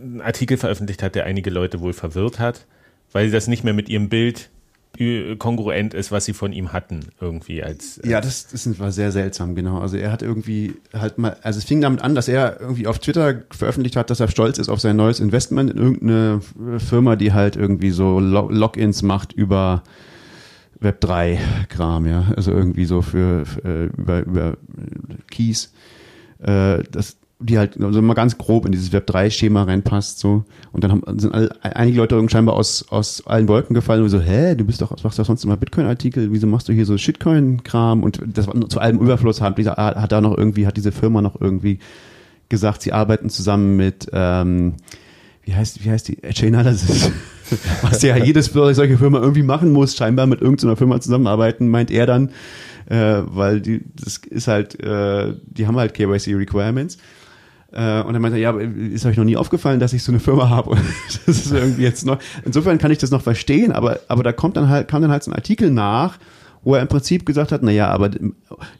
einen 0.00 0.20
Artikel 0.20 0.56
veröffentlicht 0.56 1.02
hat, 1.02 1.14
der 1.14 1.24
einige 1.24 1.50
Leute 1.50 1.80
wohl 1.80 1.92
verwirrt 1.92 2.38
hat, 2.38 2.66
weil 3.12 3.30
das 3.30 3.46
nicht 3.48 3.64
mehr 3.64 3.74
mit 3.74 3.88
ihrem 3.88 4.08
Bild 4.08 4.50
äh, 4.98 5.36
kongruent 5.36 5.94
ist, 5.94 6.12
was 6.12 6.24
sie 6.26 6.32
von 6.34 6.52
ihm 6.52 6.72
hatten, 6.72 7.00
irgendwie 7.20 7.62
als 7.62 8.00
Ja, 8.04 8.20
das, 8.20 8.48
das 8.48 8.78
war 8.78 8.92
sehr 8.92 9.10
seltsam, 9.12 9.54
genau. 9.54 9.78
Also 9.78 9.96
er 9.96 10.12
hat 10.12 10.22
irgendwie 10.22 10.74
halt 10.92 11.16
mal, 11.18 11.36
also 11.42 11.58
es 11.58 11.64
fing 11.64 11.80
damit 11.80 12.02
an, 12.02 12.14
dass 12.14 12.28
er 12.28 12.60
irgendwie 12.60 12.86
auf 12.86 12.98
Twitter 12.98 13.42
veröffentlicht 13.50 13.96
hat, 13.96 14.10
dass 14.10 14.20
er 14.20 14.28
stolz 14.28 14.58
ist 14.58 14.68
auf 14.68 14.80
sein 14.80 14.96
neues 14.96 15.18
Investment 15.20 15.70
in 15.70 15.78
irgendeine 15.78 16.40
Firma, 16.78 17.16
die 17.16 17.32
halt 17.32 17.56
irgendwie 17.56 17.90
so 17.90 18.20
Lo- 18.20 18.50
Logins 18.50 19.02
macht 19.02 19.32
über 19.32 19.82
Web3-Kram, 20.82 22.06
ja. 22.06 22.32
Also 22.36 22.50
irgendwie 22.50 22.84
so 22.84 23.02
für, 23.02 23.46
für 23.46 23.64
äh, 23.64 23.84
über, 23.86 24.20
über 24.26 24.56
Keys. 25.30 25.72
Äh, 26.40 26.82
das 26.90 27.16
die 27.42 27.58
halt 27.58 27.80
also 27.80 28.00
mal 28.02 28.14
ganz 28.14 28.38
grob 28.38 28.66
in 28.66 28.72
dieses 28.72 28.92
Web3-Schema 28.92 29.64
reinpasst 29.64 30.18
so 30.18 30.44
und 30.72 30.84
dann 30.84 30.92
haben, 30.92 31.20
sind 31.20 31.34
alle, 31.34 31.50
einige 31.62 31.98
Leute 31.98 32.14
irgendwie 32.14 32.32
scheinbar 32.32 32.56
aus, 32.56 32.86
aus 32.88 33.26
allen 33.26 33.48
Wolken 33.48 33.74
gefallen 33.74 34.02
und 34.02 34.08
so, 34.08 34.20
hä, 34.20 34.54
du 34.54 34.64
bist 34.64 34.80
doch, 34.80 34.90
machst 35.02 35.18
doch 35.18 35.26
sonst 35.26 35.44
immer 35.44 35.56
Bitcoin-Artikel, 35.56 36.32
wieso 36.32 36.46
machst 36.46 36.68
du 36.68 36.72
hier 36.72 36.86
so 36.86 36.96
Shitcoin-Kram 36.96 38.02
und 38.02 38.20
das 38.26 38.46
war 38.46 38.68
zu 38.68 38.80
allem 38.80 38.98
Überfluss 38.98 39.40
hat, 39.40 39.58
dieser, 39.58 39.76
hat 39.76 40.12
da 40.12 40.20
noch 40.20 40.36
irgendwie, 40.36 40.66
hat 40.66 40.76
diese 40.76 40.92
Firma 40.92 41.22
noch 41.22 41.40
irgendwie 41.40 41.78
gesagt, 42.48 42.82
sie 42.82 42.92
arbeiten 42.92 43.30
zusammen 43.30 43.76
mit 43.76 44.08
ähm, 44.12 44.74
wie 45.44 45.54
heißt, 45.54 45.84
wie 45.84 45.90
heißt 45.90 46.08
die? 46.08 46.18
Chainalysis. 46.32 47.10
Was 47.82 48.02
ja 48.02 48.16
jedes 48.16 48.46
solche 48.46 48.96
Firma 48.96 49.18
irgendwie 49.20 49.42
machen 49.42 49.72
muss, 49.72 49.96
scheinbar 49.96 50.26
mit 50.26 50.40
irgendeiner 50.40 50.76
Firma 50.76 51.00
zusammenarbeiten, 51.00 51.68
meint 51.68 51.90
er 51.90 52.06
dann, 52.06 52.30
äh, 52.86 53.22
weil 53.26 53.60
die, 53.60 53.82
das 53.94 54.18
ist 54.18 54.48
halt, 54.48 54.80
äh, 54.80 55.34
die 55.44 55.66
haben 55.66 55.76
halt 55.76 55.94
KYC 55.94 56.34
Requirements. 56.34 56.98
Äh, 57.72 58.02
und 58.02 58.14
er 58.14 58.20
meinte, 58.20 58.38
ja, 58.38 58.52
ist 58.58 59.06
euch 59.06 59.16
noch 59.16 59.24
nie 59.24 59.36
aufgefallen, 59.36 59.80
dass 59.80 59.92
ich 59.92 60.02
so 60.02 60.12
eine 60.12 60.20
Firma 60.20 60.48
habe? 60.50 60.76
das 61.26 61.46
ist 61.46 61.52
irgendwie 61.52 61.82
jetzt 61.82 62.04
noch. 62.04 62.18
Insofern 62.44 62.78
kann 62.78 62.90
ich 62.90 62.98
das 62.98 63.10
noch 63.10 63.22
verstehen, 63.22 63.72
aber, 63.72 64.00
aber 64.08 64.22
da 64.22 64.32
kommt 64.32 64.56
dann 64.56 64.68
halt, 64.68 64.88
kam 64.88 65.02
dann 65.02 65.10
halt 65.10 65.22
so 65.22 65.30
ein 65.30 65.34
Artikel 65.34 65.70
nach, 65.70 66.18
wo 66.62 66.74
er 66.74 66.82
im 66.82 66.88
Prinzip 66.88 67.24
gesagt 67.24 67.50
hat, 67.50 67.62
na 67.62 67.70
ja, 67.70 67.88
aber 67.88 68.10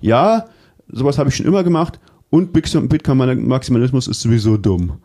ja, 0.01 0.47
sowas 0.88 1.18
habe 1.18 1.30
ich 1.30 1.36
schon 1.36 1.47
immer 1.47 1.64
gemacht 1.64 1.99
und 2.28 2.53
Bitcoin-Maximalismus 2.53 4.09
ist 4.09 4.20
sowieso 4.20 4.57
dumm. 4.57 4.99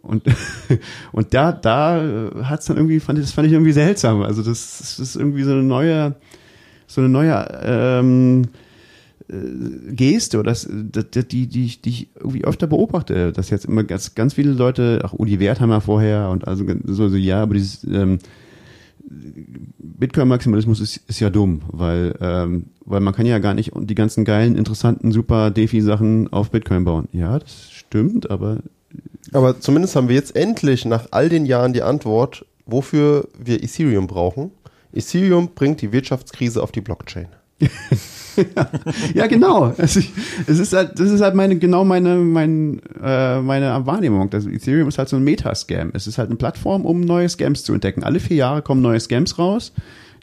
Und, 0.00 0.22
und 1.12 1.34
da, 1.34 1.52
da 1.52 2.30
hat's 2.42 2.66
dann 2.66 2.76
irgendwie, 2.76 3.00
fand 3.00 3.18
ich, 3.18 3.24
das 3.26 3.32
fand 3.32 3.46
ich 3.46 3.52
irgendwie 3.52 3.72
seltsam. 3.72 4.22
Also 4.22 4.42
das, 4.42 4.78
das 4.78 4.98
ist 4.98 5.16
irgendwie 5.16 5.42
so 5.42 5.52
eine 5.52 5.62
neue, 5.62 6.14
so 6.86 7.00
eine 7.00 7.10
neue 7.10 7.48
ähm, 7.64 8.44
äh, 8.44 8.65
Geste 9.28 10.38
oder 10.38 10.50
das, 10.50 10.68
das, 10.70 11.06
die, 11.28 11.46
die, 11.46 11.64
ich, 11.64 11.80
die 11.80 11.90
ich 11.90 12.08
irgendwie 12.16 12.44
öfter 12.44 12.66
beobachte, 12.66 13.32
dass 13.32 13.50
jetzt 13.50 13.64
immer 13.64 13.82
ganz, 13.82 14.14
ganz 14.14 14.34
viele 14.34 14.52
Leute, 14.52 15.00
auch 15.04 15.12
Uli 15.12 15.40
Wertheimer 15.40 15.80
vorher 15.80 16.28
und 16.30 16.46
also 16.46 16.64
so, 16.84 17.08
so 17.08 17.16
ja, 17.16 17.42
aber 17.42 17.54
dieses 17.54 17.82
ähm, 17.84 18.18
Bitcoin-Maximalismus 19.78 20.80
ist, 20.80 21.00
ist 21.08 21.20
ja 21.20 21.30
dumm, 21.30 21.62
weil, 21.68 22.14
ähm, 22.20 22.66
weil 22.84 23.00
man 23.00 23.14
kann 23.14 23.26
ja 23.26 23.38
gar 23.38 23.54
nicht 23.54 23.72
die 23.74 23.94
ganzen 23.94 24.24
geilen, 24.24 24.56
interessanten, 24.56 25.10
super 25.10 25.50
Defi-Sachen 25.50 26.32
auf 26.32 26.50
Bitcoin 26.50 26.84
bauen. 26.84 27.08
Ja, 27.12 27.38
das 27.38 27.70
stimmt, 27.72 28.30
aber 28.30 28.58
aber 29.32 29.60
zumindest 29.60 29.96
haben 29.96 30.08
wir 30.08 30.14
jetzt 30.14 30.36
endlich 30.36 30.84
nach 30.84 31.08
all 31.10 31.28
den 31.28 31.46
Jahren 31.46 31.72
die 31.72 31.82
Antwort, 31.82 32.46
wofür 32.64 33.28
wir 33.38 33.62
Ethereum 33.62 34.06
brauchen. 34.06 34.50
Ethereum 34.92 35.50
bringt 35.54 35.82
die 35.82 35.92
Wirtschaftskrise 35.92 36.62
auf 36.62 36.72
die 36.72 36.80
Blockchain. 36.80 37.26
Ja, 39.14 39.26
genau. 39.26 39.72
Es, 39.78 39.96
es, 40.46 40.58
ist 40.58 40.72
halt, 40.72 40.98
das 40.98 41.10
ist 41.10 41.20
halt 41.20 41.34
meine, 41.34 41.56
genau 41.56 41.84
meine, 41.84 42.16
mein, 42.16 42.80
äh, 43.02 43.40
meine 43.40 43.86
Wahrnehmung. 43.86 44.30
Das 44.30 44.46
Ethereum 44.46 44.88
ist 44.88 44.98
halt 44.98 45.08
so 45.08 45.16
ein 45.16 45.24
Meta-Scam. 45.24 45.90
Es 45.94 46.06
ist 46.06 46.18
halt 46.18 46.28
eine 46.28 46.36
Plattform, 46.36 46.84
um 46.84 47.00
neue 47.00 47.28
Scams 47.28 47.64
zu 47.64 47.72
entdecken. 47.72 48.04
Alle 48.04 48.20
vier 48.20 48.36
Jahre 48.36 48.62
kommen 48.62 48.82
neue 48.82 49.00
Scams 49.00 49.38
raus. 49.38 49.72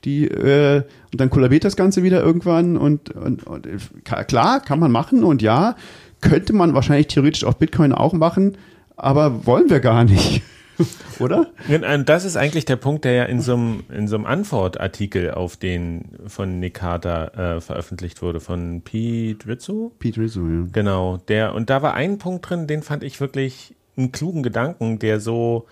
Die, 0.05 0.25
äh, 0.25 0.83
und 1.11 1.21
dann 1.21 1.29
kollabiert 1.29 1.63
das 1.63 1.75
Ganze 1.75 2.03
wieder 2.03 2.21
irgendwann 2.21 2.75
und, 2.75 3.11
und, 3.11 3.47
und 3.47 3.67
klar, 4.03 4.59
kann 4.59 4.79
man 4.79 4.91
machen 4.91 5.23
und 5.23 5.41
ja, 5.41 5.77
könnte 6.19 6.51
man 6.51 6.73
wahrscheinlich 6.73 7.07
theoretisch 7.07 7.45
auf 7.45 7.57
Bitcoin 7.57 7.93
auch 7.93 8.11
machen, 8.11 8.57
aber 8.97 9.45
wollen 9.45 9.69
wir 9.69 9.79
gar 9.79 10.03
nicht. 10.03 10.41
Oder? 11.19 11.47
Und 11.69 12.09
das 12.09 12.25
ist 12.25 12.37
eigentlich 12.37 12.65
der 12.65 12.75
Punkt, 12.75 13.05
der 13.05 13.13
ja 13.13 13.23
in 13.25 13.41
so 13.41 13.53
einem, 13.53 13.83
in 13.91 14.07
so 14.07 14.15
einem 14.15 14.25
Antwortartikel 14.25 15.31
auf 15.31 15.57
den 15.57 16.05
von 16.27 16.59
Nick 16.59 16.75
Carter 16.75 17.57
äh, 17.57 17.61
veröffentlicht 17.61 18.21
wurde, 18.21 18.39
von 18.39 18.81
Pete 18.81 19.47
Rizzo. 19.47 19.91
Pete 19.99 20.21
Rizzo, 20.21 20.41
ja. 20.47 20.65
Genau, 20.71 21.17
der, 21.27 21.53
und 21.53 21.69
da 21.69 21.81
war 21.81 21.93
ein 21.93 22.17
Punkt 22.17 22.49
drin, 22.49 22.67
den 22.67 22.81
fand 22.81 23.03
ich 23.03 23.19
wirklich 23.19 23.75
einen 23.97 24.11
klugen 24.11 24.43
Gedanken, 24.43 24.99
der 24.99 25.19
so 25.19 25.67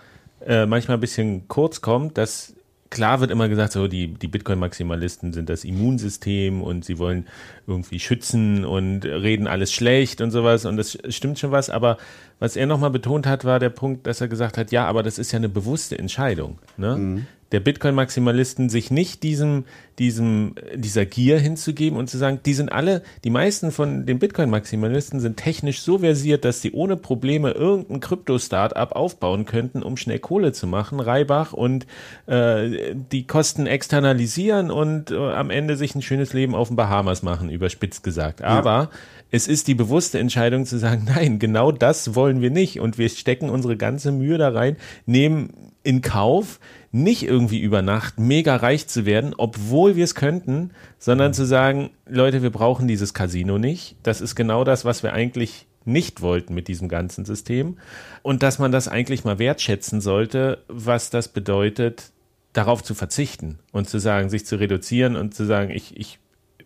äh, 0.46 0.66
manchmal 0.66 0.96
ein 0.96 1.00
bisschen 1.00 1.48
kurz 1.48 1.80
kommt, 1.80 2.18
dass 2.18 2.54
klar 2.92 3.20
wird 3.20 3.30
immer 3.30 3.48
gesagt, 3.48 3.72
so 3.72 3.88
die, 3.88 4.14
die 4.14 4.28
Bitcoin-Maximalisten 4.28 5.32
sind 5.32 5.48
das 5.48 5.64
Immunsystem 5.64 6.62
und 6.62 6.84
sie 6.84 6.98
wollen 6.98 7.26
irgendwie 7.66 7.98
schützen 7.98 8.64
und 8.64 9.04
reden 9.04 9.46
alles 9.48 9.72
schlecht 9.72 10.20
und 10.20 10.30
sowas 10.30 10.64
und 10.64 10.76
das 10.76 10.98
stimmt 11.08 11.38
schon 11.38 11.50
was, 11.50 11.70
aber 11.70 11.96
was 12.38 12.54
er 12.54 12.66
nochmal 12.66 12.90
betont 12.90 13.26
hat, 13.26 13.44
war 13.44 13.58
der 13.58 13.70
Punkt, 13.70 14.06
dass 14.06 14.20
er 14.20 14.28
gesagt 14.28 14.58
hat, 14.58 14.70
ja, 14.72 14.86
aber 14.86 15.02
das 15.02 15.18
ist 15.18 15.32
ja 15.32 15.38
eine 15.38 15.48
bewusste 15.48 15.98
Entscheidung. 15.98 16.58
Ne? 16.76 16.96
Mhm 16.96 17.26
der 17.52 17.60
Bitcoin-Maximalisten 17.60 18.70
sich 18.70 18.90
nicht 18.90 19.22
diesem, 19.22 19.64
diesem, 19.98 20.54
dieser 20.74 21.04
Gier 21.04 21.38
hinzugeben 21.38 21.98
und 21.98 22.08
zu 22.08 22.16
sagen, 22.16 22.40
die 22.44 22.54
sind 22.54 22.72
alle, 22.72 23.02
die 23.24 23.30
meisten 23.30 23.70
von 23.70 24.06
den 24.06 24.18
Bitcoin-Maximalisten 24.18 25.20
sind 25.20 25.36
technisch 25.36 25.82
so 25.82 25.98
versiert, 25.98 26.44
dass 26.46 26.62
sie 26.62 26.72
ohne 26.72 26.96
Probleme 26.96 27.50
irgendein 27.50 28.00
Krypto-Startup 28.00 28.92
aufbauen 28.92 29.44
könnten, 29.44 29.82
um 29.82 29.98
schnell 29.98 30.18
Kohle 30.18 30.52
zu 30.52 30.66
machen, 30.66 30.98
Reibach 30.98 31.52
und 31.52 31.86
äh, 32.26 32.94
die 32.94 33.26
Kosten 33.26 33.66
externalisieren 33.66 34.70
und 34.70 35.10
äh, 35.10 35.16
am 35.16 35.50
Ende 35.50 35.76
sich 35.76 35.94
ein 35.94 36.02
schönes 36.02 36.32
Leben 36.32 36.54
auf 36.54 36.68
den 36.68 36.76
Bahamas 36.76 37.22
machen, 37.22 37.50
überspitzt 37.50 38.02
gesagt. 38.02 38.42
Aber 38.42 38.70
ja. 38.70 38.90
es 39.30 39.46
ist 39.46 39.68
die 39.68 39.74
bewusste 39.74 40.18
Entscheidung 40.18 40.64
zu 40.64 40.78
sagen, 40.78 41.04
nein, 41.14 41.38
genau 41.38 41.70
das 41.70 42.14
wollen 42.14 42.40
wir 42.40 42.50
nicht 42.50 42.80
und 42.80 42.96
wir 42.96 43.10
stecken 43.10 43.50
unsere 43.50 43.76
ganze 43.76 44.10
Mühe 44.10 44.38
da 44.38 44.48
rein, 44.48 44.76
nehmen 45.04 45.71
in 45.82 46.02
Kauf, 46.02 46.60
nicht 46.92 47.22
irgendwie 47.24 47.60
über 47.60 47.82
Nacht 47.82 48.18
mega 48.18 48.56
reich 48.56 48.86
zu 48.86 49.06
werden, 49.06 49.34
obwohl 49.36 49.96
wir 49.96 50.04
es 50.04 50.14
könnten, 50.14 50.70
sondern 50.98 51.30
mhm. 51.30 51.34
zu 51.34 51.46
sagen, 51.46 51.90
Leute, 52.06 52.42
wir 52.42 52.50
brauchen 52.50 52.86
dieses 52.86 53.14
Casino 53.14 53.58
nicht. 53.58 53.96
Das 54.02 54.20
ist 54.20 54.34
genau 54.34 54.64
das, 54.64 54.84
was 54.84 55.02
wir 55.02 55.12
eigentlich 55.12 55.66
nicht 55.84 56.20
wollten 56.20 56.54
mit 56.54 56.68
diesem 56.68 56.88
ganzen 56.88 57.24
System. 57.24 57.78
Und 58.22 58.42
dass 58.42 58.58
man 58.58 58.72
das 58.72 58.88
eigentlich 58.88 59.24
mal 59.24 59.38
wertschätzen 59.38 60.00
sollte, 60.00 60.62
was 60.68 61.10
das 61.10 61.28
bedeutet, 61.28 62.12
darauf 62.52 62.82
zu 62.82 62.94
verzichten 62.94 63.58
und 63.72 63.88
zu 63.88 63.98
sagen, 63.98 64.28
sich 64.28 64.46
zu 64.46 64.56
reduzieren 64.56 65.16
und 65.16 65.34
zu 65.34 65.44
sagen, 65.44 65.70
ich, 65.70 65.96
ich 65.96 66.18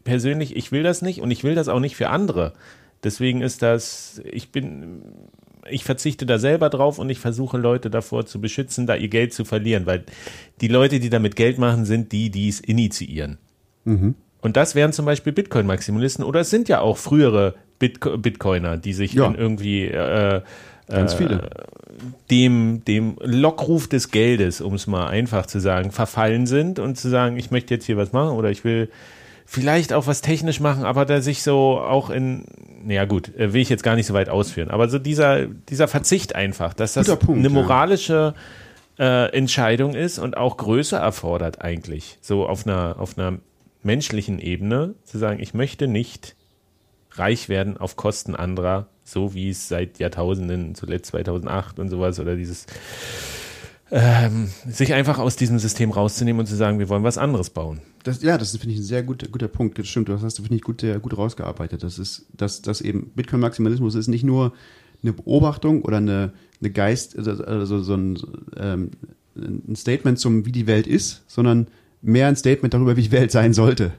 persönlich, 0.04 0.56
ich 0.56 0.72
will 0.72 0.82
das 0.82 1.00
nicht 1.00 1.20
und 1.20 1.30
ich 1.30 1.44
will 1.44 1.54
das 1.54 1.68
auch 1.68 1.80
nicht 1.80 1.96
für 1.96 2.10
andere. 2.10 2.52
Deswegen 3.04 3.40
ist 3.40 3.62
das, 3.62 4.20
ich 4.24 4.50
bin 4.50 5.02
ich 5.70 5.84
verzichte 5.84 6.26
da 6.26 6.38
selber 6.38 6.70
drauf 6.70 6.98
und 6.98 7.10
ich 7.10 7.18
versuche 7.18 7.58
Leute 7.58 7.90
davor 7.90 8.26
zu 8.26 8.40
beschützen, 8.40 8.86
da 8.86 8.94
ihr 8.96 9.08
Geld 9.08 9.32
zu 9.32 9.44
verlieren, 9.44 9.86
weil 9.86 10.04
die 10.60 10.68
Leute, 10.68 11.00
die 11.00 11.10
damit 11.10 11.36
Geld 11.36 11.58
machen, 11.58 11.84
sind 11.84 12.12
die, 12.12 12.30
die 12.30 12.48
es 12.48 12.60
initiieren. 12.60 13.38
Mhm. 13.84 14.14
Und 14.40 14.56
das 14.56 14.74
wären 14.74 14.92
zum 14.92 15.06
Beispiel 15.06 15.32
Bitcoin-Maximalisten 15.32 16.24
oder 16.24 16.40
es 16.40 16.50
sind 16.50 16.68
ja 16.68 16.80
auch 16.80 16.98
frühere 16.98 17.54
Bitco 17.78 18.16
Bitcoiner, 18.16 18.76
die 18.76 18.92
sich 18.92 19.14
ja. 19.14 19.34
irgendwie 19.36 19.84
äh, 19.84 20.40
Ganz 20.88 21.14
äh, 21.14 21.16
viele. 21.16 21.50
dem, 22.30 22.84
dem 22.86 23.16
Lockruf 23.20 23.88
des 23.88 24.10
Geldes, 24.10 24.60
um 24.60 24.74
es 24.74 24.86
mal 24.86 25.08
einfach 25.08 25.46
zu 25.46 25.58
sagen, 25.58 25.90
verfallen 25.90 26.46
sind 26.46 26.78
und 26.78 26.96
zu 26.96 27.08
sagen, 27.08 27.36
ich 27.36 27.50
möchte 27.50 27.74
jetzt 27.74 27.86
hier 27.86 27.96
was 27.96 28.12
machen 28.12 28.36
oder 28.36 28.50
ich 28.50 28.64
will 28.64 28.88
vielleicht 29.46 29.92
auch 29.92 30.06
was 30.06 30.20
technisch 30.20 30.60
machen, 30.60 30.84
aber 30.84 31.06
da 31.06 31.20
sich 31.22 31.42
so 31.42 31.78
auch 31.78 32.10
in, 32.10 32.44
naja 32.84 33.04
gut, 33.04 33.34
äh, 33.36 33.52
will 33.52 33.62
ich 33.62 33.68
jetzt 33.68 33.84
gar 33.84 33.94
nicht 33.94 34.06
so 34.06 34.12
weit 34.12 34.28
ausführen, 34.28 34.70
aber 34.70 34.88
so 34.88 34.98
dieser, 34.98 35.46
dieser 35.46 35.88
Verzicht 35.88 36.34
einfach, 36.34 36.74
dass 36.74 36.94
das 36.94 37.06
Punkt, 37.16 37.38
eine 37.38 37.48
moralische 37.48 38.34
ja. 38.98 39.26
äh, 39.26 39.32
Entscheidung 39.32 39.94
ist 39.94 40.18
und 40.18 40.36
auch 40.36 40.56
Größe 40.56 40.96
erfordert 40.96 41.62
eigentlich, 41.62 42.18
so 42.20 42.46
auf 42.46 42.66
einer, 42.66 42.96
auf 42.98 43.16
einer 43.16 43.38
menschlichen 43.84 44.40
Ebene, 44.40 44.94
zu 45.04 45.16
sagen, 45.16 45.40
ich 45.40 45.54
möchte 45.54 45.86
nicht 45.86 46.34
reich 47.12 47.48
werden 47.48 47.76
auf 47.76 47.94
Kosten 47.94 48.34
anderer, 48.34 48.88
so 49.04 49.32
wie 49.32 49.50
es 49.50 49.68
seit 49.68 50.00
Jahrtausenden, 50.00 50.74
zuletzt 50.74 51.10
2008 51.10 51.78
und 51.78 51.88
sowas, 51.88 52.18
oder 52.18 52.34
dieses 52.34 52.66
ähm, 53.90 54.48
sich 54.68 54.94
einfach 54.94 55.18
aus 55.18 55.36
diesem 55.36 55.58
System 55.58 55.90
rauszunehmen 55.90 56.40
und 56.40 56.46
zu 56.46 56.56
sagen, 56.56 56.78
wir 56.78 56.88
wollen 56.88 57.04
was 57.04 57.18
anderes 57.18 57.50
bauen. 57.50 57.80
Das, 58.02 58.22
ja, 58.22 58.36
das 58.38 58.56
finde 58.56 58.74
ich 58.74 58.80
ein 58.80 58.84
sehr 58.84 59.02
guter, 59.02 59.28
guter 59.28 59.48
Punkt. 59.48 59.78
Das 59.78 59.86
stimmt, 59.86 60.08
das 60.08 60.22
hast 60.22 60.38
du, 60.38 60.42
finde 60.42 60.56
ich, 60.56 60.62
gut, 60.62 60.80
sehr 60.80 60.98
gut 60.98 61.16
rausgearbeitet. 61.16 61.82
Das 61.82 61.98
ist, 61.98 62.26
dass, 62.36 62.62
dass 62.62 62.80
eben 62.80 63.10
Bitcoin-Maximalismus 63.14 63.94
ist 63.94 64.08
nicht 64.08 64.24
nur 64.24 64.52
eine 65.02 65.12
Beobachtung 65.12 65.82
oder 65.82 65.98
eine, 65.98 66.32
eine 66.60 66.70
Geist, 66.70 67.16
also, 67.16 67.44
also 67.44 67.82
so 67.82 67.94
ein, 67.94 68.18
ähm, 68.56 68.90
ein 69.36 69.76
Statement 69.76 70.18
zum, 70.18 70.46
wie 70.46 70.52
die 70.52 70.66
Welt 70.66 70.86
ist, 70.86 71.24
sondern 71.28 71.68
mehr 72.02 72.28
ein 72.28 72.36
Statement 72.36 72.72
darüber, 72.74 72.96
wie 72.96 73.02
die 73.02 73.12
Welt 73.12 73.30
sein 73.30 73.52
sollte. 73.52 73.92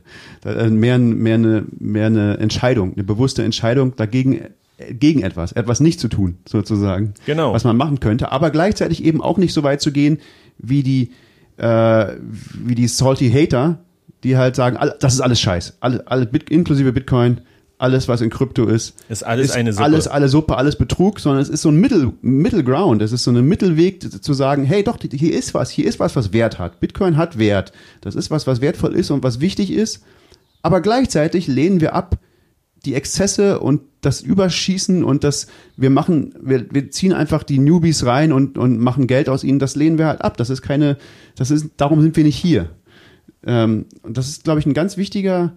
Äh, 0.44 0.70
mehr, 0.70 0.98
mehr, 0.98 1.36
eine, 1.36 1.66
mehr 1.78 2.08
eine 2.08 2.38
Entscheidung, 2.38 2.94
eine 2.94 3.04
bewusste 3.04 3.44
Entscheidung 3.44 3.96
dagegen 3.96 4.42
gegen 4.78 5.24
etwas, 5.24 5.52
etwas 5.54 5.80
nicht 5.80 6.00
zu 6.00 6.08
tun, 6.08 6.38
sozusagen. 6.48 7.14
Genau. 7.26 7.54
Was 7.54 7.64
man 7.64 7.78
machen 7.78 8.00
könnte, 8.00 8.32
aber 8.32 8.52
gleichzeitig 8.52 9.04
eben 9.04 9.22
auch 9.22 9.38
nicht 9.38 9.54
so 9.54 9.64
weit 9.64 9.82
zu 9.82 9.92
gehen, 9.92 10.20
wie 10.58 10.84
die, 10.84 11.12
äh, 11.58 12.16
wie 12.54 12.76
die 12.76 12.88
salty 12.88 13.32
Hater, 13.32 13.80
die 14.24 14.38
halt 14.38 14.56
sagen, 14.56 14.78
das 15.00 15.14
ist 15.14 15.22
alles 15.22 15.40
Scheiß. 15.40 15.78
Alle, 15.80 16.06
alle 16.08 16.30
inklusive 16.50 16.92
Bitcoin, 16.92 17.42
alles, 17.80 18.08
was 18.08 18.22
in 18.22 18.30
Krypto 18.30 18.66
ist. 18.66 18.96
Ist 19.10 19.24
alles 19.24 19.50
ist 19.50 19.56
eine 19.56 19.72
Suppe. 19.72 19.84
Alles, 19.84 20.08
alle 20.08 20.30
Suppe, 20.30 20.58
alles 20.58 20.76
Betrug, 20.76 21.20
sondern 21.20 21.42
es 21.42 21.50
ist 21.50 21.62
so 21.62 21.70
ein 21.70 21.80
Middle, 21.80 22.14
Middle 22.22 22.64
Ground. 22.64 23.02
Es 23.02 23.12
ist 23.12 23.24
so 23.24 23.32
ein 23.32 23.46
Mittelweg 23.46 24.24
zu 24.24 24.34
sagen, 24.34 24.64
hey, 24.64 24.84
doch, 24.84 24.98
hier 25.00 25.34
ist 25.34 25.54
was, 25.54 25.70
hier 25.70 25.86
ist 25.86 26.00
was, 26.00 26.16
was 26.16 26.34
Wert 26.34 26.58
hat. 26.58 26.80
Bitcoin 26.80 27.18
hat 27.18 27.38
Wert. 27.38 27.72
Das 28.02 28.16
ist 28.16 28.32
was, 28.32 28.48
was 28.48 28.62
wertvoll 28.62 28.96
ist 28.96 29.12
und 29.12 29.24
was 29.24 29.42
wichtig 29.42 29.72
ist. 29.72 30.04
Aber 30.64 30.82
gleichzeitig 30.82 31.48
lehnen 31.48 31.80
wir 31.80 31.94
ab, 31.94 32.18
die 32.86 32.94
Exzesse 32.94 33.60
und 33.60 33.82
das 34.02 34.22
Überschießen 34.22 35.04
und 35.04 35.24
das, 35.24 35.48
wir 35.76 35.90
machen, 35.90 36.34
wir, 36.42 36.66
wir 36.72 36.92
ziehen 36.92 37.14
einfach 37.14 37.44
die 37.44 37.60
Newbies 37.60 38.06
rein 38.06 38.32
und, 38.32 38.58
und 38.58 38.80
machen 38.80 39.08
Geld 39.08 39.30
aus 39.30 39.44
ihnen, 39.44 39.60
das 39.60 39.76
lehnen 39.76 39.98
wir 39.98 40.08
halt 40.08 40.22
ab. 40.22 40.38
Das 40.38 40.50
ist 40.50 40.62
keine, 40.62 40.98
das 41.36 41.52
ist, 41.52 41.72
darum 41.78 42.02
sind 42.02 42.16
wir 42.16 42.24
nicht 42.24 42.38
hier. 42.38 42.70
Ähm, 43.46 43.86
und 44.04 44.18
das 44.18 44.28
ist, 44.30 44.44
glaube 44.44 44.60
ich, 44.60 44.66
ein 44.66 44.74
ganz 44.74 44.98
wichtiger 44.98 45.54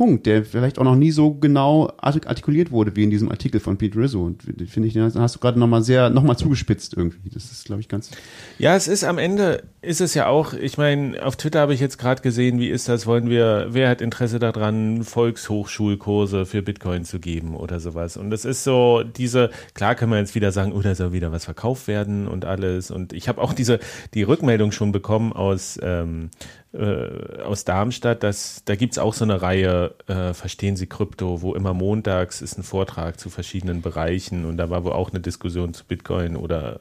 Punkt, 0.00 0.24
der 0.24 0.46
vielleicht 0.46 0.78
auch 0.78 0.84
noch 0.84 0.96
nie 0.96 1.10
so 1.10 1.34
genau 1.34 1.92
artikuliert 1.98 2.70
wurde 2.70 2.96
wie 2.96 3.04
in 3.04 3.10
diesem 3.10 3.30
Artikel 3.30 3.60
von 3.60 3.76
Pete 3.76 3.98
Rizzo. 3.98 4.24
Und 4.24 4.44
finde 4.66 4.88
ich, 4.88 4.94
den 4.94 5.02
hast 5.02 5.34
du 5.34 5.40
gerade 5.40 5.58
nochmal 5.58 5.82
sehr, 5.82 6.08
nochmal 6.08 6.38
zugespitzt 6.38 6.94
irgendwie. 6.96 7.28
Das 7.28 7.52
ist, 7.52 7.66
glaube 7.66 7.82
ich, 7.82 7.88
ganz. 7.88 8.10
Ja, 8.58 8.74
es 8.74 8.88
ist 8.88 9.04
am 9.04 9.18
Ende, 9.18 9.62
ist 9.82 10.00
es 10.00 10.14
ja 10.14 10.26
auch, 10.26 10.54
ich 10.54 10.78
meine, 10.78 11.22
auf 11.22 11.36
Twitter 11.36 11.60
habe 11.60 11.74
ich 11.74 11.80
jetzt 11.80 11.98
gerade 11.98 12.22
gesehen, 12.22 12.58
wie 12.58 12.70
ist 12.70 12.88
das, 12.88 13.06
wollen 13.06 13.28
wir, 13.28 13.66
wer 13.72 13.90
hat 13.90 14.00
Interesse 14.00 14.38
daran, 14.38 15.04
Volkshochschulkurse 15.04 16.46
für 16.46 16.62
Bitcoin 16.62 17.04
zu 17.04 17.18
geben 17.20 17.54
oder 17.54 17.78
sowas. 17.78 18.16
Und 18.16 18.30
das 18.30 18.46
ist 18.46 18.64
so, 18.64 19.02
diese, 19.02 19.50
klar 19.74 19.96
kann 19.96 20.08
man 20.08 20.20
jetzt 20.20 20.34
wieder 20.34 20.50
sagen, 20.50 20.72
oh, 20.72 20.80
da 20.80 20.94
soll 20.94 21.12
wieder 21.12 21.30
was 21.30 21.44
verkauft 21.44 21.88
werden 21.88 22.26
und 22.26 22.46
alles. 22.46 22.90
Und 22.90 23.12
ich 23.12 23.28
habe 23.28 23.42
auch 23.42 23.52
diese, 23.52 23.80
die 24.14 24.22
Rückmeldung 24.22 24.72
schon 24.72 24.92
bekommen 24.92 25.34
aus, 25.34 25.78
ähm, 25.82 26.30
äh, 26.72 27.42
aus 27.42 27.64
Darmstadt, 27.64 28.22
dass, 28.22 28.62
da 28.64 28.76
gibt's 28.76 28.98
auch 28.98 29.12
so 29.12 29.24
eine 29.24 29.42
Reihe, 29.42 29.94
äh, 30.06 30.34
Verstehen 30.34 30.76
Sie 30.76 30.86
Krypto, 30.86 31.42
wo 31.42 31.54
immer 31.54 31.74
montags 31.74 32.40
ist 32.40 32.58
ein 32.58 32.62
Vortrag 32.62 33.18
zu 33.18 33.28
verschiedenen 33.28 33.82
Bereichen 33.82 34.44
und 34.44 34.56
da 34.56 34.70
war 34.70 34.84
wohl 34.84 34.92
auch 34.92 35.10
eine 35.10 35.18
Diskussion 35.18 35.74
zu 35.74 35.84
Bitcoin 35.84 36.36
oder 36.36 36.78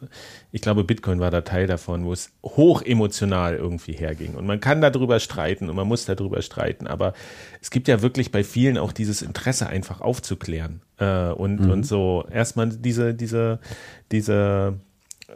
ich 0.51 0.61
glaube, 0.61 0.83
Bitcoin 0.83 1.19
war 1.19 1.31
da 1.31 1.41
Teil 1.41 1.65
davon, 1.65 2.05
wo 2.05 2.13
es 2.13 2.31
hoch 2.43 2.83
emotional 2.83 3.55
irgendwie 3.55 3.93
herging. 3.93 4.35
Und 4.35 4.45
man 4.45 4.59
kann 4.59 4.79
darüber 4.81 5.19
streiten 5.19 5.69
und 5.69 5.75
man 5.75 5.87
muss 5.87 6.05
darüber 6.05 6.41
streiten, 6.43 6.85
aber 6.85 7.13
es 7.59 7.71
gibt 7.71 7.87
ja 7.87 8.03
wirklich 8.03 8.31
bei 8.31 8.43
vielen 8.43 8.77
auch 8.77 8.91
dieses 8.91 9.23
Interesse, 9.23 9.67
einfach 9.67 10.01
aufzuklären. 10.01 10.81
Äh, 10.97 11.29
und, 11.29 11.61
mhm. 11.61 11.71
und 11.71 11.83
so 11.83 12.25
erstmal 12.31 12.69
diese, 12.69 13.15
diese, 13.15 13.59
diese 14.11 14.75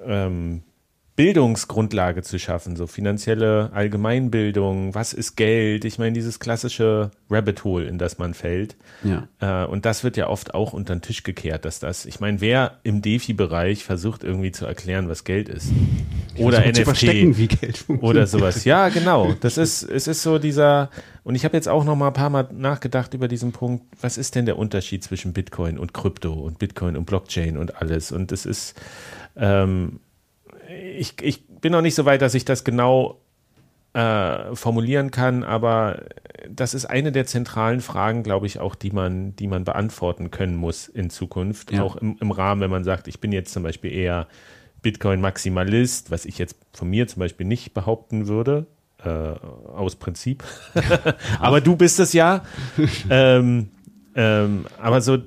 ähm, 0.05 0.61
Bildungsgrundlage 1.15 2.23
zu 2.23 2.39
schaffen, 2.39 2.75
so 2.75 2.87
finanzielle 2.87 3.69
Allgemeinbildung, 3.71 4.95
was 4.95 5.13
ist 5.13 5.35
Geld? 5.35 5.85
Ich 5.85 5.99
meine, 5.99 6.13
dieses 6.13 6.39
klassische 6.39 7.11
Rabbit 7.29 7.63
Hole, 7.63 7.85
in 7.85 7.99
das 7.99 8.17
man 8.17 8.33
fällt. 8.33 8.75
Ja. 9.03 9.27
Äh, 9.39 9.67
und 9.67 9.85
das 9.85 10.03
wird 10.03 10.17
ja 10.17 10.27
oft 10.27 10.55
auch 10.55 10.73
unter 10.73 10.95
den 10.95 11.03
Tisch 11.03 11.21
gekehrt, 11.21 11.65
dass 11.65 11.79
das, 11.79 12.07
ich 12.07 12.19
meine, 12.19 12.41
wer 12.41 12.79
im 12.81 13.03
DeFi-Bereich 13.03 13.83
versucht 13.83 14.23
irgendwie 14.23 14.51
zu 14.51 14.65
erklären, 14.65 15.07
was 15.07 15.23
Geld 15.23 15.49
ist? 15.49 15.71
Oder 16.37 16.65
NFT 16.67 17.03
wie 17.37 17.47
Geld 17.47 17.85
oder 18.01 18.25
sowas. 18.25 18.65
Ja, 18.65 18.89
genau. 18.89 19.33
Das 19.39 19.59
ist, 19.59 19.83
es 19.83 20.07
ist 20.07 20.23
so 20.23 20.39
dieser, 20.39 20.89
und 21.23 21.35
ich 21.35 21.45
habe 21.45 21.55
jetzt 21.55 21.69
auch 21.69 21.85
noch 21.85 21.95
mal 21.95 22.07
ein 22.07 22.13
paar 22.13 22.31
Mal 22.31 22.49
nachgedacht 22.51 23.13
über 23.13 23.27
diesen 23.27 23.51
Punkt, 23.51 23.85
was 24.01 24.17
ist 24.17 24.33
denn 24.33 24.47
der 24.47 24.57
Unterschied 24.57 25.03
zwischen 25.03 25.31
Bitcoin 25.31 25.77
und 25.77 25.93
Krypto 25.93 26.33
und 26.33 26.57
Bitcoin 26.57 26.97
und 26.97 27.05
Blockchain 27.05 27.57
und 27.57 27.79
alles? 27.79 28.11
Und 28.11 28.31
es 28.31 28.47
ist, 28.47 28.81
ähm, 29.35 29.99
ich, 30.97 31.21
ich 31.21 31.47
bin 31.47 31.71
noch 31.71 31.81
nicht 31.81 31.95
so 31.95 32.05
weit, 32.05 32.21
dass 32.21 32.33
ich 32.33 32.45
das 32.45 32.63
genau 32.63 33.21
äh, 33.93 34.55
formulieren 34.55 35.11
kann, 35.11 35.43
aber 35.43 36.03
das 36.49 36.73
ist 36.73 36.85
eine 36.85 37.11
der 37.11 37.25
zentralen 37.25 37.81
Fragen, 37.81 38.23
glaube 38.23 38.47
ich, 38.47 38.59
auch, 38.59 38.75
die 38.75 38.91
man, 38.91 39.35
die 39.35 39.47
man 39.47 39.63
beantworten 39.63 40.31
können 40.31 40.55
muss 40.55 40.87
in 40.87 41.09
Zukunft. 41.09 41.71
Ja. 41.71 41.83
Auch 41.83 41.95
im, 41.95 42.17
im 42.19 42.31
Rahmen, 42.31 42.61
wenn 42.61 42.71
man 42.71 42.83
sagt, 42.83 43.07
ich 43.07 43.19
bin 43.19 43.31
jetzt 43.31 43.53
zum 43.53 43.63
Beispiel 43.63 43.93
eher 43.93 44.27
Bitcoin-Maximalist, 44.81 46.11
was 46.11 46.25
ich 46.25 46.37
jetzt 46.37 46.57
von 46.73 46.89
mir 46.89 47.07
zum 47.07 47.19
Beispiel 47.19 47.45
nicht 47.45 47.73
behaupten 47.73 48.27
würde, 48.27 48.65
äh, 49.03 49.09
aus 49.09 49.95
Prinzip. 49.95 50.43
aber 51.39 51.61
du 51.61 51.75
bist 51.75 51.99
es 51.99 52.13
ja. 52.13 52.43
ähm, 53.09 53.69
ähm, 54.15 54.65
aber 54.79 55.01
so 55.01 55.17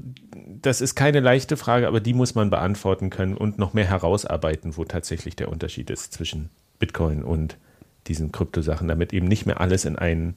das 0.66 0.80
ist 0.80 0.94
keine 0.96 1.20
leichte 1.20 1.56
Frage, 1.56 1.86
aber 1.86 2.00
die 2.00 2.14
muss 2.14 2.34
man 2.34 2.50
beantworten 2.50 3.10
können 3.10 3.36
und 3.36 3.58
noch 3.58 3.72
mehr 3.72 3.88
herausarbeiten, 3.88 4.76
wo 4.76 4.84
tatsächlich 4.84 5.36
der 5.36 5.48
Unterschied 5.48 5.90
ist 5.90 6.12
zwischen 6.12 6.50
Bitcoin 6.78 7.22
und 7.22 7.56
diesen 8.08 8.32
Kryptosachen, 8.32 8.88
damit 8.88 9.12
eben 9.12 9.28
nicht 9.28 9.46
mehr 9.46 9.60
alles 9.60 9.84
in 9.84 9.96
einen, 9.96 10.34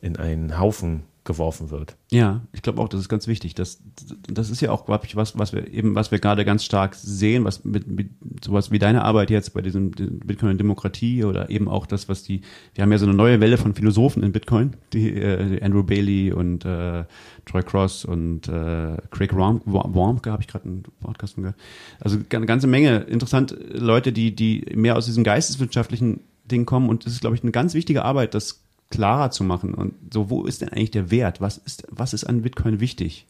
in 0.00 0.16
einen 0.16 0.58
Haufen 0.58 1.02
geworfen 1.24 1.70
wird. 1.70 1.96
Ja, 2.10 2.42
ich 2.52 2.60
glaube 2.60 2.80
auch, 2.80 2.88
das 2.88 3.00
ist 3.00 3.08
ganz 3.08 3.26
wichtig. 3.26 3.54
Das, 3.54 3.80
das 4.28 4.50
ist 4.50 4.60
ja 4.60 4.70
auch, 4.70 4.84
glaube 4.84 5.06
ich, 5.06 5.16
was, 5.16 5.38
was 5.38 5.54
wir 5.54 5.72
eben, 5.72 5.94
was 5.94 6.10
wir 6.10 6.18
gerade 6.18 6.44
ganz 6.44 6.64
stark 6.64 6.94
sehen, 6.94 7.44
was 7.44 7.64
mit, 7.64 7.86
mit 7.86 8.10
sowas 8.44 8.70
wie 8.70 8.78
deine 8.78 9.02
Arbeit 9.02 9.30
jetzt 9.30 9.54
bei 9.54 9.62
diesem 9.62 9.90
Bitcoin 9.90 10.50
und 10.50 10.58
Demokratie 10.58 11.24
oder 11.24 11.48
eben 11.48 11.66
auch 11.66 11.86
das, 11.86 12.10
was 12.10 12.22
die, 12.22 12.42
wir 12.74 12.82
haben 12.82 12.92
ja 12.92 12.98
so 12.98 13.06
eine 13.06 13.14
neue 13.14 13.40
Welle 13.40 13.56
von 13.56 13.74
Philosophen 13.74 14.22
in 14.22 14.32
Bitcoin, 14.32 14.76
die, 14.92 15.14
äh, 15.14 15.62
Andrew 15.62 15.82
Bailey 15.82 16.32
und 16.32 16.66
äh, 16.66 17.04
Troy 17.46 17.62
Cross 17.62 18.04
und 18.04 18.46
äh, 18.48 18.98
Craig 19.10 19.34
Wormke, 19.34 20.30
habe 20.30 20.42
ich 20.42 20.48
gerade 20.48 20.66
einen 20.66 20.82
Podcast 21.00 21.34
von 21.34 21.44
gehört. 21.44 21.60
Also 22.00 22.18
eine 22.30 22.46
ganze 22.46 22.66
Menge 22.66 22.98
interessante 22.98 23.54
Leute, 23.54 24.12
die, 24.12 24.36
die 24.36 24.66
mehr 24.74 24.96
aus 24.96 25.06
diesem 25.06 25.24
geisteswirtschaftlichen 25.24 26.20
Ding 26.44 26.66
kommen 26.66 26.90
und 26.90 27.06
das 27.06 27.14
ist, 27.14 27.22
glaube 27.22 27.34
ich, 27.34 27.42
eine 27.42 27.52
ganz 27.52 27.72
wichtige 27.72 28.04
Arbeit, 28.04 28.34
das 28.34 28.63
klarer 28.90 29.30
zu 29.30 29.44
machen. 29.44 29.74
Und 29.74 29.94
so, 30.12 30.30
wo 30.30 30.44
ist 30.44 30.60
denn 30.60 30.68
eigentlich 30.68 30.90
der 30.90 31.10
Wert? 31.10 31.40
Was 31.40 31.58
ist, 31.58 31.86
was 31.90 32.14
ist 32.14 32.24
an 32.24 32.42
Bitcoin 32.42 32.80
wichtig 32.80 33.26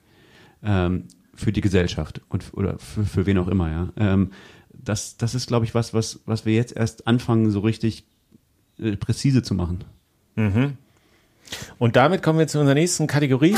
ähm, 0.63 1.05
für 1.35 1.53
die 1.53 1.61
Gesellschaft 1.61 2.21
und 2.29 2.45
oder 2.55 2.79
für, 2.79 3.05
für 3.05 3.27
wen 3.27 3.39
auch 3.39 3.49
immer, 3.49 3.71
ja? 3.71 3.89
Ähm, 3.97 4.31
das, 4.73 5.17
das 5.17 5.35
ist, 5.35 5.47
glaube 5.47 5.65
ich, 5.65 5.75
was, 5.75 5.95
was, 5.95 6.21
was 6.27 6.45
wir 6.45 6.55
jetzt 6.55 6.77
erst 6.77 7.07
anfangen, 7.07 7.51
so 7.51 7.61
richtig 7.61 8.05
äh, 8.79 8.97
präzise 8.97 9.43
zu 9.43 9.55
machen. 9.55 9.85
Mhm. 10.37 10.77
Und 11.79 11.97
damit 11.97 12.23
kommen 12.23 12.39
wir 12.39 12.47
zu 12.49 12.59
unserer 12.59 12.75
nächsten 12.75 13.07
Kategorie. 13.07 13.55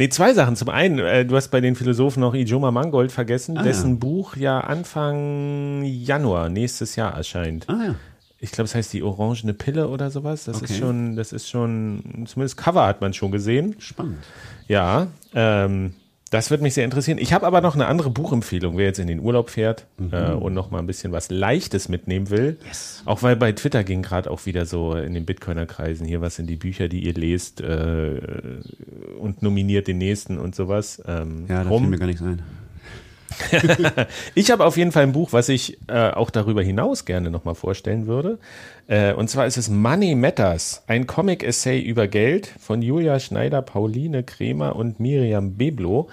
Nee, 0.00 0.08
zwei 0.08 0.32
Sachen. 0.32 0.56
Zum 0.56 0.70
einen, 0.70 0.98
äh, 0.98 1.26
du 1.26 1.36
hast 1.36 1.48
bei 1.48 1.60
den 1.60 1.76
Philosophen 1.76 2.20
noch 2.20 2.32
Ijoma 2.32 2.70
Mangold 2.70 3.12
vergessen, 3.12 3.58
ah, 3.58 3.62
dessen 3.62 3.90
ja. 3.90 3.96
Buch 3.98 4.34
ja 4.34 4.60
Anfang 4.60 5.82
Januar 5.84 6.48
nächstes 6.48 6.96
Jahr 6.96 7.14
erscheint. 7.14 7.68
Ah 7.68 7.84
ja. 7.88 7.94
Ich 8.38 8.50
glaube, 8.50 8.64
es 8.64 8.74
heißt 8.74 8.94
die 8.94 9.02
orangene 9.02 9.52
Pille 9.52 9.88
oder 9.88 10.10
sowas. 10.10 10.44
Das 10.44 10.56
okay. 10.56 10.72
ist 10.72 10.78
schon, 10.78 11.16
das 11.16 11.34
ist 11.34 11.50
schon, 11.50 12.24
zumindest 12.26 12.56
Cover 12.56 12.86
hat 12.86 13.02
man 13.02 13.12
schon 13.12 13.30
gesehen. 13.30 13.76
Spannend. 13.78 14.24
Ja, 14.68 15.08
ähm, 15.34 15.92
das 16.30 16.50
würde 16.50 16.62
mich 16.62 16.74
sehr 16.74 16.84
interessieren. 16.84 17.18
Ich 17.18 17.32
habe 17.32 17.44
aber 17.44 17.60
noch 17.60 17.74
eine 17.74 17.86
andere 17.86 18.08
Buchempfehlung, 18.08 18.76
wer 18.76 18.86
jetzt 18.86 19.00
in 19.00 19.08
den 19.08 19.18
Urlaub 19.18 19.50
fährt 19.50 19.86
mhm. 19.98 20.12
äh, 20.12 20.30
und 20.30 20.54
noch 20.54 20.70
mal 20.70 20.78
ein 20.78 20.86
bisschen 20.86 21.10
was 21.10 21.28
Leichtes 21.28 21.88
mitnehmen 21.88 22.30
will. 22.30 22.56
Yes. 22.66 23.02
Auch 23.04 23.24
weil 23.24 23.34
bei 23.34 23.50
Twitter 23.50 23.82
ging 23.82 24.02
gerade 24.02 24.30
auch 24.30 24.46
wieder 24.46 24.64
so 24.64 24.94
in 24.94 25.14
den 25.14 25.26
Bitcoiner-Kreisen 25.26 26.06
hier, 26.06 26.20
was 26.20 26.36
sind 26.36 26.46
die 26.46 26.56
Bücher, 26.56 26.88
die 26.88 27.04
ihr 27.04 27.14
lest 27.14 27.60
äh, 27.60 28.20
und 29.18 29.42
nominiert 29.42 29.88
den 29.88 29.98
nächsten 29.98 30.38
und 30.38 30.54
sowas. 30.54 31.02
Ähm, 31.06 31.46
ja, 31.48 31.64
da 31.64 31.70
fiel 31.70 31.88
mir 31.88 31.98
gar 31.98 32.06
nichts 32.06 32.22
ein. 32.22 32.42
ich 34.34 34.50
habe 34.50 34.64
auf 34.64 34.76
jeden 34.76 34.92
Fall 34.92 35.04
ein 35.04 35.12
Buch, 35.12 35.32
was 35.32 35.48
ich 35.48 35.78
äh, 35.88 36.10
auch 36.10 36.30
darüber 36.30 36.62
hinaus 36.62 37.04
gerne 37.04 37.30
nochmal 37.30 37.54
vorstellen 37.54 38.06
würde. 38.06 38.38
Äh, 38.86 39.12
und 39.14 39.28
zwar 39.28 39.46
ist 39.46 39.56
es 39.56 39.68
Money 39.68 40.14
Matters, 40.14 40.82
ein 40.86 41.06
Comic-Essay 41.06 41.80
über 41.80 42.08
Geld 42.08 42.46
von 42.46 42.82
Julia 42.82 43.20
Schneider, 43.20 43.62
Pauline 43.62 44.22
Kremer 44.22 44.76
und 44.76 45.00
Miriam 45.00 45.54
Beblo. 45.54 46.08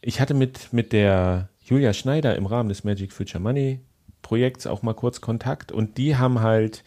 Ich 0.00 0.20
hatte 0.20 0.34
mit, 0.34 0.72
mit 0.72 0.92
der 0.92 1.48
Julia 1.62 1.92
Schneider 1.92 2.36
im 2.36 2.46
Rahmen 2.46 2.68
des 2.68 2.84
Magic 2.84 3.12
Future 3.12 3.42
Money 3.42 3.80
Projekts 4.22 4.66
auch 4.66 4.82
mal 4.82 4.94
kurz 4.94 5.20
Kontakt 5.20 5.72
und 5.72 5.98
die 5.98 6.16
haben 6.16 6.40
halt 6.40 6.84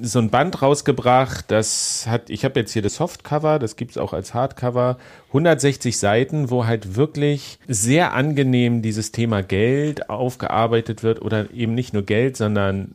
so 0.00 0.18
ein 0.18 0.30
Band 0.30 0.62
rausgebracht, 0.62 1.50
das 1.50 2.06
hat, 2.08 2.30
ich 2.30 2.44
habe 2.44 2.60
jetzt 2.60 2.72
hier 2.72 2.82
das 2.82 2.96
Softcover, 2.96 3.58
das 3.58 3.76
gibt 3.76 3.92
es 3.92 3.98
auch 3.98 4.12
als 4.12 4.34
Hardcover, 4.34 4.98
160 5.28 5.98
Seiten, 5.98 6.50
wo 6.50 6.66
halt 6.66 6.96
wirklich 6.96 7.58
sehr 7.68 8.12
angenehm 8.14 8.82
dieses 8.82 9.12
Thema 9.12 9.42
Geld 9.42 10.08
aufgearbeitet 10.10 11.02
wird 11.02 11.22
oder 11.22 11.50
eben 11.52 11.74
nicht 11.74 11.92
nur 11.92 12.02
Geld, 12.02 12.36
sondern 12.36 12.94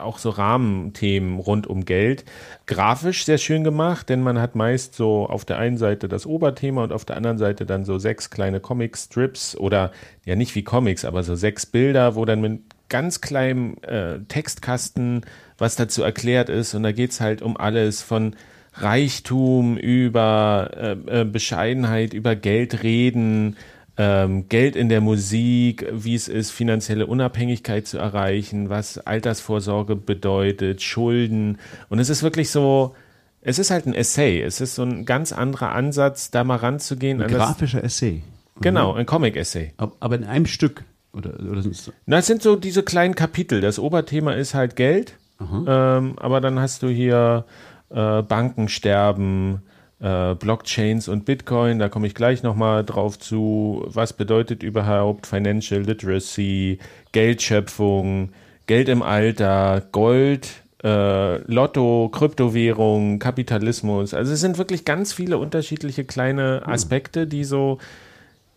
auch 0.00 0.18
so 0.18 0.30
Rahmenthemen 0.30 1.38
rund 1.38 1.66
um 1.66 1.84
Geld. 1.84 2.24
Grafisch 2.66 3.24
sehr 3.24 3.38
schön 3.38 3.62
gemacht, 3.62 4.08
denn 4.08 4.22
man 4.22 4.40
hat 4.40 4.54
meist 4.54 4.94
so 4.94 5.26
auf 5.26 5.44
der 5.44 5.58
einen 5.58 5.76
Seite 5.76 6.08
das 6.08 6.26
Oberthema 6.26 6.84
und 6.84 6.92
auf 6.92 7.04
der 7.04 7.16
anderen 7.16 7.38
Seite 7.38 7.66
dann 7.66 7.84
so 7.84 7.98
sechs 7.98 8.30
kleine 8.30 8.60
Comic-Strips 8.60 9.56
oder 9.56 9.92
ja 10.24 10.34
nicht 10.34 10.54
wie 10.54 10.64
Comics, 10.64 11.04
aber 11.04 11.22
so 11.22 11.34
sechs 11.34 11.66
Bilder, 11.66 12.14
wo 12.14 12.24
dann 12.24 12.40
mit 12.40 12.62
ganz 12.88 13.20
kleinem 13.20 13.76
äh, 13.82 14.20
Textkasten 14.28 15.24
was 15.58 15.76
dazu 15.76 16.02
erklärt 16.02 16.48
ist. 16.48 16.74
Und 16.74 16.82
da 16.82 16.92
geht's 16.92 17.20
halt 17.20 17.42
um 17.42 17.56
alles 17.56 18.02
von 18.02 18.34
Reichtum 18.74 19.76
über 19.76 20.70
äh, 20.76 21.20
äh, 21.20 21.24
Bescheidenheit, 21.24 22.12
über 22.12 22.34
Geld 22.34 22.82
reden, 22.82 23.56
ähm, 23.96 24.48
Geld 24.48 24.74
in 24.74 24.88
der 24.88 25.00
Musik, 25.00 25.86
wie 25.92 26.14
es 26.14 26.26
ist, 26.26 26.50
finanzielle 26.50 27.06
Unabhängigkeit 27.06 27.86
zu 27.86 27.98
erreichen, 27.98 28.68
was 28.68 28.98
Altersvorsorge 28.98 29.94
bedeutet, 29.94 30.82
Schulden. 30.82 31.58
Und 31.88 32.00
es 32.00 32.08
ist 32.08 32.24
wirklich 32.24 32.50
so, 32.50 32.96
es 33.40 33.60
ist 33.60 33.70
halt 33.70 33.86
ein 33.86 33.94
Essay. 33.94 34.42
Es 34.42 34.60
ist 34.60 34.74
so 34.74 34.82
ein 34.82 35.04
ganz 35.04 35.32
anderer 35.32 35.72
Ansatz, 35.72 36.30
da 36.32 36.42
mal 36.42 36.56
ranzugehen. 36.56 37.22
Ein 37.22 37.30
grafischer 37.30 37.84
Essay. 37.84 38.22
Genau, 38.60 38.94
ein 38.94 39.06
Comic-Essay. 39.06 39.72
Aber 39.76 40.16
in 40.16 40.24
einem 40.24 40.46
Stück. 40.46 40.84
Oder, 41.12 41.38
oder 41.38 41.62
so? 41.62 41.92
Na, 42.06 42.18
es 42.18 42.26
sind 42.26 42.42
so 42.42 42.56
diese 42.56 42.82
kleinen 42.82 43.14
Kapitel. 43.14 43.60
Das 43.60 43.78
Oberthema 43.78 44.32
ist 44.32 44.54
halt 44.54 44.74
Geld. 44.74 45.14
Ähm, 45.40 46.16
aber 46.18 46.40
dann 46.40 46.58
hast 46.58 46.82
du 46.82 46.88
hier 46.88 47.44
äh, 47.90 48.22
Bankensterben, 48.22 49.62
äh, 50.00 50.34
Blockchains 50.34 51.08
und 51.08 51.24
Bitcoin. 51.24 51.78
Da 51.78 51.88
komme 51.88 52.06
ich 52.06 52.14
gleich 52.14 52.42
nochmal 52.42 52.84
drauf 52.84 53.18
zu. 53.18 53.84
Was 53.86 54.12
bedeutet 54.12 54.62
überhaupt 54.62 55.26
Financial 55.26 55.80
Literacy, 55.80 56.78
Geldschöpfung, 57.12 58.30
Geld 58.66 58.88
im 58.88 59.02
Alter, 59.02 59.82
Gold, 59.92 60.48
äh, 60.82 61.38
Lotto, 61.50 62.10
Kryptowährung, 62.12 63.18
Kapitalismus. 63.18 64.14
Also 64.14 64.32
es 64.32 64.40
sind 64.40 64.58
wirklich 64.58 64.84
ganz 64.84 65.12
viele 65.12 65.38
unterschiedliche 65.38 66.04
kleine 66.04 66.62
Aspekte, 66.66 67.26
die 67.26 67.44
so 67.44 67.78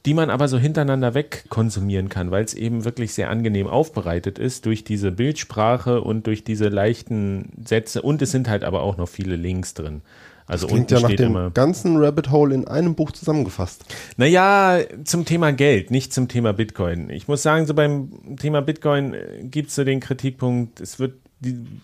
die 0.07 0.13
man 0.13 0.29
aber 0.29 0.47
so 0.47 0.57
hintereinander 0.57 1.13
weg 1.15 1.43
konsumieren 1.49 2.07
kann, 2.07 2.31
weil 2.31 2.45
es 2.45 2.53
eben 2.53 2.85
wirklich 2.85 3.13
sehr 3.13 3.29
angenehm 3.29 3.67
aufbereitet 3.67 4.39
ist 4.39 4.65
durch 4.65 4.85
diese 4.85 5.11
Bildsprache 5.11 5.99
und 5.99 6.27
durch 6.27 6.45
diese 6.45 6.69
leichten 6.69 7.51
Sätze 7.65 8.01
und 8.01 8.21
es 8.21 8.31
sind 8.31 8.47
halt 8.47 8.63
aber 8.63 8.83
auch 8.83 8.95
noch 8.95 9.09
viele 9.09 9.35
Links 9.35 9.73
drin. 9.73 10.01
Also 10.45 10.65
Das 10.65 10.73
klingt 10.73 10.91
ja 10.91 11.01
nach 11.01 11.09
dem 11.09 11.31
immer. 11.31 11.49
ganzen 11.49 11.97
Rabbit 11.97 12.31
Hole 12.31 12.55
in 12.55 12.69
einem 12.69 12.95
Buch 12.95 13.11
zusammengefasst. 13.11 13.83
Naja, 14.15 14.79
zum 15.03 15.25
Thema 15.25 15.51
Geld, 15.51 15.91
nicht 15.91 16.13
zum 16.13 16.29
Thema 16.29 16.53
Bitcoin. 16.53 17.09
Ich 17.09 17.27
muss 17.27 17.43
sagen, 17.43 17.65
so 17.65 17.73
beim 17.73 18.37
Thema 18.39 18.61
Bitcoin 18.61 19.13
gibt 19.41 19.71
es 19.71 19.75
so 19.75 19.83
den 19.83 19.99
Kritikpunkt, 19.99 20.79
es 20.79 20.99
wird 20.99 21.15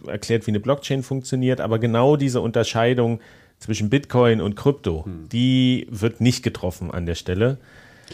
erklärt, 0.08 0.48
wie 0.48 0.52
eine 0.52 0.62
Blockchain 0.62 1.04
funktioniert, 1.04 1.60
aber 1.60 1.78
genau 1.78 2.16
diese 2.16 2.40
Unterscheidung 2.40 3.20
zwischen 3.60 3.90
Bitcoin 3.90 4.40
und 4.40 4.56
Krypto, 4.56 5.06
die 5.34 5.88
wird 5.90 6.22
nicht 6.22 6.42
getroffen 6.42 6.90
an 6.90 7.06
der 7.06 7.16
Stelle. 7.16 7.58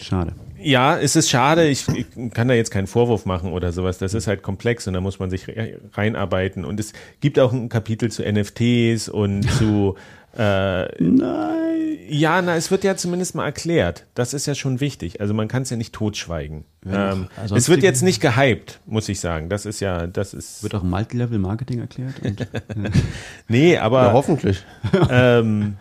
Schade. 0.01 0.33
Ja, 0.61 0.97
es 0.97 1.15
ist 1.15 1.29
schade. 1.29 1.67
Ich, 1.69 1.87
ich 1.87 2.05
kann 2.33 2.47
da 2.49 2.53
jetzt 2.53 2.69
keinen 2.71 2.87
Vorwurf 2.87 3.25
machen 3.25 3.53
oder 3.53 3.71
sowas. 3.71 3.97
Das 3.97 4.13
ist 4.13 4.27
halt 4.27 4.41
komplex 4.43 4.87
und 4.87 4.93
da 4.93 4.99
muss 5.01 5.17
man 5.19 5.29
sich 5.29 5.47
re- 5.47 5.79
reinarbeiten. 5.93 6.65
Und 6.65 6.79
es 6.79 6.91
gibt 7.21 7.39
auch 7.39 7.53
ein 7.53 7.69
Kapitel 7.69 8.11
zu 8.11 8.23
NFTs 8.29 9.09
und 9.09 9.43
zu. 9.51 9.95
Äh, 10.37 10.83
Nein. 11.03 11.97
ja, 12.07 12.39
na, 12.43 12.55
es 12.55 12.69
wird 12.69 12.83
ja 12.83 12.95
zumindest 12.95 13.33
mal 13.33 13.45
erklärt. 13.45 14.05
Das 14.13 14.35
ist 14.35 14.45
ja 14.45 14.53
schon 14.53 14.79
wichtig. 14.79 15.21
Also 15.21 15.33
man 15.33 15.47
kann 15.47 15.63
es 15.63 15.71
ja 15.71 15.75
nicht 15.75 15.91
totschweigen. 15.91 16.65
Ähm, 16.85 17.29
also 17.35 17.55
es 17.55 17.67
wird 17.67 17.81
jetzt 17.81 18.03
nicht 18.03 18.21
gehypt, 18.21 18.79
muss 18.85 19.09
ich 19.09 19.19
sagen. 19.19 19.49
Das 19.49 19.65
ist 19.65 19.79
ja, 19.79 20.05
das 20.05 20.35
ist. 20.35 20.61
Wird 20.61 20.75
auch 20.75 20.83
Multilevel-Marketing 20.83 21.79
erklärt? 21.79 22.13
Und, 22.23 22.47
nee, 23.47 23.75
aber. 23.77 24.03
ja, 24.03 24.13
hoffentlich. 24.13 24.63
ähm, 25.09 25.77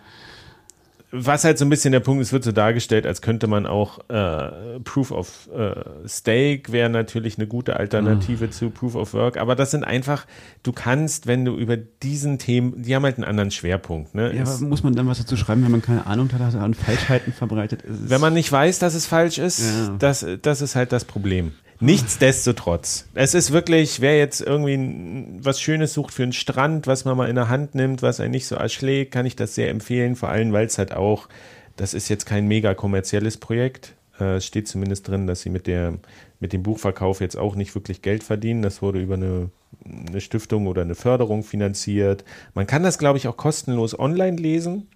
was 1.11 1.43
halt 1.43 1.57
so 1.57 1.65
ein 1.65 1.69
bisschen 1.69 1.91
der 1.91 2.01
Punkt 2.01 2.21
ist, 2.21 2.31
wird 2.33 2.43
so 2.43 2.51
dargestellt, 2.51 3.07
als 3.07 3.21
könnte 3.21 3.47
man 3.47 3.65
auch 3.65 3.99
äh, 4.09 4.79
Proof 4.83 5.11
of 5.11 5.49
äh, 5.55 5.73
Stake 6.07 6.71
wäre 6.71 6.89
natürlich 6.89 7.37
eine 7.37 7.47
gute 7.47 7.77
Alternative 7.77 8.45
Ah. 8.45 8.51
zu 8.51 8.69
Proof 8.69 8.95
of 8.95 9.13
Work, 9.13 9.37
aber 9.37 9.55
das 9.55 9.71
sind 9.71 9.83
einfach, 9.83 10.25
du 10.63 10.71
kannst, 10.71 11.25
wenn 11.27 11.45
du 11.45 11.55
über 11.55 11.77
diesen 11.77 12.37
Themen, 12.37 12.81
die 12.83 12.95
haben 12.95 13.03
halt 13.03 13.15
einen 13.17 13.25
anderen 13.25 13.51
Schwerpunkt. 13.51 14.13
Ne? 14.13 14.35
ja, 14.35 14.43
aber 14.43 14.59
muss 14.67 14.83
man 14.83 14.93
dann 14.95 15.07
was 15.07 15.17
dazu 15.17 15.35
schreiben, 15.35 15.63
wenn 15.63 15.71
man 15.71 15.81
keine 15.81 16.05
Ahnung 16.05 16.31
hat, 16.31 16.41
dass 16.41 16.53
er 16.55 16.61
an 16.61 16.73
Falschheiten 16.75 17.33
verbreitet 17.33 17.81
ist? 17.81 18.09
wenn 18.09 18.21
man 18.21 18.33
nicht 18.33 18.51
weiß, 18.51 18.79
dass 18.79 18.93
es 18.93 19.05
falsch 19.07 19.37
ist, 19.39 19.59
Ja. 19.61 19.95
das, 19.97 20.25
das 20.41 20.61
ist 20.61 20.75
halt 20.75 20.91
das 20.91 21.05
Problem. 21.05 21.53
Nichtsdestotrotz, 21.81 23.07
es 23.13 23.33
ist 23.33 23.51
wirklich, 23.51 24.01
wer 24.01 24.17
jetzt 24.17 24.41
irgendwie 24.41 25.39
was 25.41 25.61
Schönes 25.61 25.93
sucht 25.93 26.13
für 26.13 26.23
einen 26.23 26.33
Strand, 26.33 26.87
was 26.87 27.05
man 27.05 27.15
mal 27.15 27.29
in 27.29 27.35
der 27.35 27.47
Hand 27.47 27.73
nimmt, 27.73 28.01
was 28.01 28.19
einen 28.19 28.31
nicht 28.31 28.47
so 28.47 28.55
erschlägt, 28.55 29.13
kann 29.13 29.25
ich 29.25 29.35
das 29.37 29.55
sehr 29.55 29.69
empfehlen, 29.69 30.15
vor 30.15 30.29
allem, 30.29 30.51
weil 30.51 30.65
es 30.65 30.77
halt 30.77 30.93
auch, 30.93 31.29
das 31.77 31.93
ist 31.93 32.09
jetzt 32.09 32.25
kein 32.25 32.47
mega 32.47 32.73
kommerzielles 32.73 33.37
Projekt. 33.37 33.93
Äh, 34.19 34.35
Es 34.35 34.45
steht 34.45 34.67
zumindest 34.67 35.07
drin, 35.07 35.25
dass 35.25 35.41
sie 35.41 35.49
mit, 35.49 35.67
der, 35.67 35.93
mit 36.41 36.51
dem 36.51 36.63
Buchverkauf 36.63 37.21
jetzt 37.21 37.37
auch 37.37 37.55
nicht 37.55 37.73
wirklich 37.75 38.01
Geld 38.01 38.23
verdienen. 38.23 38.61
Das 38.61 38.81
wurde 38.81 38.99
über 38.99 39.13
eine, 39.13 39.49
eine 39.85 40.19
Stiftung 40.19 40.67
oder 40.67 40.81
eine 40.81 40.95
Förderung 40.95 41.43
finanziert. 41.43 42.25
Man 42.53 42.67
kann 42.67 42.83
das, 42.83 42.97
glaube 42.97 43.17
ich, 43.17 43.29
auch 43.29 43.37
kostenlos 43.37 43.97
online 43.97 44.35
lesen, 44.35 44.87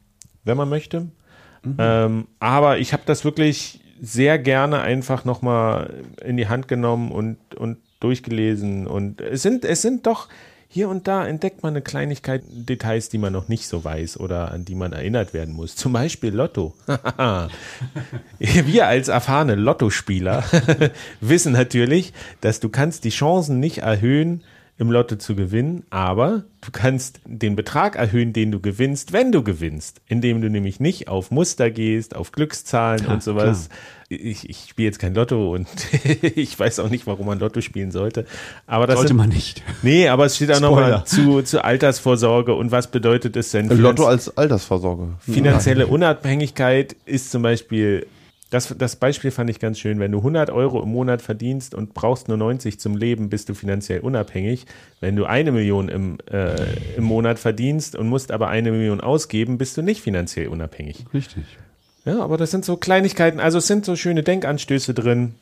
wenn 0.44 0.58
man 0.58 0.68
möchte. 0.68 1.08
Ähm, 1.78 2.28
aber 2.40 2.80
ich 2.80 2.92
habe 2.92 3.04
das 3.06 3.24
wirklich 3.24 3.80
sehr 4.02 4.40
gerne 4.40 4.82
einfach 4.82 5.26
nochmal 5.26 6.04
in 6.24 6.38
die 6.38 6.48
Hand 6.48 6.68
genommen 6.68 7.12
und, 7.12 7.38
und 7.56 7.78
durchgelesen. 8.00 8.88
Und 8.88 9.22
es 9.22 9.42
sind, 9.42 9.66
es 9.66 9.82
sind 9.82 10.06
doch 10.06 10.28
hier 10.74 10.90
und 10.90 11.08
da 11.08 11.28
entdeckt 11.28 11.62
man 11.62 11.74
eine 11.74 11.84
Kleinigkeit, 11.84 12.42
Details, 12.50 13.10
die 13.10 13.20
man 13.20 13.32
noch 13.32 13.48
nicht 13.48 13.68
so 13.68 13.84
weiß 13.84 14.20
oder 14.20 14.52
an 14.52 14.66
die 14.66 14.74
man 14.74 14.92
erinnert 14.92 15.32
werden 15.32 15.54
muss. 15.54 15.76
Zum 15.76 15.94
Beispiel 15.94 16.34
Lotto. 16.34 16.74
Wir 18.40 18.88
als 18.88 19.08
erfahrene 19.08 19.54
Lottospieler 19.54 20.44
wissen 21.22 21.54
natürlich, 21.54 22.12
dass 22.42 22.60
du 22.60 22.70
kannst 22.70 23.04
die 23.04 23.12
Chancen 23.12 23.60
nicht 23.60 23.80
erhöhen, 23.80 24.42
im 24.78 24.90
Lotto 24.90 25.18
zu 25.18 25.36
gewinnen, 25.36 25.84
aber 25.92 26.46
du 26.62 26.72
kannst 26.72 27.22
den 27.26 27.56
Betrag 27.56 27.96
erhöhen, 27.96 28.34
den 28.34 28.52
du 28.52 28.60
gewinnst, 28.60 29.14
wenn 29.14 29.32
du 29.32 29.44
gewinnst, 29.44 30.02
indem 30.08 30.42
du 30.42 30.50
nämlich 30.50 30.80
nicht 30.80 31.08
auf 31.08 31.30
Muster 31.30 31.70
gehst, 31.70 32.16
auf 32.16 32.32
Glückszahlen 32.32 33.02
Klar, 33.02 33.14
und 33.14 33.24
sowas. 33.24 33.70
Ich, 34.10 34.50
ich 34.50 34.66
spiele 34.70 34.88
jetzt 34.88 35.00
kein 35.00 35.14
Lotto 35.14 35.54
und 35.54 35.68
ich 36.36 36.60
weiß 36.60 36.80
auch 36.80 36.90
nicht, 36.90 37.06
warum 37.06 37.28
man 37.28 37.40
Lotto 37.40 37.62
spielen 37.62 37.92
sollte. 37.92 38.26
Aber 38.66 38.88
das 38.88 38.96
Sollte 38.96 39.10
sind, 39.10 39.18
man 39.18 39.30
nicht. 39.30 39.62
Nee, 39.84 40.08
aber 40.08 40.26
es 40.26 40.36
steht 40.38 40.52
auch 40.52 40.60
nochmal 40.60 41.04
zu, 41.06 41.44
zu 41.44 41.64
Altersvorsorge 41.64 42.56
und 42.56 42.72
was 42.72 42.90
bedeutet 42.90 43.38
es 43.38 43.52
denn? 43.52 43.70
Lotto 43.70 44.06
als 44.08 44.36
Altersvorsorge. 44.36 45.14
Finanzielle 45.20 45.86
Unabhängigkeit 45.86 46.96
ist 47.06 47.30
zum 47.32 47.44
Beispiel, 47.44 48.08
das, 48.54 48.76
das 48.78 48.96
Beispiel 48.96 49.32
fand 49.32 49.50
ich 49.50 49.60
ganz 49.60 49.80
schön, 49.80 50.00
wenn 50.00 50.12
du 50.12 50.20
100 50.20 50.52
Euro 50.52 50.84
im 50.84 50.90
Monat 50.90 51.24
verdienst 51.24 51.74
und 51.74 51.96
brauchst 51.96 52.28
nur 52.28 52.38
90 52.38 52.80
zum 52.80 52.96
Leben, 52.96 53.30
bist 53.30 53.50
du 53.50 53.56
finanziell 53.56 54.02
unabhängig. 54.02 54.68
Wenn 55.00 55.16
du 55.16 55.26
eine 55.26 55.52
Million 55.52 55.90
im, 55.90 56.20
äh, 56.32 56.56
im 56.96 57.04
Monat 57.04 57.40
verdienst 57.40 57.96
und 57.96 58.08
musst 58.08 58.32
aber 58.32 58.50
eine 58.50 58.72
Million 58.72 59.02
ausgeben, 59.02 59.58
bist 59.58 59.76
du 59.78 59.82
nicht 59.82 60.02
finanziell 60.02 60.50
unabhängig. 60.50 61.06
Richtig. 61.14 61.44
Ja, 62.06 62.22
aber 62.22 62.38
das 62.38 62.52
sind 62.52 62.64
so 62.64 62.78
Kleinigkeiten, 62.78 63.40
also 63.40 63.58
es 63.58 63.66
sind 63.66 63.86
so 63.86 63.96
schöne 63.96 64.22
Denkanstöße 64.22 64.94
drin. 64.94 65.34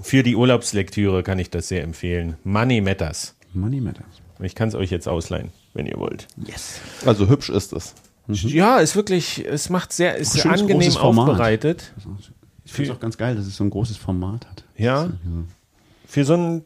Für 0.00 0.22
die 0.22 0.36
Urlaubslektüre 0.36 1.24
kann 1.24 1.40
ich 1.40 1.50
das 1.50 1.68
sehr 1.68 1.82
empfehlen. 1.82 2.36
Money 2.44 2.80
Matters. 2.80 3.34
Money 3.52 3.80
matters. 3.80 4.06
Ich 4.40 4.54
kann 4.54 4.68
es 4.68 4.74
euch 4.74 4.90
jetzt 4.90 5.08
ausleihen, 5.08 5.50
wenn 5.74 5.86
ihr 5.86 5.98
wollt. 5.98 6.28
Yes. 6.46 6.80
Also 7.04 7.28
hübsch 7.28 7.50
ist 7.50 7.72
es. 7.72 7.94
Ja, 8.28 8.78
ist 8.78 8.96
wirklich, 8.96 9.44
es 9.44 9.68
macht 9.68 9.92
sehr, 9.92 10.16
ist 10.16 10.38
schönes, 10.38 10.60
angenehm 10.60 10.96
aufbereitet. 10.96 11.92
Ich 12.64 12.72
finde 12.72 12.90
es 12.90 12.96
auch 12.96 13.00
ganz 13.00 13.18
geil, 13.18 13.34
dass 13.34 13.46
es 13.46 13.56
so 13.56 13.64
ein 13.64 13.70
großes 13.70 13.96
Format 13.96 14.46
hat. 14.48 14.64
Ja. 14.76 15.10
Für 16.06 16.24
so 16.24 16.34
ein, 16.34 16.64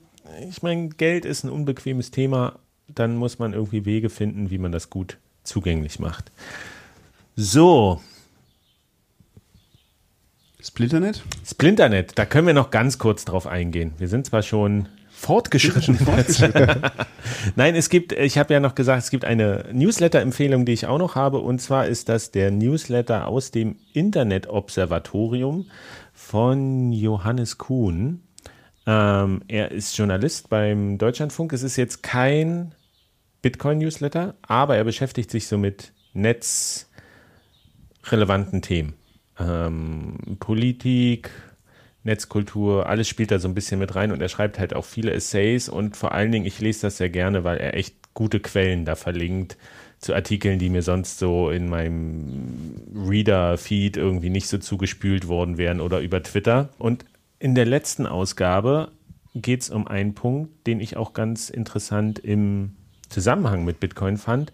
ich 0.49 0.62
meine, 0.62 0.89
Geld 0.91 1.24
ist 1.24 1.45
ein 1.45 1.51
unbequemes 1.51 2.11
Thema. 2.11 2.59
Dann 2.89 3.16
muss 3.16 3.39
man 3.39 3.53
irgendwie 3.53 3.85
Wege 3.85 4.11
finden, 4.11 4.51
wie 4.51 4.59
man 4.59 4.70
das 4.70 4.91
gut 4.91 5.19
zugänglich 5.43 5.99
macht. 5.99 6.31
So, 7.37 8.01
Splinternet? 10.66 11.23
Splinternet, 11.45 12.19
da 12.19 12.24
können 12.24 12.49
wir 12.49 12.55
noch 12.55 12.70
ganz 12.70 12.99
kurz 12.99 13.24
drauf 13.24 13.47
eingehen. 13.47 13.93
Wir 13.99 14.09
sind 14.09 14.27
zwar 14.27 14.43
schon 14.43 14.89
fortgeschritten. 15.17 15.99
Nein, 17.57 17.75
es 17.75 17.89
gibt, 17.89 18.13
ich 18.13 18.39
habe 18.39 18.53
ja 18.53 18.61
noch 18.61 18.75
gesagt, 18.75 19.03
es 19.03 19.11
gibt 19.11 19.25
eine 19.25 19.65
Newsletter-Empfehlung, 19.73 20.67
die 20.67 20.73
ich 20.73 20.87
auch 20.87 20.99
noch 20.99 21.15
habe. 21.15 21.39
Und 21.39 21.61
zwar 21.61 21.87
ist 21.87 22.09
das 22.09 22.31
der 22.31 22.51
Newsletter 22.51 23.27
aus 23.27 23.51
dem 23.51 23.77
Internet-Observatorium 23.95 25.71
von 26.13 26.93
Johannes 26.93 27.57
Kuhn. 27.57 28.21
Ähm, 28.87 29.43
er 29.49 29.73
ist 29.73 29.97
Journalist 29.97 30.51
beim 30.51 30.99
Deutschlandfunk. 30.99 31.55
Es 31.55 31.63
ist 31.63 31.77
jetzt 31.77 32.03
kein 32.03 32.75
Bitcoin-Newsletter, 33.43 34.35
aber 34.43 34.77
er 34.77 34.85
beschäftigt 34.85 35.31
sich 35.31 35.49
so 35.49 35.57
mit 35.57 35.93
netzrelevanten 36.13 38.61
Themen. 38.61 38.93
Ähm, 39.39 40.37
Politik, 40.39 41.31
Netzkultur, 42.07 42.87
alles 42.87 43.09
spielt 43.09 43.31
da 43.31 43.39
so 43.39 43.49
ein 43.49 43.55
bisschen 43.55 43.78
mit 43.78 43.95
rein 43.95 44.12
und 44.12 44.23
er 44.23 44.28
schreibt 44.28 44.59
halt 44.59 44.74
auch 44.74 44.85
viele 44.85 45.12
Essays 45.12 45.69
und 45.69 45.97
vor 45.97 46.12
allen 46.12 46.33
Dingen, 46.33 46.47
ich 46.47 46.61
lese 46.61 46.83
das 46.83 46.97
sehr 46.97 47.11
gerne, 47.11 47.45
weil 47.45 47.59
er 47.59 47.74
echt 47.74 47.97
gute 48.15 48.41
Quellen 48.41 48.87
da 48.87 48.95
verlinkt 48.95 49.59
zu 49.99 50.15
Artikeln, 50.15 50.59
die 50.59 50.70
mir 50.70 50.83
sonst 50.83 51.19
so 51.19 51.51
in 51.51 51.69
meinem 51.69 52.81
Reader-Feed 52.95 53.97
irgendwie 53.97 54.31
nicht 54.31 54.49
so 54.49 54.59
zugespült 54.59 55.28
worden 55.28 55.59
wären 55.59 55.81
oder 55.81 56.01
über 56.01 56.23
Twitter. 56.23 56.69
Und 56.78 57.05
in 57.39 57.55
der 57.55 57.66
letzten 57.66 58.07
Ausgabe 58.07 58.93
geht 59.35 59.62
es 59.62 59.70
um 59.70 59.87
einen 59.87 60.15
Punkt, 60.15 60.66
den 60.66 60.81
ich 60.81 60.97
auch 60.97 61.12
ganz 61.12 61.51
interessant 61.51 62.19
im 62.19 62.77
Zusammenhang 63.09 63.65
mit 63.65 63.81
Bitcoin 63.81 64.16
fand. 64.16 64.53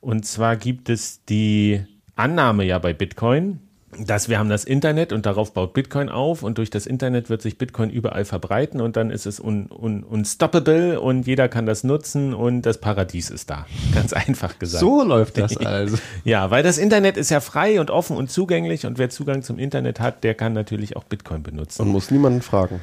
Und 0.00 0.26
zwar 0.26 0.56
gibt 0.56 0.90
es 0.90 1.24
die 1.24 1.84
Annahme 2.16 2.64
ja 2.64 2.78
bei 2.78 2.92
Bitcoin, 2.92 3.60
dass 3.98 4.28
wir 4.28 4.38
haben 4.38 4.48
das 4.48 4.64
Internet 4.64 5.12
und 5.12 5.26
darauf 5.26 5.52
baut 5.52 5.72
Bitcoin 5.72 6.08
auf 6.08 6.42
und 6.42 6.58
durch 6.58 6.70
das 6.70 6.86
Internet 6.86 7.30
wird 7.30 7.42
sich 7.42 7.58
Bitcoin 7.58 7.90
überall 7.90 8.24
verbreiten 8.24 8.80
und 8.80 8.96
dann 8.96 9.10
ist 9.10 9.26
es 9.26 9.40
un, 9.40 9.70
un, 9.70 10.02
unstoppable 10.02 11.00
und 11.00 11.26
jeder 11.26 11.48
kann 11.48 11.66
das 11.66 11.84
nutzen 11.84 12.34
und 12.34 12.62
das 12.62 12.78
Paradies 12.78 13.30
ist 13.30 13.50
da. 13.50 13.66
Ganz 13.94 14.12
einfach 14.12 14.58
gesagt. 14.58 14.80
So 14.80 15.02
läuft 15.02 15.38
das 15.38 15.56
also. 15.56 15.96
Ja, 16.24 16.50
weil 16.50 16.62
das 16.62 16.78
Internet 16.78 17.16
ist 17.16 17.30
ja 17.30 17.40
frei 17.40 17.80
und 17.80 17.90
offen 17.90 18.16
und 18.16 18.30
zugänglich 18.30 18.86
und 18.86 18.98
wer 18.98 19.10
Zugang 19.10 19.42
zum 19.42 19.58
Internet 19.58 20.00
hat, 20.00 20.24
der 20.24 20.34
kann 20.34 20.52
natürlich 20.52 20.96
auch 20.96 21.04
Bitcoin 21.04 21.42
benutzen. 21.42 21.82
Man 21.82 21.92
muss 21.92 22.10
niemanden 22.10 22.42
fragen. 22.42 22.80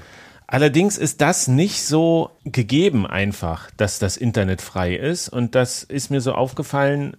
Allerdings 0.52 0.98
ist 0.98 1.22
das 1.22 1.48
nicht 1.48 1.82
so 1.82 2.32
gegeben 2.44 3.08
einfach, 3.08 3.72
dass 3.78 4.00
das 4.00 4.18
Internet 4.18 4.62
frei 4.62 4.96
ist. 4.96 5.30
Und 5.30 5.56
das 5.56 5.84
ist 5.84 6.12
mir 6.12 6.20
so 6.20 6.34
aufgefallen, 6.34 7.16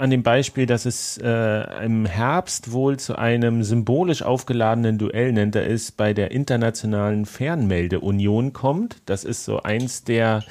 an 0.00 0.10
dem 0.10 0.22
Beispiel, 0.22 0.66
dass 0.66 0.86
es 0.86 1.18
äh, 1.18 1.84
im 1.84 2.06
Herbst 2.06 2.72
wohl 2.72 2.98
zu 2.98 3.16
einem 3.16 3.62
symbolisch 3.62 4.22
aufgeladenen 4.22 4.98
Duell, 4.98 5.32
nennt 5.32 5.54
er 5.54 5.68
es, 5.68 5.92
bei 5.92 6.14
der 6.14 6.30
Internationalen 6.30 7.26
Fernmeldeunion 7.26 8.52
kommt. 8.52 8.96
Das 9.06 9.24
ist 9.24 9.44
so 9.44 9.62
eins 9.62 10.02
der 10.02 10.42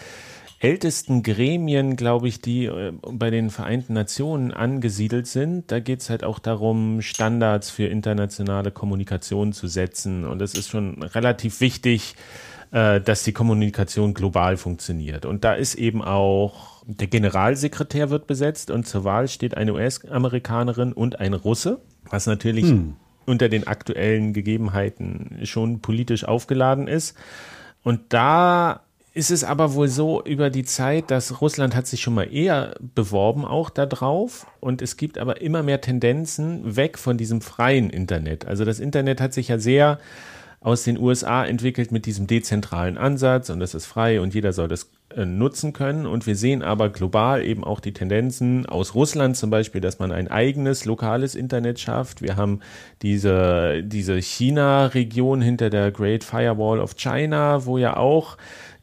ältesten 0.60 1.24
Gremien, 1.24 1.96
glaube 1.96 2.28
ich, 2.28 2.42
die 2.42 2.66
äh, 2.66 2.92
bei 3.02 3.30
den 3.32 3.50
Vereinten 3.50 3.94
Nationen 3.94 4.54
angesiedelt 4.54 5.26
sind. 5.26 5.72
Da 5.72 5.80
geht 5.80 6.02
es 6.02 6.10
halt 6.10 6.24
auch 6.24 6.40
darum, 6.40 7.02
Standards 7.02 7.72
für 7.72 7.86
internationale 7.86 8.72
Kommunikation 8.72 9.54
zu 9.54 9.68
setzen. 9.68 10.26
Und 10.26 10.42
es 10.42 10.54
ist 10.54 10.70
schon 10.70 11.02
relativ 11.02 11.60
wichtig, 11.60 12.16
äh, 12.72 13.02
dass 13.02 13.24
die 13.24 13.34
Kommunikation 13.34 14.14
global 14.14 14.58
funktioniert. 14.58 15.26
Und 15.26 15.44
da 15.44 15.54
ist 15.54 15.76
eben 15.76 16.04
auch 16.04 16.79
der 16.90 17.08
Generalsekretär 17.08 18.10
wird 18.10 18.26
besetzt 18.26 18.72
und 18.72 18.88
zur 18.88 19.04
Wahl 19.04 19.28
steht 19.28 19.56
eine 19.56 19.74
US-Amerikanerin 19.74 20.92
und 20.92 21.20
ein 21.20 21.36
Russe, 21.36 21.80
was 22.10 22.26
natürlich 22.26 22.66
hm. 22.66 22.96
unter 23.28 23.48
den 23.48 23.68
aktuellen 23.68 24.34
Gegebenheiten 24.34 25.40
schon 25.44 25.82
politisch 25.82 26.24
aufgeladen 26.24 26.88
ist. 26.88 27.16
Und 27.84 28.02
da 28.10 28.82
ist 29.14 29.30
es 29.30 29.44
aber 29.44 29.76
wohl 29.76 29.88
so 29.88 30.24
über 30.24 30.50
die 30.50 30.64
Zeit, 30.64 31.12
dass 31.12 31.42
Russland 31.42 31.76
hat 31.76 31.86
sich 31.86 32.02
schon 32.02 32.16
mal 32.16 32.34
eher 32.34 32.76
beworben 32.96 33.46
auch 33.46 33.70
darauf 33.70 34.48
und 34.60 34.82
es 34.82 34.98
gibt 34.98 35.20
aber 35.20 35.42
immer 35.42 35.62
mehr 35.62 35.82
Tendenzen 35.82 36.76
weg 36.76 36.98
von 36.98 37.18
diesem 37.18 37.42
freien 37.42 37.92
Internet. 37.92 38.48
Also 38.48 38.66
das 38.66 38.80
Internet 38.80 39.22
hat 39.22 39.34
sich 39.34 39.50
ja 39.50 39.60
sehr 39.60 40.00
aus 40.62 40.84
den 40.84 40.98
USA 40.98 41.46
entwickelt 41.46 41.92
mit 41.92 42.06
diesem 42.06 42.28
dezentralen 42.28 42.98
Ansatz 42.98 43.50
und 43.50 43.60
das 43.60 43.74
ist 43.74 43.86
frei 43.86 44.20
und 44.20 44.34
jeder 44.34 44.52
soll 44.52 44.68
das 44.68 44.90
äh, 45.16 45.26
nutzen 45.26 45.74
können. 45.74 46.06
Und 46.06 46.28
wir 46.28 46.36
sehen 46.36 46.62
aber 46.62 46.90
global 46.90 47.44
eben 47.44 47.64
auch 47.64 47.80
die 47.80 47.94
Tendenzen 47.94 48.68
aus 48.68 48.94
Russland 48.94 49.38
zum 49.38 49.50
Beispiel, 49.50 49.82
dass 49.82 49.98
man 49.98 50.12
ein 50.12 50.28
eigenes 50.28 50.86
lokales 50.86 51.34
Internet 51.34 51.80
schafft. 51.80 52.22
Wir 52.22 52.36
haben 52.36 52.60
diese, 53.02 53.82
diese 53.84 54.22
China-Region 54.22 55.42
hinter 55.42 55.72
der 55.72 55.90
Great 55.92 56.24
Firewall 56.24 56.80
of 56.80 56.96
China, 56.96 57.66
wo 57.66 57.80
ja 57.80 57.98
auch 57.98 58.38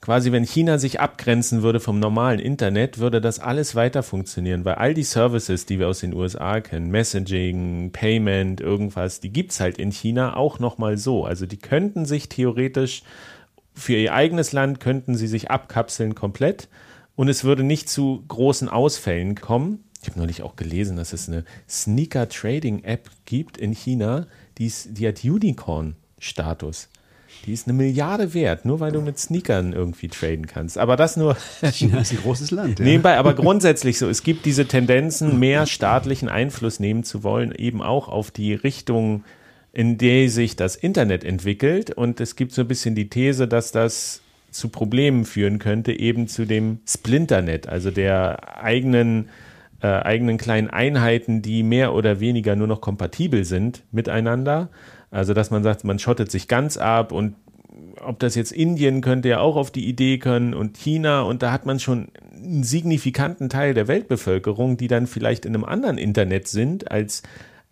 quasi, 0.07 0.31
wenn 0.31 0.45
China 0.45 0.79
sich 0.79 1.01
abgrenzen 1.01 1.63
würde 1.65 1.81
vom 1.81 1.99
normalen 1.99 2.39
Internet, 2.39 2.99
würde 2.99 3.21
das 3.21 3.41
alles 3.41 3.75
weiter 3.75 4.05
funktionieren, 4.05 4.65
weil 4.65 4.77
all 4.77 4.95
die 4.95 5.03
Services, 5.03 5.67
die 5.67 5.81
wir 5.81 5.89
aus 5.89 5.99
den 5.99 6.15
USA 6.15 6.61
kennen, 6.61 6.93
Messaging, 6.93 7.91
Payment, 7.91 8.61
irgendwas, 8.61 9.19
die 9.19 9.33
gibt's 9.33 9.59
halt 9.59 9.79
in 9.79 9.91
China 9.91 10.37
auch 10.37 10.61
nochmal 10.61 10.97
so. 10.97 11.25
Also 11.25 11.45
die 11.45 11.57
könnten 11.57 12.07
sich 12.07 12.29
theoretisch 12.29 13.03
für 13.75 13.97
ihr 13.97 14.15
eigenes 14.15 14.53
Land, 14.53 14.79
könnten 14.79 15.17
sie 15.17 15.27
sich 15.27 15.51
abkapseln 15.51 16.15
komplett 16.15 16.69
und 17.17 17.29
es 17.29 17.43
würde 17.43 17.65
nicht 17.65 17.89
zu 17.89 18.23
großen 18.29 18.69
Ausfällen 18.69 19.35
kommen. 19.35 19.83
Ich 20.03 20.09
habe 20.09 20.21
neulich 20.21 20.43
auch 20.43 20.55
gelesen, 20.55 20.97
dass 20.97 21.15
es 21.15 21.29
eine 21.29 21.45
Sneaker 21.69 22.29
Trading 22.29 22.85
App 22.85 23.11
gibt 23.25 23.59
in 23.59 23.73
China, 23.73 24.29
die, 24.59 24.67
ist, 24.67 24.97
die 24.97 25.09
hat 25.09 25.25
Unicorn-Status. 25.25 26.91
Die 27.47 27.53
ist 27.53 27.69
eine 27.69 27.77
Milliarde 27.77 28.35
wert, 28.35 28.65
nur 28.65 28.81
weil 28.81 28.91
du 28.91 29.01
mit 29.01 29.21
Sneakern 29.21 29.73
irgendwie 29.73 30.09
traden 30.09 30.49
kannst. 30.49 30.79
Aber 30.79 30.97
das 30.97 31.17
nur. 31.17 31.37
China 31.73 32.01
ist 32.01 32.11
ein 32.11 32.19
großes 32.19 32.51
Land. 32.51 32.81
Ja. 32.81 32.85
Nebenbei, 32.85 33.17
aber 33.19 33.35
grundsätzlich 33.35 33.99
so. 33.99 34.09
Es 34.09 34.25
gibt 34.25 34.47
diese 34.47 34.67
Tendenzen, 34.67 35.39
mehr 35.39 35.67
staatlichen 35.67 36.29
Einfluss 36.29 36.81
nehmen 36.81 37.05
zu 37.05 37.23
wollen, 37.23 37.53
eben 37.53 37.83
auch 37.83 38.09
auf 38.09 38.33
die 38.33 38.53
Richtung, 38.53 39.23
in 39.73 39.97
der 39.97 40.29
sich 40.29 40.57
das 40.57 40.75
Internet 40.75 41.23
entwickelt. 41.23 41.93
Und 41.93 42.21
es 42.21 42.35
gibt 42.35 42.51
so 42.51 42.63
ein 42.63 42.69
bisschen 42.69 42.97
die 42.97 43.09
These, 43.09 43.47
dass 43.47 43.71
das 43.71 44.23
zu 44.51 44.69
Problemen 44.69 45.25
führen 45.25 45.61
könnte, 45.61 45.93
eben 45.93 46.27
zu 46.27 46.47
dem 46.47 46.81
Splinternet, 46.85 47.69
also 47.69 47.93
der 47.93 48.61
eigenen 48.61 49.29
äh, 49.83 49.89
eigenen 49.89 50.39
kleinen 50.39 50.71
Einheiten, 50.71 51.43
die 51.43 51.63
mehr 51.63 51.93
oder 51.93 52.19
weniger 52.19 52.57
nur 52.57 52.67
noch 52.67 52.81
kompatibel 52.81 53.45
sind 53.45 53.83
miteinander 53.93 54.71
also, 55.11 55.35
dass 55.35 55.51
man 55.51 55.63
sagt, 55.63 55.85
man 55.85 55.99
schottet 55.99 56.31
sich 56.31 56.49
ganz 56.49 56.77
ab 56.77 57.13
und 57.13 57.35
ob 58.01 58.19
das 58.19 58.35
jetzt 58.35 58.53
Indien 58.53 59.01
könnte 59.01 59.29
ja 59.29 59.41
auch 59.41 59.57
auf 59.57 59.71
die 59.71 59.87
Idee 59.87 60.19
können 60.19 60.55
und 60.55 60.77
China 60.77 61.23
und 61.23 61.43
da 61.43 61.53
hat 61.53 61.67
man 61.67 61.81
schon 61.81 62.09
einen 62.33 62.63
signifikanten 62.63 63.49
Teil 63.49 63.75
der 63.75 63.89
Weltbevölkerung, 63.89 64.77
die 64.77 64.89
dann 64.89 65.07
vielleicht 65.07 65.45
in 65.45 65.55
einem 65.55 65.65
anderen 65.65 65.99
Internet 65.99 66.49
sind, 66.49 66.91
als, 66.91 67.23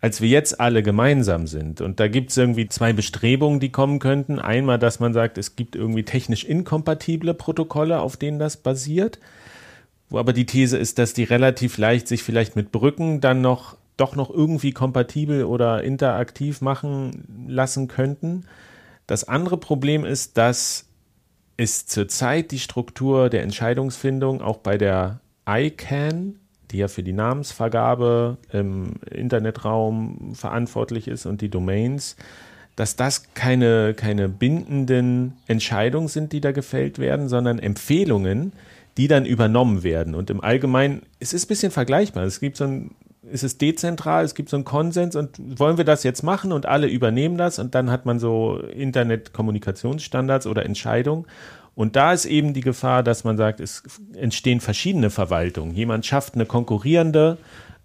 als 0.01 0.21
wir 0.21 0.29
jetzt 0.29 0.59
alle 0.59 0.83
gemeinsam 0.83 1.47
sind. 1.47 1.81
Und 1.81 1.99
da 1.99 2.07
gibt 2.07 2.31
es 2.31 2.37
irgendwie 2.37 2.67
zwei 2.67 2.93
Bestrebungen, 2.93 3.59
die 3.59 3.71
kommen 3.71 3.99
könnten. 3.99 4.39
Einmal, 4.39 4.79
dass 4.79 4.99
man 4.99 5.13
sagt, 5.13 5.37
es 5.37 5.55
gibt 5.55 5.75
irgendwie 5.75 6.03
technisch 6.03 6.43
inkompatible 6.43 7.33
Protokolle, 7.33 7.99
auf 7.99 8.17
denen 8.17 8.39
das 8.39 8.57
basiert. 8.57 9.19
Wo 10.09 10.19
aber 10.19 10.33
die 10.33 10.45
These 10.45 10.77
ist, 10.77 10.99
dass 10.99 11.13
die 11.13 11.23
relativ 11.23 11.77
leicht 11.77 12.07
sich 12.07 12.23
vielleicht 12.23 12.55
mit 12.55 12.71
Brücken 12.71 13.21
dann 13.21 13.41
noch 13.41 13.77
doch 13.97 14.15
noch 14.15 14.29
irgendwie 14.29 14.71
kompatibel 14.71 15.45
oder 15.45 15.83
interaktiv 15.83 16.61
machen 16.61 17.45
lassen 17.47 17.87
könnten. 17.87 18.45
Das 19.07 19.27
andere 19.27 19.57
Problem 19.57 20.03
ist, 20.03 20.37
dass 20.37 20.85
es 21.57 21.85
zurzeit 21.85 22.51
die 22.51 22.59
Struktur 22.59 23.29
der 23.29 23.43
Entscheidungsfindung 23.43 24.41
auch 24.41 24.57
bei 24.57 24.77
der 24.77 25.19
ICANN, 25.47 26.39
die 26.71 26.77
ja 26.77 26.87
für 26.87 27.03
die 27.03 27.13
Namensvergabe 27.13 28.37
im 28.51 28.93
Internetraum 29.09 30.33
verantwortlich 30.35 31.07
ist 31.07 31.25
und 31.25 31.41
die 31.41 31.49
Domains, 31.49 32.17
dass 32.75 32.95
das 32.97 33.33
keine, 33.33 33.93
keine 33.93 34.27
bindenden 34.27 35.37
Entscheidungen 35.47 36.09
sind, 36.09 36.33
die 36.33 36.41
da 36.41 36.51
gefällt 36.51 36.99
werden, 36.99 37.29
sondern 37.29 37.59
Empfehlungen, 37.59 38.51
die 38.97 39.07
dann 39.07 39.25
übernommen 39.25 39.83
werden. 39.83 40.15
Und 40.15 40.29
im 40.29 40.41
Allgemeinen, 40.41 41.03
es 41.19 41.33
ist 41.33 41.45
ein 41.45 41.47
bisschen 41.49 41.71
vergleichbar. 41.71 42.23
Es 42.23 42.39
gibt 42.39 42.57
so 42.57 42.65
ein 42.65 42.91
ist 43.31 43.43
es 43.43 43.57
dezentral, 43.57 44.23
es 44.23 44.35
gibt 44.35 44.49
so 44.49 44.57
einen 44.57 44.65
Konsens 44.65 45.15
und 45.15 45.59
wollen 45.59 45.77
wir 45.77 45.85
das 45.85 46.03
jetzt 46.03 46.23
machen 46.23 46.51
und 46.51 46.65
alle 46.65 46.87
übernehmen 46.87 47.37
das 47.37 47.59
und 47.59 47.75
dann 47.75 47.89
hat 47.91 48.05
man 48.05 48.19
so 48.19 48.57
Internetkommunikationsstandards 48.57 50.47
oder 50.47 50.65
Entscheidungen. 50.65 51.25
Und 51.75 51.97
da 51.97 52.13
ist 52.13 52.25
eben 52.25 52.53
die 52.53 52.61
Gefahr, 52.61 53.03
dass 53.03 53.25
man 53.25 53.35
sagt, 53.35 53.59
es 53.59 53.83
entstehen 54.13 54.61
verschiedene 54.61 55.09
Verwaltungen. 55.09 55.75
Jemand 55.75 56.05
schafft 56.05 56.35
eine 56.35 56.45
konkurrierende 56.45 57.37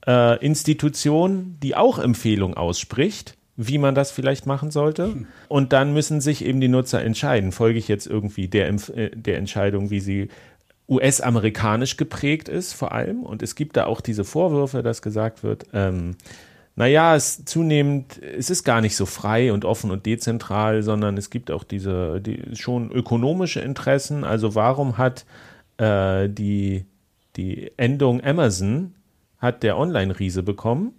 äh, 0.06 0.38
Institution, 0.44 1.56
die 1.60 1.74
auch 1.74 1.98
Empfehlungen 1.98 2.56
ausspricht, 2.56 3.36
wie 3.56 3.78
man 3.78 3.96
das 3.96 4.12
vielleicht 4.12 4.46
machen 4.46 4.70
sollte. 4.70 5.06
Hm. 5.06 5.26
Und 5.48 5.72
dann 5.72 5.92
müssen 5.92 6.20
sich 6.20 6.44
eben 6.44 6.60
die 6.60 6.68
Nutzer 6.68 7.02
entscheiden. 7.02 7.50
Folge 7.50 7.78
ich 7.78 7.88
jetzt 7.88 8.06
irgendwie 8.06 8.46
der, 8.46 8.68
äh, 8.68 9.10
der 9.14 9.38
Entscheidung, 9.38 9.90
wie 9.90 10.00
sie 10.00 10.28
US-amerikanisch 10.90 11.96
geprägt 11.96 12.48
ist, 12.48 12.72
vor 12.72 12.92
allem. 12.92 13.22
Und 13.22 13.42
es 13.42 13.54
gibt 13.54 13.76
da 13.76 13.86
auch 13.86 14.00
diese 14.00 14.24
Vorwürfe, 14.24 14.82
dass 14.82 15.00
gesagt 15.00 15.42
wird, 15.42 15.66
ähm, 15.72 16.16
naja, 16.76 17.14
es 17.14 17.44
zunehmend, 17.44 18.20
es 18.22 18.50
ist 18.50 18.64
gar 18.64 18.80
nicht 18.80 18.96
so 18.96 19.06
frei 19.06 19.52
und 19.52 19.64
offen 19.64 19.90
und 19.90 20.06
dezentral, 20.06 20.82
sondern 20.82 21.16
es 21.16 21.30
gibt 21.30 21.50
auch 21.50 21.62
diese 21.62 22.20
die, 22.20 22.56
schon 22.56 22.90
ökonomische 22.90 23.60
Interessen. 23.60 24.24
Also 24.24 24.54
warum 24.54 24.98
hat 24.98 25.26
äh, 25.76 26.28
die, 26.28 26.86
die 27.36 27.70
Endung 27.76 28.22
Amazon 28.24 28.94
hat 29.38 29.62
der 29.62 29.78
Online-Riese 29.78 30.42
bekommen, 30.42 30.92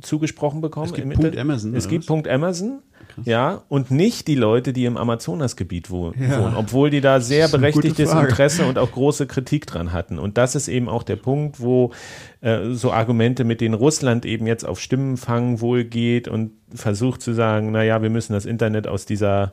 zugesprochen 0.00 0.60
bekommen. 0.60 0.86
Es 0.86 0.94
gibt 0.94 1.12
Punkt 1.12 1.36
Amazon. 1.36 1.74
Es 1.74 1.88
gibt? 1.88 2.06
Punkt 2.06 2.28
Amazon 2.28 2.82
ja, 3.24 3.62
und 3.68 3.90
nicht 3.90 4.28
die 4.28 4.34
Leute, 4.34 4.72
die 4.72 4.84
im 4.84 4.96
Amazonasgebiet 4.96 5.90
wohnen, 5.90 6.14
ja. 6.20 6.54
obwohl 6.56 6.90
die 6.90 7.00
da 7.00 7.20
sehr 7.20 7.48
berechtigtes 7.48 8.12
Interesse 8.12 8.66
und 8.66 8.78
auch 8.78 8.92
große 8.92 9.26
Kritik 9.26 9.66
dran 9.66 9.92
hatten. 9.92 10.18
Und 10.18 10.38
das 10.38 10.54
ist 10.54 10.68
eben 10.68 10.88
auch 10.88 11.02
der 11.02 11.16
Punkt, 11.16 11.60
wo 11.60 11.92
äh, 12.40 12.70
so 12.70 12.92
Argumente, 12.92 13.44
mit 13.44 13.60
denen 13.60 13.74
Russland 13.74 14.26
eben 14.26 14.46
jetzt 14.46 14.66
auf 14.66 14.80
Stimmenfang 14.80 15.60
wohl 15.60 15.84
geht 15.84 16.28
und 16.28 16.52
versucht 16.74 17.22
zu 17.22 17.32
sagen, 17.32 17.70
na 17.72 17.82
ja, 17.82 18.02
wir 18.02 18.10
müssen 18.10 18.32
das 18.32 18.46
Internet 18.46 18.86
aus 18.86 19.06
dieser 19.06 19.52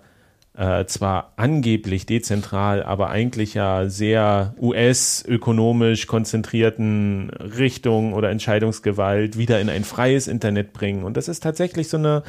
äh, 0.58 0.86
zwar 0.86 1.34
angeblich 1.36 2.06
dezentral, 2.06 2.84
aber 2.84 3.10
eigentlich 3.10 3.54
ja 3.54 3.90
sehr 3.90 4.56
US-ökonomisch 4.60 6.08
konzentrierten 6.08 7.30
Richtung 7.30 8.14
oder 8.14 8.30
Entscheidungsgewalt 8.30 9.38
wieder 9.38 9.60
in 9.60 9.70
ein 9.70 9.84
freies 9.84 10.28
Internet 10.28 10.72
bringen. 10.74 11.04
Und 11.04 11.18
das 11.18 11.28
ist 11.28 11.44
tatsächlich 11.44 11.90
so 11.90 11.98
eine 11.98 12.24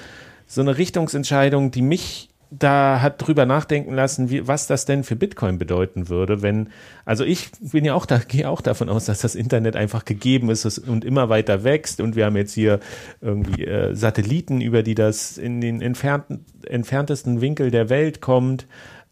so 0.47 0.61
eine 0.61 0.79
Richtungsentscheidung, 0.79 1.71
die 1.71 1.83
mich 1.83 2.31
da 2.51 3.01
hat 3.03 3.27
drüber 3.27 3.45
nachdenken 3.45 3.93
lassen, 3.93 4.31
wie, 4.31 4.47
was 4.47 4.67
das 4.67 4.85
denn 4.85 5.03
für 5.03 5.17
Bitcoin 5.17 5.59
bedeuten 5.59 6.09
würde, 6.09 6.43
wenn, 6.43 6.69
also 7.05 7.25
ich 7.25 7.51
bin 7.61 7.85
ja 7.85 7.95
auch 7.95 8.07
da, 8.07 8.19
gehe 8.19 8.49
auch 8.49 8.61
davon 8.61 8.89
aus, 8.89 9.07
dass 9.07 9.21
das 9.21 9.35
Internet 9.35 9.75
einfach 9.75 10.05
gegeben 10.05 10.49
ist 10.51 10.79
und 10.79 11.05
immer 11.05 11.29
weiter 11.29 11.65
wächst 11.65 12.01
und 12.01 12.15
wir 12.15 12.27
haben 12.27 12.37
jetzt 12.37 12.55
hier 12.55 12.81
irgendwie 13.21 13.65
äh, 13.65 13.95
Satelliten, 13.95 14.61
über 14.61 14.83
die 14.83 14.95
das 14.95 15.39
in 15.39 15.61
den 15.61 15.83
entfernten, 15.83 16.45
entferntesten 16.67 17.41
Winkel 17.41 17.71
der 17.71 17.89
Welt 17.89 18.21
kommt. 18.21 18.67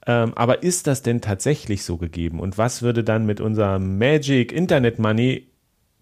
Ähm, 0.06 0.32
aber 0.34 0.62
ist 0.62 0.86
das 0.86 1.02
denn 1.02 1.20
tatsächlich 1.20 1.82
so 1.82 1.96
gegeben? 1.96 2.38
Und 2.38 2.58
was 2.58 2.82
würde 2.82 3.02
dann 3.02 3.26
mit 3.26 3.40
unserem 3.40 3.98
Magic 3.98 4.52
Internet 4.52 4.98
Money 4.98 5.48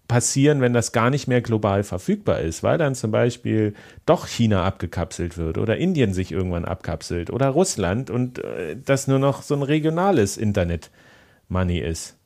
passieren, 0.07 0.61
wenn 0.61 0.73
das 0.73 0.91
gar 0.91 1.09
nicht 1.09 1.27
mehr 1.27 1.41
global 1.41 1.83
verfügbar 1.83 2.39
ist, 2.39 2.61
weil 2.61 2.77
dann 2.77 2.95
zum 2.95 3.11
Beispiel 3.11 3.73
doch 4.05 4.27
China 4.27 4.63
abgekapselt 4.65 5.37
wird 5.37 5.57
oder 5.57 5.77
Indien 5.77 6.13
sich 6.13 6.31
irgendwann 6.31 6.65
abkapselt 6.65 7.29
oder 7.31 7.47
Russland 7.49 8.09
und 8.09 8.39
äh, 8.39 8.75
das 8.83 9.07
nur 9.07 9.19
noch 9.19 9.41
so 9.41 9.55
ein 9.55 9.63
regionales 9.63 10.37
Internet-Money 10.37 11.79
ist. 11.79 12.17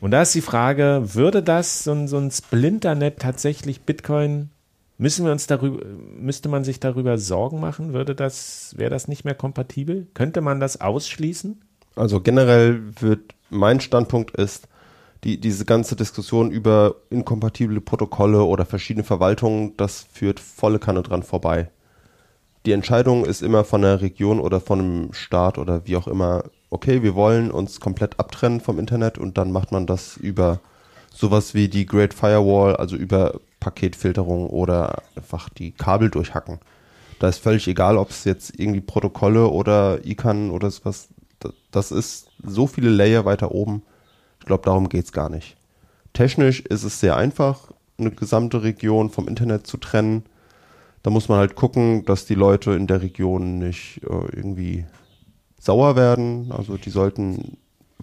Und 0.00 0.10
da 0.10 0.22
ist 0.22 0.34
die 0.34 0.42
Frage, 0.42 1.02
würde 1.14 1.42
das 1.42 1.84
so 1.84 1.92
ein, 1.92 2.08
so 2.08 2.18
ein 2.18 2.30
Splinternet 2.30 3.20
tatsächlich 3.20 3.82
Bitcoin, 3.82 4.50
müssen 4.98 5.24
wir 5.24 5.32
uns 5.32 5.46
darüber, 5.46 5.84
müsste 5.86 6.48
man 6.48 6.64
sich 6.64 6.80
darüber 6.80 7.16
Sorgen 7.16 7.60
machen? 7.60 7.92
Würde 7.94 8.14
das, 8.14 8.74
wäre 8.76 8.90
das 8.90 9.08
nicht 9.08 9.24
mehr 9.24 9.34
kompatibel? 9.34 10.06
Könnte 10.14 10.40
man 10.40 10.60
das 10.60 10.80
ausschließen? 10.80 11.62
Also 11.96 12.20
generell 12.20 12.82
wird 13.00 13.34
mein 13.50 13.80
Standpunkt 13.80 14.32
ist, 14.32 14.68
die, 15.24 15.40
diese 15.40 15.64
ganze 15.64 15.96
Diskussion 15.96 16.50
über 16.50 16.96
inkompatible 17.10 17.80
Protokolle 17.80 18.44
oder 18.44 18.66
verschiedene 18.66 19.04
Verwaltungen, 19.04 19.76
das 19.76 20.06
führt 20.12 20.38
volle 20.38 20.78
Kanne 20.78 21.02
dran 21.02 21.22
vorbei. 21.22 21.70
Die 22.66 22.72
Entscheidung 22.72 23.24
ist 23.24 23.42
immer 23.42 23.64
von 23.64 23.82
der 23.82 24.00
Region 24.00 24.38
oder 24.38 24.60
von 24.60 24.80
einem 24.80 25.12
Staat 25.12 25.58
oder 25.58 25.86
wie 25.86 25.96
auch 25.96 26.06
immer, 26.06 26.44
okay, 26.70 27.02
wir 27.02 27.14
wollen 27.14 27.50
uns 27.50 27.80
komplett 27.80 28.18
abtrennen 28.18 28.60
vom 28.60 28.78
Internet 28.78 29.18
und 29.18 29.38
dann 29.38 29.50
macht 29.50 29.72
man 29.72 29.86
das 29.86 30.16
über 30.16 30.60
sowas 31.12 31.54
wie 31.54 31.68
die 31.68 31.86
Great 31.86 32.14
Firewall, 32.14 32.76
also 32.76 32.96
über 32.96 33.40
Paketfilterung 33.60 34.48
oder 34.48 35.02
einfach 35.16 35.48
die 35.48 35.72
Kabel 35.72 36.10
durchhacken. 36.10 36.58
Da 37.18 37.28
ist 37.28 37.38
völlig 37.38 37.68
egal, 37.68 37.96
ob 37.96 38.10
es 38.10 38.24
jetzt 38.24 38.58
irgendwie 38.58 38.80
Protokolle 38.80 39.48
oder 39.48 40.04
ICANN 40.04 40.50
oder 40.50 40.70
sowas, 40.70 41.08
das 41.70 41.92
ist 41.92 42.28
so 42.42 42.66
viele 42.66 42.90
Layer 42.90 43.24
weiter 43.24 43.52
oben 43.52 43.82
ich 44.44 44.46
glaube, 44.46 44.64
darum 44.64 44.90
geht 44.90 45.06
es 45.06 45.12
gar 45.12 45.30
nicht. 45.30 45.56
Technisch 46.12 46.60
ist 46.60 46.82
es 46.82 47.00
sehr 47.00 47.16
einfach, 47.16 47.72
eine 47.96 48.10
gesamte 48.10 48.62
Region 48.62 49.08
vom 49.08 49.26
Internet 49.26 49.66
zu 49.66 49.78
trennen. 49.78 50.24
Da 51.02 51.08
muss 51.08 51.30
man 51.30 51.38
halt 51.38 51.54
gucken, 51.54 52.04
dass 52.04 52.26
die 52.26 52.34
Leute 52.34 52.72
in 52.72 52.86
der 52.86 53.00
Region 53.00 53.58
nicht 53.58 54.02
äh, 54.02 54.36
irgendwie 54.36 54.84
sauer 55.58 55.96
werden. 55.96 56.52
Also 56.52 56.76
die 56.76 56.90
sollten 56.90 57.56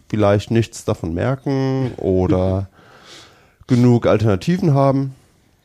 vielleicht 0.10 0.50
nichts 0.50 0.84
davon 0.84 1.14
merken 1.14 1.92
oder 1.98 2.70
genug 3.68 4.08
Alternativen 4.08 4.74
haben. 4.74 5.14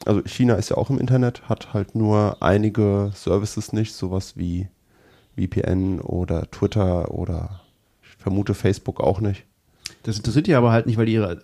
Also 0.05 0.21
China 0.27 0.57
ist 0.57 0.69
ja 0.69 0.77
auch 0.77 0.91
im 0.91 0.99
Internet, 0.99 1.49
hat 1.49 1.73
halt 1.73 1.95
nur 1.95 2.37
einige 2.43 3.13
Services 3.15 3.73
nicht, 3.73 3.95
sowas 3.95 4.37
wie 4.37 4.69
VPN 5.39 6.03
oder 6.03 6.51
Twitter 6.51 7.11
oder 7.13 7.63
ich 8.03 8.15
vermute 8.19 8.53
Facebook 8.53 9.01
auch 9.01 9.23
nicht. 9.23 9.46
Das 10.03 10.17
interessiert 10.17 10.47
die 10.47 10.55
aber 10.55 10.71
halt 10.71 10.87
nicht, 10.87 10.97
weil 10.97 11.07
die 11.07 11.15
ihre 11.15 11.43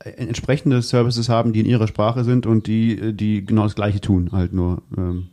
entsprechende 0.00 0.82
Services 0.82 1.28
haben, 1.28 1.52
die 1.52 1.60
in 1.60 1.66
ihrer 1.66 1.86
Sprache 1.86 2.24
sind 2.24 2.46
und 2.46 2.66
die, 2.66 3.12
die 3.14 3.44
genau 3.44 3.64
das 3.64 3.74
Gleiche 3.74 4.00
tun, 4.00 4.30
halt 4.32 4.52
nur 4.52 4.82
ähm, 4.96 5.28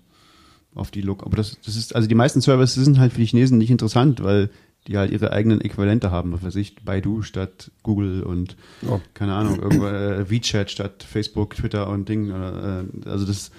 auf 0.76 0.92
die 0.92 1.02
Look. 1.02 1.26
Aber 1.26 1.36
das, 1.36 1.58
das 1.66 1.76
ist, 1.76 1.96
also 1.96 2.08
die 2.08 2.16
meisten 2.16 2.42
Services 2.42 2.84
sind 2.86 3.00
halt 3.00 3.14
für 3.14 3.20
die 3.20 3.26
Chinesen 3.26 3.58
nicht 3.58 3.72
interessant, 3.72 4.24
weil 4.24 4.50
die 4.88 4.98
halt 4.98 5.12
ihre 5.12 5.32
eigenen 5.32 5.62
Äquivalente 5.62 6.12
haben, 6.12 6.32
was 6.32 6.44
weiß 6.44 6.56
ich, 6.56 6.76
Baidu 6.84 7.22
statt 7.22 7.72
Google 7.84 8.24
und 8.24 8.56
oh. 8.88 9.02
keine 9.14 9.34
Ahnung, 9.34 9.60
irgendwo, 9.60 9.88
äh, 9.88 10.30
WeChat 10.30 10.72
statt 10.72 11.04
Facebook, 11.04 11.56
Twitter 11.56 11.90
und 11.90 12.08
Ding. 12.08 12.30
Äh, 12.30 13.10
also 13.10 13.26
das 13.26 13.52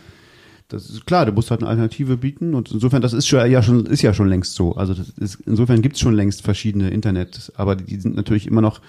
das 0.69 0.91
ist 0.91 1.07
klar, 1.07 1.25
du 1.25 1.33
musst 1.33 1.51
halt 1.51 1.63
eine 1.63 1.71
Alternative 1.71 2.19
bieten 2.19 2.55
und 2.55 2.71
insofern, 2.71 3.01
das 3.01 3.15
ist 3.15 3.27
schon, 3.27 3.51
ja 3.51 3.63
schon, 3.63 3.87
ist 3.87 4.03
ja 4.03 4.13
schon 4.13 4.29
längst 4.29 4.55
so. 4.55 4.75
Also 4.77 4.93
das 4.93 5.09
ist, 5.11 5.39
insofern 5.47 5.81
gibt 5.81 5.97
es 5.97 6.01
schon 6.01 6.15
längst 6.15 6.43
verschiedene 6.43 6.91
Internet, 6.91 7.53
aber 7.57 7.75
die 7.75 7.99
sind 7.99 8.17
natürlich 8.17 8.47
immer 8.47 8.61
noch 8.61 8.81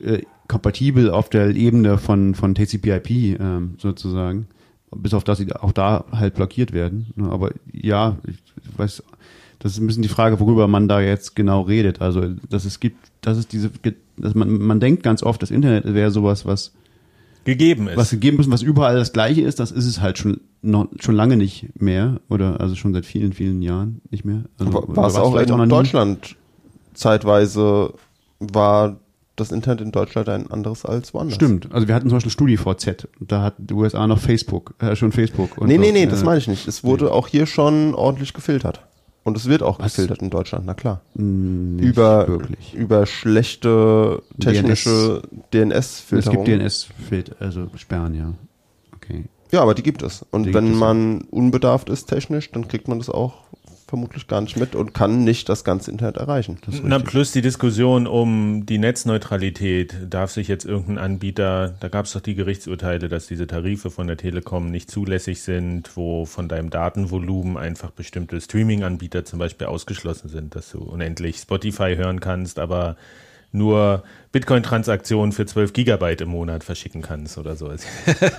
äh, 0.00 0.22
kompatibel 0.48 1.10
auf 1.10 1.28
der 1.28 1.54
Ebene 1.54 1.98
von, 1.98 2.34
von 2.34 2.54
TCP/IP 2.54 3.10
ähm, 3.40 3.74
sozusagen, 3.78 4.48
bis 4.90 5.14
auf 5.14 5.22
das 5.22 5.38
sie 5.38 5.52
auch 5.54 5.72
da 5.72 6.04
halt 6.10 6.34
blockiert 6.34 6.72
werden. 6.72 7.06
Aber 7.30 7.52
ja, 7.72 8.16
ich 8.26 8.78
weiß, 8.78 9.04
das 9.60 9.72
ist 9.72 9.78
ein 9.78 9.86
bisschen 9.86 10.02
die 10.02 10.08
Frage, 10.08 10.40
worüber 10.40 10.66
man 10.66 10.88
da 10.88 11.00
jetzt 11.00 11.36
genau 11.36 11.62
redet. 11.62 12.00
Also, 12.00 12.26
dass 12.50 12.64
es 12.64 12.80
gibt, 12.80 12.96
dass 13.20 13.38
es 13.38 13.46
diese, 13.46 13.70
dass 14.16 14.34
man, 14.34 14.50
man 14.50 14.80
denkt 14.80 15.04
ganz 15.04 15.22
oft, 15.22 15.42
das 15.42 15.52
Internet 15.52 15.92
wäre 15.94 16.10
sowas, 16.10 16.44
was 16.44 16.72
gegeben 17.44 17.88
ist. 17.88 17.96
Was 17.96 18.10
gegeben 18.10 18.40
ist, 18.40 18.50
was 18.50 18.62
überall 18.62 18.96
das 18.96 19.12
Gleiche 19.12 19.42
ist, 19.42 19.60
das 19.60 19.70
ist 19.70 19.86
es 19.86 20.00
halt 20.00 20.18
schon 20.18 20.40
noch, 20.62 20.88
schon 21.00 21.14
lange 21.14 21.36
nicht 21.36 21.80
mehr 21.80 22.20
oder 22.28 22.60
also 22.60 22.74
schon 22.74 22.92
seit 22.92 23.06
vielen, 23.06 23.32
vielen 23.32 23.62
Jahren 23.62 24.00
nicht 24.10 24.24
mehr. 24.24 24.44
Also, 24.58 24.72
war 24.72 25.06
es 25.06 25.16
auch 25.16 25.36
in 25.36 25.50
auch 25.50 25.66
Deutschland 25.66 26.36
zeitweise 26.94 27.94
war 28.40 28.98
das 29.36 29.52
Internet 29.52 29.80
in 29.80 29.92
Deutschland 29.92 30.28
ein 30.28 30.50
anderes 30.50 30.84
als 30.84 31.14
woanders. 31.14 31.36
Stimmt. 31.36 31.72
Also 31.72 31.86
wir 31.86 31.94
hatten 31.94 32.08
zum 32.08 32.16
Beispiel 32.16 32.32
StudiVZ. 32.32 33.08
Da 33.20 33.42
hat 33.42 33.54
die 33.58 33.74
USA 33.74 34.06
noch 34.06 34.18
Facebook, 34.18 34.74
äh, 34.80 34.96
schon 34.96 35.12
Facebook. 35.12 35.58
Und 35.58 35.68
nee, 35.68 35.78
nee, 35.78 35.92
nee, 35.92 36.06
das 36.06 36.22
äh, 36.22 36.24
meine 36.24 36.38
ich 36.38 36.48
nicht. 36.48 36.66
Es 36.66 36.82
wurde 36.82 37.06
nee. 37.06 37.10
auch 37.10 37.28
hier 37.28 37.46
schon 37.46 37.94
ordentlich 37.94 38.34
gefiltert. 38.34 38.84
Und 39.24 39.36
es 39.36 39.46
wird 39.46 39.62
auch 39.62 39.78
Was? 39.78 39.92
gefiltert 39.92 40.22
in 40.22 40.30
Deutschland, 40.30 40.64
na 40.66 40.74
klar. 40.74 41.02
Nicht 41.14 41.84
über, 41.84 42.26
wirklich. 42.28 42.74
über 42.74 43.04
schlechte 43.04 44.22
technische 44.40 45.22
DNS-Filterung. 45.52 45.52
DNS 45.52 46.08
es 46.10 46.30
gibt 46.30 46.48
DNS-Filter, 46.48 47.36
also 47.38 47.66
Sperren, 47.76 48.14
ja. 48.14 48.32
Okay. 48.96 49.24
Ja, 49.50 49.62
aber 49.62 49.74
die 49.74 49.82
gibt 49.82 50.02
es. 50.02 50.24
Und 50.30 50.44
die 50.44 50.54
wenn 50.54 50.74
man 50.74 51.22
unbedarft 51.30 51.88
ist 51.88 52.06
technisch, 52.06 52.50
dann 52.52 52.68
kriegt 52.68 52.88
man 52.88 52.98
das 52.98 53.08
auch 53.08 53.34
vermutlich 53.88 54.26
gar 54.26 54.42
nicht 54.42 54.56
mit 54.58 54.74
und 54.74 54.92
kann 54.92 55.24
nicht 55.24 55.48
das 55.48 55.64
ganze 55.64 55.90
Internet 55.90 56.18
erreichen. 56.18 56.58
Na, 56.82 56.98
plus 56.98 57.32
die 57.32 57.40
Diskussion 57.40 58.06
um 58.06 58.66
die 58.66 58.76
Netzneutralität. 58.76 59.96
Darf 60.10 60.30
sich 60.30 60.46
jetzt 60.46 60.66
irgendein 60.66 60.98
Anbieter, 60.98 61.74
da 61.80 61.88
gab 61.88 62.04
es 62.04 62.12
doch 62.12 62.20
die 62.20 62.34
Gerichtsurteile, 62.34 63.08
dass 63.08 63.26
diese 63.26 63.46
Tarife 63.46 63.90
von 63.90 64.06
der 64.06 64.18
Telekom 64.18 64.70
nicht 64.70 64.90
zulässig 64.90 65.40
sind, 65.40 65.96
wo 65.96 66.26
von 66.26 66.48
deinem 66.48 66.68
Datenvolumen 66.68 67.56
einfach 67.56 67.90
bestimmte 67.90 68.40
Streaming-Anbieter 68.40 69.24
zum 69.24 69.38
Beispiel 69.38 69.66
ausgeschlossen 69.66 70.28
sind, 70.28 70.54
dass 70.54 70.70
du 70.70 70.80
unendlich 70.80 71.38
Spotify 71.38 71.96
hören 71.96 72.20
kannst, 72.20 72.58
aber 72.58 72.96
nur 73.50 74.02
Bitcoin-Transaktionen 74.32 75.32
für 75.32 75.46
12 75.46 75.72
Gigabyte 75.72 76.20
im 76.20 76.28
Monat 76.28 76.64
verschicken 76.64 77.00
kannst 77.00 77.38
oder 77.38 77.56
so. 77.56 77.70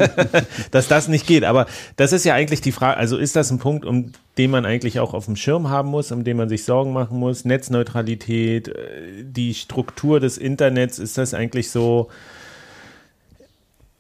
Dass 0.72 0.88
das 0.88 1.08
nicht 1.08 1.26
geht. 1.26 1.44
Aber 1.44 1.66
das 1.96 2.14
ist 2.14 2.26
ja 2.26 2.36
eigentlich 2.36 2.62
die 2.62 2.72
Frage, 2.72 2.98
also 2.98 3.18
ist 3.18 3.36
das 3.36 3.50
ein 3.50 3.60
Punkt, 3.60 3.86
um 3.86 4.12
den 4.38 4.52
man 4.52 4.66
eigentlich 4.66 5.00
auch 5.00 5.14
auf 5.14 5.26
dem 5.26 5.36
Schirm 5.36 5.70
haben 5.70 5.90
muss, 5.90 6.12
um 6.12 6.24
den 6.24 6.38
man 6.38 6.48
sich 6.48 6.64
Sorgen 6.64 6.94
machen 6.94 7.18
muss? 7.18 7.44
Netzneutralität, 7.44 8.68
äh, 8.68 9.24
die 9.24 9.54
Struktur 9.54 10.20
des 10.20 10.38
Internets, 10.38 11.00
ist 11.00 11.18
das 11.18 11.34
eigentlich 11.34 11.72
so, 11.72 12.10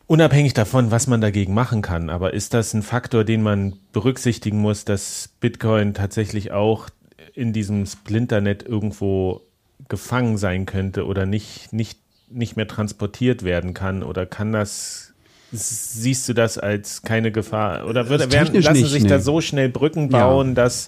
unabhängig 0.10 0.56
davon, 0.56 0.90
was 0.90 1.06
man 1.06 1.22
dagegen 1.22 1.53
machen 1.53 1.84
kann, 1.84 2.10
aber 2.10 2.34
ist 2.34 2.56
das 2.56 2.73
ein 2.73 2.81
Faktor, 2.81 3.23
den 3.23 3.44
man 3.44 3.76
berücksichtigen 3.94 4.60
muss, 4.60 4.84
dass 4.84 5.30
Bitcoin 5.40 5.94
tatsächlich 5.94 6.52
auch 6.52 6.90
in 7.36 7.53
diesem 7.53 7.86
Splinternet 7.86 8.64
irgendwo 8.64 9.41
gefangen 9.89 10.37
sein 10.37 10.65
könnte 10.65 11.05
oder 11.05 11.25
nicht, 11.25 11.73
nicht, 11.73 11.99
nicht 12.29 12.55
mehr 12.55 12.67
transportiert 12.67 13.43
werden 13.43 13.73
kann? 13.73 14.03
Oder 14.03 14.25
kann 14.25 14.53
das, 14.53 15.13
siehst 15.51 16.29
du 16.29 16.33
das 16.33 16.57
als 16.57 17.01
keine 17.01 17.31
Gefahr? 17.31 17.87
Oder 17.87 18.07
würde, 18.07 18.31
werden, 18.31 18.61
lassen 18.61 18.81
nicht, 18.81 18.91
sich 18.91 19.03
nee. 19.03 19.09
da 19.09 19.19
so 19.19 19.41
schnell 19.41 19.69
Brücken 19.69 20.09
bauen, 20.09 20.49
ja. 20.49 20.53
dass 20.53 20.87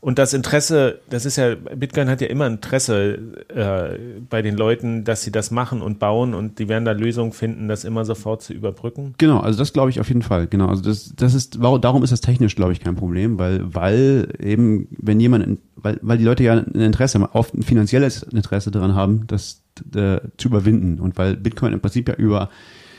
und 0.00 0.18
das 0.18 0.32
Interesse, 0.32 1.00
das 1.10 1.26
ist 1.26 1.36
ja, 1.36 1.56
Bitcoin 1.56 2.08
hat 2.08 2.20
ja 2.20 2.28
immer 2.28 2.46
Interesse 2.46 3.18
äh, 3.48 3.98
bei 4.30 4.42
den 4.42 4.56
Leuten, 4.56 5.02
dass 5.02 5.22
sie 5.22 5.32
das 5.32 5.50
machen 5.50 5.82
und 5.82 5.98
bauen 5.98 6.34
und 6.34 6.60
die 6.60 6.68
werden 6.68 6.84
da 6.84 6.92
Lösungen 6.92 7.32
finden, 7.32 7.66
das 7.66 7.84
immer 7.84 8.04
sofort 8.04 8.42
zu 8.42 8.52
überbrücken. 8.52 9.14
Genau, 9.18 9.40
also 9.40 9.58
das 9.58 9.72
glaube 9.72 9.90
ich 9.90 9.98
auf 9.98 10.06
jeden 10.06 10.22
Fall. 10.22 10.46
Genau, 10.46 10.68
also 10.68 10.82
das, 10.82 11.12
das 11.16 11.34
ist, 11.34 11.58
darum 11.60 12.04
ist 12.04 12.12
das 12.12 12.20
technisch, 12.20 12.54
glaube 12.54 12.72
ich, 12.72 12.80
kein 12.80 12.94
Problem, 12.94 13.40
weil, 13.40 13.74
weil 13.74 14.28
eben, 14.38 14.86
wenn 14.98 15.18
jemand, 15.18 15.58
weil, 15.74 15.98
weil 16.02 16.18
die 16.18 16.24
Leute 16.24 16.44
ja 16.44 16.52
ein 16.52 16.74
Interesse, 16.74 17.18
oft 17.32 17.54
ein 17.54 17.62
finanzielles 17.62 18.22
Interesse 18.22 18.70
daran 18.70 18.94
haben, 18.94 19.26
das 19.26 19.62
äh, 19.94 20.20
zu 20.36 20.48
überwinden 20.48 21.00
und 21.00 21.18
weil 21.18 21.36
Bitcoin 21.36 21.72
im 21.72 21.80
Prinzip 21.80 22.08
ja 22.08 22.14
über 22.14 22.50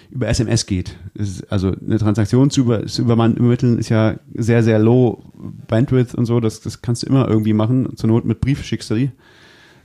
über 0.09 0.27
SMS 0.27 0.65
geht. 0.65 0.97
also 1.49 1.71
eine 1.71 1.99
Transaktion 1.99 2.49
zu, 2.49 2.61
über, 2.61 2.85
zu 2.87 3.03
übermitteln 3.03 3.77
ist 3.77 3.89
ja 3.89 4.15
sehr, 4.33 4.63
sehr 4.63 4.79
low 4.79 5.23
Bandwidth 5.67 6.15
und 6.15 6.25
so. 6.25 6.39
Das, 6.39 6.61
das 6.61 6.81
kannst 6.81 7.03
du 7.03 7.07
immer 7.07 7.27
irgendwie 7.27 7.53
machen. 7.53 7.95
Zur 7.95 8.09
Not 8.09 8.25
mit 8.25 8.41
Brief 8.41 8.63
schickst 8.63 8.89
du 8.89 8.95
die. 8.95 9.11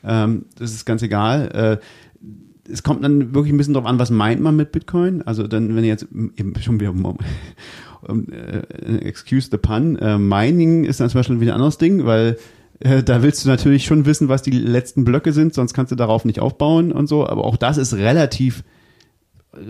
Ähm, 0.02 0.46
das 0.59 0.72
ist 0.72 0.86
ganz 0.86 1.02
egal. 1.02 1.80
Äh, 1.82 2.70
es 2.70 2.82
kommt 2.82 3.05
dann 3.05 3.34
wirklich 3.34 3.52
ein 3.52 3.59
bisschen 3.59 3.74
drauf 3.74 3.84
an, 3.84 3.98
was 3.98 4.10
meint 4.10 4.40
man 4.40 4.56
mit 4.56 4.72
Bitcoin. 4.72 5.22
Also 5.22 5.46
dann, 5.46 5.76
wenn 5.76 5.84
jetzt 5.84 6.06
eben 6.12 6.55
schon 6.60 6.80
wieder 6.80 6.94
äh, 8.09 8.96
excuse 9.06 9.48
the 9.51 9.59
pun, 9.59 9.96
äh, 9.96 10.16
Mining 10.16 10.84
ist 10.84 11.01
dann 11.01 11.10
zum 11.10 11.18
Beispiel 11.18 11.40
wieder 11.40 11.52
ein 11.52 11.56
anderes 11.56 11.76
Ding, 11.76 12.06
weil 12.06 12.38
äh, 12.80 13.02
da 13.02 13.22
willst 13.22 13.44
du 13.44 13.51
natürlich 13.51 13.84
schon 13.84 14.06
wissen, 14.06 14.28
was 14.28 14.40
die 14.40 14.52
letzten 14.52 15.05
Blöcke 15.05 15.34
sind, 15.34 15.52
sonst 15.52 15.74
kannst 15.74 15.92
du 15.92 15.96
darauf 15.96 16.24
nicht 16.24 16.40
aufbauen 16.40 16.92
und 16.92 17.09
so. 17.09 17.26
Aber 17.26 17.44
auch 17.44 17.59
das 17.59 17.76
ist 17.76 17.92
relativ 17.92 18.64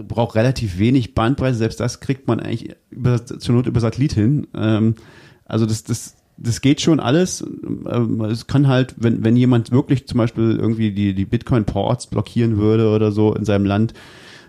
braucht 0.06 0.35
relativ 0.35 0.78
wenig 0.78 1.15
Bandbreite, 1.15 1.56
selbst 1.56 1.81
das 1.81 2.01
kriegt 2.01 2.27
man 2.27 2.40
eigentlich 2.40 2.74
über, 2.90 3.24
zur 3.24 3.55
Not 3.55 3.66
über 3.66 3.81
Satellit 3.81 4.12
hin. 4.12 4.47
Ähm, 4.55 4.94
also 5.44 5.66
das, 5.66 5.85
das, 5.85 6.16
das 6.36 6.61
geht 6.61 6.81
schon 6.81 7.01
alles. 7.01 7.43
Ähm, 7.43 8.20
es 8.23 8.47
kann 8.47 8.69
halt, 8.69 8.94
wenn, 8.97 9.24
wenn 9.24 9.36
jemand 9.36 9.70
wirklich 9.70 10.06
zum 10.06 10.19
Beispiel 10.19 10.56
irgendwie 10.56 10.93
die, 10.93 11.15
die 11.15 11.24
Bitcoin-Ports 11.24 12.09
blockieren 12.09 12.56
würde 12.59 12.89
oder 12.90 13.12
so 13.12 13.35
in 13.35 13.44
seinem 13.44 13.66
Land, 13.66 13.94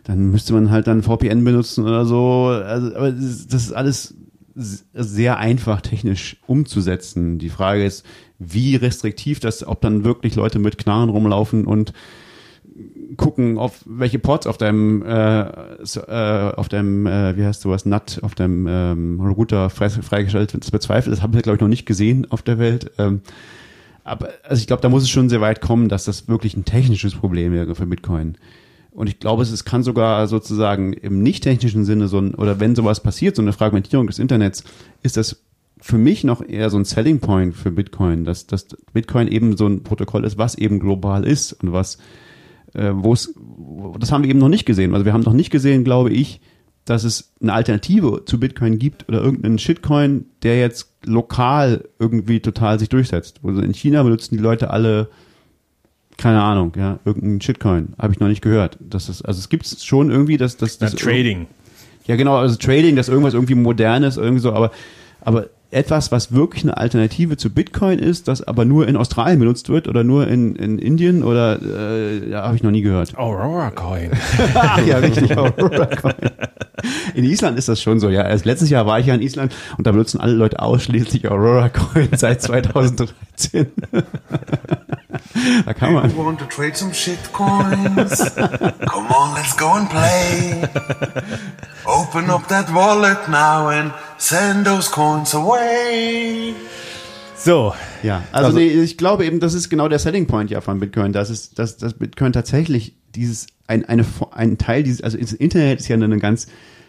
dann 0.04 0.32
müsste 0.32 0.54
man 0.54 0.70
halt 0.70 0.88
dann 0.88 1.04
VPN 1.04 1.44
benutzen 1.44 1.84
oder 1.84 2.06
so. 2.06 2.46
Also, 2.48 2.96
aber 2.96 3.12
das, 3.12 3.48
das 3.48 3.64
ist 3.64 3.74
alles 3.74 4.16
sehr 4.94 5.38
einfach 5.38 5.82
technisch 5.82 6.38
umzusetzen. 6.48 7.40
Die 7.40 7.50
Frage 7.50 7.84
ist, 7.84 8.06
wie 8.40 8.76
restriktiv 8.76 9.40
das, 9.40 9.68
ob 9.68 9.82
dann 9.82 10.04
wirklich 10.04 10.36
Leute 10.36 10.60
mit 10.60 10.78
Knarren 10.78 11.10
rumlaufen 11.10 11.66
und 11.66 11.94
gucken, 13.18 13.58
auf 13.58 13.84
welche 13.86 14.20
Ports 14.20 14.48
auf 14.48 14.58
deinem, 14.58 15.02
äh, 15.04 15.46
so, 15.84 16.02
äh, 16.02 16.52
auf 16.56 16.70
deinem, 16.70 17.06
äh, 17.08 17.38
wie 17.38 17.46
heißt 17.46 17.62
sowas, 17.62 17.86
NAT, 17.86 18.20
auf 18.22 18.36
deinem 18.36 18.68
ähm, 18.68 19.20
Router 19.20 19.70
frei, 19.70 19.90
freigeschaltet 19.90 20.54
wird. 20.54 20.64
Das 20.64 20.72
bezweifelt, 20.72 21.16
das 21.16 21.22
haben 21.22 21.34
wir, 21.34 21.42
glaube 21.42 21.56
ich, 21.56 21.62
noch 21.62 21.68
nicht 21.68 21.86
gesehen 21.86 22.30
auf 22.30 22.42
der 22.42 22.60
Welt. 22.60 22.92
Ähm, 22.98 23.22
aber 24.04 24.30
also 24.44 24.60
ich 24.60 24.68
glaube, 24.68 24.82
da 24.82 24.90
muss 24.90 25.04
es 25.04 25.10
schon 25.10 25.30
sehr 25.30 25.42
weit 25.42 25.62
kommen, 25.62 25.90
dass 25.90 26.06
das 26.06 26.28
wirklich 26.28 26.56
ein 26.56 26.66
technisches 26.66 27.16
Problem 27.16 27.52
wäre 27.54 27.76
für 27.76 27.88
Bitcoin. 27.88 28.38
Und 28.92 29.08
ich 29.08 29.20
glaube, 29.20 29.44
es, 29.44 29.52
es 29.52 29.66
kann 29.66 29.84
sogar 29.84 30.28
sozusagen 30.28 30.94
im 30.94 31.22
nicht 31.22 31.44
technischen 31.44 31.84
Sinne 31.84 32.08
so 32.08 32.20
ein, 32.20 32.34
oder 32.36 32.60
wenn 32.60 32.76
sowas 32.76 33.02
passiert, 33.02 33.36
so 33.36 33.42
eine 33.42 33.52
Fragmentierung 33.52 34.08
des 34.08 34.20
Internets, 34.20 34.64
ist 35.04 35.18
das 35.18 35.44
für 35.82 35.98
mich 35.98 36.24
noch 36.24 36.42
eher 36.42 36.70
so 36.70 36.78
ein 36.78 36.86
Selling 36.86 37.20
Point 37.20 37.56
für 37.56 37.72
Bitcoin, 37.72 38.24
dass, 38.24 38.48
dass 38.48 38.68
Bitcoin 38.94 39.28
eben 39.28 39.58
so 39.58 39.68
ein 39.68 39.84
Protokoll 39.84 40.24
ist, 40.24 40.38
was 40.38 40.56
eben 40.56 40.80
global 40.80 41.26
ist 41.26 41.54
und 41.54 41.74
was, 41.74 41.98
äh, 42.76 42.92
wo 42.94 43.14
es, 43.14 43.34
das 44.00 44.12
haben 44.12 44.24
wir 44.24 44.30
eben 44.30 44.40
noch 44.40 44.50
nicht 44.50 44.66
gesehen. 44.66 44.94
Also 44.94 45.06
wir 45.06 45.14
haben 45.14 45.22
noch 45.22 45.34
nicht 45.34 45.50
gesehen, 45.50 45.84
glaube 45.84 46.12
ich, 46.12 46.42
dass 46.86 47.04
es 47.04 47.34
eine 47.42 47.54
Alternative 47.54 48.24
zu 48.26 48.40
Bitcoin 48.40 48.78
gibt 48.78 49.10
oder 49.10 49.22
irgendeinen 49.22 49.58
Shitcoin, 49.58 50.26
der 50.44 50.60
jetzt 50.60 50.92
lokal 51.06 51.86
irgendwie 52.00 52.40
total 52.40 52.80
sich 52.80 52.90
durchsetzt. 52.90 53.40
Also 53.44 53.62
in 53.62 53.74
China 53.74 54.04
benutzen 54.04 54.38
die 54.38 54.44
Leute 54.44 54.70
alle, 54.70 55.10
keine 56.18 56.44
Ahnung, 56.44 56.74
ja, 56.78 57.00
irgendeinen 57.04 57.42
Shitcoin. 57.42 57.94
Habe 57.98 58.14
ich 58.14 58.20
noch 58.20 58.28
nicht 58.28 58.44
gehört. 58.44 58.78
Das 58.80 59.10
ist, 59.10 59.24
also 59.24 59.40
es 59.40 59.50
gibt 59.50 59.66
schon 59.66 60.12
irgendwie, 60.12 60.38
dass 60.38 60.58
das, 60.58 60.80
Na, 60.80 60.88
das 60.88 60.96
Trading. 60.96 61.48
ja, 62.06 62.16
genau, 62.16 62.38
also 62.38 62.56
Trading, 62.56 62.96
das 62.96 63.10
irgendwas 63.10 63.34
irgendwie 63.34 63.56
modernes, 63.56 64.18
irgendwie 64.18 64.42
so, 64.42 64.54
aber, 64.54 64.72
aber 65.22 65.50
etwas, 65.72 66.12
was 66.12 66.32
wirklich 66.32 66.64
eine 66.64 66.78
Alternative 66.78 67.38
zu 67.38 67.50
Bitcoin 67.50 68.00
ist, 68.00 68.28
das 68.28 68.42
aber 68.42 68.66
nur 68.66 68.88
in 68.88 68.96
Australien 68.96 69.40
benutzt 69.40 69.70
wird 69.70 69.88
oder 69.88 70.04
nur 70.04 70.28
in, 70.28 70.56
in 70.56 70.80
Indien 70.80 71.24
oder, 71.24 71.60
äh, 71.62 72.30
ja, 72.30 72.44
habe 72.44 72.56
ich 72.56 72.64
noch 72.64 72.72
nie 72.72 72.82
gehört. 72.82 73.18
Aurora 73.18 73.72
Coin. 73.72 74.12
ja, 74.86 74.98
richtig. 74.98 75.38
Aurora 75.38 75.88
Coin. 75.88 76.14
In 77.14 77.24
Island 77.24 77.58
ist 77.58 77.68
das 77.68 77.82
schon 77.82 78.00
so, 78.00 78.10
ja. 78.10 78.28
Erst 78.28 78.46
letztes 78.46 78.70
Jahr 78.70 78.86
war 78.86 79.00
ich 79.00 79.08
ja 79.08 79.16
in 79.16 79.22
Island 79.22 79.54
und 79.78 79.88
da 79.88 79.92
benutzen 79.92 80.20
alle 80.20 80.34
Leute 80.34 80.60
ausschließlich 80.60 81.30
Aurora 81.30 81.70
Coin 81.70 82.10
seit 82.16 82.42
2013. 82.44 83.68
da 85.66 85.74
kann 85.74 85.94
man. 85.94 86.10
You 86.10 86.18
want 86.18 86.40
to 86.40 86.46
trade 86.46 86.76
some 86.76 86.92
shitcoins? 86.92 88.36
Come 88.86 89.08
on, 89.08 89.36
let's 89.36 89.56
go 89.56 89.74
and 89.74 89.90
play. 89.90 90.64
Open 91.86 92.30
up 92.30 92.48
that 92.48 92.74
wallet 92.74 93.30
now 93.30 93.70
and 93.70 93.92
send 94.18 94.66
those 94.66 94.90
coins 94.90 95.34
away. 95.34 96.54
So, 97.38 97.74
Ja, 98.06 98.24
also, 98.32 98.52
nee, 98.52 98.68
ich 98.68 98.98
glaube 98.98 99.26
eben, 99.26 99.40
das 99.40 99.56
ist 99.56 99.70
genau 99.70 99.88
der 99.88 99.98
Selling 99.98 100.28
Point 100.28 100.52
ja 100.52 100.62
von 100.62 100.80
Bitcoin, 100.80 101.12
dass 101.12 101.32
es, 101.32 101.52
dass, 101.52 101.78
dass 101.78 101.96
Bitcoin 101.96 102.34
tatsächlich 102.34 102.96
dieses, 103.16 103.48
ein, 103.66 103.84
eine, 103.86 104.06
ein 104.32 104.60
Teil 104.60 104.84
dieses, 104.84 105.02
also 105.02 105.18
das 105.18 105.34
Internet 105.34 105.80
ist 105.80 105.88
ja 105.88 105.96
eine 105.96 106.20
ganz, 106.20 106.48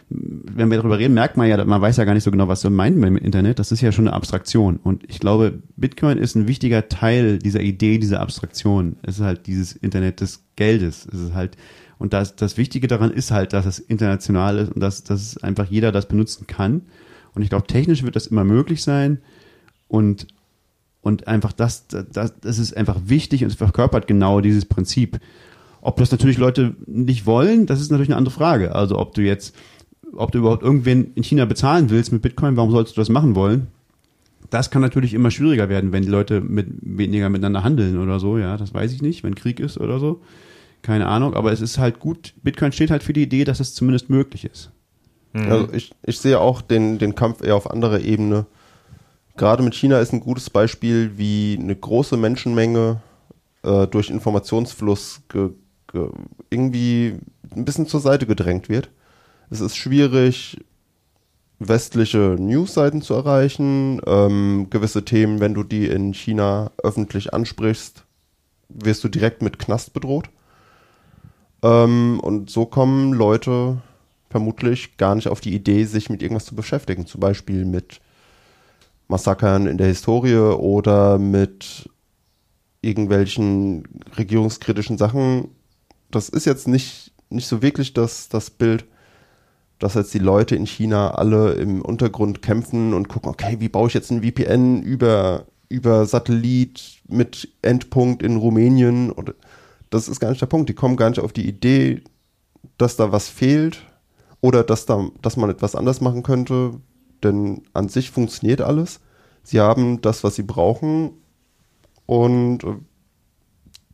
wenn 0.08 0.70
wir 0.70 0.78
darüber 0.78 0.98
reden, 0.98 1.14
merkt 1.14 1.36
man 1.36 1.48
ja, 1.48 1.64
man 1.64 1.80
weiß 1.80 1.96
ja 1.96 2.04
gar 2.04 2.14
nicht 2.14 2.22
so 2.22 2.30
genau, 2.30 2.46
was 2.46 2.60
so 2.60 2.70
meint 2.70 2.96
man 2.96 3.12
mit 3.12 3.24
Internet. 3.24 3.58
Das 3.58 3.72
ist 3.72 3.80
ja 3.80 3.90
schon 3.90 4.06
eine 4.06 4.16
Abstraktion. 4.16 4.76
Und 4.76 5.02
ich 5.08 5.18
glaube, 5.18 5.58
Bitcoin 5.76 6.18
ist 6.18 6.36
ein 6.36 6.46
wichtiger 6.46 6.88
Teil 6.88 7.38
dieser 7.38 7.60
Idee, 7.60 7.98
dieser 7.98 8.20
Abstraktion. 8.20 8.96
Es 9.02 9.18
ist 9.18 9.24
halt 9.24 9.46
dieses 9.48 9.72
Internet 9.72 10.20
des 10.20 10.44
Geldes. 10.54 11.08
Es 11.12 11.20
ist 11.20 11.34
halt, 11.34 11.56
und 11.98 12.12
das, 12.12 12.36
das 12.36 12.56
Wichtige 12.56 12.86
daran 12.86 13.10
ist 13.10 13.32
halt, 13.32 13.52
dass 13.52 13.66
es 13.66 13.80
international 13.80 14.58
ist 14.58 14.72
und 14.72 14.80
dass, 14.80 15.02
dass 15.02 15.38
einfach 15.38 15.66
jeder 15.66 15.90
das 15.90 16.06
benutzen 16.06 16.46
kann. 16.46 16.82
Und 17.34 17.42
ich 17.42 17.48
glaube, 17.48 17.66
technisch 17.66 18.04
wird 18.04 18.16
das 18.16 18.28
immer 18.28 18.44
möglich 18.44 18.82
sein. 18.82 19.18
Und, 19.88 20.28
und 21.00 21.26
einfach 21.26 21.52
das, 21.52 21.88
das, 21.88 22.32
das 22.40 22.58
ist 22.58 22.76
einfach 22.76 22.96
wichtig 23.06 23.42
und 23.42 23.50
es 23.50 23.56
verkörpert 23.56 24.06
genau 24.06 24.40
dieses 24.40 24.66
Prinzip. 24.66 25.18
Ob 25.80 25.96
das 25.96 26.10
natürlich 26.10 26.38
Leute 26.38 26.74
nicht 26.86 27.26
wollen, 27.26 27.66
das 27.66 27.80
ist 27.80 27.90
natürlich 27.90 28.10
eine 28.10 28.16
andere 28.16 28.34
Frage. 28.34 28.74
Also 28.74 28.98
ob 28.98 29.14
du 29.14 29.22
jetzt, 29.22 29.54
ob 30.14 30.32
du 30.32 30.38
überhaupt 30.38 30.62
irgendwen 30.62 31.12
in 31.14 31.22
China 31.22 31.44
bezahlen 31.44 31.90
willst 31.90 32.12
mit 32.12 32.22
Bitcoin, 32.22 32.56
warum 32.56 32.70
sollst 32.70 32.96
du 32.96 33.00
das 33.00 33.08
machen 33.08 33.34
wollen? 33.34 33.68
Das 34.50 34.70
kann 34.70 34.82
natürlich 34.82 35.14
immer 35.14 35.30
schwieriger 35.30 35.68
werden, 35.68 35.92
wenn 35.92 36.02
die 36.02 36.08
Leute 36.08 36.40
mit 36.40 36.68
weniger 36.80 37.28
miteinander 37.28 37.64
handeln 37.64 37.98
oder 37.98 38.20
so, 38.20 38.38
ja, 38.38 38.56
das 38.56 38.72
weiß 38.72 38.92
ich 38.92 39.02
nicht, 39.02 39.24
wenn 39.24 39.34
Krieg 39.34 39.58
ist 39.58 39.78
oder 39.78 39.98
so. 39.98 40.20
Keine 40.82 41.06
Ahnung, 41.06 41.34
aber 41.34 41.52
es 41.52 41.60
ist 41.60 41.78
halt 41.78 41.98
gut, 41.98 42.34
Bitcoin 42.42 42.70
steht 42.70 42.90
halt 42.90 43.02
für 43.02 43.12
die 43.12 43.22
Idee, 43.22 43.44
dass 43.44 43.58
es 43.58 43.74
zumindest 43.74 44.08
möglich 44.08 44.44
ist. 44.44 44.70
Also 45.44 45.68
ich, 45.72 45.92
ich 46.04 46.18
sehe 46.18 46.40
auch 46.40 46.62
den, 46.62 46.98
den 46.98 47.14
Kampf 47.14 47.42
eher 47.42 47.56
auf 47.56 47.70
anderer 47.70 48.00
Ebene. 48.00 48.46
Gerade 49.36 49.62
mit 49.62 49.74
China 49.74 49.98
ist 49.98 50.12
ein 50.12 50.20
gutes 50.20 50.48
Beispiel, 50.48 51.12
wie 51.16 51.58
eine 51.60 51.76
große 51.76 52.16
Menschenmenge 52.16 53.02
äh, 53.62 53.86
durch 53.86 54.08
Informationsfluss 54.08 55.22
ge, 55.28 55.50
ge, 55.92 56.08
irgendwie 56.48 57.16
ein 57.54 57.64
bisschen 57.64 57.86
zur 57.86 58.00
Seite 58.00 58.26
gedrängt 58.26 58.68
wird. 58.68 58.88
Es 59.50 59.60
ist 59.60 59.76
schwierig, 59.76 60.58
westliche 61.58 62.36
Newsseiten 62.38 63.02
zu 63.02 63.14
erreichen. 63.14 64.00
Ähm, 64.06 64.66
gewisse 64.70 65.04
Themen, 65.04 65.40
wenn 65.40 65.54
du 65.54 65.62
die 65.62 65.86
in 65.86 66.12
China 66.14 66.70
öffentlich 66.82 67.32
ansprichst, 67.32 68.04
wirst 68.68 69.04
du 69.04 69.08
direkt 69.08 69.42
mit 69.42 69.58
Knast 69.58 69.92
bedroht. 69.92 70.28
Ähm, 71.62 72.20
und 72.20 72.50
so 72.50 72.66
kommen 72.66 73.12
Leute 73.12 73.78
vermutlich 74.28 74.96
gar 74.96 75.14
nicht 75.14 75.28
auf 75.28 75.40
die 75.40 75.54
Idee, 75.54 75.84
sich 75.84 76.10
mit 76.10 76.22
irgendwas 76.22 76.44
zu 76.44 76.54
beschäftigen. 76.54 77.06
Zum 77.06 77.20
Beispiel 77.20 77.64
mit 77.64 78.00
Massakern 79.08 79.66
in 79.66 79.78
der 79.78 79.86
Historie 79.86 80.36
oder 80.36 81.18
mit 81.18 81.88
irgendwelchen 82.82 83.84
regierungskritischen 84.16 84.98
Sachen. 84.98 85.48
Das 86.10 86.28
ist 86.28 86.44
jetzt 86.44 86.68
nicht, 86.68 87.12
nicht 87.30 87.46
so 87.46 87.62
wirklich 87.62 87.94
das, 87.94 88.28
das 88.28 88.50
Bild, 88.50 88.84
dass 89.78 89.94
jetzt 89.94 90.14
die 90.14 90.18
Leute 90.18 90.56
in 90.56 90.66
China 90.66 91.10
alle 91.12 91.52
im 91.52 91.82
Untergrund 91.82 92.42
kämpfen 92.42 92.94
und 92.94 93.08
gucken, 93.08 93.30
okay, 93.30 93.56
wie 93.58 93.68
baue 93.68 93.88
ich 93.88 93.94
jetzt 93.94 94.10
ein 94.10 94.22
VPN 94.22 94.82
über, 94.82 95.46
über 95.68 96.06
Satellit 96.06 97.02
mit 97.08 97.48
Endpunkt 97.62 98.22
in 98.22 98.36
Rumänien? 98.36 99.10
Oder, 99.12 99.34
das 99.90 100.08
ist 100.08 100.20
gar 100.20 100.30
nicht 100.30 100.40
der 100.40 100.46
Punkt. 100.46 100.68
Die 100.68 100.74
kommen 100.74 100.96
gar 100.96 101.10
nicht 101.10 101.20
auf 101.20 101.32
die 101.32 101.46
Idee, 101.46 102.02
dass 102.78 102.96
da 102.96 103.12
was 103.12 103.28
fehlt 103.28 103.82
oder 104.40 104.62
dass, 104.64 104.86
da, 104.86 105.08
dass 105.22 105.36
man 105.36 105.50
etwas 105.50 105.74
anders 105.74 106.00
machen 106.00 106.22
könnte, 106.22 106.80
denn 107.22 107.62
an 107.72 107.88
sich 107.88 108.10
funktioniert 108.10 108.60
alles. 108.60 109.00
Sie 109.42 109.60
haben 109.60 110.00
das, 110.00 110.24
was 110.24 110.36
sie 110.36 110.42
brauchen 110.42 111.12
und 112.06 112.64
äh, 112.64 112.76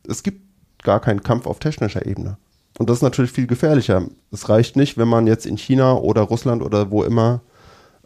es 0.07 0.23
gibt 0.23 0.41
gar 0.83 0.99
keinen 0.99 1.23
Kampf 1.23 1.45
auf 1.45 1.59
technischer 1.59 2.05
Ebene. 2.05 2.37
Und 2.79 2.89
das 2.89 2.97
ist 2.97 3.03
natürlich 3.03 3.31
viel 3.31 3.47
gefährlicher. 3.47 4.07
Es 4.31 4.49
reicht 4.49 4.75
nicht, 4.75 4.97
wenn 4.97 5.07
man 5.07 5.27
jetzt 5.27 5.45
in 5.45 5.57
China 5.57 5.95
oder 5.95 6.21
Russland 6.21 6.63
oder 6.63 6.89
wo 6.91 7.03
immer 7.03 7.41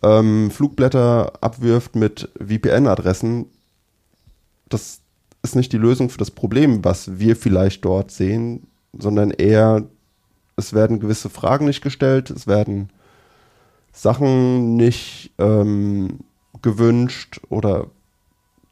ähm, 0.03 0.51
Flugblätter 0.51 1.33
abwirft 1.41 1.95
mit 1.95 2.29
VPN-Adressen. 2.37 3.45
Das 4.67 5.01
ist 5.41 5.55
nicht 5.55 5.71
die 5.71 5.77
Lösung 5.77 6.09
für 6.09 6.17
das 6.17 6.31
Problem, 6.31 6.83
was 6.83 7.19
wir 7.19 7.35
vielleicht 7.35 7.85
dort 7.85 8.11
sehen, 8.11 8.67
sondern 8.97 9.31
eher, 9.31 9.83
es 10.55 10.73
werden 10.73 10.99
gewisse 10.99 11.29
Fragen 11.29 11.65
nicht 11.65 11.81
gestellt, 11.81 12.29
es 12.29 12.47
werden 12.47 12.89
Sachen 13.93 14.75
nicht 14.75 15.31
ähm, 15.37 16.19
gewünscht 16.61 17.39
oder 17.49 17.87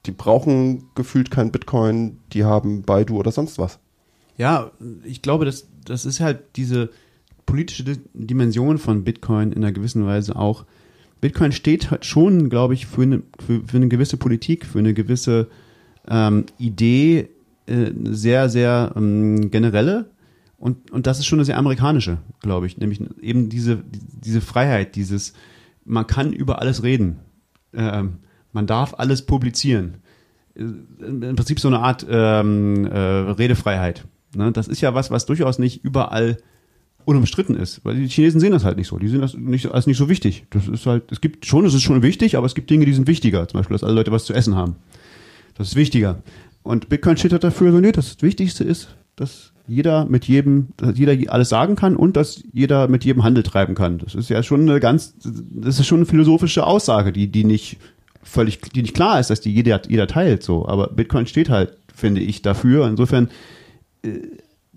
die 0.06 0.12
brauchen 0.12 0.90
gefühlt 0.94 1.32
kein 1.32 1.52
Bitcoin, 1.52 2.20
die 2.34 2.44
haben 2.44 2.84
Baidu 2.84 3.18
oder 3.18 3.32
sonst 3.32 3.58
was. 3.58 3.80
Ja, 4.38 4.72
ich 5.04 5.22
glaube, 5.22 5.46
das, 5.46 5.66
das 5.86 6.06
ist 6.06 6.20
halt 6.20 6.40
diese 6.56 6.90
politische 7.46 7.84
Di- 7.84 8.00
Dimension 8.14 8.78
von 8.78 9.04
Bitcoin 9.04 9.52
in 9.52 9.64
einer 9.64 9.72
gewissen 9.72 10.06
Weise 10.06 10.36
auch. 10.36 10.66
Bitcoin 11.22 11.52
steht 11.52 11.92
halt 11.92 12.06
schon, 12.06 12.50
glaube 12.50 12.74
ich, 12.74 12.86
für 12.86 13.04
eine, 13.04 13.22
für, 13.46 13.62
für 13.66 13.78
eine 13.78 13.88
gewisse 13.88 14.18
Politik, 14.18 14.66
für 14.66 14.80
eine 14.80 14.94
gewisse 14.94 15.48
ähm, 16.08 16.46
Idee, 16.58 17.30
äh, 17.68 17.92
sehr, 18.04 18.50
sehr 18.50 18.94
ähm, 18.96 19.50
generelle. 19.50 20.12
Und, 20.58 20.92
und 20.92 21.08
das 21.08 21.20
ist 21.20 21.26
schon 21.26 21.40
eine 21.40 21.46
sehr 21.46 21.58
amerikanische, 21.58 22.18
glaube 22.42 22.66
ich. 22.68 22.78
Nämlich 22.78 23.02
eben 23.22 23.50
diese, 23.50 23.84
diese 24.24 24.42
Freiheit, 24.42 24.96
dieses, 24.96 25.34
man 25.84 26.08
kann 26.08 26.34
über 26.34 26.62
alles 26.62 26.84
reden. 26.84 27.20
Ähm, 27.74 28.20
man 28.52 28.68
darf 28.68 28.94
alles 28.98 29.24
publizieren. 29.26 29.96
Äh, 30.56 30.62
Im 30.62 31.36
Prinzip 31.36 31.60
so 31.60 31.68
eine 31.68 31.80
Art 31.80 32.06
ähm, 32.10 32.86
äh, 32.86 32.98
Redefreiheit. 32.98 34.06
Ne? 34.36 34.52
Das 34.52 34.68
ist 34.68 34.82
ja 34.82 34.94
was, 34.94 35.12
was 35.12 35.26
durchaus 35.26 35.60
nicht 35.60 35.84
überall 35.84 36.38
unumstritten 37.06 37.56
ist. 37.56 37.84
Weil 37.84 37.96
die 37.96 38.08
Chinesen 38.08 38.40
sehen 38.40 38.52
das 38.52 38.66
halt 38.66 38.78
nicht 38.78 38.88
so. 38.88 38.98
Die 38.98 39.08
sehen 39.08 39.22
das 39.22 39.36
nicht, 39.36 39.72
als 39.72 39.88
nicht 39.88 39.98
so 39.98 40.10
wichtig. 40.10 40.46
Das 40.50 40.68
ist 40.68 40.86
halt, 40.86 41.12
es 41.12 41.22
gibt 41.22 41.46
schon, 41.46 41.66
es 41.66 41.74
ist 41.74 41.84
schon 41.84 42.02
wichtig, 42.02 42.36
aber 42.36 42.46
es 42.46 42.56
gibt 42.56 42.70
Dinge, 42.70 42.86
die 42.86 42.94
sind 42.94 43.08
wichtiger. 43.08 43.48
Zum 43.48 43.60
Beispiel, 43.60 43.76
dass 43.76 43.84
alle 43.84 43.94
Leute 43.94 44.12
was 44.12 44.26
zu 44.26 44.34
essen 44.34 44.56
haben. 44.56 44.76
Das 45.58 45.68
ist 45.70 45.76
wichtiger. 45.76 46.22
Und 46.64 46.90
Bitcoin 46.90 47.18
steht 47.18 47.32
halt 47.32 47.44
dafür, 47.44 47.72
so, 47.72 47.80
nee, 47.80 47.92
das 47.92 48.22
Wichtigste 48.22 48.64
ist, 48.64 48.90
dass 49.16 49.54
jeder 49.68 50.06
mit 50.06 50.26
jedem, 50.26 50.70
dass 50.78 50.98
jeder 50.98 51.16
alles 51.32 51.50
sagen 51.50 51.76
kann 51.76 51.96
und 51.96 52.18
dass 52.18 52.44
jeder 52.54 52.88
mit 52.88 53.06
jedem 53.06 53.24
Handel 53.24 53.44
treiben 53.44 53.76
kann. 53.76 53.98
Das 54.00 54.16
ist 54.16 54.30
ja 54.30 54.44
schon 54.44 54.62
eine 54.62 54.80
ganz, 54.80 55.16
das 55.24 55.80
ist 55.80 55.88
schon 55.88 56.00
eine 56.00 56.06
philosophische 56.06 56.66
Aussage, 56.66 57.12
die, 57.12 57.28
die 57.28 57.44
nicht 57.44 57.78
völlig, 58.22 58.60
die 58.62 58.82
nicht 58.82 58.94
klar 58.94 59.20
ist, 59.20 59.30
dass 59.30 59.42
die 59.42 59.54
jeder, 59.54 59.82
jeder 59.88 60.08
teilt, 60.08 60.44
so. 60.44 60.68
Aber 60.68 60.88
Bitcoin 60.88 61.28
steht 61.28 61.50
halt, 61.50 61.78
finde 61.94 62.22
ich, 62.22 62.42
dafür. 62.42 62.88
Insofern, 62.88 63.30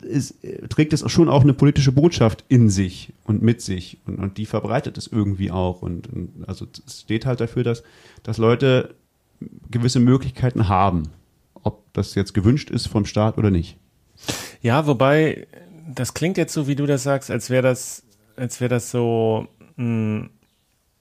ist, 0.03 0.45
äh, 0.45 0.69
trägt 0.69 0.93
es 0.93 1.11
schon 1.11 1.29
auch 1.29 1.43
eine 1.43 1.55
politische 1.55 1.93
Botschaft 1.93 2.45
in 2.49 2.71
sich 2.71 3.13
und 3.25 3.43
mit 3.43 3.61
sich 3.61 3.99
und, 4.07 4.19
und 4.19 4.39
die 4.39 4.47
verbreitet 4.47 4.99
es 4.99 5.07
irgendwie 5.07 5.51
auch 5.51 5.83
und, 5.83 6.13
und 6.13 6.45
also 6.47 6.67
es 6.87 7.01
steht 7.01 7.27
halt 7.27 7.41
dafür, 7.41 7.65
dass, 7.65 7.83
dass 8.23 8.39
Leute 8.39 8.95
gewisse 9.71 10.01
Möglichkeiten 10.01 10.69
haben, 10.69 11.05
ob 11.63 11.93
das 11.93 12.15
jetzt 12.15 12.35
gewünscht 12.35 12.71
ist 12.71 12.87
vom 12.87 13.05
Staat 13.05 13.39
oder 13.39 13.51
nicht. 13.51 13.77
Ja, 14.63 14.87
wobei, 14.87 15.47
das 15.95 16.15
klingt 16.15 16.37
jetzt 16.37 16.53
so, 16.53 16.67
wie 16.67 16.75
du 16.75 16.87
das 16.87 17.03
sagst, 17.03 17.31
als 17.31 17.51
wäre 17.51 17.63
das, 17.63 18.03
als 18.37 18.61
wäre 18.61 18.69
das 18.69 18.91
so 18.91 19.47
mh, 19.77 20.29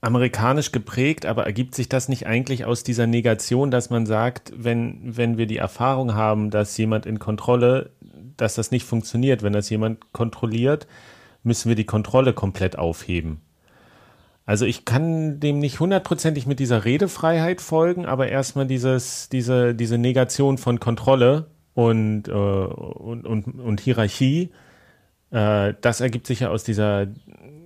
amerikanisch 0.01 0.71
geprägt, 0.71 1.25
aber 1.25 1.45
ergibt 1.45 1.73
sich 1.73 1.89
das 1.89 2.09
nicht 2.09 2.27
eigentlich 2.27 2.65
aus 2.65 2.83
dieser 2.83 3.07
Negation, 3.07 3.71
dass 3.71 3.89
man 3.89 4.05
sagt, 4.05 4.53
wenn, 4.55 4.99
wenn 5.03 5.37
wir 5.37 5.47
die 5.47 5.57
Erfahrung 5.57 6.13
haben, 6.13 6.51
dass 6.51 6.77
jemand 6.77 7.05
in 7.05 7.17
Kontrolle, 7.17 7.89
dass 8.37 8.55
das 8.55 8.71
nicht 8.71 8.85
funktioniert, 8.85 9.43
wenn 9.43 9.53
das 9.53 9.69
jemand 9.69 10.13
kontrolliert, 10.13 10.87
müssen 11.43 11.69
wir 11.69 11.75
die 11.75 11.85
Kontrolle 11.85 12.33
komplett 12.33 12.77
aufheben. 12.77 13.41
Also 14.45 14.65
ich 14.65 14.85
kann 14.85 15.41
dem 15.41 15.59
nicht 15.59 15.81
hundertprozentig 15.81 16.47
mit 16.47 16.59
dieser 16.59 16.85
Redefreiheit 16.85 17.59
folgen, 17.59 18.05
aber 18.05 18.29
erstmal 18.29 18.65
dieses, 18.65 19.27
diese, 19.27 19.75
diese 19.75 19.97
Negation 19.97 20.57
von 20.57 20.79
Kontrolle 20.79 21.47
und, 21.73 22.29
äh, 22.29 22.31
und, 22.31 23.27
und, 23.27 23.45
und 23.59 23.81
Hierarchie, 23.81 24.51
äh, 25.31 25.73
das 25.81 25.99
ergibt 25.99 26.27
sich 26.27 26.39
ja 26.39 26.49
aus 26.49 26.63
dieser 26.63 27.07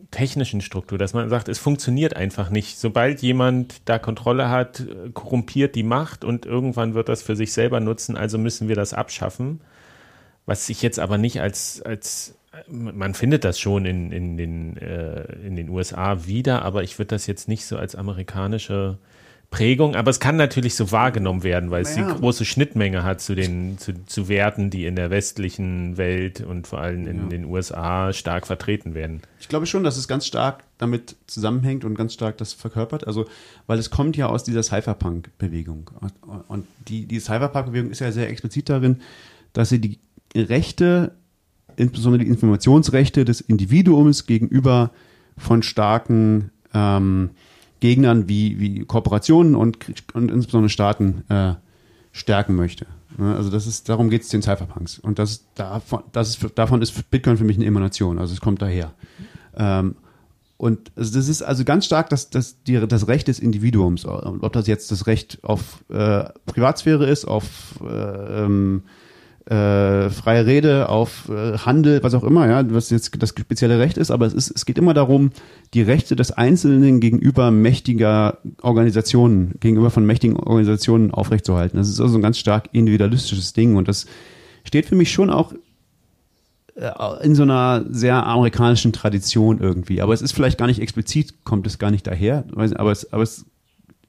technischen 0.09 0.61
Struktur, 0.61 0.97
dass 0.97 1.13
man 1.13 1.29
sagt, 1.29 1.47
es 1.47 1.57
funktioniert 1.59 2.15
einfach 2.15 2.49
nicht. 2.49 2.77
Sobald 2.77 3.21
jemand 3.21 3.87
da 3.87 3.97
Kontrolle 3.97 4.49
hat, 4.49 4.83
korrumpiert 5.13 5.75
die 5.75 5.83
Macht 5.83 6.23
und 6.25 6.45
irgendwann 6.45 6.93
wird 6.93 7.09
das 7.09 7.21
für 7.21 7.35
sich 7.35 7.53
selber 7.53 7.79
nutzen, 7.79 8.17
also 8.17 8.37
müssen 8.37 8.67
wir 8.67 8.75
das 8.75 8.93
abschaffen. 8.93 9.61
Was 10.45 10.65
sich 10.67 10.81
jetzt 10.81 10.99
aber 10.99 11.17
nicht 11.17 11.39
als, 11.41 11.81
als 11.81 12.35
man 12.67 13.13
findet 13.13 13.45
das 13.45 13.59
schon 13.59 13.85
in, 13.85 14.11
in, 14.11 14.37
den, 14.37 14.75
äh, 14.77 15.23
in 15.45 15.55
den 15.55 15.69
USA 15.69 16.25
wieder, 16.25 16.63
aber 16.63 16.83
ich 16.83 16.99
würde 16.99 17.07
das 17.09 17.25
jetzt 17.27 17.47
nicht 17.47 17.65
so 17.65 17.77
als 17.77 17.95
amerikanische 17.95 18.97
Prägung, 19.51 19.95
aber 19.95 20.09
es 20.11 20.19
kann 20.21 20.37
natürlich 20.37 20.75
so 20.75 20.91
wahrgenommen 20.93 21.43
werden, 21.43 21.71
weil 21.71 21.81
es 21.83 21.95
Naja. 21.97 22.13
die 22.13 22.19
große 22.19 22.45
Schnittmenge 22.45 23.03
hat 23.03 23.19
zu 23.21 23.35
den 23.35 23.77
zu, 23.77 24.05
zu 24.05 24.29
Werten, 24.29 24.69
die 24.69 24.85
in 24.85 24.95
der 24.95 25.09
westlichen 25.09 25.97
Welt 25.97 26.39
und 26.41 26.67
vor 26.67 26.79
allem 26.79 27.05
in 27.05 27.17
Ja. 27.23 27.27
den 27.27 27.45
USA 27.45 28.13
stark 28.13 28.47
vertreten 28.47 28.93
werden. 28.93 29.21
Ich 29.41 29.49
glaube 29.49 29.65
schon, 29.65 29.83
dass 29.83 29.97
es 29.97 30.07
ganz 30.07 30.25
stark 30.25 30.63
damit 30.77 31.17
zusammenhängt 31.27 31.83
und 31.83 31.95
ganz 31.95 32.13
stark 32.13 32.37
das 32.37 32.53
verkörpert. 32.53 33.05
Also, 33.07 33.25
weil 33.67 33.77
es 33.77 33.89
kommt 33.89 34.15
ja 34.15 34.27
aus 34.27 34.43
dieser 34.45 34.63
Cypherpunk-Bewegung. 34.63 35.91
Und, 35.99 36.13
und 36.47 36.67
die, 36.87 37.05
die 37.05 37.19
Cypherpunk-Bewegung 37.19 37.91
ist 37.91 37.99
ja 37.99 38.11
sehr 38.13 38.29
explizit 38.29 38.69
darin, 38.69 39.01
dass 39.53 39.67
sie 39.69 39.79
die 39.79 39.99
Rechte, 40.35 41.15
insbesondere 41.75 42.23
die 42.23 42.29
Informationsrechte 42.29 43.25
des 43.25 43.41
Individuums 43.41 44.25
gegenüber 44.25 44.91
von 45.37 45.63
starken 45.63 46.51
ähm, 46.73 47.31
Gegnern 47.79 48.29
wie, 48.29 48.59
wie 48.59 48.85
Kooperationen 48.85 49.55
und, 49.55 49.77
und 50.13 50.31
insbesondere 50.31 50.69
Staaten 50.69 51.23
äh, 51.29 51.55
stärken 52.11 52.55
möchte. 52.55 52.85
Ne, 53.17 53.35
Also 53.35 53.49
das 53.49 53.67
ist, 53.67 53.89
darum 53.89 54.09
geht 54.09 54.21
es 54.21 54.29
den 54.29 54.41
Cypherpunks. 54.41 54.99
Und 54.99 55.19
das 55.19 55.45
davon, 55.55 56.03
das 56.11 56.29
ist, 56.29 56.57
davon 56.57 56.81
ist 56.81 57.09
Bitcoin 57.09 57.37
für 57.37 57.43
mich 57.43 57.57
eine 57.57 57.65
Emanation. 57.65 58.19
Also 58.19 58.33
es 58.33 58.41
kommt 58.41 58.61
daher. 58.61 58.93
Ähm, 59.55 59.95
und 60.57 60.91
das 60.95 61.15
ist 61.15 61.41
also 61.41 61.63
ganz 61.63 61.85
stark 61.85 62.09
das, 62.09 62.29
das, 62.29 62.61
die, 62.63 62.79
das 62.87 63.07
Recht 63.07 63.27
des 63.27 63.39
Individuums. 63.39 64.05
Ob 64.05 64.53
das 64.53 64.67
jetzt 64.67 64.91
das 64.91 65.07
Recht 65.07 65.39
auf 65.41 65.83
äh, 65.89 66.25
Privatsphäre 66.45 67.07
ist, 67.07 67.25
auf 67.25 67.79
äh, 67.83 68.43
ähm, 68.45 68.83
äh, 69.45 70.09
freie 70.09 70.45
Rede, 70.45 70.89
auf 70.89 71.29
äh, 71.29 71.57
Handel, 71.57 72.03
was 72.03 72.13
auch 72.13 72.23
immer, 72.23 72.47
ja, 72.47 72.63
was 72.73 72.89
jetzt 72.91 73.11
das 73.21 73.29
spezielle 73.29 73.79
Recht 73.79 73.97
ist, 73.97 74.11
aber 74.11 74.27
es, 74.27 74.33
ist, 74.33 74.51
es 74.51 74.65
geht 74.65 74.77
immer 74.77 74.93
darum, 74.93 75.31
die 75.73 75.81
Rechte 75.81 76.15
des 76.15 76.31
Einzelnen 76.31 76.99
gegenüber 76.99 77.49
mächtiger 77.49 78.37
Organisationen, 78.61 79.55
gegenüber 79.59 79.89
von 79.89 80.05
mächtigen 80.05 80.37
Organisationen 80.37 81.11
aufrechtzuerhalten. 81.11 81.77
Das 81.77 81.89
ist 81.89 81.99
also 81.99 82.17
ein 82.17 82.21
ganz 82.21 82.37
stark 82.37 82.69
individualistisches 82.71 83.53
Ding 83.53 83.75
und 83.77 83.87
das 83.87 84.05
steht 84.63 84.85
für 84.85 84.95
mich 84.95 85.11
schon 85.11 85.31
auch 85.31 85.53
äh, 86.75 86.91
in 87.23 87.33
so 87.33 87.41
einer 87.41 87.83
sehr 87.89 88.25
amerikanischen 88.25 88.93
Tradition 88.93 89.59
irgendwie. 89.59 90.03
Aber 90.03 90.13
es 90.13 90.21
ist 90.21 90.33
vielleicht 90.33 90.59
gar 90.59 90.67
nicht 90.67 90.81
explizit, 90.81 91.43
kommt 91.45 91.65
es 91.65 91.79
gar 91.79 91.89
nicht 91.89 92.05
daher, 92.05 92.45
aber 92.53 92.91
es, 92.91 93.11
aber 93.11 93.23
es 93.23 93.45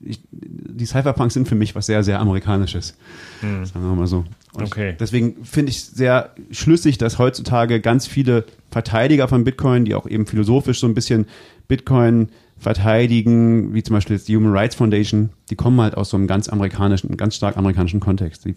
ich, 0.04 0.20
die 0.30 0.84
Cypherpunks 0.84 1.34
sind 1.34 1.48
für 1.48 1.54
mich 1.54 1.74
was 1.74 1.86
sehr, 1.86 2.02
sehr 2.02 2.20
Amerikanisches. 2.20 2.96
Sagen 3.40 3.88
wir 3.88 3.94
mal 3.94 4.06
so. 4.06 4.24
Und 4.54 4.64
Okay. 4.64 4.96
Deswegen 5.00 5.44
finde 5.44 5.70
ich 5.70 5.82
sehr 5.82 6.30
schlüssig, 6.50 6.98
dass 6.98 7.18
heutzutage 7.18 7.80
ganz 7.80 8.06
viele 8.06 8.44
Verteidiger 8.70 9.28
von 9.28 9.44
Bitcoin, 9.44 9.84
die 9.84 9.94
auch 9.94 10.06
eben 10.06 10.26
philosophisch 10.26 10.80
so 10.80 10.86
ein 10.86 10.94
bisschen 10.94 11.26
Bitcoin 11.68 12.28
verteidigen, 12.58 13.74
wie 13.74 13.82
zum 13.82 13.94
Beispiel 13.94 14.16
jetzt 14.16 14.28
die 14.28 14.36
Human 14.36 14.52
Rights 14.52 14.76
Foundation, 14.76 15.30
die 15.50 15.56
kommen 15.56 15.80
halt 15.80 15.96
aus 15.96 16.10
so 16.10 16.16
einem 16.16 16.26
ganz 16.26 16.48
amerikanischen, 16.48 17.16
ganz 17.16 17.34
stark 17.34 17.56
amerikanischen 17.56 17.98
Kontext, 17.98 18.44
die, 18.44 18.54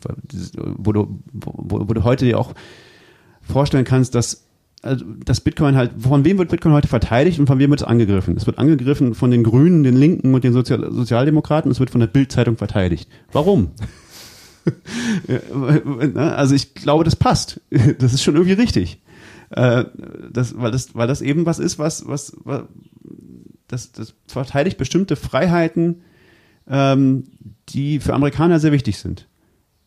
wo, 0.78 0.92
du, 0.92 1.20
wo, 1.34 1.88
wo 1.88 1.94
du 1.94 2.04
heute 2.04 2.26
dir 2.26 2.40
auch 2.40 2.54
vorstellen 3.42 3.86
kannst, 3.86 4.16
dass 4.16 4.46
also, 4.82 5.04
dass 5.26 5.42
Bitcoin 5.42 5.76
halt, 5.76 5.94
von 5.98 6.24
wem 6.26 6.38
wird 6.38 6.50
Bitcoin 6.50 6.74
heute 6.74 6.88
verteidigt 6.88 7.40
und 7.40 7.48
von 7.48 7.58
wem 7.58 7.72
wird 7.72 7.82
es 7.82 7.88
angegriffen? 7.88 8.38
Es 8.38 8.46
wird 8.46 8.60
angegriffen 8.60 9.16
von 9.16 9.32
den 9.32 9.44
Grünen, 9.44 9.84
den 9.84 9.96
Linken 9.98 10.36
und 10.36 10.44
den 10.44 10.54
Sozial 10.54 10.92
Sozialdemokraten, 10.92 11.72
es 11.72 11.80
wird 11.80 11.90
von 11.90 12.02
der 12.02 12.08
Bild-Zeitung 12.08 12.58
verteidigt. 12.58 13.10
Warum? 13.32 13.72
Ja, 15.28 16.36
also 16.36 16.56
ich 16.56 16.74
glaube, 16.74 17.04
das 17.04 17.16
passt. 17.16 17.62
Das 18.00 18.14
ist 18.14 18.24
schon 18.24 18.36
irgendwie 18.36 18.54
richtig. 18.54 19.02
Äh, 19.52 19.86
Das, 20.32 20.58
weil, 20.58 20.72
das, 20.72 20.96
weil 20.96 21.08
das 21.08 21.22
eben 21.22 21.46
was 21.46 21.60
ist, 21.60 21.80
was, 21.80 22.08
was, 22.08 22.36
was 22.44 22.64
das, 23.68 23.92
das 23.92 24.14
verteidigt 24.28 24.78
bestimmte 24.78 25.16
Freiheiten, 25.16 26.02
ähm, 26.68 27.26
die 27.70 28.00
für 28.00 28.14
Amerikaner 28.14 28.60
sehr 28.60 28.72
wichtig 28.72 28.98
sind. 28.98 29.28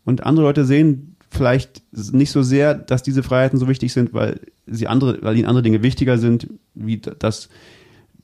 Und 0.05 0.24
andere 0.24 0.46
Leute 0.46 0.64
sehen 0.64 1.16
vielleicht 1.30 1.82
nicht 1.92 2.30
so 2.30 2.42
sehr, 2.42 2.74
dass 2.74 3.02
diese 3.02 3.22
Freiheiten 3.22 3.59
so 3.59 3.68
wichtig 3.68 3.92
sind, 3.92 4.14
weil 4.14 4.40
sie 4.66 4.88
andere, 4.88 5.18
weil 5.22 5.36
ihnen 5.36 5.46
andere 5.46 5.62
Dinge 5.62 5.82
wichtiger 5.82 6.18
sind, 6.18 6.48
wie 6.74 6.98
das, 6.98 7.48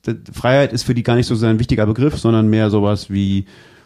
das 0.01 0.17
Freiheit 0.33 0.73
ist 0.73 0.83
für 0.83 0.95
die 0.95 1.03
gar 1.03 1.15
nicht 1.15 1.27
so 1.27 1.35
sehr 1.35 1.49
ein 1.49 1.59
wichtiger 1.59 1.85
Begriff, 1.85 2.17
sondern 2.17 2.49
mehr 2.49 2.69
sowas 2.69 3.09
wie 3.09 3.45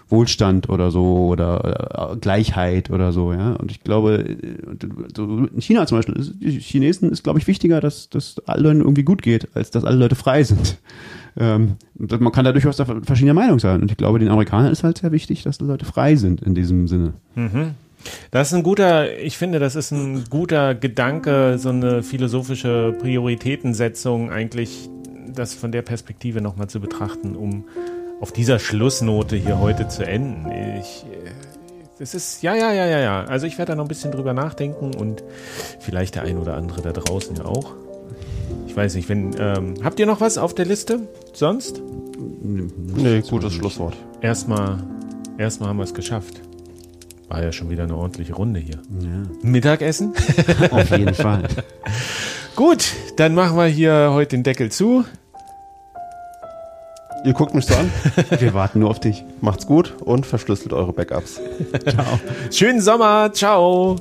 Wohlstand 0.09 0.69
oder 0.69 0.91
so 0.91 1.27
oder 1.27 2.11
äh, 2.13 2.17
Gleichheit 2.17 2.89
oder 2.89 3.11
so, 3.11 3.33
ja. 3.33 3.53
Und 3.53 3.71
ich 3.71 3.83
glaube, 3.83 4.15
äh, 4.17 5.53
in 5.53 5.61
China 5.61 5.85
zum 5.85 5.99
Beispiel, 5.99 6.59
Chinesen 6.59 7.11
ist, 7.11 7.23
glaube 7.23 7.39
ich, 7.39 7.47
wichtiger, 7.47 7.79
dass 7.79 8.09
dass 8.09 8.39
allen 8.47 8.63
Leuten 8.63 8.81
irgendwie 8.81 9.03
gut 9.03 9.21
geht, 9.21 9.55
als 9.55 9.71
dass 9.71 9.85
alle 9.85 9.97
Leute 9.97 10.15
frei 10.15 10.43
sind. 10.43 10.77
Ähm, 11.37 11.75
man 11.95 12.31
kann 12.33 12.43
da 12.43 12.51
durchaus 12.51 12.77
verschiedener 12.77 13.35
Meinung 13.35 13.59
sein. 13.59 13.81
Und 13.81 13.91
ich 13.91 13.97
glaube, 13.97 14.19
den 14.19 14.29
Amerikanern 14.29 14.71
ist 14.71 14.83
halt 14.83 14.97
sehr 14.97 15.11
wichtig, 15.11 15.43
dass 15.43 15.59
die 15.59 15.63
Leute 15.63 15.85
frei 15.85 16.15
sind 16.15 16.41
in 16.41 16.53
diesem 16.53 16.87
Sinne. 16.87 17.13
Das 18.31 18.47
ist 18.47 18.55
ein 18.55 18.63
guter, 18.63 19.17
ich 19.17 19.37
finde, 19.37 19.59
das 19.59 19.75
ist 19.75 19.91
ein 19.91 20.25
guter 20.29 20.75
Gedanke, 20.75 21.57
so 21.57 21.69
eine 21.69 22.03
philosophische 22.03 22.95
Prioritätensetzung 22.99 24.31
eigentlich, 24.31 24.89
das 25.33 25.53
von 25.53 25.71
der 25.71 25.83
Perspektive 25.83 26.41
nochmal 26.41 26.67
zu 26.67 26.81
betrachten, 26.81 27.35
um 27.35 27.65
auf 28.19 28.31
dieser 28.31 28.59
Schlussnote 28.59 29.35
hier 29.35 29.59
heute 29.59 29.87
zu 29.87 30.05
enden. 30.05 30.51
Ich, 30.79 31.05
äh, 31.05 31.31
das 31.99 32.13
ist, 32.13 32.41
ja, 32.43 32.55
ja, 32.55 32.71
ja, 32.73 32.85
ja, 32.85 32.99
ja. 32.99 33.23
Also 33.25 33.45
ich 33.45 33.57
werde 33.57 33.71
da 33.71 33.75
noch 33.75 33.85
ein 33.85 33.87
bisschen 33.87 34.11
drüber 34.11 34.33
nachdenken 34.33 34.93
und 34.95 35.23
vielleicht 35.79 36.15
der 36.15 36.23
ein 36.23 36.37
oder 36.37 36.55
andere 36.55 36.81
da 36.81 36.91
draußen 36.91 37.35
ja 37.35 37.45
auch. 37.45 37.73
Ich 38.67 38.75
weiß 38.75 38.95
nicht, 38.95 39.09
wenn, 39.09 39.35
ähm, 39.39 39.73
habt 39.83 39.99
ihr 39.99 40.05
noch 40.05 40.21
was 40.21 40.37
auf 40.37 40.53
der 40.53 40.65
Liste? 40.65 41.07
Sonst? 41.33 41.81
Nee, 42.41 43.21
gutes 43.21 43.53
Schlusswort. 43.53 43.95
Erstmal, 44.21 44.77
erstmal 45.37 45.69
haben 45.69 45.77
wir 45.77 45.83
es 45.83 45.93
geschafft. 45.93 46.41
War 47.27 47.43
ja 47.43 47.51
schon 47.51 47.69
wieder 47.69 47.83
eine 47.83 47.95
ordentliche 47.95 48.33
Runde 48.33 48.59
hier. 48.59 48.79
Mittagessen? 49.41 50.13
Auf 50.71 50.89
jeden 50.89 51.13
Fall. 51.13 51.43
Gut, 52.55 52.93
dann 53.17 53.35
machen 53.35 53.55
wir 53.55 53.67
hier 53.67 54.09
heute 54.11 54.35
den 54.35 54.43
Deckel 54.43 54.71
zu. 54.71 55.05
Ihr 57.25 57.33
guckt 57.33 57.53
mich 57.53 57.65
so 57.65 57.75
an, 57.75 57.91
Wir 58.39 58.53
warten 58.53 58.79
nur 58.79 58.89
auf 58.89 58.99
dich. 58.99 59.23
macht's 59.41 59.65
gut 59.65 59.95
und 60.03 60.25
verschlüsselt 60.25 60.73
eure 60.73 60.93
Backups. 60.93 61.39
Schönen 62.51 62.81
Sommer, 62.81 63.31
ciao. 63.33 63.97